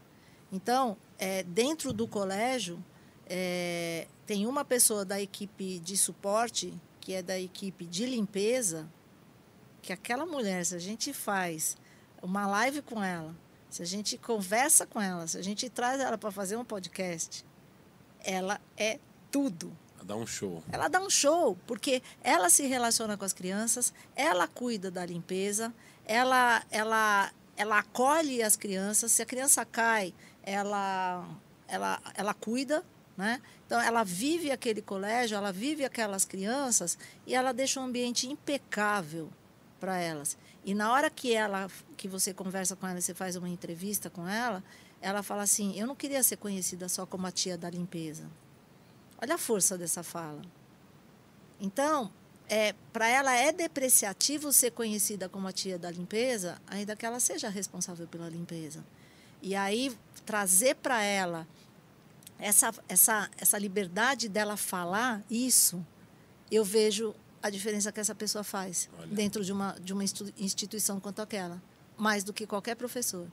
Então, 0.52 0.96
é, 1.18 1.42
dentro 1.42 1.92
do 1.92 2.06
colégio, 2.06 2.82
é, 3.26 4.06
tem 4.26 4.46
uma 4.46 4.64
pessoa 4.64 5.04
da 5.04 5.20
equipe 5.20 5.78
de 5.78 5.96
suporte, 5.96 6.72
que 7.00 7.14
é 7.14 7.22
da 7.22 7.38
equipe 7.38 7.84
de 7.84 8.06
limpeza, 8.06 8.88
que 9.82 9.92
aquela 9.92 10.26
mulher, 10.26 10.64
se 10.64 10.74
a 10.74 10.78
gente 10.78 11.12
faz 11.12 11.76
uma 12.22 12.46
live 12.46 12.82
com 12.82 13.02
ela, 13.02 13.34
se 13.70 13.82
a 13.82 13.86
gente 13.86 14.16
conversa 14.16 14.86
com 14.86 15.00
ela, 15.00 15.26
se 15.26 15.36
a 15.36 15.42
gente 15.42 15.68
traz 15.68 16.00
ela 16.00 16.16
para 16.16 16.30
fazer 16.30 16.56
um 16.56 16.64
podcast, 16.64 17.44
ela 18.24 18.60
é 18.76 18.98
tudo. 19.30 19.76
Ela 19.96 20.04
dá 20.04 20.16
um 20.16 20.26
show. 20.26 20.62
Ela 20.72 20.88
dá 20.88 21.00
um 21.00 21.10
show, 21.10 21.56
porque 21.66 22.02
ela 22.22 22.48
se 22.48 22.66
relaciona 22.66 23.16
com 23.16 23.24
as 23.24 23.32
crianças, 23.32 23.92
ela 24.16 24.48
cuida 24.48 24.90
da 24.90 25.04
limpeza, 25.04 25.72
ela, 26.08 26.64
ela, 26.70 27.30
ela 27.56 27.78
acolhe 27.78 28.42
as 28.42 28.56
crianças. 28.56 29.12
Se 29.12 29.22
a 29.22 29.26
criança 29.26 29.64
cai, 29.64 30.14
ela, 30.42 31.28
ela, 31.68 32.00
ela 32.14 32.34
cuida, 32.34 32.82
né? 33.16 33.42
Então, 33.66 33.78
ela 33.80 34.02
vive 34.02 34.50
aquele 34.50 34.80
colégio, 34.80 35.36
ela 35.36 35.52
vive 35.52 35.84
aquelas 35.84 36.24
crianças 36.24 36.98
e 37.26 37.34
ela 37.34 37.52
deixa 37.52 37.78
um 37.78 37.84
ambiente 37.84 38.26
impecável 38.26 39.28
para 39.78 39.98
elas. 39.98 40.38
E 40.64 40.74
na 40.74 40.90
hora 40.90 41.10
que 41.10 41.34
ela, 41.34 41.68
que 41.96 42.08
você 42.08 42.32
conversa 42.32 42.74
com 42.74 42.86
ela, 42.86 43.00
você 43.00 43.12
faz 43.12 43.36
uma 43.36 43.48
entrevista 43.48 44.08
com 44.08 44.26
ela, 44.26 44.64
ela 45.00 45.22
fala 45.22 45.42
assim: 45.42 45.78
"Eu 45.78 45.86
não 45.86 45.94
queria 45.94 46.22
ser 46.22 46.36
conhecida 46.36 46.88
só 46.88 47.04
como 47.04 47.26
a 47.26 47.30
tia 47.30 47.58
da 47.58 47.68
limpeza". 47.68 48.28
Olha 49.20 49.34
a 49.34 49.38
força 49.38 49.76
dessa 49.76 50.02
fala. 50.02 50.40
Então, 51.60 52.10
é, 52.48 52.74
para 52.92 53.08
ela 53.08 53.34
é 53.34 53.52
depreciativo 53.52 54.52
ser 54.52 54.70
conhecida 54.70 55.28
como 55.28 55.46
a 55.46 55.52
tia 55.52 55.78
da 55.78 55.90
limpeza, 55.90 56.60
ainda 56.66 56.96
que 56.96 57.04
ela 57.04 57.20
seja 57.20 57.48
responsável 57.48 58.06
pela 58.06 58.28
limpeza. 58.28 58.84
E 59.42 59.54
aí 59.54 59.96
trazer 60.24 60.76
para 60.76 61.02
ela 61.02 61.46
essa, 62.38 62.72
essa, 62.88 63.30
essa 63.36 63.58
liberdade 63.58 64.28
dela 64.28 64.56
falar 64.56 65.22
isso, 65.30 65.84
eu 66.50 66.64
vejo 66.64 67.14
a 67.42 67.50
diferença 67.50 67.92
que 67.92 68.00
essa 68.00 68.14
pessoa 68.14 68.42
faz 68.42 68.88
Olha. 68.98 69.06
dentro 69.08 69.44
de 69.44 69.52
uma, 69.52 69.76
de 69.80 69.92
uma 69.92 70.02
instituição 70.02 70.98
quanto 70.98 71.20
aquela, 71.20 71.62
mais 71.96 72.24
do 72.24 72.32
que 72.32 72.46
qualquer 72.46 72.74
professor. 72.74 73.26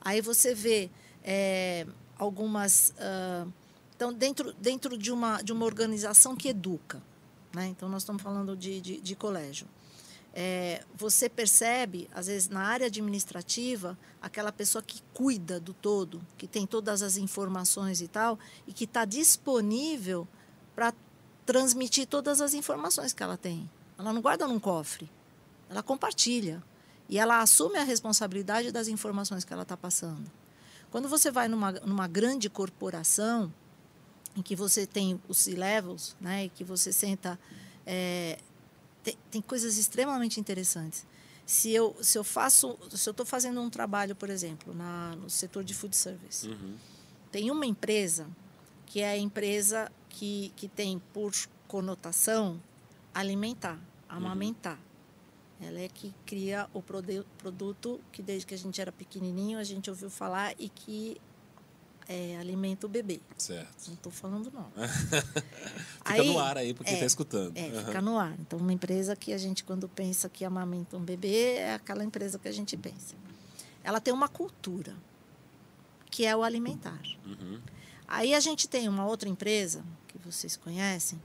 Aí 0.00 0.20
você 0.20 0.54
vê 0.54 0.90
é, 1.22 1.86
algumas 2.16 2.94
uh, 2.96 3.52
Então, 3.94 4.12
dentro, 4.12 4.52
dentro 4.54 4.96
de, 4.96 5.12
uma, 5.12 5.42
de 5.42 5.52
uma 5.52 5.66
organização 5.66 6.34
que 6.34 6.48
educa, 6.48 7.02
né? 7.52 7.66
então 7.66 7.88
nós 7.88 8.02
estamos 8.02 8.22
falando 8.22 8.56
de, 8.56 8.80
de, 8.80 9.00
de 9.00 9.16
colégio, 9.16 9.66
é, 10.32 10.84
você 10.94 11.28
percebe, 11.28 12.08
às 12.14 12.26
vezes, 12.28 12.48
na 12.48 12.62
área 12.62 12.86
administrativa, 12.86 13.98
aquela 14.22 14.52
pessoa 14.52 14.82
que 14.82 15.02
cuida 15.12 15.58
do 15.58 15.74
todo, 15.74 16.24
que 16.38 16.46
tem 16.46 16.66
todas 16.66 17.02
as 17.02 17.16
informações 17.16 18.00
e 18.00 18.06
tal, 18.06 18.38
e 18.66 18.72
que 18.72 18.84
está 18.84 19.04
disponível 19.04 20.28
para 20.74 20.94
transmitir 21.44 22.06
todas 22.06 22.40
as 22.40 22.54
informações 22.54 23.12
que 23.12 23.22
ela 23.22 23.36
tem. 23.36 23.68
Ela 23.98 24.12
não 24.12 24.22
guarda 24.22 24.46
num 24.46 24.60
cofre, 24.60 25.10
ela 25.68 25.82
compartilha. 25.82 26.62
E 27.08 27.18
ela 27.18 27.40
assume 27.40 27.76
a 27.76 27.82
responsabilidade 27.82 28.70
das 28.70 28.86
informações 28.86 29.44
que 29.44 29.52
ela 29.52 29.62
está 29.62 29.76
passando. 29.76 30.30
Quando 30.92 31.08
você 31.08 31.28
vai 31.28 31.48
numa, 31.48 31.72
numa 31.72 32.06
grande 32.06 32.48
corporação, 32.48 33.52
em 34.40 34.42
que 34.42 34.56
você 34.56 34.86
tem 34.86 35.20
os 35.28 35.38
C-levels, 35.38 36.16
né, 36.20 36.46
e 36.46 36.48
que 36.48 36.64
você 36.64 36.92
senta. 36.92 37.38
É, 37.86 38.38
tem, 39.02 39.16
tem, 39.30 39.42
coisas 39.42 39.76
extremamente 39.76 40.40
interessantes. 40.40 41.06
Se 41.46 41.70
eu, 41.72 41.96
se 42.00 42.16
eu 42.18 42.24
faço. 42.24 42.78
Se 42.90 43.08
eu 43.08 43.12
estou 43.12 43.26
fazendo 43.26 43.60
um 43.60 43.70
trabalho, 43.70 44.16
por 44.16 44.30
exemplo, 44.30 44.74
na, 44.74 45.14
no 45.16 45.28
setor 45.28 45.62
de 45.62 45.74
food 45.74 45.94
service, 45.94 46.48
uhum. 46.48 46.76
tem 47.30 47.50
uma 47.50 47.66
empresa 47.66 48.26
que 48.86 49.00
é 49.00 49.10
a 49.10 49.18
empresa 49.18 49.90
que, 50.08 50.52
que 50.56 50.66
tem 50.66 51.00
por 51.12 51.32
conotação 51.68 52.60
alimentar, 53.14 53.78
amamentar. 54.08 54.78
Uhum. 55.60 55.68
Ela 55.68 55.80
é 55.80 55.88
que 55.88 56.14
cria 56.24 56.68
o 56.72 56.82
produto 56.82 58.00
que 58.10 58.22
desde 58.22 58.46
que 58.46 58.54
a 58.54 58.58
gente 58.58 58.80
era 58.80 58.90
pequenininho 58.90 59.58
a 59.58 59.64
gente 59.64 59.90
ouviu 59.90 60.08
falar 60.08 60.54
e 60.58 60.68
que 60.70 61.20
é, 62.10 62.36
alimenta 62.38 62.86
o 62.86 62.88
bebê. 62.88 63.20
Certo. 63.38 63.86
Não 63.86 63.94
estou 63.94 64.10
falando 64.10 64.50
não. 64.52 64.68
fica 64.74 66.12
aí, 66.12 66.26
no 66.26 66.40
ar 66.40 66.58
aí 66.58 66.74
para 66.74 66.84
quem 66.84 66.94
está 66.94 67.04
é, 67.04 67.06
escutando. 67.06 67.56
É, 67.56 67.68
uhum. 67.68 67.84
fica 67.84 68.02
no 68.02 68.18
ar. 68.18 68.34
Então, 68.40 68.58
uma 68.58 68.72
empresa 68.72 69.14
que 69.14 69.32
a 69.32 69.38
gente, 69.38 69.62
quando 69.62 69.88
pensa 69.88 70.28
que 70.28 70.44
amamenta 70.44 70.96
um 70.96 71.00
bebê, 71.00 71.54
é 71.58 71.74
aquela 71.74 72.02
empresa 72.02 72.36
que 72.36 72.48
a 72.48 72.52
gente 72.52 72.76
pensa. 72.76 73.14
Ela 73.84 74.00
tem 74.00 74.12
uma 74.12 74.26
cultura, 74.28 74.92
que 76.10 76.26
é 76.26 76.36
o 76.36 76.42
alimentar. 76.42 77.00
Uhum. 77.24 77.60
Aí 78.08 78.34
a 78.34 78.40
gente 78.40 78.68
tem 78.68 78.88
uma 78.88 79.06
outra 79.06 79.28
empresa, 79.28 79.84
que 80.08 80.18
vocês 80.18 80.56
conhecem, 80.56 81.22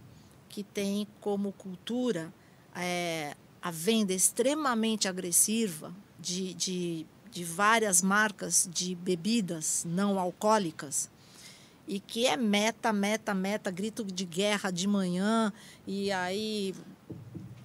que 0.50 0.62
tem 0.62 1.08
como 1.20 1.52
cultura 1.52 2.32
é, 2.76 3.36
a 3.60 3.72
venda 3.72 4.14
extremamente 4.14 5.08
agressiva 5.08 5.92
de, 6.20 6.54
de 6.54 7.08
de 7.36 7.44
várias 7.44 8.02
marcas 8.02 8.66
de 8.72 8.96
bebidas 8.96 9.84
não 9.86 10.18
alcoólicas 10.18 11.10
e 11.86 12.00
que 12.00 12.26
é 12.26 12.38
meta, 12.38 12.94
meta, 12.94 13.34
meta, 13.34 13.70
grito 13.70 14.06
de 14.06 14.24
guerra 14.24 14.72
de 14.72 14.88
manhã 14.88 15.52
e 15.86 16.14
aí 16.14 16.74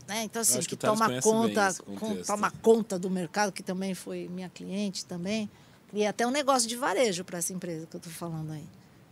né? 0.08 0.24
Então 0.24 0.42
assim, 0.42 0.58
que, 0.58 0.70
que 0.70 0.76
toma 0.76 1.20
conta, 1.22 1.72
com, 2.00 2.20
toma 2.24 2.50
conta 2.50 2.98
do 2.98 3.08
mercado, 3.08 3.52
que 3.52 3.62
também 3.62 3.94
foi 3.94 4.26
minha 4.28 4.48
cliente 4.48 5.06
também. 5.06 5.48
E 5.92 6.04
até 6.04 6.26
um 6.26 6.32
negócio 6.32 6.68
de 6.68 6.74
varejo 6.74 7.24
para 7.24 7.38
essa 7.38 7.52
empresa 7.52 7.86
que 7.86 7.94
eu 7.94 7.98
estou 7.98 8.12
falando 8.12 8.50
aí, 8.50 8.66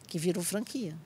que 0.08 0.18
virou 0.18 0.42
franquia. 0.42 0.96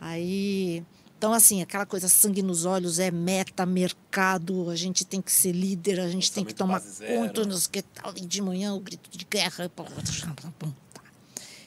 Aí 0.00 0.84
então, 1.22 1.32
assim, 1.32 1.62
aquela 1.62 1.86
coisa 1.86 2.08
sangue 2.08 2.42
nos 2.42 2.64
olhos 2.64 2.98
é 2.98 3.08
meta, 3.08 3.64
mercado, 3.64 4.68
a 4.68 4.74
gente 4.74 5.04
tem 5.04 5.22
que 5.22 5.30
ser 5.30 5.52
líder, 5.52 6.00
a 6.00 6.08
gente 6.08 6.32
tem 6.32 6.44
que 6.44 6.52
tomar 6.52 6.82
conta 6.82 7.44
nos 7.44 7.68
que 7.68 7.80
tal, 7.80 8.12
de 8.12 8.42
manhã 8.42 8.74
o 8.74 8.80
grito 8.80 9.08
de 9.08 9.24
guerra. 9.24 9.70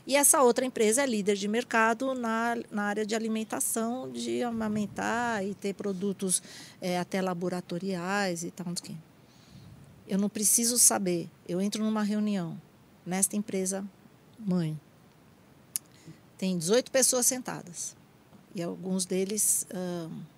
E 0.05 0.13
essa 0.13 0.41
outra 0.43 0.65
empresa 0.65 1.03
é 1.03 1.05
líder 1.05 1.37
de 1.37 1.47
mercado 1.47 2.13
na, 2.13 2.57
na 2.69 2.83
área 2.83 3.05
de 3.05 3.15
alimentação, 3.15 4.11
de 4.11 4.43
amamentar 4.43 5.41
e 5.45 5.55
ter 5.55 5.73
produtos 5.73 6.43
é, 6.81 6.99
até 6.99 7.21
laboratoriais 7.21 8.43
e 8.43 8.51
tal. 8.51 8.67
Eu 10.05 10.17
não 10.17 10.27
preciso 10.27 10.77
saber. 10.77 11.29
Eu 11.47 11.61
entro 11.61 11.81
numa 11.81 12.03
reunião 12.03 12.59
nesta 13.05 13.37
empresa 13.37 13.85
mãe. 14.37 14.77
Tem 16.37 16.57
18 16.57 16.91
pessoas 16.91 17.25
sentadas 17.25 17.95
e 18.55 18.63
alguns 18.63 19.05
deles, 19.05 19.67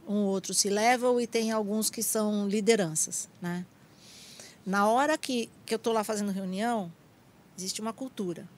um 0.08 0.16
ou 0.16 0.26
outro 0.26 0.52
se 0.52 0.70
levam 0.70 1.22
e 1.22 1.28
tem 1.28 1.52
alguns 1.52 1.88
que 1.92 2.02
são 2.02 2.48
lideranças, 2.48 3.30
né? 3.40 3.64
Na 4.66 4.88
hora 4.88 5.18
que, 5.18 5.50
que 5.66 5.74
eu 5.74 5.78
estou 5.78 5.94
lá 5.94 6.04
fazendo 6.04 6.32
reunião, 6.32 6.92
existe 7.58 7.80
uma 7.80 7.94
cultura. 7.94 8.50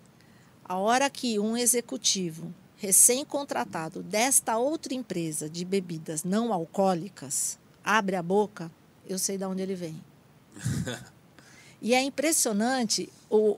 A 0.63 0.77
hora 0.77 1.09
que 1.09 1.37
um 1.37 1.57
executivo 1.57 2.53
recém-contratado 2.77 4.01
desta 4.01 4.57
outra 4.57 4.93
empresa 4.93 5.49
de 5.49 5.65
bebidas 5.65 6.23
não 6.23 6.53
alcoólicas 6.53 7.59
abre 7.83 8.15
a 8.15 8.23
boca, 8.23 8.71
eu 9.07 9.19
sei 9.19 9.37
de 9.37 9.43
onde 9.43 9.61
ele 9.61 9.75
vem. 9.75 10.01
e 11.81 11.93
é 11.93 12.01
impressionante 12.01 13.11
o, 13.29 13.57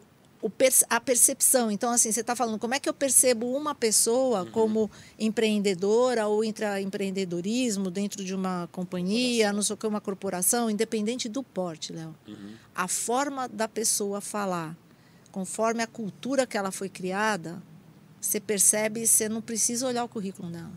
a 0.90 1.00
percepção. 1.00 1.70
Então, 1.70 1.92
assim, 1.92 2.12
você 2.12 2.22
está 2.22 2.36
falando 2.36 2.58
como 2.58 2.74
é 2.74 2.80
que 2.80 2.90
eu 2.90 2.94
percebo 2.94 3.56
uma 3.56 3.76
pessoa 3.76 4.44
uhum. 4.44 4.52
como 4.52 4.92
empreendedora 5.20 6.28
ou 6.28 6.44
intraempreendedorismo 6.44 7.92
dentro 7.92 8.24
de 8.24 8.34
uma 8.34 8.68
companhia, 8.72 9.54
não 9.54 9.62
sei 9.62 9.74
o 9.74 9.78
que, 9.78 9.86
uma 9.86 10.02
corporação, 10.02 10.70
independente 10.70 11.30
do 11.30 11.44
porte, 11.44 11.94
Léo. 11.94 12.16
Uhum. 12.28 12.54
A 12.76 12.88
forma 12.88 13.48
da 13.48 13.68
pessoa 13.68 14.20
falar, 14.22 14.76
conforme 15.32 15.84
a 15.84 15.88
cultura 15.88 16.48
que 16.48 16.58
ela 16.58 16.72
foi 16.72 16.90
criada, 16.90 17.62
você 18.20 18.40
percebe, 18.40 19.06
você 19.06 19.30
não 19.30 19.42
precisa 19.42 19.88
olhar 19.88 20.04
o 20.04 20.10
currículo 20.10 20.50
dela. 20.50 20.72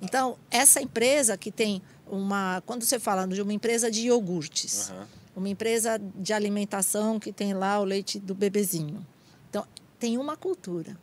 Então, 0.00 0.36
essa 0.50 0.80
empresa 0.80 1.36
que 1.36 1.52
tem 1.52 1.80
uma. 2.06 2.60
Quando 2.66 2.82
você 2.82 2.98
fala 2.98 3.26
de 3.26 3.40
uma 3.40 3.52
empresa 3.52 3.90
de 3.90 4.06
iogurtes. 4.06 4.90
Uhum 4.90 5.21
uma 5.34 5.48
empresa 5.48 6.00
de 6.16 6.32
alimentação 6.32 7.18
que 7.18 7.32
tem 7.32 7.54
lá 7.54 7.80
o 7.80 7.84
leite 7.84 8.18
do 8.18 8.34
bebezinho. 8.34 9.06
Então, 9.48 9.66
tem 9.98 10.18
uma 10.18 10.36
cultura. 10.36 10.96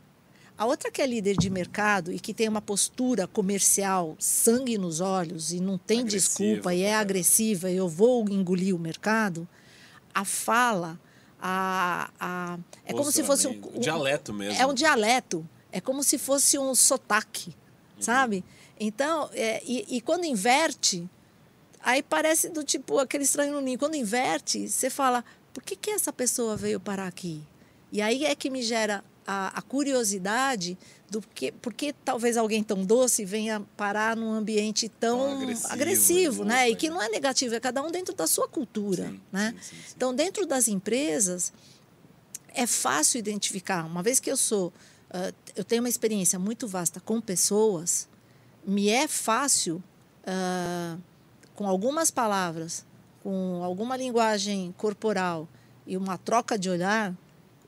A 0.57 0.65
outra 0.65 0.91
que 0.91 1.01
é 1.01 1.07
líder 1.07 1.37
de 1.37 1.49
mercado 1.49 2.11
e 2.11 2.19
que 2.19 2.33
tem 2.33 2.49
uma 2.49 2.61
postura 2.61 3.25
comercial, 3.25 4.17
sangue 4.19 4.77
nos 4.77 4.99
olhos 4.99 5.53
e 5.53 5.59
não 5.61 5.77
tem 5.77 6.01
agressiva, 6.01 6.43
desculpa 6.43 6.73
e 6.73 6.81
é 6.81 6.95
agressiva, 6.95 7.71
eu 7.71 7.87
vou 7.87 8.27
engolir 8.29 8.75
o 8.75 8.79
mercado, 8.79 9.47
a 10.13 10.25
fala, 10.25 10.99
a, 11.41 12.11
a 12.19 12.59
é 12.83 12.91
como 12.91 13.09
se 13.09 13.23
fosse 13.23 13.47
um, 13.47 13.51
um, 13.73 13.79
dialeto 13.79 14.33
mesmo. 14.33 14.61
É 14.61 14.67
um 14.67 14.73
dialeto, 14.73 15.47
é 15.71 15.79
como 15.79 16.03
se 16.03 16.17
fosse 16.17 16.59
um 16.59 16.75
sotaque, 16.75 17.51
uhum. 17.95 18.01
sabe? 18.01 18.43
Então, 18.77 19.29
é, 19.31 19.61
e, 19.65 19.95
e 19.95 20.01
quando 20.01 20.25
inverte, 20.25 21.09
Aí 21.81 22.03
parece 22.03 22.49
do 22.49 22.63
tipo 22.63 22.99
aquele 22.99 23.23
estranho 23.23 23.53
no 23.53 23.61
ninho. 23.61 23.79
Quando 23.79 23.95
inverte, 23.95 24.67
você 24.67 24.89
fala, 24.89 25.23
por 25.53 25.63
que, 25.63 25.75
que 25.75 25.91
essa 25.91 26.11
pessoa 26.11 26.55
veio 26.55 26.79
parar 26.79 27.07
aqui? 27.07 27.41
E 27.91 28.01
aí 28.01 28.25
é 28.25 28.35
que 28.35 28.49
me 28.49 28.61
gera 28.61 29.03
a, 29.25 29.59
a 29.59 29.61
curiosidade 29.61 30.77
do 31.09 31.21
que, 31.21 31.51
porque 31.51 31.93
talvez 32.03 32.35
alguém 32.35 32.63
tão 32.63 32.83
doce 32.83 33.25
venha 33.25 33.61
parar 33.77 34.15
num 34.15 34.31
ambiente 34.31 34.89
tão, 34.89 35.41
agressivo, 35.41 35.67
agressivo 35.71 36.45
né? 36.45 36.69
E 36.69 36.75
que 36.75 36.89
não 36.89 37.01
é 37.01 37.09
negativo, 37.09 37.55
é 37.55 37.59
cada 37.59 37.81
um 37.81 37.91
dentro 37.91 38.13
da 38.13 38.27
sua 38.27 38.47
cultura, 38.47 39.07
sim, 39.07 39.21
né? 39.31 39.55
Sim, 39.61 39.75
sim, 39.75 39.93
então, 39.95 40.13
dentro 40.13 40.45
das 40.45 40.67
empresas, 40.67 41.53
é 42.53 42.65
fácil 42.65 43.19
identificar. 43.19 43.85
Uma 43.85 44.01
vez 44.03 44.19
que 44.19 44.31
eu 44.31 44.37
sou, 44.37 44.67
uh, 44.67 45.33
eu 45.55 45.63
tenho 45.63 45.81
uma 45.81 45.89
experiência 45.89 46.39
muito 46.39 46.67
vasta 46.67 46.99
com 46.99 47.21
pessoas, 47.21 48.07
me 48.65 48.89
é 48.89 49.07
fácil 49.07 49.83
uh, 50.23 50.99
com 51.59 51.67
algumas 51.67 52.09
palavras, 52.09 52.85
com 53.21 53.61
alguma 53.61 53.97
linguagem 53.97 54.73
corporal 54.77 55.45
e 55.85 55.97
uma 55.97 56.17
troca 56.17 56.57
de 56.57 56.69
olhar, 56.69 57.13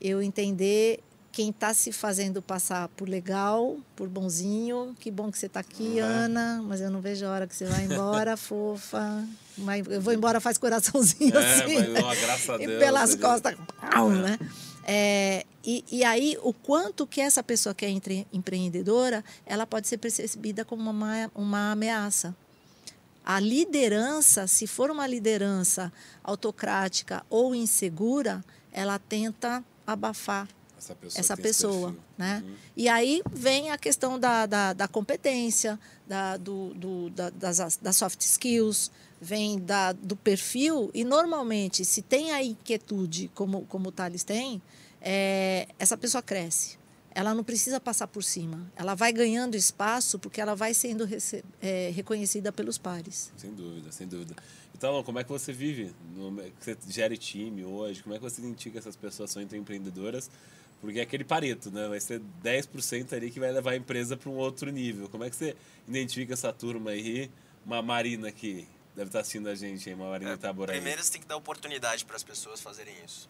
eu 0.00 0.22
entender 0.22 1.00
quem 1.30 1.50
está 1.50 1.74
se 1.74 1.92
fazendo 1.92 2.40
passar 2.40 2.88
por 2.88 3.06
legal, 3.06 3.76
por 3.94 4.08
bonzinho. 4.08 4.96
Que 4.98 5.10
bom 5.10 5.30
que 5.30 5.38
você 5.38 5.44
está 5.44 5.60
aqui, 5.60 5.96
uhum. 6.00 6.06
Ana, 6.06 6.62
mas 6.66 6.80
eu 6.80 6.90
não 6.90 7.02
vejo 7.02 7.26
a 7.26 7.32
hora 7.32 7.46
que 7.46 7.54
você 7.54 7.66
vai 7.66 7.84
embora, 7.84 8.34
fofa. 8.34 9.28
Mas 9.58 9.86
eu 9.86 10.00
vou 10.00 10.14
embora, 10.14 10.40
faz 10.40 10.56
coraçãozinho 10.56 11.36
é, 11.36 11.62
assim. 11.62 11.74
Mas, 11.74 11.88
né? 11.92 12.20
graças 12.22 12.48
a 12.48 12.56
Deus, 12.64 12.70
e 12.70 12.78
pelas 12.78 13.14
costas, 13.14 13.54
pau, 13.78 14.08
né? 14.08 14.38
É, 14.84 15.44
e, 15.62 15.84
e 15.92 16.02
aí, 16.02 16.38
o 16.42 16.54
quanto 16.54 17.06
que 17.06 17.20
essa 17.20 17.42
pessoa 17.42 17.74
que 17.74 17.84
é 17.84 17.90
empreendedora, 18.32 19.22
ela 19.44 19.66
pode 19.66 19.86
ser 19.86 19.98
percebida 19.98 20.64
como 20.64 20.90
uma, 20.90 21.30
uma 21.34 21.72
ameaça. 21.72 22.34
A 23.24 23.38
liderança, 23.38 24.46
se 24.46 24.66
for 24.66 24.90
uma 24.90 25.06
liderança 25.06 25.92
autocrática 26.22 27.24
ou 27.30 27.54
insegura, 27.54 28.44
ela 28.72 28.98
tenta 28.98 29.64
abafar 29.86 30.48
essa 30.76 30.94
pessoa. 30.94 31.20
Essa 31.20 31.36
pessoa 31.36 31.96
né? 32.18 32.42
Uhum. 32.44 32.54
E 32.76 32.88
aí 32.88 33.22
vem 33.32 33.70
a 33.70 33.78
questão 33.78 34.18
da, 34.18 34.46
da, 34.46 34.72
da 34.72 34.88
competência, 34.88 35.78
da, 36.06 36.36
do, 36.36 36.74
do, 36.74 37.10
da, 37.10 37.30
das, 37.30 37.76
das 37.76 37.96
soft 37.96 38.20
skills, 38.20 38.90
vem 39.20 39.58
da, 39.58 39.92
do 39.92 40.16
perfil. 40.16 40.90
E 40.94 41.04
normalmente, 41.04 41.84
se 41.84 42.02
tem 42.02 42.32
a 42.32 42.42
inquietude, 42.42 43.30
como, 43.34 43.62
como 43.66 43.88
o 43.88 43.92
Thales 43.92 44.24
tem, 44.24 44.62
é, 45.00 45.66
essa 45.78 45.96
pessoa 45.96 46.22
cresce. 46.22 46.81
Ela 47.14 47.34
não 47.34 47.44
precisa 47.44 47.80
passar 47.80 48.06
por 48.06 48.22
cima. 48.22 48.70
Ela 48.76 48.94
vai 48.94 49.12
ganhando 49.12 49.56
espaço 49.56 50.18
porque 50.18 50.40
ela 50.40 50.54
vai 50.54 50.74
sendo 50.74 51.08
é, 51.60 51.90
reconhecida 51.94 52.52
pelos 52.52 52.78
pares. 52.78 53.32
Sem 53.36 53.52
dúvida, 53.52 53.92
sem 53.92 54.06
dúvida. 54.06 54.34
Então, 54.74 55.02
como 55.04 55.18
é 55.18 55.24
que 55.24 55.30
você 55.30 55.52
vive? 55.52 55.94
Você 56.58 56.76
gere 56.88 57.16
time 57.16 57.64
hoje? 57.64 58.02
Como 58.02 58.14
é 58.14 58.18
que 58.18 58.24
você 58.24 58.40
identifica 58.40 58.78
essas 58.78 58.96
pessoas 58.96 59.30
são 59.30 59.42
empreendedoras? 59.42 60.30
Porque 60.80 60.98
é 60.98 61.02
aquele 61.02 61.22
pareto, 61.22 61.70
né? 61.70 61.86
Vai 61.86 62.00
ser 62.00 62.20
10% 62.42 63.12
ali 63.12 63.30
que 63.30 63.38
vai 63.38 63.52
levar 63.52 63.70
a 63.70 63.76
empresa 63.76 64.16
para 64.16 64.28
um 64.28 64.34
outro 64.34 64.72
nível. 64.72 65.08
Como 65.08 65.22
é 65.22 65.30
que 65.30 65.36
você 65.36 65.54
identifica 65.86 66.32
essa 66.32 66.52
turma 66.52 66.90
aí? 66.90 67.30
Uma 67.64 67.80
Marina 67.80 68.32
que 68.32 68.66
deve 68.96 69.08
estar 69.08 69.20
assistindo 69.20 69.48
a 69.48 69.54
gente 69.54 69.88
aí, 69.88 69.94
uma 69.94 70.10
Marina 70.10 70.32
é, 70.32 70.36
Taboraí. 70.36 70.76
Primeiro 70.76 71.02
você 71.02 71.12
tem 71.12 71.20
que 71.20 71.28
dar 71.28 71.36
oportunidade 71.36 72.04
para 72.04 72.16
as 72.16 72.24
pessoas 72.24 72.60
fazerem 72.60 72.94
isso. 73.04 73.28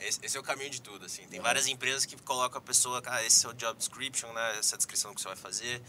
Esse, 0.00 0.20
esse, 0.22 0.36
é 0.36 0.40
o 0.40 0.42
caminho 0.42 0.70
de 0.70 0.80
tudo, 0.80 1.06
assim. 1.06 1.26
Tem 1.26 1.40
várias 1.40 1.66
empresas 1.66 2.04
que 2.04 2.16
colocam 2.22 2.58
a 2.58 2.60
pessoa, 2.60 3.02
ah, 3.06 3.24
esse 3.24 3.44
é 3.44 3.48
o 3.48 3.52
job 3.52 3.76
description, 3.76 4.32
né? 4.32 4.58
Essa 4.58 4.76
descrição 4.76 5.14
que 5.14 5.20
você 5.20 5.28
vai 5.28 5.36
fazer. 5.36 5.82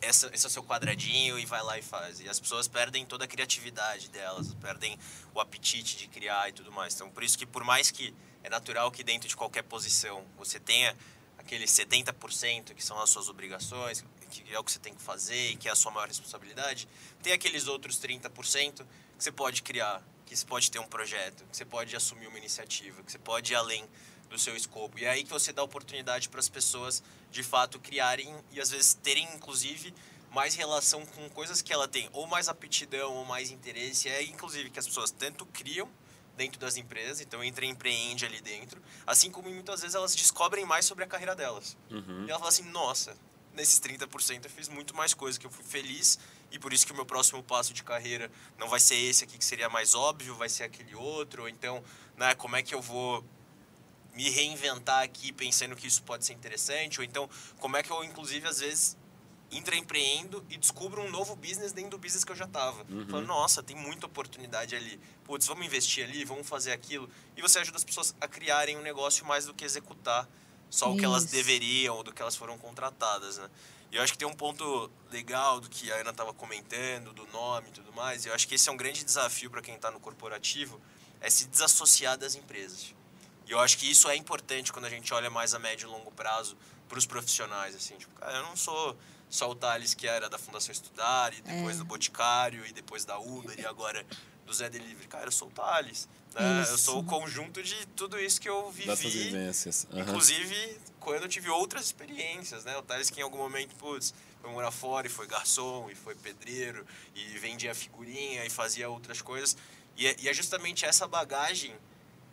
Essa, 0.00 0.30
esse 0.32 0.46
é 0.46 0.48
o 0.48 0.50
seu 0.50 0.62
quadradinho 0.62 1.38
e 1.38 1.44
vai 1.44 1.62
lá 1.62 1.78
e 1.78 1.82
faz. 1.82 2.20
E 2.20 2.28
as 2.28 2.38
pessoas 2.38 2.68
perdem 2.68 3.04
toda 3.04 3.24
a 3.24 3.28
criatividade 3.28 4.08
delas, 4.10 4.54
perdem 4.54 4.98
o 5.34 5.40
apetite 5.40 5.96
de 5.96 6.06
criar 6.06 6.48
e 6.48 6.52
tudo 6.52 6.70
mais. 6.70 6.94
Então, 6.94 7.10
por 7.10 7.24
isso 7.24 7.36
que 7.36 7.44
por 7.44 7.64
mais 7.64 7.90
que 7.90 8.14
é 8.44 8.48
natural 8.48 8.90
que 8.92 9.02
dentro 9.02 9.28
de 9.28 9.34
qualquer 9.34 9.62
posição 9.62 10.24
você 10.36 10.60
tenha 10.60 10.96
aqueles 11.36 11.70
70% 11.70 12.74
que 12.74 12.84
são 12.84 13.00
as 13.00 13.10
suas 13.10 13.28
obrigações, 13.28 14.04
que 14.30 14.44
é 14.52 14.58
o 14.58 14.62
que 14.62 14.70
você 14.70 14.78
tem 14.78 14.94
que 14.94 15.02
fazer 15.02 15.52
e 15.52 15.56
que 15.56 15.68
é 15.68 15.72
a 15.72 15.74
sua 15.74 15.90
maior 15.90 16.06
responsabilidade, 16.06 16.86
tem 17.22 17.32
aqueles 17.32 17.66
outros 17.66 17.98
30% 17.98 18.84
que 19.16 19.24
você 19.24 19.32
pode 19.32 19.62
criar 19.62 20.02
que 20.28 20.36
você 20.36 20.44
pode 20.44 20.70
ter 20.70 20.78
um 20.78 20.86
projeto, 20.86 21.44
que 21.50 21.56
você 21.56 21.64
pode 21.64 21.96
assumir 21.96 22.26
uma 22.26 22.38
iniciativa, 22.38 23.02
que 23.02 23.10
você 23.10 23.18
pode 23.18 23.52
ir 23.52 23.56
além 23.56 23.88
do 24.28 24.38
seu 24.38 24.54
escopo. 24.54 24.98
E 24.98 25.04
é 25.04 25.10
aí 25.10 25.24
que 25.24 25.30
você 25.30 25.52
dá 25.52 25.62
oportunidade 25.62 26.28
para 26.28 26.40
as 26.40 26.48
pessoas 26.48 27.02
de 27.30 27.42
fato 27.42 27.78
criarem 27.78 28.34
e 28.52 28.60
às 28.60 28.70
vezes 28.70 28.94
terem 28.94 29.26
inclusive 29.34 29.94
mais 30.30 30.54
relação 30.54 31.06
com 31.06 31.28
coisas 31.30 31.62
que 31.62 31.72
ela 31.72 31.88
tem, 31.88 32.10
ou 32.12 32.26
mais 32.26 32.48
aptidão, 32.48 33.14
ou 33.14 33.24
mais 33.24 33.50
interesse. 33.50 34.08
É 34.08 34.22
inclusive 34.22 34.68
que 34.68 34.78
as 34.78 34.86
pessoas 34.86 35.10
tanto 35.10 35.46
criam 35.46 35.88
dentro 36.36 36.60
das 36.60 36.76
empresas, 36.76 37.20
então 37.20 37.42
entra 37.42 37.64
e 37.64 37.68
empreende 37.68 38.24
ali 38.24 38.40
dentro, 38.40 38.80
assim 39.06 39.28
como 39.28 39.50
muitas 39.50 39.80
vezes 39.80 39.96
elas 39.96 40.14
descobrem 40.14 40.64
mais 40.64 40.84
sobre 40.84 41.02
a 41.02 41.06
carreira 41.06 41.34
delas. 41.34 41.76
Uhum. 41.90 42.26
E 42.26 42.30
ela 42.30 42.38
fala 42.38 42.50
assim, 42.50 42.62
nossa, 42.70 43.16
nesses 43.54 43.80
30% 43.80 44.44
eu 44.44 44.50
fiz 44.50 44.68
muito 44.68 44.94
mais 44.94 45.12
coisa, 45.14 45.38
que 45.38 45.46
eu 45.46 45.50
fui 45.50 45.64
feliz 45.64 46.18
e 46.50 46.58
por 46.58 46.72
isso 46.72 46.86
que 46.86 46.92
o 46.92 46.94
meu 46.94 47.04
próximo 47.06 47.42
passo 47.42 47.72
de 47.74 47.82
carreira 47.82 48.30
não 48.58 48.68
vai 48.68 48.80
ser 48.80 48.96
esse 48.96 49.24
aqui 49.24 49.36
que 49.36 49.44
seria 49.44 49.68
mais 49.68 49.94
óbvio, 49.94 50.34
vai 50.34 50.48
ser 50.48 50.64
aquele 50.64 50.94
outro, 50.94 51.42
ou 51.42 51.48
então, 51.48 51.82
né, 52.16 52.34
como 52.34 52.56
é 52.56 52.62
que 52.62 52.74
eu 52.74 52.80
vou 52.80 53.24
me 54.14 54.28
reinventar 54.30 55.02
aqui 55.02 55.32
pensando 55.32 55.76
que 55.76 55.86
isso 55.86 56.02
pode 56.02 56.24
ser 56.24 56.32
interessante, 56.32 57.00
ou 57.00 57.04
então, 57.04 57.28
como 57.58 57.76
é 57.76 57.82
que 57.82 57.90
eu, 57.90 58.02
inclusive, 58.02 58.46
às 58.48 58.60
vezes 58.60 58.96
intraempreendo 59.50 60.44
e 60.50 60.56
descubro 60.56 61.00
um 61.00 61.10
novo 61.10 61.34
business 61.34 61.72
dentro 61.72 61.92
do 61.92 61.98
business 61.98 62.24
que 62.24 62.32
eu 62.32 62.36
já 62.36 62.44
estava. 62.44 62.84
Uhum. 62.88 63.06
Falando, 63.08 63.26
nossa, 63.26 63.62
tem 63.62 63.74
muita 63.74 64.06
oportunidade 64.06 64.76
ali. 64.76 65.00
Putz, 65.24 65.46
vamos 65.46 65.64
investir 65.64 66.04
ali, 66.04 66.24
vamos 66.24 66.46
fazer 66.46 66.72
aquilo. 66.72 67.08
E 67.36 67.40
você 67.40 67.58
ajuda 67.58 67.78
as 67.78 67.84
pessoas 67.84 68.14
a 68.20 68.28
criarem 68.28 68.76
um 68.76 68.82
negócio 68.82 69.24
mais 69.24 69.46
do 69.46 69.54
que 69.54 69.64
executar 69.64 70.28
só 70.68 70.86
Isso. 70.86 70.94
o 70.94 70.98
que 70.98 71.04
elas 71.04 71.24
deveriam 71.24 71.96
ou 71.96 72.02
do 72.02 72.12
que 72.12 72.20
elas 72.20 72.36
foram 72.36 72.58
contratadas, 72.58 73.38
né? 73.38 73.48
E 73.90 73.96
eu 73.96 74.02
acho 74.02 74.12
que 74.12 74.18
tem 74.18 74.28
um 74.28 74.34
ponto 74.34 74.90
legal 75.10 75.60
do 75.60 75.68
que 75.68 75.90
a 75.90 75.96
Ana 75.96 76.10
estava 76.10 76.34
comentando, 76.34 77.12
do 77.12 77.26
nome 77.28 77.68
e 77.68 77.72
tudo 77.72 77.92
mais. 77.92 78.24
E 78.24 78.28
eu 78.28 78.34
acho 78.34 78.46
que 78.46 78.54
esse 78.54 78.68
é 78.68 78.72
um 78.72 78.76
grande 78.76 79.04
desafio 79.04 79.50
para 79.50 79.62
quem 79.62 79.74
está 79.74 79.90
no 79.90 79.98
corporativo, 79.98 80.80
é 81.20 81.30
se 81.30 81.46
desassociar 81.46 82.16
das 82.18 82.34
empresas. 82.34 82.94
E 83.46 83.50
eu 83.50 83.58
acho 83.60 83.78
que 83.78 83.90
isso 83.90 84.08
é 84.08 84.16
importante 84.16 84.72
quando 84.72 84.84
a 84.84 84.90
gente 84.90 85.12
olha 85.14 85.30
mais 85.30 85.54
a 85.54 85.58
médio 85.58 85.88
e 85.88 85.90
longo 85.90 86.10
prazo 86.10 86.56
para 86.86 86.98
os 86.98 87.06
profissionais. 87.06 87.74
Assim, 87.74 87.96
tipo, 87.96 88.14
cara, 88.14 88.36
eu 88.36 88.42
não 88.42 88.56
sou 88.56 88.96
só 89.30 89.50
o 89.50 89.54
Thales 89.54 89.94
que 89.94 90.06
era 90.06 90.28
da 90.28 90.38
Fundação 90.38 90.72
Estudar, 90.72 91.32
e 91.32 91.40
depois 91.40 91.76
é. 91.76 91.78
do 91.78 91.84
Boticário, 91.84 92.66
e 92.66 92.72
depois 92.72 93.04
da 93.04 93.18
Uber, 93.18 93.58
e 93.58 93.64
agora 93.64 94.04
do 94.46 94.52
Zé 94.52 94.68
Delivery. 94.68 95.08
Cara, 95.08 95.26
eu 95.26 95.32
sou 95.32 95.48
o 95.48 95.50
Thales. 95.50 96.08
Né? 96.34 96.66
Eu 96.68 96.78
sou 96.78 97.00
o 97.00 97.04
conjunto 97.04 97.62
de 97.62 97.86
tudo 97.88 98.18
isso 98.18 98.40
que 98.40 98.48
eu 98.48 98.70
vivi. 98.70 98.86
Dessas 98.86 99.12
vivências. 99.12 99.86
Uhum. 99.90 100.00
Inclusive, 100.00 100.80
quando 101.08 101.22
eu 101.22 101.28
tive 101.28 101.48
outras 101.48 101.86
experiências, 101.86 102.64
né? 102.64 102.76
O 102.76 102.82
Thales 102.82 103.08
que 103.08 103.20
em 103.20 103.22
algum 103.22 103.38
momento, 103.38 103.74
putz, 103.76 104.12
foi 104.40 104.50
morar 104.50 104.70
fora 104.70 105.06
e 105.06 105.10
foi 105.10 105.26
garçom, 105.26 105.88
e 105.90 105.94
foi 105.94 106.14
pedreiro, 106.14 106.86
e 107.14 107.38
vendia 107.38 107.74
figurinha, 107.74 108.44
e 108.44 108.50
fazia 108.50 108.88
outras 108.88 109.22
coisas. 109.22 109.56
E 109.96 110.06
é, 110.06 110.16
e 110.20 110.28
é 110.28 110.34
justamente 110.34 110.84
essa 110.84 111.08
bagagem 111.08 111.74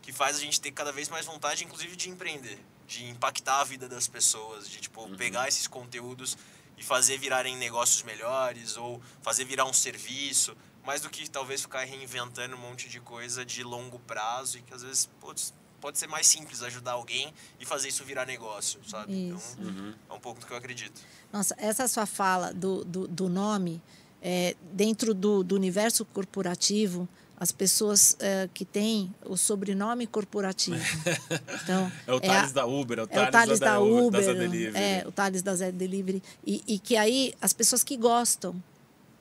que 0.01 0.11
faz 0.11 0.37
a 0.37 0.39
gente 0.39 0.59
ter 0.59 0.71
cada 0.71 0.91
vez 0.91 1.09
mais 1.09 1.25
vontade, 1.25 1.63
inclusive, 1.63 1.95
de 1.95 2.09
empreender. 2.09 2.59
De 2.85 3.05
impactar 3.05 3.61
a 3.61 3.63
vida 3.63 3.89
das 3.89 4.07
pessoas, 4.07 4.69
de, 4.69 4.79
tipo, 4.79 5.01
uhum. 5.01 5.15
pegar 5.15 5.47
esses 5.47 5.65
conteúdos 5.67 6.37
e 6.77 6.83
fazer 6.83 7.17
virarem 7.17 7.55
negócios 7.55 8.03
melhores, 8.03 8.77
ou 8.77 9.01
fazer 9.23 9.45
virar 9.45 9.65
um 9.65 9.73
serviço, 9.73 10.55
mais 10.83 11.01
do 11.01 11.09
que 11.09 11.27
talvez 11.29 11.61
ficar 11.61 11.85
reinventando 11.85 12.55
um 12.55 12.59
monte 12.59 12.87
de 12.89 12.99
coisa 12.99 13.43
de 13.43 13.63
longo 13.63 13.97
prazo 13.99 14.59
e 14.59 14.61
que 14.61 14.73
às 14.73 14.83
vezes 14.83 15.09
putz, 15.19 15.53
pode 15.85 15.99
ser 15.99 16.07
mais 16.07 16.25
simples 16.25 16.63
ajudar 16.63 16.93
alguém 16.93 17.31
e 17.59 17.65
fazer 17.65 17.89
isso 17.89 18.03
virar 18.03 18.25
negócio, 18.25 18.79
sabe? 18.87 19.29
Isso. 19.29 19.55
Então, 19.59 19.71
uhum. 19.71 19.93
é 20.09 20.13
um 20.13 20.19
pouco 20.19 20.39
do 20.39 20.47
que 20.47 20.51
eu 20.51 20.57
acredito. 20.57 20.99
Nossa, 21.31 21.55
essa 21.59 21.87
sua 21.87 22.07
fala 22.07 22.51
do, 22.51 22.83
do, 22.83 23.07
do 23.07 23.29
nome, 23.29 23.79
é, 24.19 24.55
dentro 24.73 25.13
do, 25.13 25.43
do 25.43 25.53
universo 25.53 26.03
corporativo, 26.03 27.07
as 27.39 27.51
pessoas 27.51 28.17
é, 28.19 28.49
que 28.51 28.65
têm 28.65 29.13
o 29.25 29.37
sobrenome 29.37 30.07
corporativo. 30.07 30.81
Então, 31.61 31.91
é 32.07 32.13
o 32.13 32.19
Thales 32.19 32.49
é 32.49 32.53
da 32.53 32.65
Uber, 32.65 32.99
é 32.99 33.03
o 33.03 33.07
Thales, 33.07 33.25
é 33.25 33.29
o 33.29 33.31
Thales 33.31 33.59
da, 33.59 33.65
da, 33.73 33.79
Uber, 33.79 34.11
da 34.11 34.21
Zé 34.21 34.33
Delivery. 34.33 34.77
É, 34.77 35.03
o 35.07 35.11
Thales 35.11 35.41
da 35.43 35.55
Zé 35.55 35.71
Delivery. 35.71 36.23
E, 36.43 36.63
e 36.65 36.79
que 36.79 36.97
aí 36.97 37.35
as 37.39 37.53
pessoas 37.53 37.83
que 37.83 37.95
gostam 37.95 38.55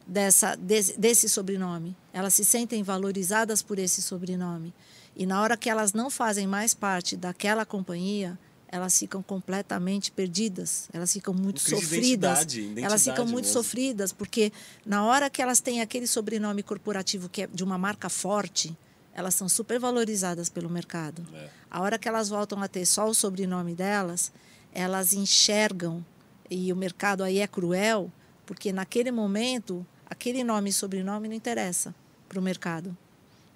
dessa, 0.06 0.56
desse, 0.56 0.98
desse 0.98 1.28
sobrenome. 1.28 1.94
Elas 2.10 2.32
se 2.32 2.44
sentem 2.44 2.82
valorizadas 2.82 3.60
por 3.60 3.78
esse 3.78 4.00
sobrenome. 4.00 4.72
E 5.16 5.26
na 5.26 5.40
hora 5.40 5.56
que 5.56 5.70
elas 5.70 5.92
não 5.92 6.10
fazem 6.10 6.46
mais 6.46 6.74
parte 6.74 7.16
daquela 7.16 7.64
companhia, 7.64 8.38
elas 8.68 8.98
ficam 8.98 9.22
completamente 9.22 10.10
perdidas, 10.10 10.88
elas 10.92 11.12
ficam 11.12 11.32
muito 11.32 11.60
sofridas. 11.60 11.92
Identidade, 11.92 12.60
identidade 12.60 12.86
elas 12.86 13.04
ficam 13.04 13.24
muito 13.24 13.46
mesmo. 13.46 13.52
sofridas, 13.52 14.12
porque 14.12 14.52
na 14.84 15.04
hora 15.04 15.30
que 15.30 15.40
elas 15.40 15.60
têm 15.60 15.80
aquele 15.80 16.08
sobrenome 16.08 16.62
corporativo 16.62 17.28
que 17.28 17.42
é 17.42 17.46
de 17.46 17.62
uma 17.62 17.78
marca 17.78 18.08
forte, 18.08 18.76
elas 19.14 19.36
são 19.36 19.48
super 19.48 19.78
valorizadas 19.78 20.48
pelo 20.48 20.68
mercado. 20.68 21.24
É. 21.32 21.48
A 21.70 21.80
hora 21.80 21.98
que 21.98 22.08
elas 22.08 22.28
voltam 22.28 22.60
a 22.60 22.66
ter 22.66 22.84
só 22.84 23.08
o 23.08 23.14
sobrenome 23.14 23.76
delas, 23.76 24.32
elas 24.72 25.12
enxergam, 25.12 26.04
e 26.50 26.72
o 26.72 26.76
mercado 26.76 27.22
aí 27.22 27.38
é 27.38 27.46
cruel, 27.46 28.10
porque 28.44 28.72
naquele 28.72 29.12
momento 29.12 29.86
aquele 30.04 30.42
nome 30.42 30.70
e 30.70 30.72
sobrenome 30.72 31.28
não 31.28 31.34
interessa 31.34 31.94
para 32.28 32.40
o 32.40 32.42
mercado. 32.42 32.96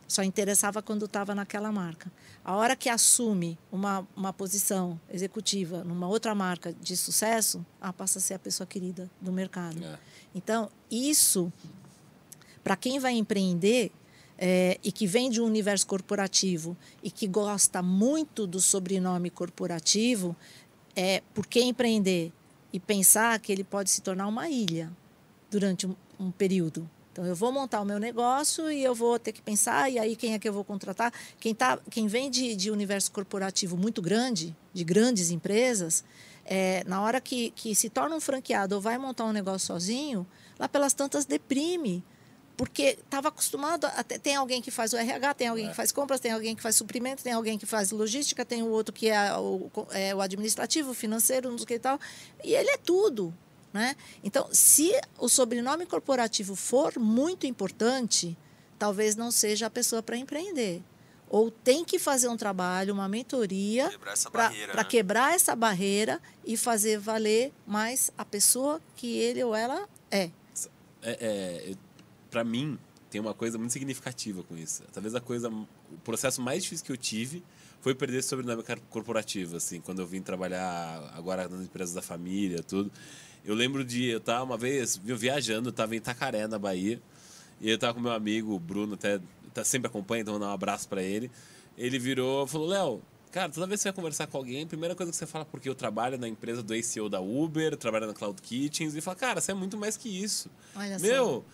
Só 0.08 0.22
interessava 0.22 0.80
quando 0.80 1.04
estava 1.04 1.34
naquela 1.34 1.70
marca. 1.70 2.10
A 2.42 2.56
hora 2.56 2.74
que 2.74 2.88
assume 2.88 3.58
uma, 3.70 4.08
uma 4.16 4.32
posição 4.32 4.98
executiva 5.12 5.84
numa 5.84 6.08
outra 6.08 6.34
marca 6.34 6.72
de 6.72 6.96
sucesso, 6.96 7.64
ah, 7.78 7.92
passa 7.92 8.18
a 8.18 8.22
ser 8.22 8.34
a 8.34 8.38
pessoa 8.38 8.66
querida 8.66 9.10
do 9.20 9.30
mercado. 9.30 9.84
É. 9.84 9.98
Então, 10.34 10.70
isso, 10.90 11.52
para 12.64 12.74
quem 12.74 12.98
vai 12.98 13.12
empreender 13.12 13.92
é, 14.38 14.78
e 14.82 14.90
que 14.90 15.06
vem 15.06 15.28
de 15.28 15.42
um 15.42 15.44
universo 15.44 15.86
corporativo 15.86 16.74
e 17.02 17.10
que 17.10 17.26
gosta 17.26 17.82
muito 17.82 18.46
do 18.46 18.60
sobrenome 18.60 19.28
corporativo, 19.28 20.34
é 20.96 21.22
porque 21.34 21.60
empreender 21.60 22.32
e 22.72 22.80
pensar 22.80 23.38
que 23.40 23.52
ele 23.52 23.64
pode 23.64 23.90
se 23.90 24.00
tornar 24.00 24.26
uma 24.26 24.48
ilha 24.48 24.90
durante 25.50 25.86
um, 25.86 25.94
um 26.18 26.30
período. 26.30 26.88
Então, 27.12 27.26
eu 27.26 27.34
vou 27.34 27.50
montar 27.50 27.80
o 27.80 27.84
meu 27.84 27.98
negócio 27.98 28.70
e 28.70 28.82
eu 28.82 28.94
vou 28.94 29.18
ter 29.18 29.32
que 29.32 29.42
pensar, 29.42 29.90
e 29.90 29.98
aí 29.98 30.14
quem 30.14 30.34
é 30.34 30.38
que 30.38 30.48
eu 30.48 30.52
vou 30.52 30.64
contratar? 30.64 31.12
Quem, 31.40 31.54
tá, 31.54 31.78
quem 31.90 32.06
vem 32.06 32.30
de, 32.30 32.54
de 32.54 32.70
universo 32.70 33.10
corporativo 33.10 33.76
muito 33.76 34.00
grande, 34.00 34.54
de 34.72 34.84
grandes 34.84 35.30
empresas, 35.30 36.04
é, 36.44 36.82
na 36.86 37.02
hora 37.02 37.20
que, 37.20 37.50
que 37.50 37.74
se 37.74 37.90
torna 37.90 38.16
um 38.16 38.20
franqueado 38.20 38.74
ou 38.74 38.80
vai 38.80 38.96
montar 38.96 39.24
um 39.24 39.32
negócio 39.32 39.66
sozinho, 39.66 40.26
lá 40.58 40.68
pelas 40.68 40.94
tantas 40.94 41.24
deprime. 41.24 42.02
Porque 42.56 42.98
estava 43.04 43.28
acostumado, 43.28 43.86
a, 43.86 44.02
tem 44.02 44.34
alguém 44.34 44.60
que 44.60 44.70
faz 44.70 44.92
o 44.92 44.96
RH, 44.96 45.34
tem 45.34 45.46
alguém 45.46 45.66
é. 45.66 45.68
que 45.68 45.76
faz 45.76 45.92
compras, 45.92 46.18
tem 46.18 46.32
alguém 46.32 46.56
que 46.56 46.62
faz 46.62 46.74
suprimento, 46.74 47.22
tem 47.22 47.32
alguém 47.32 47.56
que 47.56 47.66
faz 47.66 47.92
logística, 47.92 48.44
tem 48.44 48.62
o 48.62 48.68
outro 48.68 48.92
que 48.92 49.08
é 49.08 49.32
o, 49.36 49.70
é 49.90 50.14
o 50.14 50.20
administrativo, 50.20 50.92
financeiro, 50.92 51.50
não 51.50 51.58
sei 51.58 51.64
o 51.64 51.66
que 51.68 51.74
e 51.74 51.78
tal. 51.78 52.00
E 52.42 52.54
ele 52.54 52.70
é 52.70 52.76
tudo. 52.76 53.32
Né? 53.72 53.96
Então, 54.24 54.48
se 54.52 54.92
o 55.18 55.28
sobrenome 55.28 55.86
corporativo 55.86 56.56
for 56.56 56.98
muito 56.98 57.46
importante, 57.46 58.36
talvez 58.78 59.14
não 59.14 59.30
seja 59.30 59.66
a 59.66 59.70
pessoa 59.70 60.02
para 60.02 60.16
empreender. 60.16 60.82
Ou 61.30 61.50
tem 61.50 61.84
que 61.84 61.98
fazer 61.98 62.28
um 62.28 62.36
trabalho, 62.36 62.94
uma 62.94 63.06
mentoria 63.06 63.92
para 64.32 64.48
né? 64.48 64.84
quebrar 64.84 65.34
essa 65.34 65.54
barreira 65.54 66.20
e 66.44 66.56
fazer 66.56 66.98
valer 66.98 67.52
mais 67.66 68.10
a 68.16 68.24
pessoa 68.24 68.80
que 68.96 69.18
ele 69.18 69.44
ou 69.44 69.54
ela 69.54 69.86
é. 70.10 70.30
é, 71.02 71.12
é 71.72 71.74
para 72.30 72.44
mim, 72.44 72.78
tem 73.10 73.20
uma 73.20 73.34
coisa 73.34 73.58
muito 73.58 73.72
significativa 73.72 74.42
com 74.42 74.56
isso. 74.56 74.82
Talvez 74.92 75.14
a 75.14 75.20
coisa 75.20 75.50
o 75.50 75.98
processo 76.04 76.40
mais 76.40 76.62
difícil 76.62 76.84
que 76.84 76.92
eu 76.92 76.96
tive 76.96 77.42
foi 77.80 77.94
perder 77.94 78.18
esse 78.18 78.28
sobrenome 78.28 78.62
corporativo, 78.90 79.56
assim, 79.56 79.80
quando 79.80 80.00
eu 80.00 80.06
vim 80.06 80.20
trabalhar 80.20 81.12
agora 81.14 81.48
nas 81.48 81.62
empresas 81.62 81.94
da 81.94 82.02
família, 82.02 82.62
tudo. 82.62 82.90
Eu 83.48 83.54
lembro 83.54 83.82
de 83.82 84.04
eu 84.04 84.20
tava 84.20 84.44
uma 84.44 84.58
vez 84.58 85.00
eu 85.06 85.16
viajando, 85.16 85.70
eu 85.70 85.72
tava 85.72 85.94
em 85.94 85.96
Itacaré, 85.96 86.46
na 86.46 86.58
Bahia, 86.58 87.00
e 87.58 87.70
eu 87.70 87.78
tava 87.78 87.94
com 87.94 88.00
meu 88.00 88.12
amigo, 88.12 88.54
o 88.54 88.58
Bruno, 88.58 88.92
até 88.92 89.20
tá, 89.54 89.64
sempre 89.64 89.88
acompanha, 89.88 90.20
então 90.20 90.34
vou 90.34 90.40
dar 90.40 90.48
um 90.48 90.52
abraço 90.52 90.86
para 90.86 91.02
ele. 91.02 91.30
Ele 91.78 91.98
virou 91.98 92.44
e 92.44 92.48
falou: 92.48 92.68
Léo, 92.68 93.02
Cara, 93.32 93.50
toda 93.50 93.66
vez 93.66 93.80
que 93.80 93.82
você 93.84 93.88
vai 93.88 93.96
conversar 93.96 94.26
com 94.26 94.36
alguém, 94.36 94.64
a 94.64 94.66
primeira 94.66 94.94
coisa 94.94 95.10
que 95.10 95.16
você 95.16 95.26
fala, 95.26 95.46
porque 95.46 95.66
eu 95.66 95.74
trabalho 95.74 96.18
na 96.18 96.28
empresa 96.28 96.62
do 96.62 96.74
ACO 96.74 97.08
da 97.08 97.20
Uber, 97.20 97.74
trabalho 97.76 98.06
na 98.06 98.12
Cloud 98.12 98.40
Kitchens, 98.42 98.94
e 98.94 99.00
fala, 99.00 99.16
cara, 99.16 99.40
você 99.40 99.52
é 99.52 99.54
muito 99.54 99.78
mais 99.78 99.96
que 99.96 100.08
isso. 100.08 100.50
Olha 100.76 100.98
meu, 100.98 101.24
só. 101.24 101.44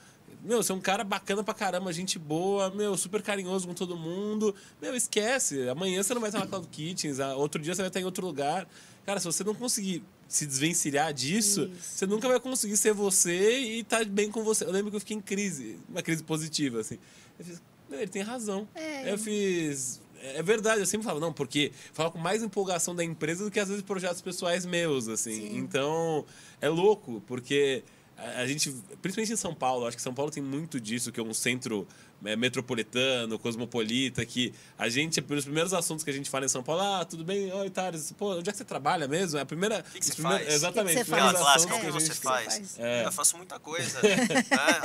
meu, 0.43 0.63
você 0.63 0.73
é 0.73 0.75
um 0.75 0.81
cara 0.81 1.05
bacana 1.05 1.45
pra 1.45 1.55
caramba, 1.55 1.93
gente 1.93 2.19
boa, 2.19 2.71
meu, 2.71 2.97
super 2.97 3.23
carinhoso 3.23 3.69
com 3.69 3.75
todo 3.75 3.97
mundo. 3.97 4.53
Meu, 4.83 4.97
esquece. 4.97 5.69
Amanhã 5.69 6.03
você 6.03 6.13
não 6.13 6.21
vai 6.21 6.31
estar 6.31 6.41
na 6.41 6.47
Cloud 6.47 6.67
Kitchens, 6.69 7.21
outro 7.37 7.61
dia 7.63 7.73
você 7.73 7.83
vai 7.83 7.89
estar 7.89 8.01
em 8.01 8.05
outro 8.05 8.25
lugar. 8.27 8.69
Cara, 9.05 9.21
se 9.21 9.27
você 9.27 9.45
não 9.45 9.55
conseguir 9.55 10.03
se 10.35 10.47
desvencilhar 10.47 11.13
disso, 11.13 11.71
Isso. 11.73 11.81
você 11.81 12.07
nunca 12.07 12.29
vai 12.29 12.41
conseguir 12.41 12.77
ser 12.77 12.93
você 12.93 13.61
e 13.61 13.81
estar 13.81 13.99
tá 13.99 14.05
bem 14.05 14.31
com 14.31 14.43
você. 14.43 14.65
Eu 14.65 14.71
lembro 14.71 14.91
que 14.91 14.97
eu 14.97 15.01
fiquei 15.01 15.17
em 15.17 15.21
crise, 15.21 15.79
uma 15.89 16.03
crise 16.03 16.23
positiva, 16.23 16.81
assim. 16.81 16.99
Eu 17.39 17.45
fiz, 17.45 17.63
ele 17.91 18.09
tem 18.09 18.23
razão. 18.23 18.69
É, 18.75 19.13
eu 19.13 19.19
fiz. 19.19 20.01
É 20.21 20.43
verdade, 20.43 20.81
eu 20.81 20.87
sempre 20.87 21.05
falo, 21.05 21.21
não, 21.21 21.33
porque 21.33 21.71
falo 21.93 22.11
com 22.11 22.19
mais 22.19 22.43
empolgação 22.43 22.97
da 22.97 23.05
empresa 23.05 23.45
do 23.45 23.51
que 23.51 23.61
às 23.61 23.69
vezes 23.69 23.83
projetos 23.83 24.23
pessoais 24.23 24.65
meus, 24.65 25.07
assim. 25.07 25.35
Sim. 25.35 25.57
Então, 25.59 26.25
é 26.61 26.69
louco, 26.69 27.23
porque 27.27 27.85
a, 28.17 28.47
gente, 28.47 28.71
principalmente 29.03 29.33
em 29.33 29.37
São 29.37 29.55
Paulo, 29.55 29.87
acho 29.87 29.97
que 29.97 30.03
São 30.03 30.15
Paulo 30.15 30.31
tem 30.31 30.43
muito 30.43 30.81
disso, 30.81 31.11
que 31.11 31.19
é 31.19 31.23
um 31.23 31.35
centro 31.35 31.87
é, 32.25 32.37
metropolitano, 32.37 33.39
cosmopolita, 33.39 34.25
que 34.25 34.55
a 34.79 34.89
gente, 34.89 35.21
pelos 35.21 35.45
primeiros 35.45 35.73
assuntos 35.75 36.05
que 36.05 36.11
a 36.11 36.13
gente 36.13 36.31
fala 36.31 36.45
em 36.45 36.49
São 36.49 36.63
Paulo, 36.63 36.81
ah, 36.83 37.05
tudo 37.05 37.25
bem, 37.25 37.53
oi, 37.53 37.69
Thales, 37.71 38.13
pô, 38.13 38.37
onde 38.37 38.49
é 38.49 38.53
que 38.53 38.59
você 38.59 38.65
trabalha 38.65 39.07
mesmo? 39.09 39.39
É 39.39 39.43
a 39.43 39.47
primeira. 39.47 39.83
que 39.83 39.99
que 39.99 39.99
os 40.01 40.07
você 40.17 40.23
faz? 40.23 40.49
Exatamente. 40.55 41.01
O 41.01 41.05
que 41.05 41.05
que 41.05 41.11
você 41.11 41.21
faz? 41.21 41.39
clássica, 41.41 41.75
o 41.77 41.81
que 41.81 41.87
É, 41.87 41.91
você 41.91 42.15
faz? 42.15 42.79
É. 42.79 43.05
Eu 43.07 43.13
faço 43.13 43.37
muita 43.37 43.59
coisa. 43.59 44.01
né? 44.03 44.15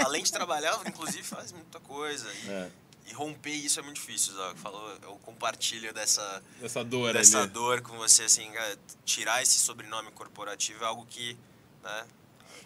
Além 0.04 0.24
de 0.24 0.32
trabalhar, 0.32 0.80
inclusive 0.88 1.24
faz 1.24 1.52
muita 1.52 1.80
coisa. 1.80 2.28
E, 2.46 2.50
É. 2.50 2.70
e 3.08 3.14
romper 3.14 3.52
isso 3.52 3.80
é 3.80 3.84
muito 3.84 3.96
difícil, 3.98 4.34
Zó. 4.34 4.54
Falou, 4.56 4.92
eu 5.04 5.16
compartilho 5.24 5.94
dessa, 5.94 6.42
Essa 6.62 6.84
dor 6.84 7.14
dessa 7.14 7.44
ali. 7.44 7.48
dor 7.52 7.82
com 7.82 7.96
você, 7.98 8.24
assim, 8.24 8.50
cara, 8.52 8.78
tirar 9.06 9.42
esse 9.42 9.60
sobrenome 9.60 10.12
corporativo 10.12 10.84
é 10.84 10.88
algo 10.88 11.06
que, 11.10 11.38
né, 11.84 12.06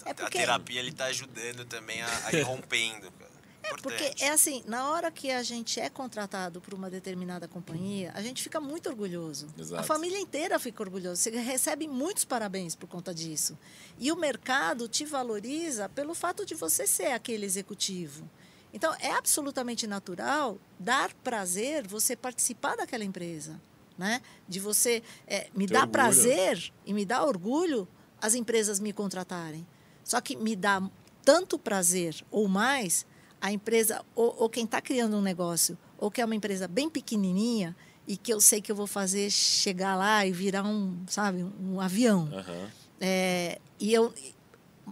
É 0.05 0.11
a- 0.11 0.15
porque- 0.15 0.37
a 0.37 0.41
terapia 0.41 0.79
ele 0.79 0.91
tá 0.91 1.05
ajudando 1.05 1.65
também 1.65 2.01
a, 2.01 2.27
a 2.27 2.31
ir 2.33 2.41
rompendo, 2.43 3.11
cara. 3.11 3.33
Porque 3.81 4.13
é 4.19 4.29
assim, 4.29 4.61
na 4.67 4.89
hora 4.89 5.09
que 5.09 5.31
a 5.31 5.41
gente 5.41 5.79
é 5.79 5.89
contratado 5.89 6.59
por 6.59 6.73
uma 6.73 6.89
determinada 6.89 7.47
companhia, 7.47 8.11
a 8.13 8.21
gente 8.21 8.43
fica 8.43 8.59
muito 8.59 8.89
orgulhoso. 8.89 9.47
Exato. 9.57 9.79
A 9.81 9.83
família 9.83 10.19
inteira 10.19 10.59
fica 10.59 10.83
orgulhosa. 10.83 11.15
Você 11.15 11.29
recebe 11.31 11.87
muitos 11.87 12.25
parabéns 12.25 12.75
por 12.75 12.87
conta 12.87 13.13
disso. 13.13 13.57
E 13.97 14.11
o 14.11 14.17
mercado 14.17 14.87
te 14.89 15.05
valoriza 15.05 15.87
pelo 15.87 16.13
fato 16.13 16.45
de 16.45 16.53
você 16.55 16.85
ser 16.85 17.13
aquele 17.13 17.45
executivo. 17.45 18.29
Então, 18.73 18.93
é 18.99 19.11
absolutamente 19.11 19.87
natural 19.87 20.57
dar 20.77 21.13
prazer 21.23 21.87
você 21.87 22.17
participar 22.17 22.75
daquela 22.75 23.05
empresa. 23.05 23.59
Né? 23.97 24.21
De 24.47 24.59
você 24.59 25.01
é, 25.25 25.49
me 25.55 25.67
dar 25.67 25.79
orgulho. 25.87 25.91
prazer 25.93 26.73
e 26.85 26.93
me 26.93 27.05
dar 27.05 27.23
orgulho 27.23 27.87
as 28.21 28.33
empresas 28.35 28.77
me 28.79 28.91
contratarem. 28.91 29.65
Só 30.03 30.19
que 30.21 30.35
me 30.35 30.55
dá 30.55 30.81
tanto 31.23 31.57
prazer 31.57 32.15
ou 32.29 32.47
mais 32.47 33.05
a 33.41 33.51
empresa, 33.51 34.03
ou, 34.15 34.35
ou 34.39 34.49
quem 34.49 34.65
está 34.65 34.81
criando 34.81 35.17
um 35.17 35.21
negócio, 35.21 35.77
ou 35.97 36.09
que 36.09 36.21
é 36.21 36.25
uma 36.25 36.35
empresa 36.35 36.67
bem 36.67 36.89
pequenininha 36.89 37.75
e 38.07 38.17
que 38.17 38.33
eu 38.33 38.41
sei 38.41 38.61
que 38.61 38.71
eu 38.71 38.75
vou 38.75 38.87
fazer 38.87 39.29
chegar 39.29 39.95
lá 39.95 40.25
e 40.25 40.31
virar 40.31 40.63
um, 40.63 40.97
sabe, 41.07 41.45
um 41.61 41.79
avião. 41.79 42.29
Aham. 42.33 42.69
É, 42.99 43.59
e 43.79 43.93
eu, 43.93 44.13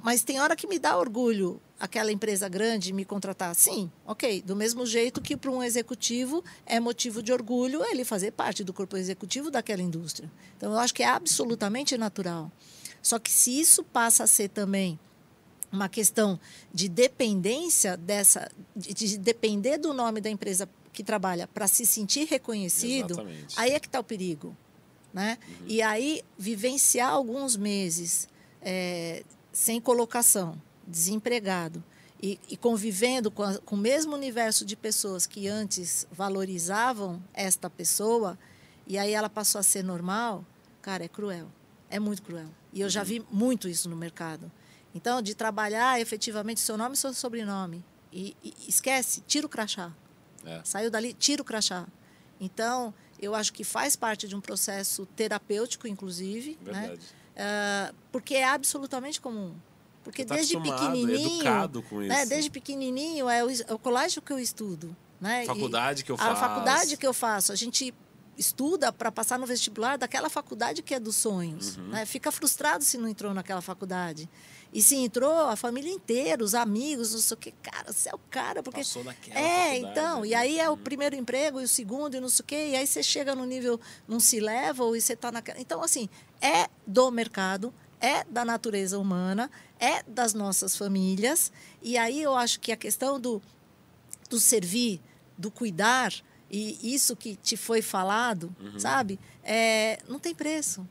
mas 0.03 0.23
tem 0.23 0.39
hora 0.39 0.55
que 0.55 0.67
me 0.67 0.79
dá 0.79 0.97
orgulho 0.97 1.61
aquela 1.79 2.11
empresa 2.11 2.47
grande 2.47 2.93
me 2.93 3.03
contratar. 3.03 3.55
Sim, 3.55 3.91
ok. 4.05 4.41
Do 4.43 4.55
mesmo 4.55 4.85
jeito 4.85 5.19
que 5.19 5.35
para 5.35 5.49
um 5.49 5.63
executivo 5.63 6.43
é 6.65 6.79
motivo 6.79 7.23
de 7.23 7.33
orgulho 7.33 7.83
ele 7.83 8.05
fazer 8.05 8.31
parte 8.31 8.63
do 8.63 8.71
corpo 8.71 8.95
executivo 8.95 9.49
daquela 9.49 9.81
indústria. 9.81 10.31
Então 10.55 10.71
eu 10.71 10.79
acho 10.79 10.93
que 10.93 11.01
é 11.01 11.07
absolutamente 11.07 11.97
natural. 11.97 12.51
Só 13.01 13.17
que 13.19 13.31
se 13.31 13.59
isso 13.59 13.83
passa 13.83 14.23
a 14.23 14.27
ser 14.27 14.49
também 14.49 14.99
uma 15.71 15.87
questão 15.89 16.39
de 16.73 16.87
dependência 16.89 17.95
dessa, 17.97 18.49
de, 18.75 18.93
de 18.93 19.17
depender 19.17 19.77
do 19.77 19.93
nome 19.93 20.19
da 20.21 20.29
empresa 20.29 20.67
que 20.93 21.03
trabalha 21.03 21.47
para 21.47 21.67
se 21.67 21.85
sentir 21.85 22.25
reconhecido, 22.27 23.11
Exatamente. 23.13 23.59
aí 23.59 23.71
é 23.71 23.79
que 23.79 23.87
está 23.87 23.99
o 23.99 24.03
perigo. 24.03 24.55
Né? 25.13 25.37
E 25.67 25.81
aí, 25.81 26.21
vivenciar 26.37 27.09
alguns 27.09 27.57
meses 27.57 28.27
é, 28.61 29.23
sem 29.51 29.79
colocação, 29.81 30.61
desempregado, 30.87 31.83
e, 32.23 32.39
e 32.49 32.55
convivendo 32.55 33.31
com, 33.31 33.41
a- 33.43 33.57
com 33.59 33.75
o 33.75 33.77
mesmo 33.79 34.13
universo 34.13 34.63
de 34.63 34.75
pessoas 34.75 35.25
que 35.25 35.47
antes 35.47 36.05
valorizavam 36.11 37.21
esta 37.33 37.69
pessoa, 37.69 38.37
e 38.85 38.97
aí 38.97 39.11
ela 39.13 39.29
passou 39.29 39.57
a 39.59 39.63
ser 39.63 39.83
normal, 39.83 40.45
cara, 40.81 41.03
é 41.03 41.07
cruel. 41.07 41.47
É 41.89 41.99
muito 41.99 42.21
cruel. 42.21 42.47
E 42.73 42.81
eu 42.81 42.89
já 42.89 43.03
vi 43.03 43.25
muito 43.31 43.67
isso 43.67 43.89
no 43.89 43.95
mercado. 43.95 44.51
Então, 44.93 45.21
de 45.21 45.33
trabalhar 45.35 45.99
efetivamente 45.99 46.59
seu 46.59 46.77
nome 46.77 46.95
e 46.95 46.97
seu 46.97 47.13
sobrenome. 47.13 47.83
E, 48.11 48.35
e 48.43 48.53
esquece, 48.67 49.21
tira 49.21 49.45
o 49.45 49.49
crachá. 49.49 49.91
É. 50.45 50.61
Saiu 50.63 50.91
dali, 50.91 51.13
tira 51.13 51.41
o 51.41 51.45
crachá. 51.45 51.87
Então, 52.39 52.93
eu 53.19 53.35
acho 53.35 53.53
que 53.53 53.63
faz 53.63 53.95
parte 53.95 54.27
de 54.27 54.35
um 54.35 54.41
processo 54.41 55.05
terapêutico, 55.05 55.87
inclusive, 55.87 56.57
né? 56.61 56.73
Verdade. 56.73 57.01
Ah, 57.37 57.93
porque 58.11 58.35
é 58.35 58.43
absolutamente 58.47 59.21
comum. 59.21 59.55
Porque 60.03 60.25
tá 60.25 60.35
desde 60.35 60.59
pequenininho, 60.59 61.35
educado 61.37 61.83
com 61.83 61.99
né, 61.99 62.21
isso. 62.21 62.29
desde 62.29 62.49
pequenininho 62.49 63.29
é 63.29 63.43
o, 63.43 63.51
é 63.51 63.73
o 63.73 63.77
colégio 63.77 64.21
que 64.21 64.33
eu 64.33 64.39
estudo, 64.39 64.95
né? 65.19 65.43
E 65.43 65.45
Faculdade 65.45 66.03
que 66.03 66.11
eu 66.11 66.15
a 66.15 66.17
faço. 66.17 66.41
faculdade 66.41 66.97
que 66.97 67.05
eu 67.05 67.13
faço, 67.13 67.51
a 67.51 67.55
gente 67.55 67.93
estuda 68.37 68.91
para 68.91 69.11
passar 69.11 69.37
no 69.37 69.45
vestibular 69.45 69.97
daquela 69.97 70.29
faculdade 70.29 70.81
que 70.81 70.93
é 70.95 70.99
dos 70.99 71.15
sonhos, 71.15 71.77
Uhum. 71.77 71.89
né? 71.89 72.05
Fica 72.05 72.31
frustrado 72.31 72.83
se 72.83 72.97
não 72.97 73.07
entrou 73.07 73.33
naquela 73.33 73.61
faculdade. 73.61 74.29
E 74.73 74.81
se 74.81 74.95
entrou, 74.95 75.49
a 75.49 75.55
família 75.57 75.91
inteira, 75.91 76.41
os 76.41 76.55
amigos, 76.55 77.11
não 77.13 77.19
sei 77.19 77.35
o 77.35 77.37
que, 77.37 77.51
cara, 77.61 77.91
você 77.91 78.09
é 78.09 78.15
o 78.15 78.19
cara, 78.29 78.63
porque 78.63 78.79
Passou 78.79 79.03
naquela 79.03 79.37
é, 79.37 79.77
então, 79.77 80.25
e 80.25 80.33
aí 80.33 80.59
é 80.59 80.69
o 80.69 80.77
primeiro 80.77 81.13
emprego 81.13 81.59
e 81.59 81.65
o 81.65 81.67
segundo 81.67 82.15
e 82.15 82.21
não 82.21 82.29
sei 82.29 82.43
o 82.43 82.45
quê, 82.47 82.67
e 82.69 82.75
aí 82.77 82.87
você 82.87 83.03
chega 83.03 83.35
no 83.35 83.43
nível, 83.45 83.77
não 84.07 84.17
se 84.19 84.39
leva, 84.39 84.85
e 84.95 85.01
você 85.01 85.11
está 85.11 85.29
naquela. 85.29 85.59
Então, 85.59 85.83
assim, 85.83 86.07
é 86.39 86.69
do 86.87 87.11
mercado, 87.11 87.73
é 87.99 88.23
da 88.23 88.45
natureza 88.45 88.97
humana, 88.97 89.51
é 89.77 90.03
das 90.03 90.33
nossas 90.33 90.73
famílias, 90.77 91.51
e 91.81 91.97
aí 91.97 92.21
eu 92.21 92.33
acho 92.33 92.57
que 92.61 92.71
a 92.71 92.77
questão 92.77 93.19
do, 93.19 93.41
do 94.29 94.39
servir, 94.39 95.01
do 95.37 95.51
cuidar, 95.51 96.13
e 96.51 96.93
isso 96.93 97.15
que 97.15 97.35
te 97.37 97.55
foi 97.55 97.81
falado, 97.81 98.53
Uhum. 98.59 98.77
sabe? 98.77 99.17
É, 99.43 99.99
não 100.07 100.19
tem 100.19 100.35
preço. 100.35 100.85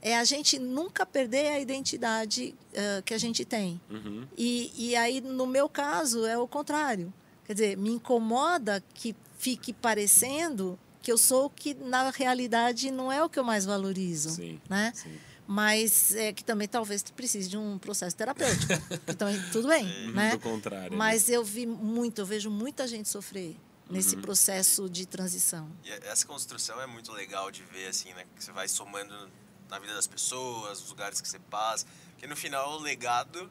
É 0.00 0.16
a 0.16 0.24
gente 0.24 0.58
nunca 0.58 1.04
perder 1.04 1.48
a 1.48 1.60
identidade 1.60 2.54
ah, 2.76 3.02
que 3.02 3.12
a 3.12 3.18
gente 3.18 3.44
tem. 3.44 3.80
Uhum. 3.90 4.26
E, 4.36 4.72
e 4.76 4.96
aí, 4.96 5.20
no 5.20 5.46
meu 5.46 5.68
caso, 5.68 6.24
é 6.24 6.38
o 6.38 6.46
contrário. 6.48 7.12
Quer 7.44 7.52
dizer, 7.54 7.76
me 7.76 7.90
incomoda 7.90 8.82
que 8.94 9.14
fique 9.38 9.72
parecendo 9.72 10.78
que 11.02 11.12
eu 11.12 11.18
sou 11.18 11.46
o 11.46 11.50
que, 11.50 11.74
na 11.74 12.10
realidade, 12.10 12.90
não 12.90 13.12
é 13.12 13.22
o 13.22 13.28
que 13.28 13.38
eu 13.38 13.44
mais 13.44 13.64
valorizo. 13.64 14.30
Sim, 14.30 14.60
Né? 14.68 14.92
sim. 14.94 15.12
Mas 15.48 16.12
é 16.16 16.32
que 16.32 16.42
também 16.42 16.66
talvez 16.66 17.02
precise 17.04 17.48
de 17.48 17.56
um 17.56 17.78
processo 17.78 18.16
terapêutico. 18.16 18.72
então, 19.06 19.28
tudo 19.52 19.68
bem, 19.68 19.84
né? 20.12 20.30
Do 20.30 20.40
contrário. 20.40 20.90
né? 20.90 20.96
Mas 20.96 21.28
eu 21.28 21.44
vi 21.44 21.64
muito, 21.66 22.20
eu 22.20 22.26
vejo 22.26 22.50
muita 22.50 22.84
gente 22.88 23.08
sofrer 23.08 23.56
Uhum. 23.88 23.94
nesse 23.96 24.16
processo 24.16 24.88
de 24.90 25.06
transição. 25.06 25.70
E 25.84 25.90
essa 25.90 26.26
construção 26.26 26.80
é 26.80 26.86
muito 26.86 27.12
legal 27.12 27.50
de 27.50 27.62
ver, 27.62 27.86
assim, 27.88 28.12
né? 28.14 28.26
Que 28.34 28.42
você 28.44 28.50
vai 28.52 28.66
somando 28.68 29.30
na 29.68 29.78
vida 29.78 29.94
das 29.94 30.06
pessoas, 30.06 30.82
os 30.82 30.88
lugares 30.90 31.20
que 31.20 31.28
você 31.28 31.38
passa. 31.38 31.86
Porque 32.12 32.26
no 32.26 32.36
final 32.36 32.72
o 32.72 32.78
legado 32.80 33.50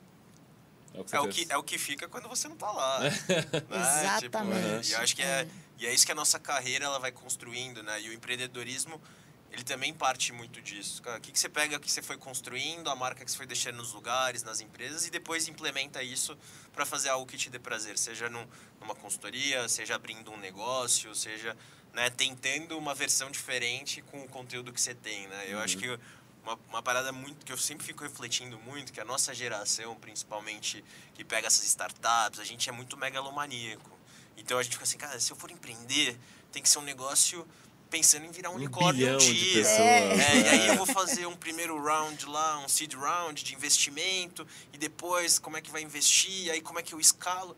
É 0.93 0.99
o 0.99 1.03
que 1.05 1.15
é 1.15 1.19
o, 1.19 1.27
que, 1.29 1.47
é 1.51 1.57
o 1.57 1.63
que 1.63 1.77
fica 1.77 2.07
quando 2.07 2.27
você 2.27 2.47
não 2.47 2.55
tá 2.57 2.71
lá. 2.71 2.99
né? 3.03 3.09
Exatamente. 3.69 4.81
Tipo, 4.81 4.89
e 4.89 4.93
eu 4.93 4.99
acho 4.99 5.15
que 5.15 5.21
é, 5.21 5.25
É. 5.41 5.47
e 5.79 5.85
é 5.87 5.93
isso 5.93 6.05
que 6.05 6.11
a 6.11 6.15
nossa 6.15 6.39
carreira 6.39 6.85
ela 6.85 6.99
vai 6.99 7.11
construindo, 7.11 7.81
né? 7.83 8.01
E 8.01 8.09
o 8.09 8.13
empreendedorismo, 8.13 9.01
ele 9.55 9.63
também 9.63 9.93
parte 9.93 10.33
muito 10.33 10.61
disso. 10.61 11.01
Cara, 11.01 11.17
O 11.17 11.21
que, 11.21 11.31
que 11.31 11.39
você 11.39 11.47
pega 11.47 11.79
que 11.79 11.89
você 11.89 12.01
foi 12.01 12.17
construindo, 12.17 12.89
a 12.89 12.95
marca 12.95 13.23
que 13.23 13.31
você 13.31 13.37
foi 13.37 13.45
deixando 13.45 13.77
nos 13.77 13.93
lugares, 13.93 14.43
nas 14.43 14.59
empresas, 14.59 15.07
e 15.07 15.09
depois 15.09 15.47
implementa 15.47 16.03
isso 16.03 16.37
para 16.73 16.85
fazer 16.85 17.07
algo 17.07 17.25
que 17.25 17.37
te 17.37 17.49
dê 17.49 17.57
prazer, 17.57 17.97
seja 17.97 18.29
num, 18.29 18.45
numa 18.81 18.93
consultoria, 18.93 19.67
seja 19.69 19.95
abrindo 19.95 20.29
um 20.29 20.37
negócio, 20.37 21.15
seja 21.15 21.55
né, 21.93 22.09
tentando 22.09 22.77
uma 22.77 22.93
versão 22.93 23.31
diferente 23.31 24.01
com 24.01 24.21
o 24.21 24.27
conteúdo 24.27 24.73
que 24.73 24.81
você 24.81 24.93
tem, 24.93 25.25
né? 25.27 25.45
Eu 25.47 25.59
acho 25.59 25.77
que 25.77 25.87
uma, 26.43 26.59
uma 26.67 26.83
parada 26.83 27.13
muito 27.13 27.45
que 27.45 27.51
eu 27.53 27.57
sempre 27.57 27.85
fico 27.85 28.03
refletindo 28.03 28.59
muito, 28.59 28.91
que 28.91 28.99
a 28.99 29.05
nossa 29.05 29.33
geração, 29.33 29.95
principalmente, 29.95 30.83
que 31.13 31.23
pega 31.23 31.47
essas 31.47 31.63
startups, 31.63 32.41
a 32.41 32.43
gente 32.43 32.67
é 32.67 32.73
muito 32.73 32.97
megalomaníaco. 32.97 33.89
Então 34.35 34.57
a 34.57 34.63
gente 34.63 34.73
fica 34.73 34.83
assim, 34.83 34.97
cara, 34.97 35.17
se 35.17 35.31
eu 35.31 35.37
for 35.37 35.49
empreender, 35.49 36.19
tem 36.51 36.61
que 36.61 36.67
ser 36.67 36.79
um 36.79 36.83
negócio 36.83 37.47
pensando 37.89 38.25
em 38.25 38.31
virar 38.31 38.49
um, 38.49 38.53
Um 38.53 38.55
unicórnio 38.57 39.15
um 39.15 39.17
dia. 39.17 39.61
pessoas. 39.61 39.79
É, 39.79 40.37
e 40.37 40.47
aí 40.49 40.67
eu 40.69 40.75
vou 40.75 40.85
fazer 40.85 41.25
um 41.25 41.35
primeiro 41.35 41.81
round 41.81 42.25
lá, 42.25 42.59
um 42.59 42.67
seed 42.67 42.93
round 42.93 43.43
de 43.43 43.53
investimento, 43.53 44.45
e 44.73 44.77
depois 44.77 45.39
como 45.39 45.57
é 45.57 45.61
que 45.61 45.71
vai 45.71 45.81
investir, 45.81 46.51
aí 46.51 46.61
como 46.61 46.79
é 46.79 46.83
que 46.83 46.93
eu 46.93 46.99
escalo. 46.99 47.55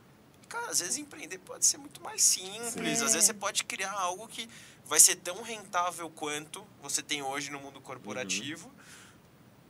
Cara, 0.47 0.69
às 0.69 0.79
vezes 0.79 0.97
empreender 0.97 1.39
pode 1.39 1.65
ser 1.65 1.77
muito 1.77 2.01
mais 2.01 2.21
simples. 2.23 2.99
Sim. 2.99 3.05
Às 3.05 3.13
vezes 3.13 3.25
você 3.25 3.33
pode 3.33 3.63
criar 3.65 3.91
algo 3.91 4.27
que 4.27 4.49
vai 4.85 4.99
ser 4.99 5.15
tão 5.17 5.41
rentável 5.41 6.09
quanto 6.09 6.65
você 6.81 7.01
tem 7.01 7.21
hoje 7.21 7.51
no 7.51 7.59
mundo 7.59 7.81
corporativo. 7.81 8.71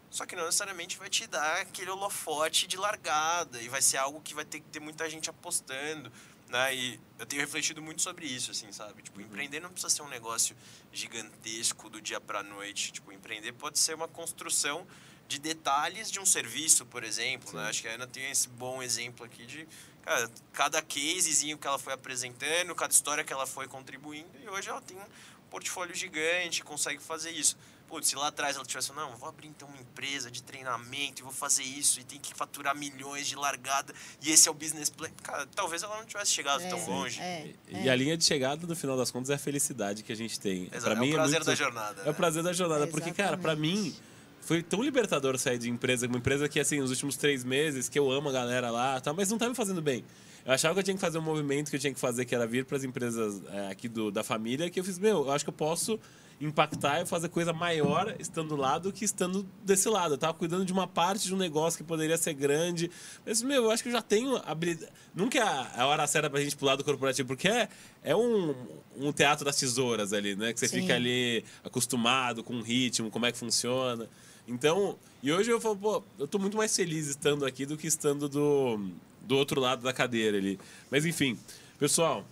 Só 0.10 0.26
que 0.26 0.36
não 0.36 0.46
necessariamente 0.46 0.98
vai 0.98 1.10
te 1.10 1.28
dar 1.28 1.62
aquele 1.62 1.90
holofote 1.92 2.68
de 2.68 2.78
largada 2.78 3.62
e 3.62 3.68
vai 3.68 3.82
ser 3.82 3.98
algo 3.98 4.22
que 4.22 4.34
vai 4.34 4.46
ter 4.46 4.60
que 4.60 4.68
ter 4.68 4.80
muita 4.80 5.10
gente 5.10 5.30
apostando, 5.30 6.12
né? 6.49 6.76
E 6.76 6.99
eu 7.19 7.26
tenho 7.26 7.41
refletido 7.41 7.82
muito 7.82 8.02
sobre 8.02 8.26
isso, 8.26 8.52
assim, 8.52 8.72
sabe? 8.72 9.02
Tipo, 9.02 9.22
empreender 9.22 9.60
não 9.60 9.69
precisa 9.69 9.94
ser 9.94 10.02
um 10.02 10.07
negócio 10.07 10.56
gigantesco 10.91 11.90
do 11.90 12.02
dia 12.02 12.19
para 12.19 12.44
noite. 12.44 12.91
Tipo, 12.91 13.11
empreender 13.11 13.53
pode 13.53 13.80
ser 13.80 13.95
uma 13.95 14.07
construção 14.07 14.86
de 15.28 15.40
detalhes 15.40 16.10
de 16.10 16.19
um 16.19 16.26
serviço, 16.26 16.86
por 16.86 17.03
exemplo, 17.03 17.53
né? 17.53 17.68
Acho 17.68 17.82
que 17.82 17.88
a 17.88 17.91
Ana 17.91 18.07
tem 18.07 18.32
esse 18.32 18.48
bom 18.48 18.82
exemplo 18.82 19.26
aqui 19.26 19.45
de 19.45 19.68
cara, 20.02 20.32
cada 20.53 20.82
casezinho 20.82 21.57
que 21.57 21.68
ela 21.68 21.78
foi 21.78 21.94
apresentando, 21.94 22.74
cada 22.74 22.94
história 22.94 23.24
que 23.24 23.34
ela 23.34 23.45
foi 23.45 23.68
contribuindo 23.68 24.30
e 24.41 24.48
hoje 24.48 24.69
ela 24.69 24.82
tem 24.82 24.98
um 24.98 25.06
portfólio 25.49 25.94
gigante, 25.94 26.64
consegue 26.64 27.02
fazer 27.02 27.32
isso. 27.32 27.57
Putz, 27.88 28.07
se 28.09 28.15
lá 28.18 28.27
atrás 28.27 28.55
ela 28.57 28.65
tivesse, 28.65 28.91
não, 28.93 29.15
vou 29.15 29.30
abrir 29.30 29.47
então 29.47 29.68
uma 29.68 29.77
empresa 29.80 30.30
de 30.30 30.43
treinamento 30.43 31.22
e 31.22 31.23
vou 31.23 31.31
fazer 31.31 31.64
isso 31.64 31.99
e 32.01 32.03
tem 32.03 32.19
que 32.19 32.34
faturar 32.34 32.76
milhões 32.76 33.27
de 33.27 33.35
largada 33.35 33.93
e 34.22 34.30
esse 34.30 34.47
é 34.49 34.51
o 34.51 34.53
business 34.53 34.89
plan. 34.89 35.09
Cara, 35.23 35.47
talvez 35.55 35.84
ela 35.84 35.97
não 35.97 36.05
tivesse 36.05 36.31
chegado 36.31 36.61
É, 36.64 36.69
tão 36.69 36.85
longe. 36.85 37.19
é, 37.22 37.53
E 37.69 37.88
é. 37.88 37.89
a 37.89 37.95
linha 37.95 38.18
de 38.18 38.26
chegada, 38.26 38.68
no 38.68 38.76
final 38.76 38.97
das 38.97 39.09
contas, 39.09 39.30
é 39.30 39.35
a 39.35 39.38
felicidade 39.38 40.03
que 40.03 40.11
a 40.11 40.15
gente 40.15 40.38
tem. 40.38 40.64
Exato, 40.65 40.84
Pra 40.84 40.93
é 40.93 40.99
mim 40.99 41.11
o 41.11 41.14
prazer 41.14 41.35
muito- 41.39 41.45
da 41.45 41.55
jornada. 41.55 42.01
É 42.05 42.09
o 42.09 42.14
prazer 42.14 42.43
da 42.43 42.51
jornada, 42.51 42.84
É, 42.84 42.88
porque, 42.88 43.11
cara, 43.14 43.38
pra 43.38 43.53
exatamente. 43.53 43.84
mim 43.84 43.95
foi 44.41 44.61
tão 44.61 44.81
libertador 44.84 45.38
sair 45.39 45.57
de 45.57 45.69
empresa, 45.69 46.07
uma 46.07 46.18
empresa 46.18 46.49
que, 46.49 46.59
assim, 46.59 46.80
nos 46.81 46.89
últimos 46.89 47.15
três 47.15 47.43
meses, 47.45 47.88
que 47.88 47.97
eu 47.97 48.11
amo 48.11 48.27
a 48.27 48.31
galera 48.34 48.69
lá, 48.69 48.99
tá, 48.99 49.14
mas 49.14 49.30
não 49.31 49.38
tá 49.38 49.47
me 49.47 49.55
fazendo 49.55 49.81
bem. 49.81 50.03
Eu 50.45 50.51
achava 50.53 50.73
que 50.73 50.80
eu 50.80 50.84
tinha 50.84 50.95
que 50.95 51.01
fazer 51.01 51.18
um 51.18 51.22
movimento 51.22 51.69
que 51.69 51.76
eu 51.76 51.80
tinha 51.80 51.93
que 51.93 51.99
fazer, 51.99 52.26
que 52.26 52.34
era 52.35 52.45
vir 52.45 52.64
para 52.65 52.76
as 52.77 52.84
empresas 52.84 53.41
é, 53.49 53.69
aqui 53.69 53.88
do, 53.89 54.11
da 54.11 54.23
família, 54.23 54.69
que 54.69 54.77
eu 54.80 54.84
fiz, 54.84 54.99
meu, 54.99 55.26
eu 55.26 55.31
acho 55.31 55.45
que 55.45 55.49
eu 55.49 55.53
posso 55.53 55.97
impactar 56.39 57.01
e 57.01 57.05
fazer 57.05 57.30
coisa 57.30 57.51
maior 57.51 58.15
estando 58.19 58.55
lá 58.55 58.77
do 58.77 58.93
que 58.93 59.03
estando 59.03 59.45
desse 59.64 59.89
lado. 59.89 60.14
Eu 60.14 60.18
tava 60.18 60.34
cuidando 60.34 60.64
de 60.65 60.72
uma 60.72 60.88
parte 60.88 61.26
de 61.26 61.34
um 61.34 61.38
negócio 61.38 61.77
que 61.77 61.84
poderia 61.84 62.18
ser 62.18 62.34
grande. 62.34 62.91
Mas, 63.26 63.41
meu, 63.41 63.64
eu 63.64 63.72
acho 63.72 63.81
que 63.81 63.89
eu 63.89 63.93
já 63.93 64.01
tenho 64.01 64.38
habilidade. 64.45 64.91
Nunca 65.15 65.39
é 65.39 65.41
a, 65.41 65.72
a 65.77 65.88
hora 65.88 66.05
certa 66.05 66.30
pra 66.30 66.39
gente 66.39 66.55
pular 66.55 66.76
do 66.76 66.84
corporativo, 66.84 67.27
porque 67.27 67.47
é, 67.47 67.68
é 68.03 68.15
um, 68.15 68.53
um 68.95 69.11
teatro 69.11 69.43
das 69.43 69.55
tesouras 69.55 70.14
ali, 70.14 70.35
né? 70.35 70.53
Que 70.53 70.59
você 70.59 70.68
Sim. 70.68 70.81
fica 70.81 70.95
ali 70.95 71.43
acostumado 71.64 72.43
com 72.43 72.55
o 72.55 72.61
ritmo, 72.61 73.09
como 73.09 73.26
é 73.26 73.31
que 73.31 73.38
funciona. 73.38 74.07
Então, 74.47 74.95
e 75.22 75.31
hoje 75.31 75.49
eu 75.49 75.59
falo, 75.59 75.76
pô, 75.76 76.03
eu 76.19 76.27
tô 76.27 76.38
muito 76.38 76.55
mais 76.55 76.73
feliz 76.76 77.07
estando 77.07 77.45
aqui 77.45 77.65
do 77.65 77.76
que 77.76 77.88
estando 77.88 78.30
do, 78.30 78.80
do 79.22 79.35
outro 79.35 79.59
lado 79.59 79.81
da 79.81 79.91
cadeira 79.91 80.38
ali. 80.38 80.59
Mas 80.89 81.05
enfim, 81.05 81.38
pessoal, 81.80 82.23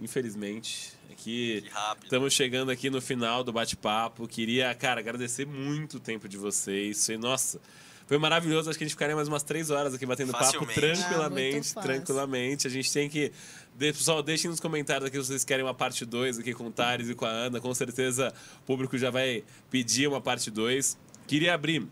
infelizmente, 0.00 0.92
aqui 1.10 1.64
rápido. 1.70 2.04
estamos 2.04 2.32
chegando 2.32 2.70
aqui 2.70 2.90
no 2.90 3.00
final 3.00 3.44
do 3.44 3.52
bate-papo. 3.52 4.26
Queria, 4.26 4.74
cara, 4.74 5.00
agradecer 5.00 5.46
muito 5.46 5.98
o 5.98 6.00
tempo 6.00 6.28
de 6.28 6.36
vocês. 6.36 7.04
Foi, 7.04 7.16
nossa, 7.16 7.60
foi 8.06 8.18
maravilhoso. 8.18 8.68
Acho 8.68 8.78
que 8.78 8.84
a 8.84 8.86
gente 8.86 8.94
ficaria 8.94 9.14
mais 9.14 9.28
umas 9.28 9.42
três 9.42 9.70
horas 9.70 9.94
aqui 9.94 10.04
batendo 10.04 10.32
papo 10.32 10.44
Facilmente. 10.44 10.78
Ah, 10.78 10.96
tranquilamente, 10.96 11.72
fácil. 11.72 11.82
tranquilamente. 11.82 12.66
A 12.66 12.70
gente 12.70 12.92
tem 12.92 13.08
que. 13.08 13.30
Pessoal, 13.78 14.22
deixem 14.22 14.50
nos 14.50 14.60
comentários 14.60 15.06
aqui 15.06 15.16
se 15.18 15.26
vocês 15.26 15.44
querem 15.44 15.64
uma 15.64 15.74
parte 15.74 16.04
2 16.04 16.38
aqui 16.40 16.52
com 16.52 16.66
o 16.66 16.70
Thales 16.72 17.08
e 17.08 17.14
com 17.14 17.24
a 17.24 17.30
Ana. 17.30 17.60
Com 17.60 17.72
certeza 17.72 18.34
o 18.62 18.66
público 18.66 18.98
já 18.98 19.10
vai 19.10 19.44
pedir 19.70 20.08
uma 20.08 20.20
parte 20.20 20.50
2. 20.50 20.98
Queria 21.26 21.54
abrir 21.54 21.86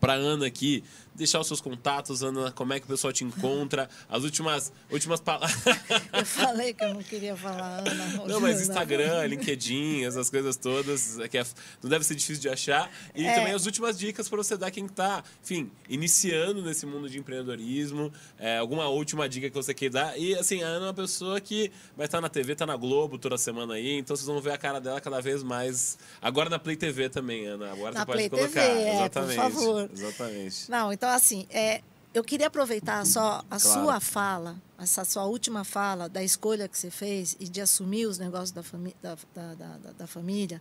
para 0.00 0.14
Ana 0.14 0.46
aqui, 0.46 0.82
deixar 1.18 1.40
os 1.40 1.46
seus 1.46 1.60
contatos, 1.60 2.22
Ana, 2.22 2.50
como 2.52 2.72
é 2.72 2.80
que 2.80 2.86
o 2.86 2.88
pessoal 2.88 3.12
te 3.12 3.24
encontra, 3.24 3.88
as 4.08 4.22
últimas 4.22 4.72
últimas 4.90 5.20
palavras. 5.20 5.50
Eu 6.12 6.24
falei 6.24 6.72
que 6.72 6.82
eu 6.84 6.94
não 6.94 7.02
queria 7.02 7.36
falar 7.36 7.80
Ana. 7.80 8.24
Não, 8.26 8.40
mas. 8.40 8.60
Instagram, 8.60 9.26
LinkedIn, 9.26 10.04
essas 10.04 10.30
coisas 10.30 10.56
todas, 10.56 11.18
é 11.18 11.28
que 11.28 11.36
é- 11.38 11.44
não 11.82 11.90
deve 11.90 12.04
ser 12.04 12.14
difícil 12.14 12.40
de 12.40 12.48
achar. 12.48 12.90
E 13.14 13.26
É. 13.26 13.34
também 13.34 13.52
as 13.52 13.66
últimas 13.66 13.98
dicas 13.98 14.28
para 14.28 14.36
você 14.38 14.56
dar 14.56 14.70
quem 14.70 14.86
está, 14.86 15.22
enfim, 15.42 15.70
iniciando 15.88 16.62
nesse 16.62 16.86
mundo 16.86 17.08
de 17.08 17.18
empreendedorismo. 17.18 18.12
é, 18.38 18.58
alguma 18.58 18.86
última 18.88 19.28
dica 19.28 19.48
que 19.48 19.54
você 19.54 19.74
quer 19.74 19.90
dar. 19.90 20.16
E 20.18 20.34
assim, 20.36 20.62
a 20.62 20.66
Ana 20.66 20.86
é 20.86 20.88
uma 20.88 20.94
pessoa 20.94 21.40
que 21.40 21.72
vai 21.96 22.06
estar 22.06 22.20
na 22.20 22.28
TV, 22.28 22.54
tá 22.54 22.64
na 22.64 22.76
Globo 22.76 23.18
toda 23.18 23.36
semana 23.36 23.74
aí, 23.74 23.98
então 23.98 24.14
vocês 24.16 24.26
vão 24.26 24.40
ver 24.40 24.52
a 24.52 24.58
cara 24.58 24.80
dela 24.80 25.00
cada 25.00 25.20
vez 25.20 25.42
mais. 25.42 25.98
Agora 26.22 26.48
na 26.48 26.58
Play 26.58 26.76
TV 26.76 27.08
também, 27.08 27.46
Ana. 27.46 27.72
Agora 27.72 27.92
Na 27.94 28.00
você 28.00 28.06
pode 28.06 28.28
Play 28.28 28.30
TV, 28.30 28.42
colocar. 28.42 28.62
é, 28.62 28.84
por 28.84 28.94
Exatamente. 28.94 29.36
favor. 29.36 29.90
Exatamente. 29.92 30.70
Não, 30.70 30.92
então 30.92 31.07
assim, 31.14 31.46
é, 31.50 31.82
eu 32.14 32.24
queria 32.24 32.46
aproveitar 32.48 33.04
só 33.06 33.42
a 33.50 33.58
Claro. 33.60 33.60
sua 33.60 34.00
fala, 34.00 34.56
essa 34.78 35.04
sua 35.04 35.24
última 35.24 35.64
fala 35.64 36.08
da 36.08 36.22
escolha 36.22 36.68
que 36.68 36.78
você 36.78 36.90
fez 36.90 37.36
e 37.38 37.48
de 37.48 37.60
assumir 37.60 38.06
os 38.06 38.18
negócios 38.18 38.50
da, 38.50 38.62
da, 39.02 39.16
da, 39.34 39.54
da, 39.54 39.92
da- 39.92 40.06
família, 40.06 40.60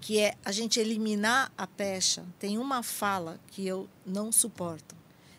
que 0.00 0.18
é 0.20 0.34
a 0.44 0.52
gente 0.52 0.78
eliminar 0.78 1.50
a 1.56 1.66
pecha. 1.66 2.24
Tem 2.38 2.58
uma 2.58 2.82
fala 2.82 3.40
que 3.48 3.66
eu 3.66 3.88
não 4.04 4.30
suporto. 4.30 4.94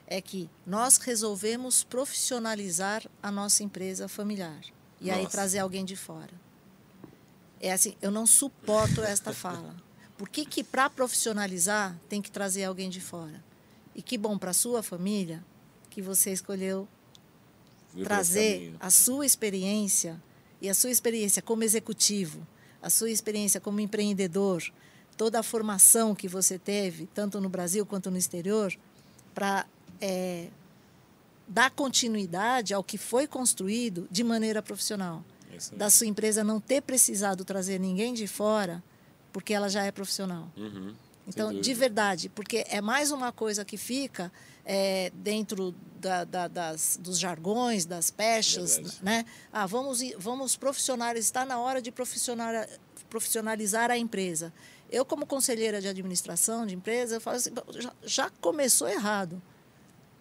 É 0.07 0.21
que 0.21 0.49
nós 0.65 0.97
resolvemos 0.97 1.83
profissionalizar 1.83 3.03
a 3.21 3.29
nossa 3.31 3.63
empresa 3.63 4.07
familiar. 4.07 4.59
E 5.01 5.11
aí 5.11 5.23
Nossa. 5.23 5.31
trazer 5.31 5.59
alguém 5.59 5.85
de 5.85 5.95
fora. 5.95 6.31
É 7.59 7.71
assim, 7.71 7.95
eu 8.01 8.09
não 8.11 8.25
suporto 8.25 9.01
esta 9.01 9.31
fala. 9.33 9.75
Por 10.17 10.27
que, 10.29 10.45
que 10.45 10.63
para 10.63 10.89
profissionalizar 10.89 11.95
tem 12.09 12.21
que 12.21 12.31
trazer 12.31 12.63
alguém 12.63 12.89
de 12.89 12.99
fora? 13.01 13.43
E 13.97 14.01
que 14.01 14.17
bom 14.17 14.37
para 14.37 14.51
a 14.51 14.53
sua 14.53 14.81
família 14.81 15.43
que 15.89 16.01
você 16.01 16.31
escolheu 16.31 16.87
esse 17.95 18.03
trazer 18.03 18.75
a 18.79 18.91
sua 18.91 19.25
experiência 19.25 20.21
e 20.61 20.69
a 20.69 20.73
sua 20.73 20.91
experiência 20.91 21.41
como 21.41 21.63
executivo, 21.63 22.45
a 22.81 22.89
sua 22.89 23.09
experiência 23.09 23.59
como 23.59 23.79
empreendedor, 23.79 24.63
toda 25.17 25.39
a 25.39 25.43
formação 25.43 26.13
que 26.13 26.27
você 26.27 26.59
teve, 26.59 27.07
tanto 27.07 27.41
no 27.41 27.49
Brasil 27.49 27.85
quanto 27.85 28.11
no 28.11 28.17
exterior, 28.17 28.71
para 29.33 29.65
é, 29.99 30.49
dar 31.47 31.71
continuidade 31.71 32.73
ao 32.73 32.83
que 32.83 32.97
foi 32.97 33.25
construído 33.25 34.07
de 34.11 34.23
maneira 34.23 34.61
profissional. 34.61 35.23
Da 35.75 35.89
sua 35.89 36.05
empresa 36.05 36.43
não 36.43 36.59
ter 36.59 36.81
precisado 36.81 37.43
trazer 37.43 37.79
ninguém 37.79 38.13
de 38.13 38.27
fora, 38.27 38.83
porque 39.33 39.53
ela 39.53 39.69
já 39.69 39.83
é 39.83 39.91
profissional. 39.91 40.51
Uhum, 40.55 40.93
Então, 41.27 41.53
de 41.59 41.73
verdade, 41.73 42.29
porque 42.29 42.63
é 42.69 42.79
mais 42.79 43.11
uma 43.11 43.31
coisa 43.31 43.65
que 43.65 43.75
fica 43.77 44.31
é, 44.69 45.11
dentro 45.15 45.73
da- 45.99 46.23
da- 46.25 46.47
das, 46.49 46.97
dos 47.01 47.17
jargões, 47.17 47.85
das 47.85 48.11
pechas, 48.11 48.75
Verdade. 48.75 48.97
né? 49.01 49.25
Ah, 49.51 49.65
vamos, 49.65 49.99
vamos 50.17 50.55
profissionalizar, 50.57 51.17
está 51.25 51.45
na 51.45 51.57
hora 51.59 51.81
de 51.81 51.89
profissional- 51.91 52.65
profissionalizar 53.09 53.89
a 53.91 53.97
empresa. 53.97 54.53
Eu, 54.91 55.05
como 55.05 55.25
conselheira 55.25 55.79
de 55.81 55.87
administração 55.87 56.65
de 56.65 56.75
empresa, 56.75 57.15
eu 57.15 57.21
falo 57.21 57.37
assim, 57.37 57.51
"Bom, 57.51 57.63
já, 57.77 57.93
já 58.03 58.29
começou 58.41 58.87
errado. 58.89 59.41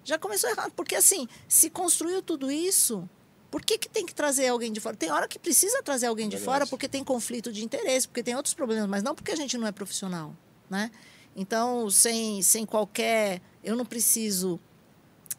Já 0.05 0.17
começou 0.19 0.49
errado, 0.51 0.73
porque 0.77 0.95
assim, 0.95 1.27
se 1.49 1.69
construiu 1.69 2.23
tudo 2.23 2.49
isso, 2.51 3.09
por 3.51 3.65
que, 3.65 3.77
que 3.79 3.89
tem 3.89 4.07
que 4.07 4.15
trazer 4.15 4.47
alguém 4.49 4.73
de 4.73 4.79
fora? 4.81 4.97
Tem 4.97 5.11
hora 5.11 5.27
que 5.27 5.39
precisa 5.41 5.83
trazer 5.83 6.07
alguém 6.07 6.29
de 6.29 6.37
Verdade. 6.37 6.45
fora 6.59 6.67
porque 6.69 6.89
tem 6.89 7.03
conflito 7.03 7.53
de 7.53 7.65
interesse, 7.65 8.07
porque 8.07 8.23
tem 8.23 8.37
outros 8.37 8.55
problemas, 8.55 8.89
mas 8.89 9.03
não 9.03 9.15
porque 9.15 9.33
a 9.33 9.37
gente 9.37 9.59
não 9.59 9.67
é 9.67 9.73
profissional, 9.73 10.33
né? 10.69 10.91
Então, 11.35 11.89
sem, 11.91 12.43
sem 12.43 12.65
qualquer... 12.65 13.41
Eu 13.63 13.77
não 13.77 13.85
preciso... 13.85 14.61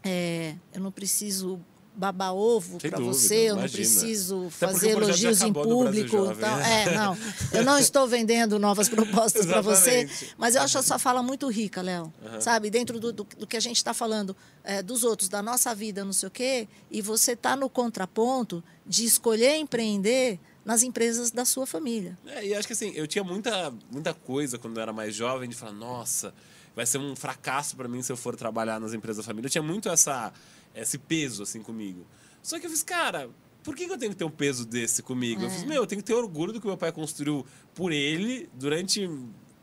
é, 0.04 0.56
eu 0.74 0.82
não 0.82 0.92
preciso 0.92 1.60
babar 1.98 2.32
ovo 2.32 2.78
para 2.78 3.00
você, 3.00 3.50
eu 3.50 3.56
não 3.56 3.64
imagina. 3.64 3.78
preciso 3.78 4.50
fazer 4.52 4.92
elogios 4.92 5.42
em 5.42 5.52
público. 5.52 6.36
Tal. 6.36 6.58
né? 6.58 6.84
É, 6.84 6.96
não. 6.96 7.18
Eu 7.52 7.64
não 7.64 7.80
estou 7.80 8.08
vendendo 8.08 8.60
novas 8.60 8.88
propostas 8.88 9.48
para 9.48 9.62
você, 9.62 10.08
mas 10.38 10.54
eu 10.54 10.62
acho 10.62 10.78
a 10.78 10.84
sua 10.84 11.00
fala 11.00 11.24
muito 11.24 11.50
rica, 11.50 11.82
Léo. 11.82 12.14
Sabe? 12.40 12.70
Dentro 12.70 13.00
do, 13.00 13.12
do, 13.12 13.24
do 13.24 13.48
que 13.48 13.58
a 13.58 13.60
gente 13.60 13.78
está 13.78 13.96
falando 13.96 14.38
é, 14.64 14.84
dos 14.84 15.04
outros, 15.04 15.28
da 15.28 15.42
nossa 15.42 15.74
vida, 15.74 16.06
não 16.06 16.14
sei 16.14 16.28
o 16.28 16.32
quê, 16.32 16.68
e 16.92 17.02
você 17.02 17.32
está 17.32 17.56
no 17.56 17.68
contraponto 17.68 18.64
de 18.86 19.04
escolher 19.04 19.56
empreender 19.56 20.40
nas 20.68 20.84
empresas 20.84 21.32
da 21.32 21.46
sua 21.46 21.66
família. 21.66 22.20
É, 22.26 22.46
e 22.46 22.54
acho 22.54 22.68
que 22.68 22.74
assim, 22.74 22.92
eu 22.94 23.08
tinha 23.08 23.24
muita, 23.24 23.74
muita 23.90 24.14
coisa 24.14 24.58
quando 24.58 24.76
eu 24.76 24.84
era 24.84 24.92
mais 24.92 25.16
jovem 25.16 25.48
de 25.48 25.56
falar, 25.56 25.72
nossa, 25.72 26.34
vai 26.76 26.86
ser 26.86 26.98
um 26.98 27.16
fracasso 27.16 27.78
para 27.78 27.88
mim 27.88 28.04
se 28.04 28.12
eu 28.12 28.18
for 28.18 28.36
trabalhar 28.36 28.78
nas 28.78 28.94
empresas 28.94 29.24
da 29.24 29.24
família. 29.24 29.48
Eu 29.48 29.50
tinha 29.50 29.64
muito 29.64 29.88
essa, 29.88 30.34
esse 30.76 30.98
peso 30.98 31.44
assim 31.44 31.62
comigo. 31.62 32.06
Só 32.44 32.60
que 32.60 32.66
eu 32.66 32.70
fiz, 32.70 32.84
cara, 32.84 33.30
por 33.64 33.78
que 33.78 33.86
eu 33.86 33.98
tenho 33.98 34.12
que 34.12 34.18
ter 34.18 34.26
um 34.26 34.30
peso 34.30 34.66
desse 34.66 35.02
comigo? 35.02 35.42
Eu 35.42 35.50
fiz, 35.50 35.64
meu, 35.64 35.84
eu 35.84 35.88
tenho 35.88 36.02
que 36.02 36.06
ter 36.06 36.14
orgulho 36.14 36.52
do 36.52 36.60
que 36.60 36.68
meu 36.68 36.76
pai 36.76 36.92
construiu 36.92 37.46
por 37.74 37.94
ele 37.94 38.50
durante 38.54 39.10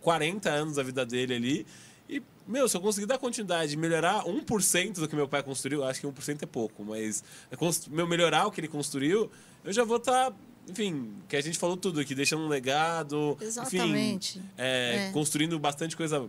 40 0.00 0.48
anos 0.48 0.76
da 0.76 0.82
vida 0.82 1.04
dele 1.04 1.34
ali. 1.34 1.66
E, 2.08 2.22
meu, 2.48 2.66
se 2.66 2.78
eu 2.78 2.80
conseguir 2.80 3.04
dar 3.04 3.18
continuidade 3.18 3.74
e 3.74 3.76
melhorar 3.76 4.24
1% 4.24 4.94
do 4.94 5.06
que 5.06 5.14
meu 5.14 5.28
pai 5.28 5.42
construiu, 5.42 5.84
acho 5.84 6.00
que 6.00 6.06
1% 6.06 6.42
é 6.42 6.46
pouco, 6.46 6.82
mas 6.82 7.22
é 7.50 7.56
meu, 7.90 8.08
melhorar 8.08 8.46
o 8.46 8.50
que 8.50 8.58
ele 8.58 8.68
construiu, 8.68 9.30
eu 9.62 9.72
já 9.72 9.84
vou 9.84 9.98
estar 9.98 10.34
enfim, 10.68 11.12
que 11.28 11.36
a 11.36 11.40
gente 11.40 11.58
falou 11.58 11.76
tudo 11.76 12.00
aqui, 12.00 12.14
deixando 12.14 12.42
um 12.44 12.48
legado. 12.48 13.36
Exatamente. 13.40 14.38
Enfim, 14.38 14.48
é, 14.56 15.08
É. 15.08 15.10
construindo 15.12 15.58
bastante 15.58 15.96
coisa 15.96 16.28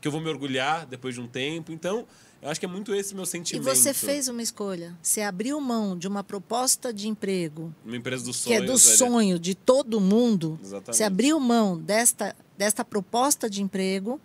que 0.00 0.08
eu 0.08 0.12
vou 0.12 0.20
me 0.20 0.28
orgulhar 0.28 0.86
depois 0.86 1.14
de 1.14 1.20
um 1.20 1.26
tempo. 1.28 1.72
Então, 1.72 2.06
eu 2.42 2.48
acho 2.48 2.58
que 2.58 2.64
é 2.64 2.68
muito 2.68 2.94
esse 2.94 3.14
meu 3.14 3.24
E 3.24 3.26
sentimento. 3.26 3.64
você 3.64 3.92
fez 3.92 4.28
uma 4.28 4.42
escolha. 4.42 4.96
Você 5.02 5.20
abriu 5.20 5.60
mão 5.60 5.96
de 5.96 6.08
uma 6.08 6.24
proposta 6.24 6.92
de 6.92 7.06
emprego 7.06 7.74
Uma 7.84 7.96
empresa 7.96 8.24
dos 8.24 8.38
que 8.38 8.42
sonhos. 8.44 8.62
é 8.62 8.66
do 8.66 8.76
velho. 8.78 8.98
sonho 8.98 9.38
de 9.38 9.54
todo 9.54 10.00
mundo. 10.00 10.58
Exatamente. 10.62 10.96
Você 10.96 11.04
abriu 11.04 11.38
mão 11.38 11.76
desta, 11.78 12.34
desta 12.56 12.82
proposta 12.84 13.48
de 13.50 13.62
emprego 13.62 14.18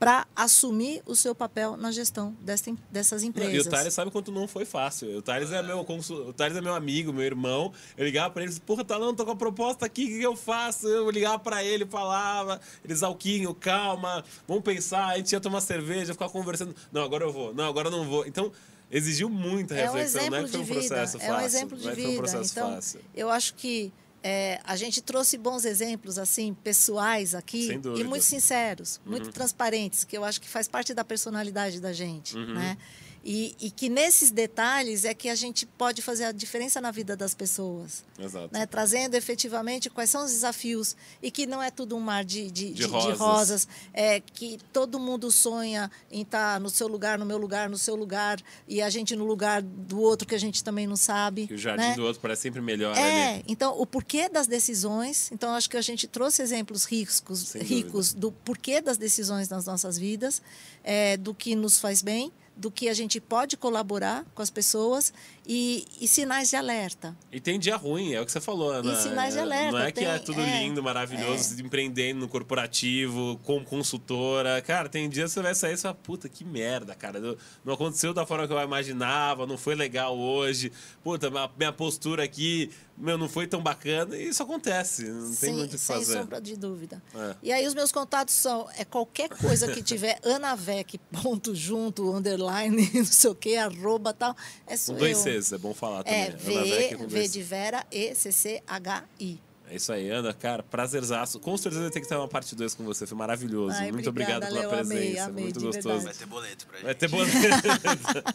para 0.00 0.26
assumir 0.34 1.02
o 1.04 1.14
seu 1.14 1.34
papel 1.34 1.76
na 1.76 1.92
gestão 1.92 2.34
desta, 2.40 2.70
em- 2.70 2.78
dessas 2.90 3.22
empresas. 3.22 3.54
E 3.54 3.58
o 3.60 3.70
Thales 3.70 3.92
sabe 3.92 4.10
quanto 4.10 4.32
não 4.32 4.48
foi 4.48 4.64
fácil. 4.64 5.18
O 5.18 5.20
Thales 5.22 5.52
é 5.52 5.62
meu, 5.62 5.78
o 5.80 6.32
Thales 6.32 6.56
é 6.56 6.60
meu 6.62 6.74
amigo, 6.74 7.12
meu 7.12 7.22
irmão. 7.22 7.70
Eu 7.98 8.06
ligava 8.06 8.32
pra 8.32 8.42
ele, 8.42 8.52
porra, 8.60 8.82
Talão, 8.82 9.14
tô 9.14 9.26
com 9.26 9.32
a 9.32 9.36
proposta 9.36 9.84
aqui, 9.84 10.04
o 10.04 10.08
que 10.08 10.22
eu 10.22 10.34
faço? 10.34 10.88
Eu 10.88 11.10
ligava 11.10 11.38
pra 11.38 11.62
ele, 11.62 11.84
falava, 11.84 12.58
eles, 12.82 13.02
Alquinho, 13.02 13.54
calma, 13.54 14.24
vamos 14.48 14.64
pensar, 14.64 15.08
a 15.08 15.16
gente 15.18 15.30
ia 15.32 15.40
tomar 15.40 15.60
cerveja, 15.60 16.14
ficar 16.14 16.30
conversando. 16.30 16.74
Não, 16.90 17.02
agora 17.02 17.24
eu 17.24 17.32
vou. 17.32 17.52
Não, 17.54 17.64
agora 17.68 17.88
eu 17.88 17.92
não 17.92 18.04
vou. 18.08 18.26
Então, 18.26 18.50
exigiu 18.90 19.28
muita 19.28 19.74
É 19.74 19.82
um 19.90 19.92
reflexão, 19.92 20.20
exemplo 20.22 20.30
não 20.30 20.38
é 20.38 20.44
que 20.44 20.50
foi 20.50 20.60
um 20.60 20.64
de 20.64 20.68
vida. 20.72 20.80
processo 20.88 21.16
É 21.18 21.20
fácil. 21.20 21.34
um 21.34 21.44
exemplo 21.46 21.76
de 21.78 21.88
é 21.88 21.92
um 21.92 21.94
vida. 21.94 22.16
processo 22.16 22.52
Então, 22.52 22.74
fácil. 22.74 23.00
eu 23.14 23.28
acho 23.30 23.54
que 23.54 23.92
é, 24.22 24.60
a 24.64 24.76
gente 24.76 25.00
trouxe 25.00 25.38
bons 25.38 25.64
exemplos 25.64 26.18
assim 26.18 26.52
pessoais 26.52 27.34
aqui 27.34 27.70
e 27.96 28.04
muito 28.04 28.22
sinceros, 28.24 29.00
Uhum. 29.04 29.12
muito 29.12 29.30
transparentes, 29.30 30.04
que 30.04 30.16
eu 30.16 30.24
acho 30.24 30.40
que 30.40 30.48
faz 30.48 30.68
parte 30.68 30.92
da 30.92 31.02
personalidade 31.04 31.80
da 31.80 31.92
gente, 31.92 32.36
Uhum. 32.36 32.54
né? 32.54 32.76
E, 33.22 33.54
e 33.60 33.70
que 33.70 33.88
nesses 33.90 34.30
detalhes 34.30 35.04
é 35.04 35.12
que 35.12 35.28
a 35.28 35.34
gente 35.34 35.66
pode 35.66 36.00
fazer 36.00 36.24
a 36.24 36.32
diferença 36.32 36.80
na 36.80 36.90
vida 36.90 37.14
das 37.14 37.34
pessoas. 37.34 38.02
Exato. 38.18 38.48
né, 38.52 38.66
trazendo 38.66 39.14
efetivamente 39.14 39.88
quais 39.90 40.08
são 40.10 40.24
os 40.24 40.30
desafios 40.30 40.94
e 41.22 41.30
que 41.30 41.46
não 41.46 41.62
é 41.62 41.70
tudo 41.70 41.96
um 41.96 42.00
mar 42.00 42.24
de, 42.24 42.50
de, 42.50 42.68
de- 42.70 42.74
de 42.74 42.84
rosas. 42.86 43.18
rosas, 43.18 43.68
é 43.94 44.20
que 44.20 44.58
todo 44.72 44.98
mundo 44.98 45.30
sonha 45.30 45.90
em 46.10 46.22
estar 46.22 46.58
no 46.60 46.68
seu 46.70 46.86
lugar, 46.86 47.18
no 47.18 47.24
meu 47.26 47.36
lugar, 47.38 47.68
no 47.70 47.76
seu 47.78 47.94
lugar 47.94 48.40
e 48.68 48.80
a 48.82 48.88
gente 48.90 49.14
no 49.16 49.24
lugar 49.26 49.60
do 49.62 50.00
outro 50.00 50.26
que 50.26 50.34
a 50.34 50.38
gente 50.38 50.62
também 50.64 50.86
não 50.86 50.96
sabe. 50.96 51.46
Que 51.46 51.54
o 51.54 51.58
jardim 51.58 51.82
né? 51.82 51.94
do 51.94 52.04
outro 52.04 52.20
parece 52.20 52.42
sempre 52.42 52.60
melhor 52.60 52.96
É, 52.96 53.34
ali. 53.34 53.44
então 53.48 53.78
o 53.78 53.86
porquê 53.86 54.28
das 54.28 54.46
decisões. 54.46 55.30
Então 55.32 55.52
acho 55.54 55.68
que 55.68 55.76
a 55.76 55.82
gente 55.82 56.06
trouxe 56.06 56.42
exemplos 56.42 56.84
ricos, 56.84 57.22
Sem 57.46 57.62
ricos 57.62 58.12
do 58.14 58.32
porquê 58.32 58.80
das 58.80 58.96
decisões 58.96 59.48
nas 59.48 59.66
nossas 59.66 59.98
vidas, 59.98 60.40
é, 60.84 61.16
do 61.16 61.34
que 61.34 61.54
nos 61.54 61.78
faz 61.78 62.02
bem, 62.02 62.32
do 62.60 62.70
que 62.70 62.88
a 62.90 62.94
gente 62.94 63.18
pode 63.20 63.56
colaborar 63.56 64.24
com 64.34 64.42
as 64.42 64.50
pessoas 64.50 65.12
e, 65.46 65.86
e 66.00 66.06
sinais 66.06 66.50
de 66.50 66.56
alerta. 66.56 67.16
E 67.32 67.40
tem 67.40 67.58
dia 67.58 67.74
ruim, 67.74 68.12
é 68.12 68.20
o 68.20 68.26
que 68.26 68.30
você 68.30 68.40
falou, 68.40 68.70
Ana. 68.70 68.94
sinais 68.96 69.32
de 69.32 69.38
É, 69.40 69.42
alerta, 69.42 69.72
Não 69.72 69.78
é 69.84 69.90
que 69.90 70.04
é 70.04 70.16
tem- 70.18 70.24
tudo 70.26 70.40
é, 70.42 70.62
lindo, 70.62 70.82
maravilhoso, 70.82 71.60
empreendendo 71.60 72.20
no 72.20 72.28
corporativo, 72.28 73.40
como 73.44 73.64
consultora. 73.64 74.60
Cara, 74.62 74.88
tem 74.88 75.08
dias 75.08 75.30
que 75.30 75.34
você 75.34 75.42
vai 75.42 75.54
sair 75.54 75.74
e 75.74 75.76
fala, 75.78 75.94
puta, 75.94 76.28
que 76.28 76.44
merda, 76.44 76.94
cara. 76.94 77.18
Não- 77.64 77.72
aconteceu 77.72 78.12
da 78.12 78.26
forma 78.26 78.46
que 78.46 78.52
eu 78.52 78.60
imaginava, 78.60 79.46
não 79.46 79.56
foi 79.56 79.74
legal 79.74 80.16
hoje. 80.18 80.70
Puta, 81.02 81.30
minha 81.56 81.72
postura 81.72 82.22
aqui, 82.22 82.70
meu, 83.00 83.18
não 83.18 83.28
foi 83.28 83.46
tão 83.46 83.62
bacana. 83.62 84.16
E 84.16 84.28
isso 84.28 84.42
acontece, 84.42 85.08
não 85.08 85.26
tem 85.26 85.34
sem, 85.34 85.54
muito 85.54 85.70
o 85.70 85.72
que 85.72 85.78
sem 85.78 85.96
fazer. 85.96 86.18
sombra 86.18 86.40
de 86.40 86.56
dúvida. 86.56 87.02
É. 87.14 87.34
E 87.42 87.52
aí 87.52 87.66
os 87.66 87.74
meus 87.74 87.90
contatos 87.90 88.34
são 88.34 88.68
é 88.76 88.84
qualquer 88.84 89.28
coisa 89.28 89.72
que 89.72 89.82
tiver 89.82 90.18
anavec 90.24 90.98
ponto 91.22 91.54
junto 91.54 92.14
underline 92.14 92.90
não 92.94 93.04
sei 93.04 93.30
o 93.30 93.34
que 93.34 93.56
arroba 93.56 94.12
tal 94.12 94.36
é 94.66 94.76
só 94.76 94.92
Com 94.92 94.98
dois. 94.98 95.18
Cs, 95.18 95.52
é 95.52 95.58
bom 95.58 95.74
falar 95.74 96.04
também. 96.04 96.20
É 96.20 96.26
Ana 96.26 96.64
Vec 96.64 96.96
V, 96.96 97.06
v 97.06 97.28
de 97.28 97.42
Vera 97.42 97.86
E 97.90 98.14
C 98.14 98.30
C 98.32 98.62
H 98.66 99.04
I. 99.18 99.40
É 99.70 99.76
isso 99.76 99.92
aí, 99.92 100.10
Ana, 100.10 100.34
cara, 100.34 100.64
prazerzaço. 100.64 101.38
Com 101.38 101.56
certeza 101.56 101.82
vai 101.82 101.90
ter 101.92 102.00
que 102.00 102.08
ter 102.08 102.16
uma 102.16 102.26
parte 102.26 102.56
2 102.56 102.74
com 102.74 102.82
você, 102.82 103.06
foi 103.06 103.16
maravilhoso. 103.16 103.76
Ai, 103.78 103.92
muito 103.92 104.08
obrigada, 104.08 104.46
obrigado 104.46 104.68
pela 104.68 104.72
Léo, 104.72 104.84
amei, 104.84 104.98
presença, 104.98 105.24
amei, 105.26 105.44
muito 105.44 105.60
gostoso. 105.60 105.88
verdade. 105.88 106.04
Vai 106.04 106.14
ter 106.14 106.26
boleto 106.26 106.66
pra 106.66 106.76
gente. 106.76 106.84
Vai 106.84 106.94
ter 106.96 107.08
boleto. 107.08 108.34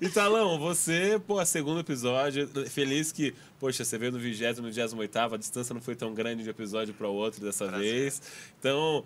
e 0.00 0.08
Talão, 0.08 0.58
você, 0.58 1.20
pô, 1.26 1.44
segundo 1.44 1.80
episódio, 1.80 2.48
feliz 2.70 3.12
que, 3.12 3.34
poxa, 3.60 3.84
você 3.84 3.98
veio 3.98 4.12
no 4.12 4.18
20 4.18 4.40
e 4.40 4.52
28 4.62 5.34
a 5.34 5.36
distância 5.36 5.74
não 5.74 5.82
foi 5.82 5.94
tão 5.94 6.14
grande 6.14 6.42
de 6.42 6.48
um 6.48 6.52
episódio 6.52 6.94
para 6.94 7.06
o 7.06 7.12
outro 7.12 7.44
dessa 7.44 7.66
Prazer. 7.66 7.92
vez. 7.92 8.22
Então, 8.58 9.04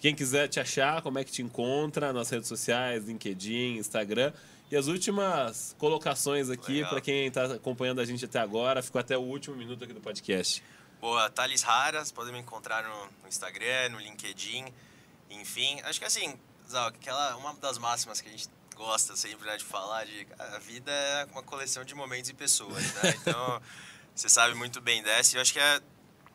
quem 0.00 0.14
quiser 0.14 0.48
te 0.48 0.58
achar, 0.58 1.02
como 1.02 1.18
é 1.18 1.24
que 1.24 1.32
te 1.32 1.42
encontra 1.42 2.14
nas 2.14 2.30
redes 2.30 2.48
sociais, 2.48 3.04
LinkedIn, 3.04 3.76
Instagram. 3.76 4.32
E 4.70 4.76
as 4.76 4.86
últimas 4.86 5.76
colocações 5.78 6.48
aqui, 6.48 6.82
para 6.86 7.00
quem 7.00 7.26
está 7.26 7.44
acompanhando 7.44 8.00
a 8.00 8.04
gente 8.04 8.24
até 8.24 8.38
agora, 8.38 8.82
ficou 8.82 8.98
até 8.98 9.16
o 9.16 9.20
último 9.20 9.54
minuto 9.54 9.84
aqui 9.84 9.92
do 9.92 10.00
podcast. 10.00 10.62
Boa, 11.04 11.28
Thales 11.28 11.60
Raras, 11.60 12.10
podem 12.10 12.32
me 12.32 12.38
encontrar 12.38 12.82
no, 12.82 13.04
no 13.20 13.28
Instagram, 13.28 13.90
no 13.90 13.98
LinkedIn, 13.98 14.64
enfim. 15.28 15.78
Acho 15.82 15.98
que 15.98 16.06
assim, 16.06 16.40
Zal, 16.66 16.86
aquela, 16.86 17.36
uma 17.36 17.52
das 17.56 17.76
máximas 17.76 18.22
que 18.22 18.28
a 18.30 18.32
gente 18.32 18.48
gosta 18.74 19.14
sempre 19.14 19.46
né, 19.46 19.58
de 19.58 19.64
falar, 19.64 20.06
de 20.06 20.26
a 20.38 20.58
vida 20.60 20.90
é 20.90 21.26
uma 21.30 21.42
coleção 21.42 21.84
de 21.84 21.94
momentos 21.94 22.30
e 22.30 22.32
pessoas, 22.32 22.82
né? 22.94 23.16
Então, 23.20 23.60
você 24.14 24.30
sabe 24.30 24.54
muito 24.54 24.80
bem 24.80 25.02
dessa 25.02 25.34
e 25.34 25.36
eu 25.36 25.42
acho 25.42 25.52
que 25.52 25.60
é, 25.60 25.82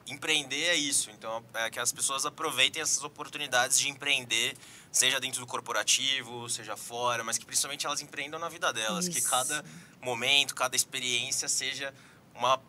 empreender 0.05 0.65
é 0.65 0.75
isso. 0.75 1.09
Então, 1.09 1.43
é 1.55 1.71
que 1.71 1.79
as 1.79 1.91
pessoas 1.91 2.23
aproveitem 2.27 2.79
essas 2.79 3.03
oportunidades 3.03 3.79
de 3.79 3.89
empreender, 3.89 4.55
seja 4.91 5.19
dentro 5.19 5.39
do 5.39 5.47
corporativo, 5.47 6.47
seja 6.47 6.77
fora, 6.77 7.23
mas 7.23 7.39
que 7.39 7.45
principalmente 7.47 7.87
elas 7.87 8.01
empreendam 8.01 8.39
na 8.39 8.49
vida 8.49 8.71
delas, 8.71 9.07
que 9.09 9.17
Isso. 9.17 9.31
cada 9.31 9.65
momento, 9.99 10.53
cada 10.53 10.75
experiência 10.75 11.49
seja 11.49 11.91
uma 12.35 12.61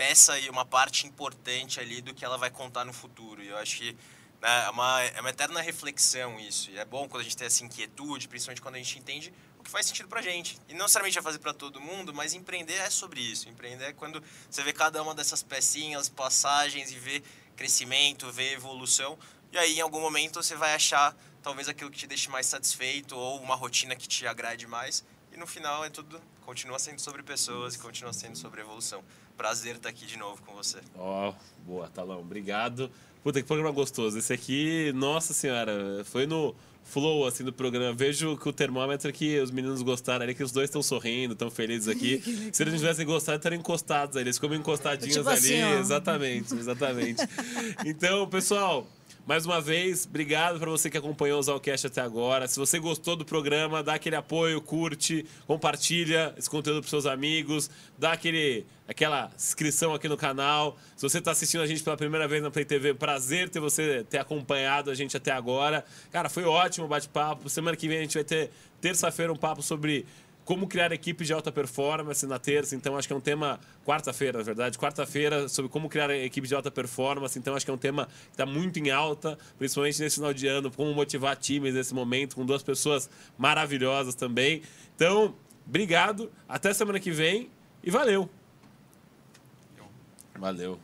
peça 0.00 0.38
e 0.38 0.48
uma 0.48 0.64
parte 0.64 1.06
importante 1.06 1.78
ali 1.78 2.00
do 2.00 2.14
que 2.14 2.24
ela 2.24 2.38
vai 2.38 2.48
contar 2.48 2.86
no 2.86 2.92
futuro. 2.92 3.42
E 3.42 3.48
eu 3.48 3.58
acho 3.58 3.76
que 3.76 3.92
né, 4.40 4.64
é, 4.64 4.70
uma, 4.70 5.02
é 5.02 5.20
uma 5.20 5.28
eterna 5.28 5.60
reflexão 5.60 6.40
isso. 6.40 6.70
E 6.70 6.78
é 6.78 6.86
bom 6.86 7.06
quando 7.06 7.20
a 7.20 7.24
gente 7.24 7.36
tem 7.36 7.46
essa 7.46 7.62
inquietude, 7.62 8.26
principalmente 8.26 8.62
quando 8.62 8.76
a 8.76 8.78
gente 8.78 8.98
entende 8.98 9.30
o 9.58 9.62
que 9.62 9.68
faz 9.68 9.84
sentido 9.84 10.08
pra 10.08 10.22
gente. 10.22 10.58
E 10.70 10.72
não 10.72 10.86
necessariamente 10.86 11.16
vai 11.16 11.22
fazer 11.22 11.38
para 11.38 11.52
todo 11.52 11.78
mundo, 11.82 12.14
mas 12.14 12.32
empreender 12.32 12.76
é 12.76 12.88
sobre 12.88 13.20
isso. 13.20 13.46
Empreender 13.50 13.84
é 13.84 13.92
quando 13.92 14.24
você 14.48 14.62
vê 14.62 14.72
cada 14.72 15.02
uma 15.02 15.14
dessas 15.14 15.42
pecinhas, 15.42 16.08
passagens 16.08 16.90
e 16.90 16.98
vê 16.98 17.22
crescimento, 17.54 18.32
vê 18.32 18.54
evolução. 18.54 19.18
E 19.52 19.58
aí, 19.58 19.76
em 19.76 19.80
algum 19.82 20.00
momento, 20.00 20.42
você 20.42 20.56
vai 20.56 20.74
achar 20.74 21.14
talvez 21.42 21.68
aquilo 21.68 21.90
que 21.90 21.98
te 21.98 22.06
deixe 22.06 22.30
mais 22.30 22.46
satisfeito 22.46 23.14
ou 23.14 23.38
uma 23.38 23.54
rotina 23.54 23.94
que 23.94 24.08
te 24.08 24.26
agrade 24.26 24.66
mais. 24.66 25.04
E 25.30 25.36
no 25.36 25.46
final 25.46 25.84
é 25.84 25.90
tudo, 25.90 26.20
continua 26.40 26.78
sendo 26.78 27.00
sobre 27.00 27.22
pessoas 27.22 27.74
e 27.74 27.78
continua 27.78 28.14
sendo 28.14 28.36
sobre 28.36 28.62
evolução. 28.62 29.04
Prazer 29.40 29.76
estar 29.76 29.88
aqui 29.88 30.04
de 30.04 30.18
novo 30.18 30.42
com 30.42 30.52
você. 30.52 30.76
Ó, 30.98 31.32
boa, 31.66 31.88
Talão, 31.88 32.20
obrigado. 32.20 32.90
Puta, 33.24 33.40
que 33.40 33.46
programa 33.48 33.70
gostoso. 33.70 34.18
Esse 34.18 34.34
aqui, 34.34 34.92
nossa 34.94 35.32
senhora, 35.32 36.04
foi 36.04 36.26
no 36.26 36.54
flow, 36.84 37.26
assim, 37.26 37.42
do 37.42 37.50
programa. 37.50 37.94
Vejo 37.94 38.36
que 38.36 38.46
o 38.46 38.52
termômetro 38.52 39.10
que 39.10 39.40
os 39.40 39.50
meninos 39.50 39.80
gostaram 39.80 40.24
ali, 40.24 40.34
que 40.34 40.42
os 40.42 40.52
dois 40.52 40.68
estão 40.68 40.82
sorrindo, 40.82 41.32
estão 41.32 41.50
felizes 41.50 41.88
aqui. 41.88 42.20
Se 42.52 42.62
eles 42.62 42.74
não 42.74 42.80
tivessem 42.80 43.06
gostado, 43.06 43.38
estariam 43.38 43.60
encostados 43.60 44.14
ali. 44.14 44.24
Eles 44.26 44.36
ficam 44.36 44.54
encostadinhos 44.54 45.16
Tipo 45.16 45.30
ali. 45.30 45.38
assim. 45.38 45.78
Exatamente, 45.80 46.54
exatamente. 46.54 47.22
então, 47.86 48.28
pessoal... 48.28 48.86
Mais 49.26 49.46
uma 49.46 49.60
vez, 49.60 50.06
obrigado 50.06 50.58
para 50.58 50.70
você 50.70 50.90
que 50.90 50.96
acompanhou 50.96 51.38
o 51.38 51.42
Zalcast 51.42 51.86
até 51.86 52.00
agora. 52.00 52.48
Se 52.48 52.58
você 52.58 52.78
gostou 52.78 53.14
do 53.14 53.24
programa, 53.24 53.82
dá 53.82 53.94
aquele 53.94 54.16
apoio, 54.16 54.60
curte, 54.60 55.24
compartilha 55.46 56.34
esse 56.36 56.50
conteúdo 56.50 56.80
para 56.80 56.90
seus 56.90 57.06
amigos, 57.06 57.70
dá 57.98 58.12
aquele, 58.12 58.66
aquela 58.88 59.30
inscrição 59.36 59.94
aqui 59.94 60.08
no 60.08 60.16
canal. 60.16 60.76
Se 60.96 61.02
você 61.02 61.18
está 61.18 61.30
assistindo 61.30 61.60
a 61.60 61.66
gente 61.66 61.82
pela 61.82 61.96
primeira 61.96 62.26
vez 62.26 62.42
na 62.42 62.50
Play 62.50 62.64
TV, 62.64 62.94
prazer 62.94 63.48
ter 63.48 63.60
você 63.60 64.04
ter 64.08 64.18
acompanhado 64.18 64.90
a 64.90 64.94
gente 64.94 65.16
até 65.16 65.30
agora. 65.30 65.84
Cara, 66.10 66.28
foi 66.28 66.44
ótimo 66.44 66.86
o 66.86 66.88
bate-papo. 66.88 67.48
Semana 67.48 67.76
que 67.76 67.86
vem 67.86 67.98
a 67.98 68.02
gente 68.02 68.14
vai 68.14 68.24
ter 68.24 68.50
terça-feira 68.80 69.32
um 69.32 69.36
papo 69.36 69.62
sobre 69.62 70.06
como 70.50 70.66
criar 70.66 70.90
equipe 70.90 71.24
de 71.24 71.32
alta 71.32 71.52
performance 71.52 72.26
na 72.26 72.36
terça. 72.36 72.74
Então, 72.74 72.96
acho 72.96 73.06
que 73.06 73.14
é 73.14 73.16
um 73.16 73.20
tema. 73.20 73.60
Quarta-feira, 73.86 74.38
na 74.38 74.42
verdade. 74.42 74.76
Quarta-feira, 74.76 75.48
sobre 75.48 75.70
como 75.70 75.88
criar 75.88 76.10
equipe 76.10 76.48
de 76.48 76.52
alta 76.56 76.72
performance. 76.72 77.38
Então, 77.38 77.54
acho 77.54 77.64
que 77.64 77.70
é 77.70 77.74
um 77.74 77.78
tema 77.78 78.06
que 78.06 78.32
está 78.32 78.44
muito 78.44 78.76
em 78.80 78.90
alta, 78.90 79.38
principalmente 79.56 80.02
nesse 80.02 80.16
final 80.16 80.34
de 80.34 80.48
ano. 80.48 80.68
Como 80.68 80.92
motivar 80.92 81.36
times 81.36 81.74
nesse 81.74 81.94
momento, 81.94 82.34
com 82.34 82.44
duas 82.44 82.64
pessoas 82.64 83.08
maravilhosas 83.38 84.16
também. 84.16 84.62
Então, 84.96 85.36
obrigado. 85.64 86.28
Até 86.48 86.74
semana 86.74 86.98
que 86.98 87.12
vem 87.12 87.48
e 87.80 87.88
valeu. 87.88 88.28
Valeu. 90.36 90.80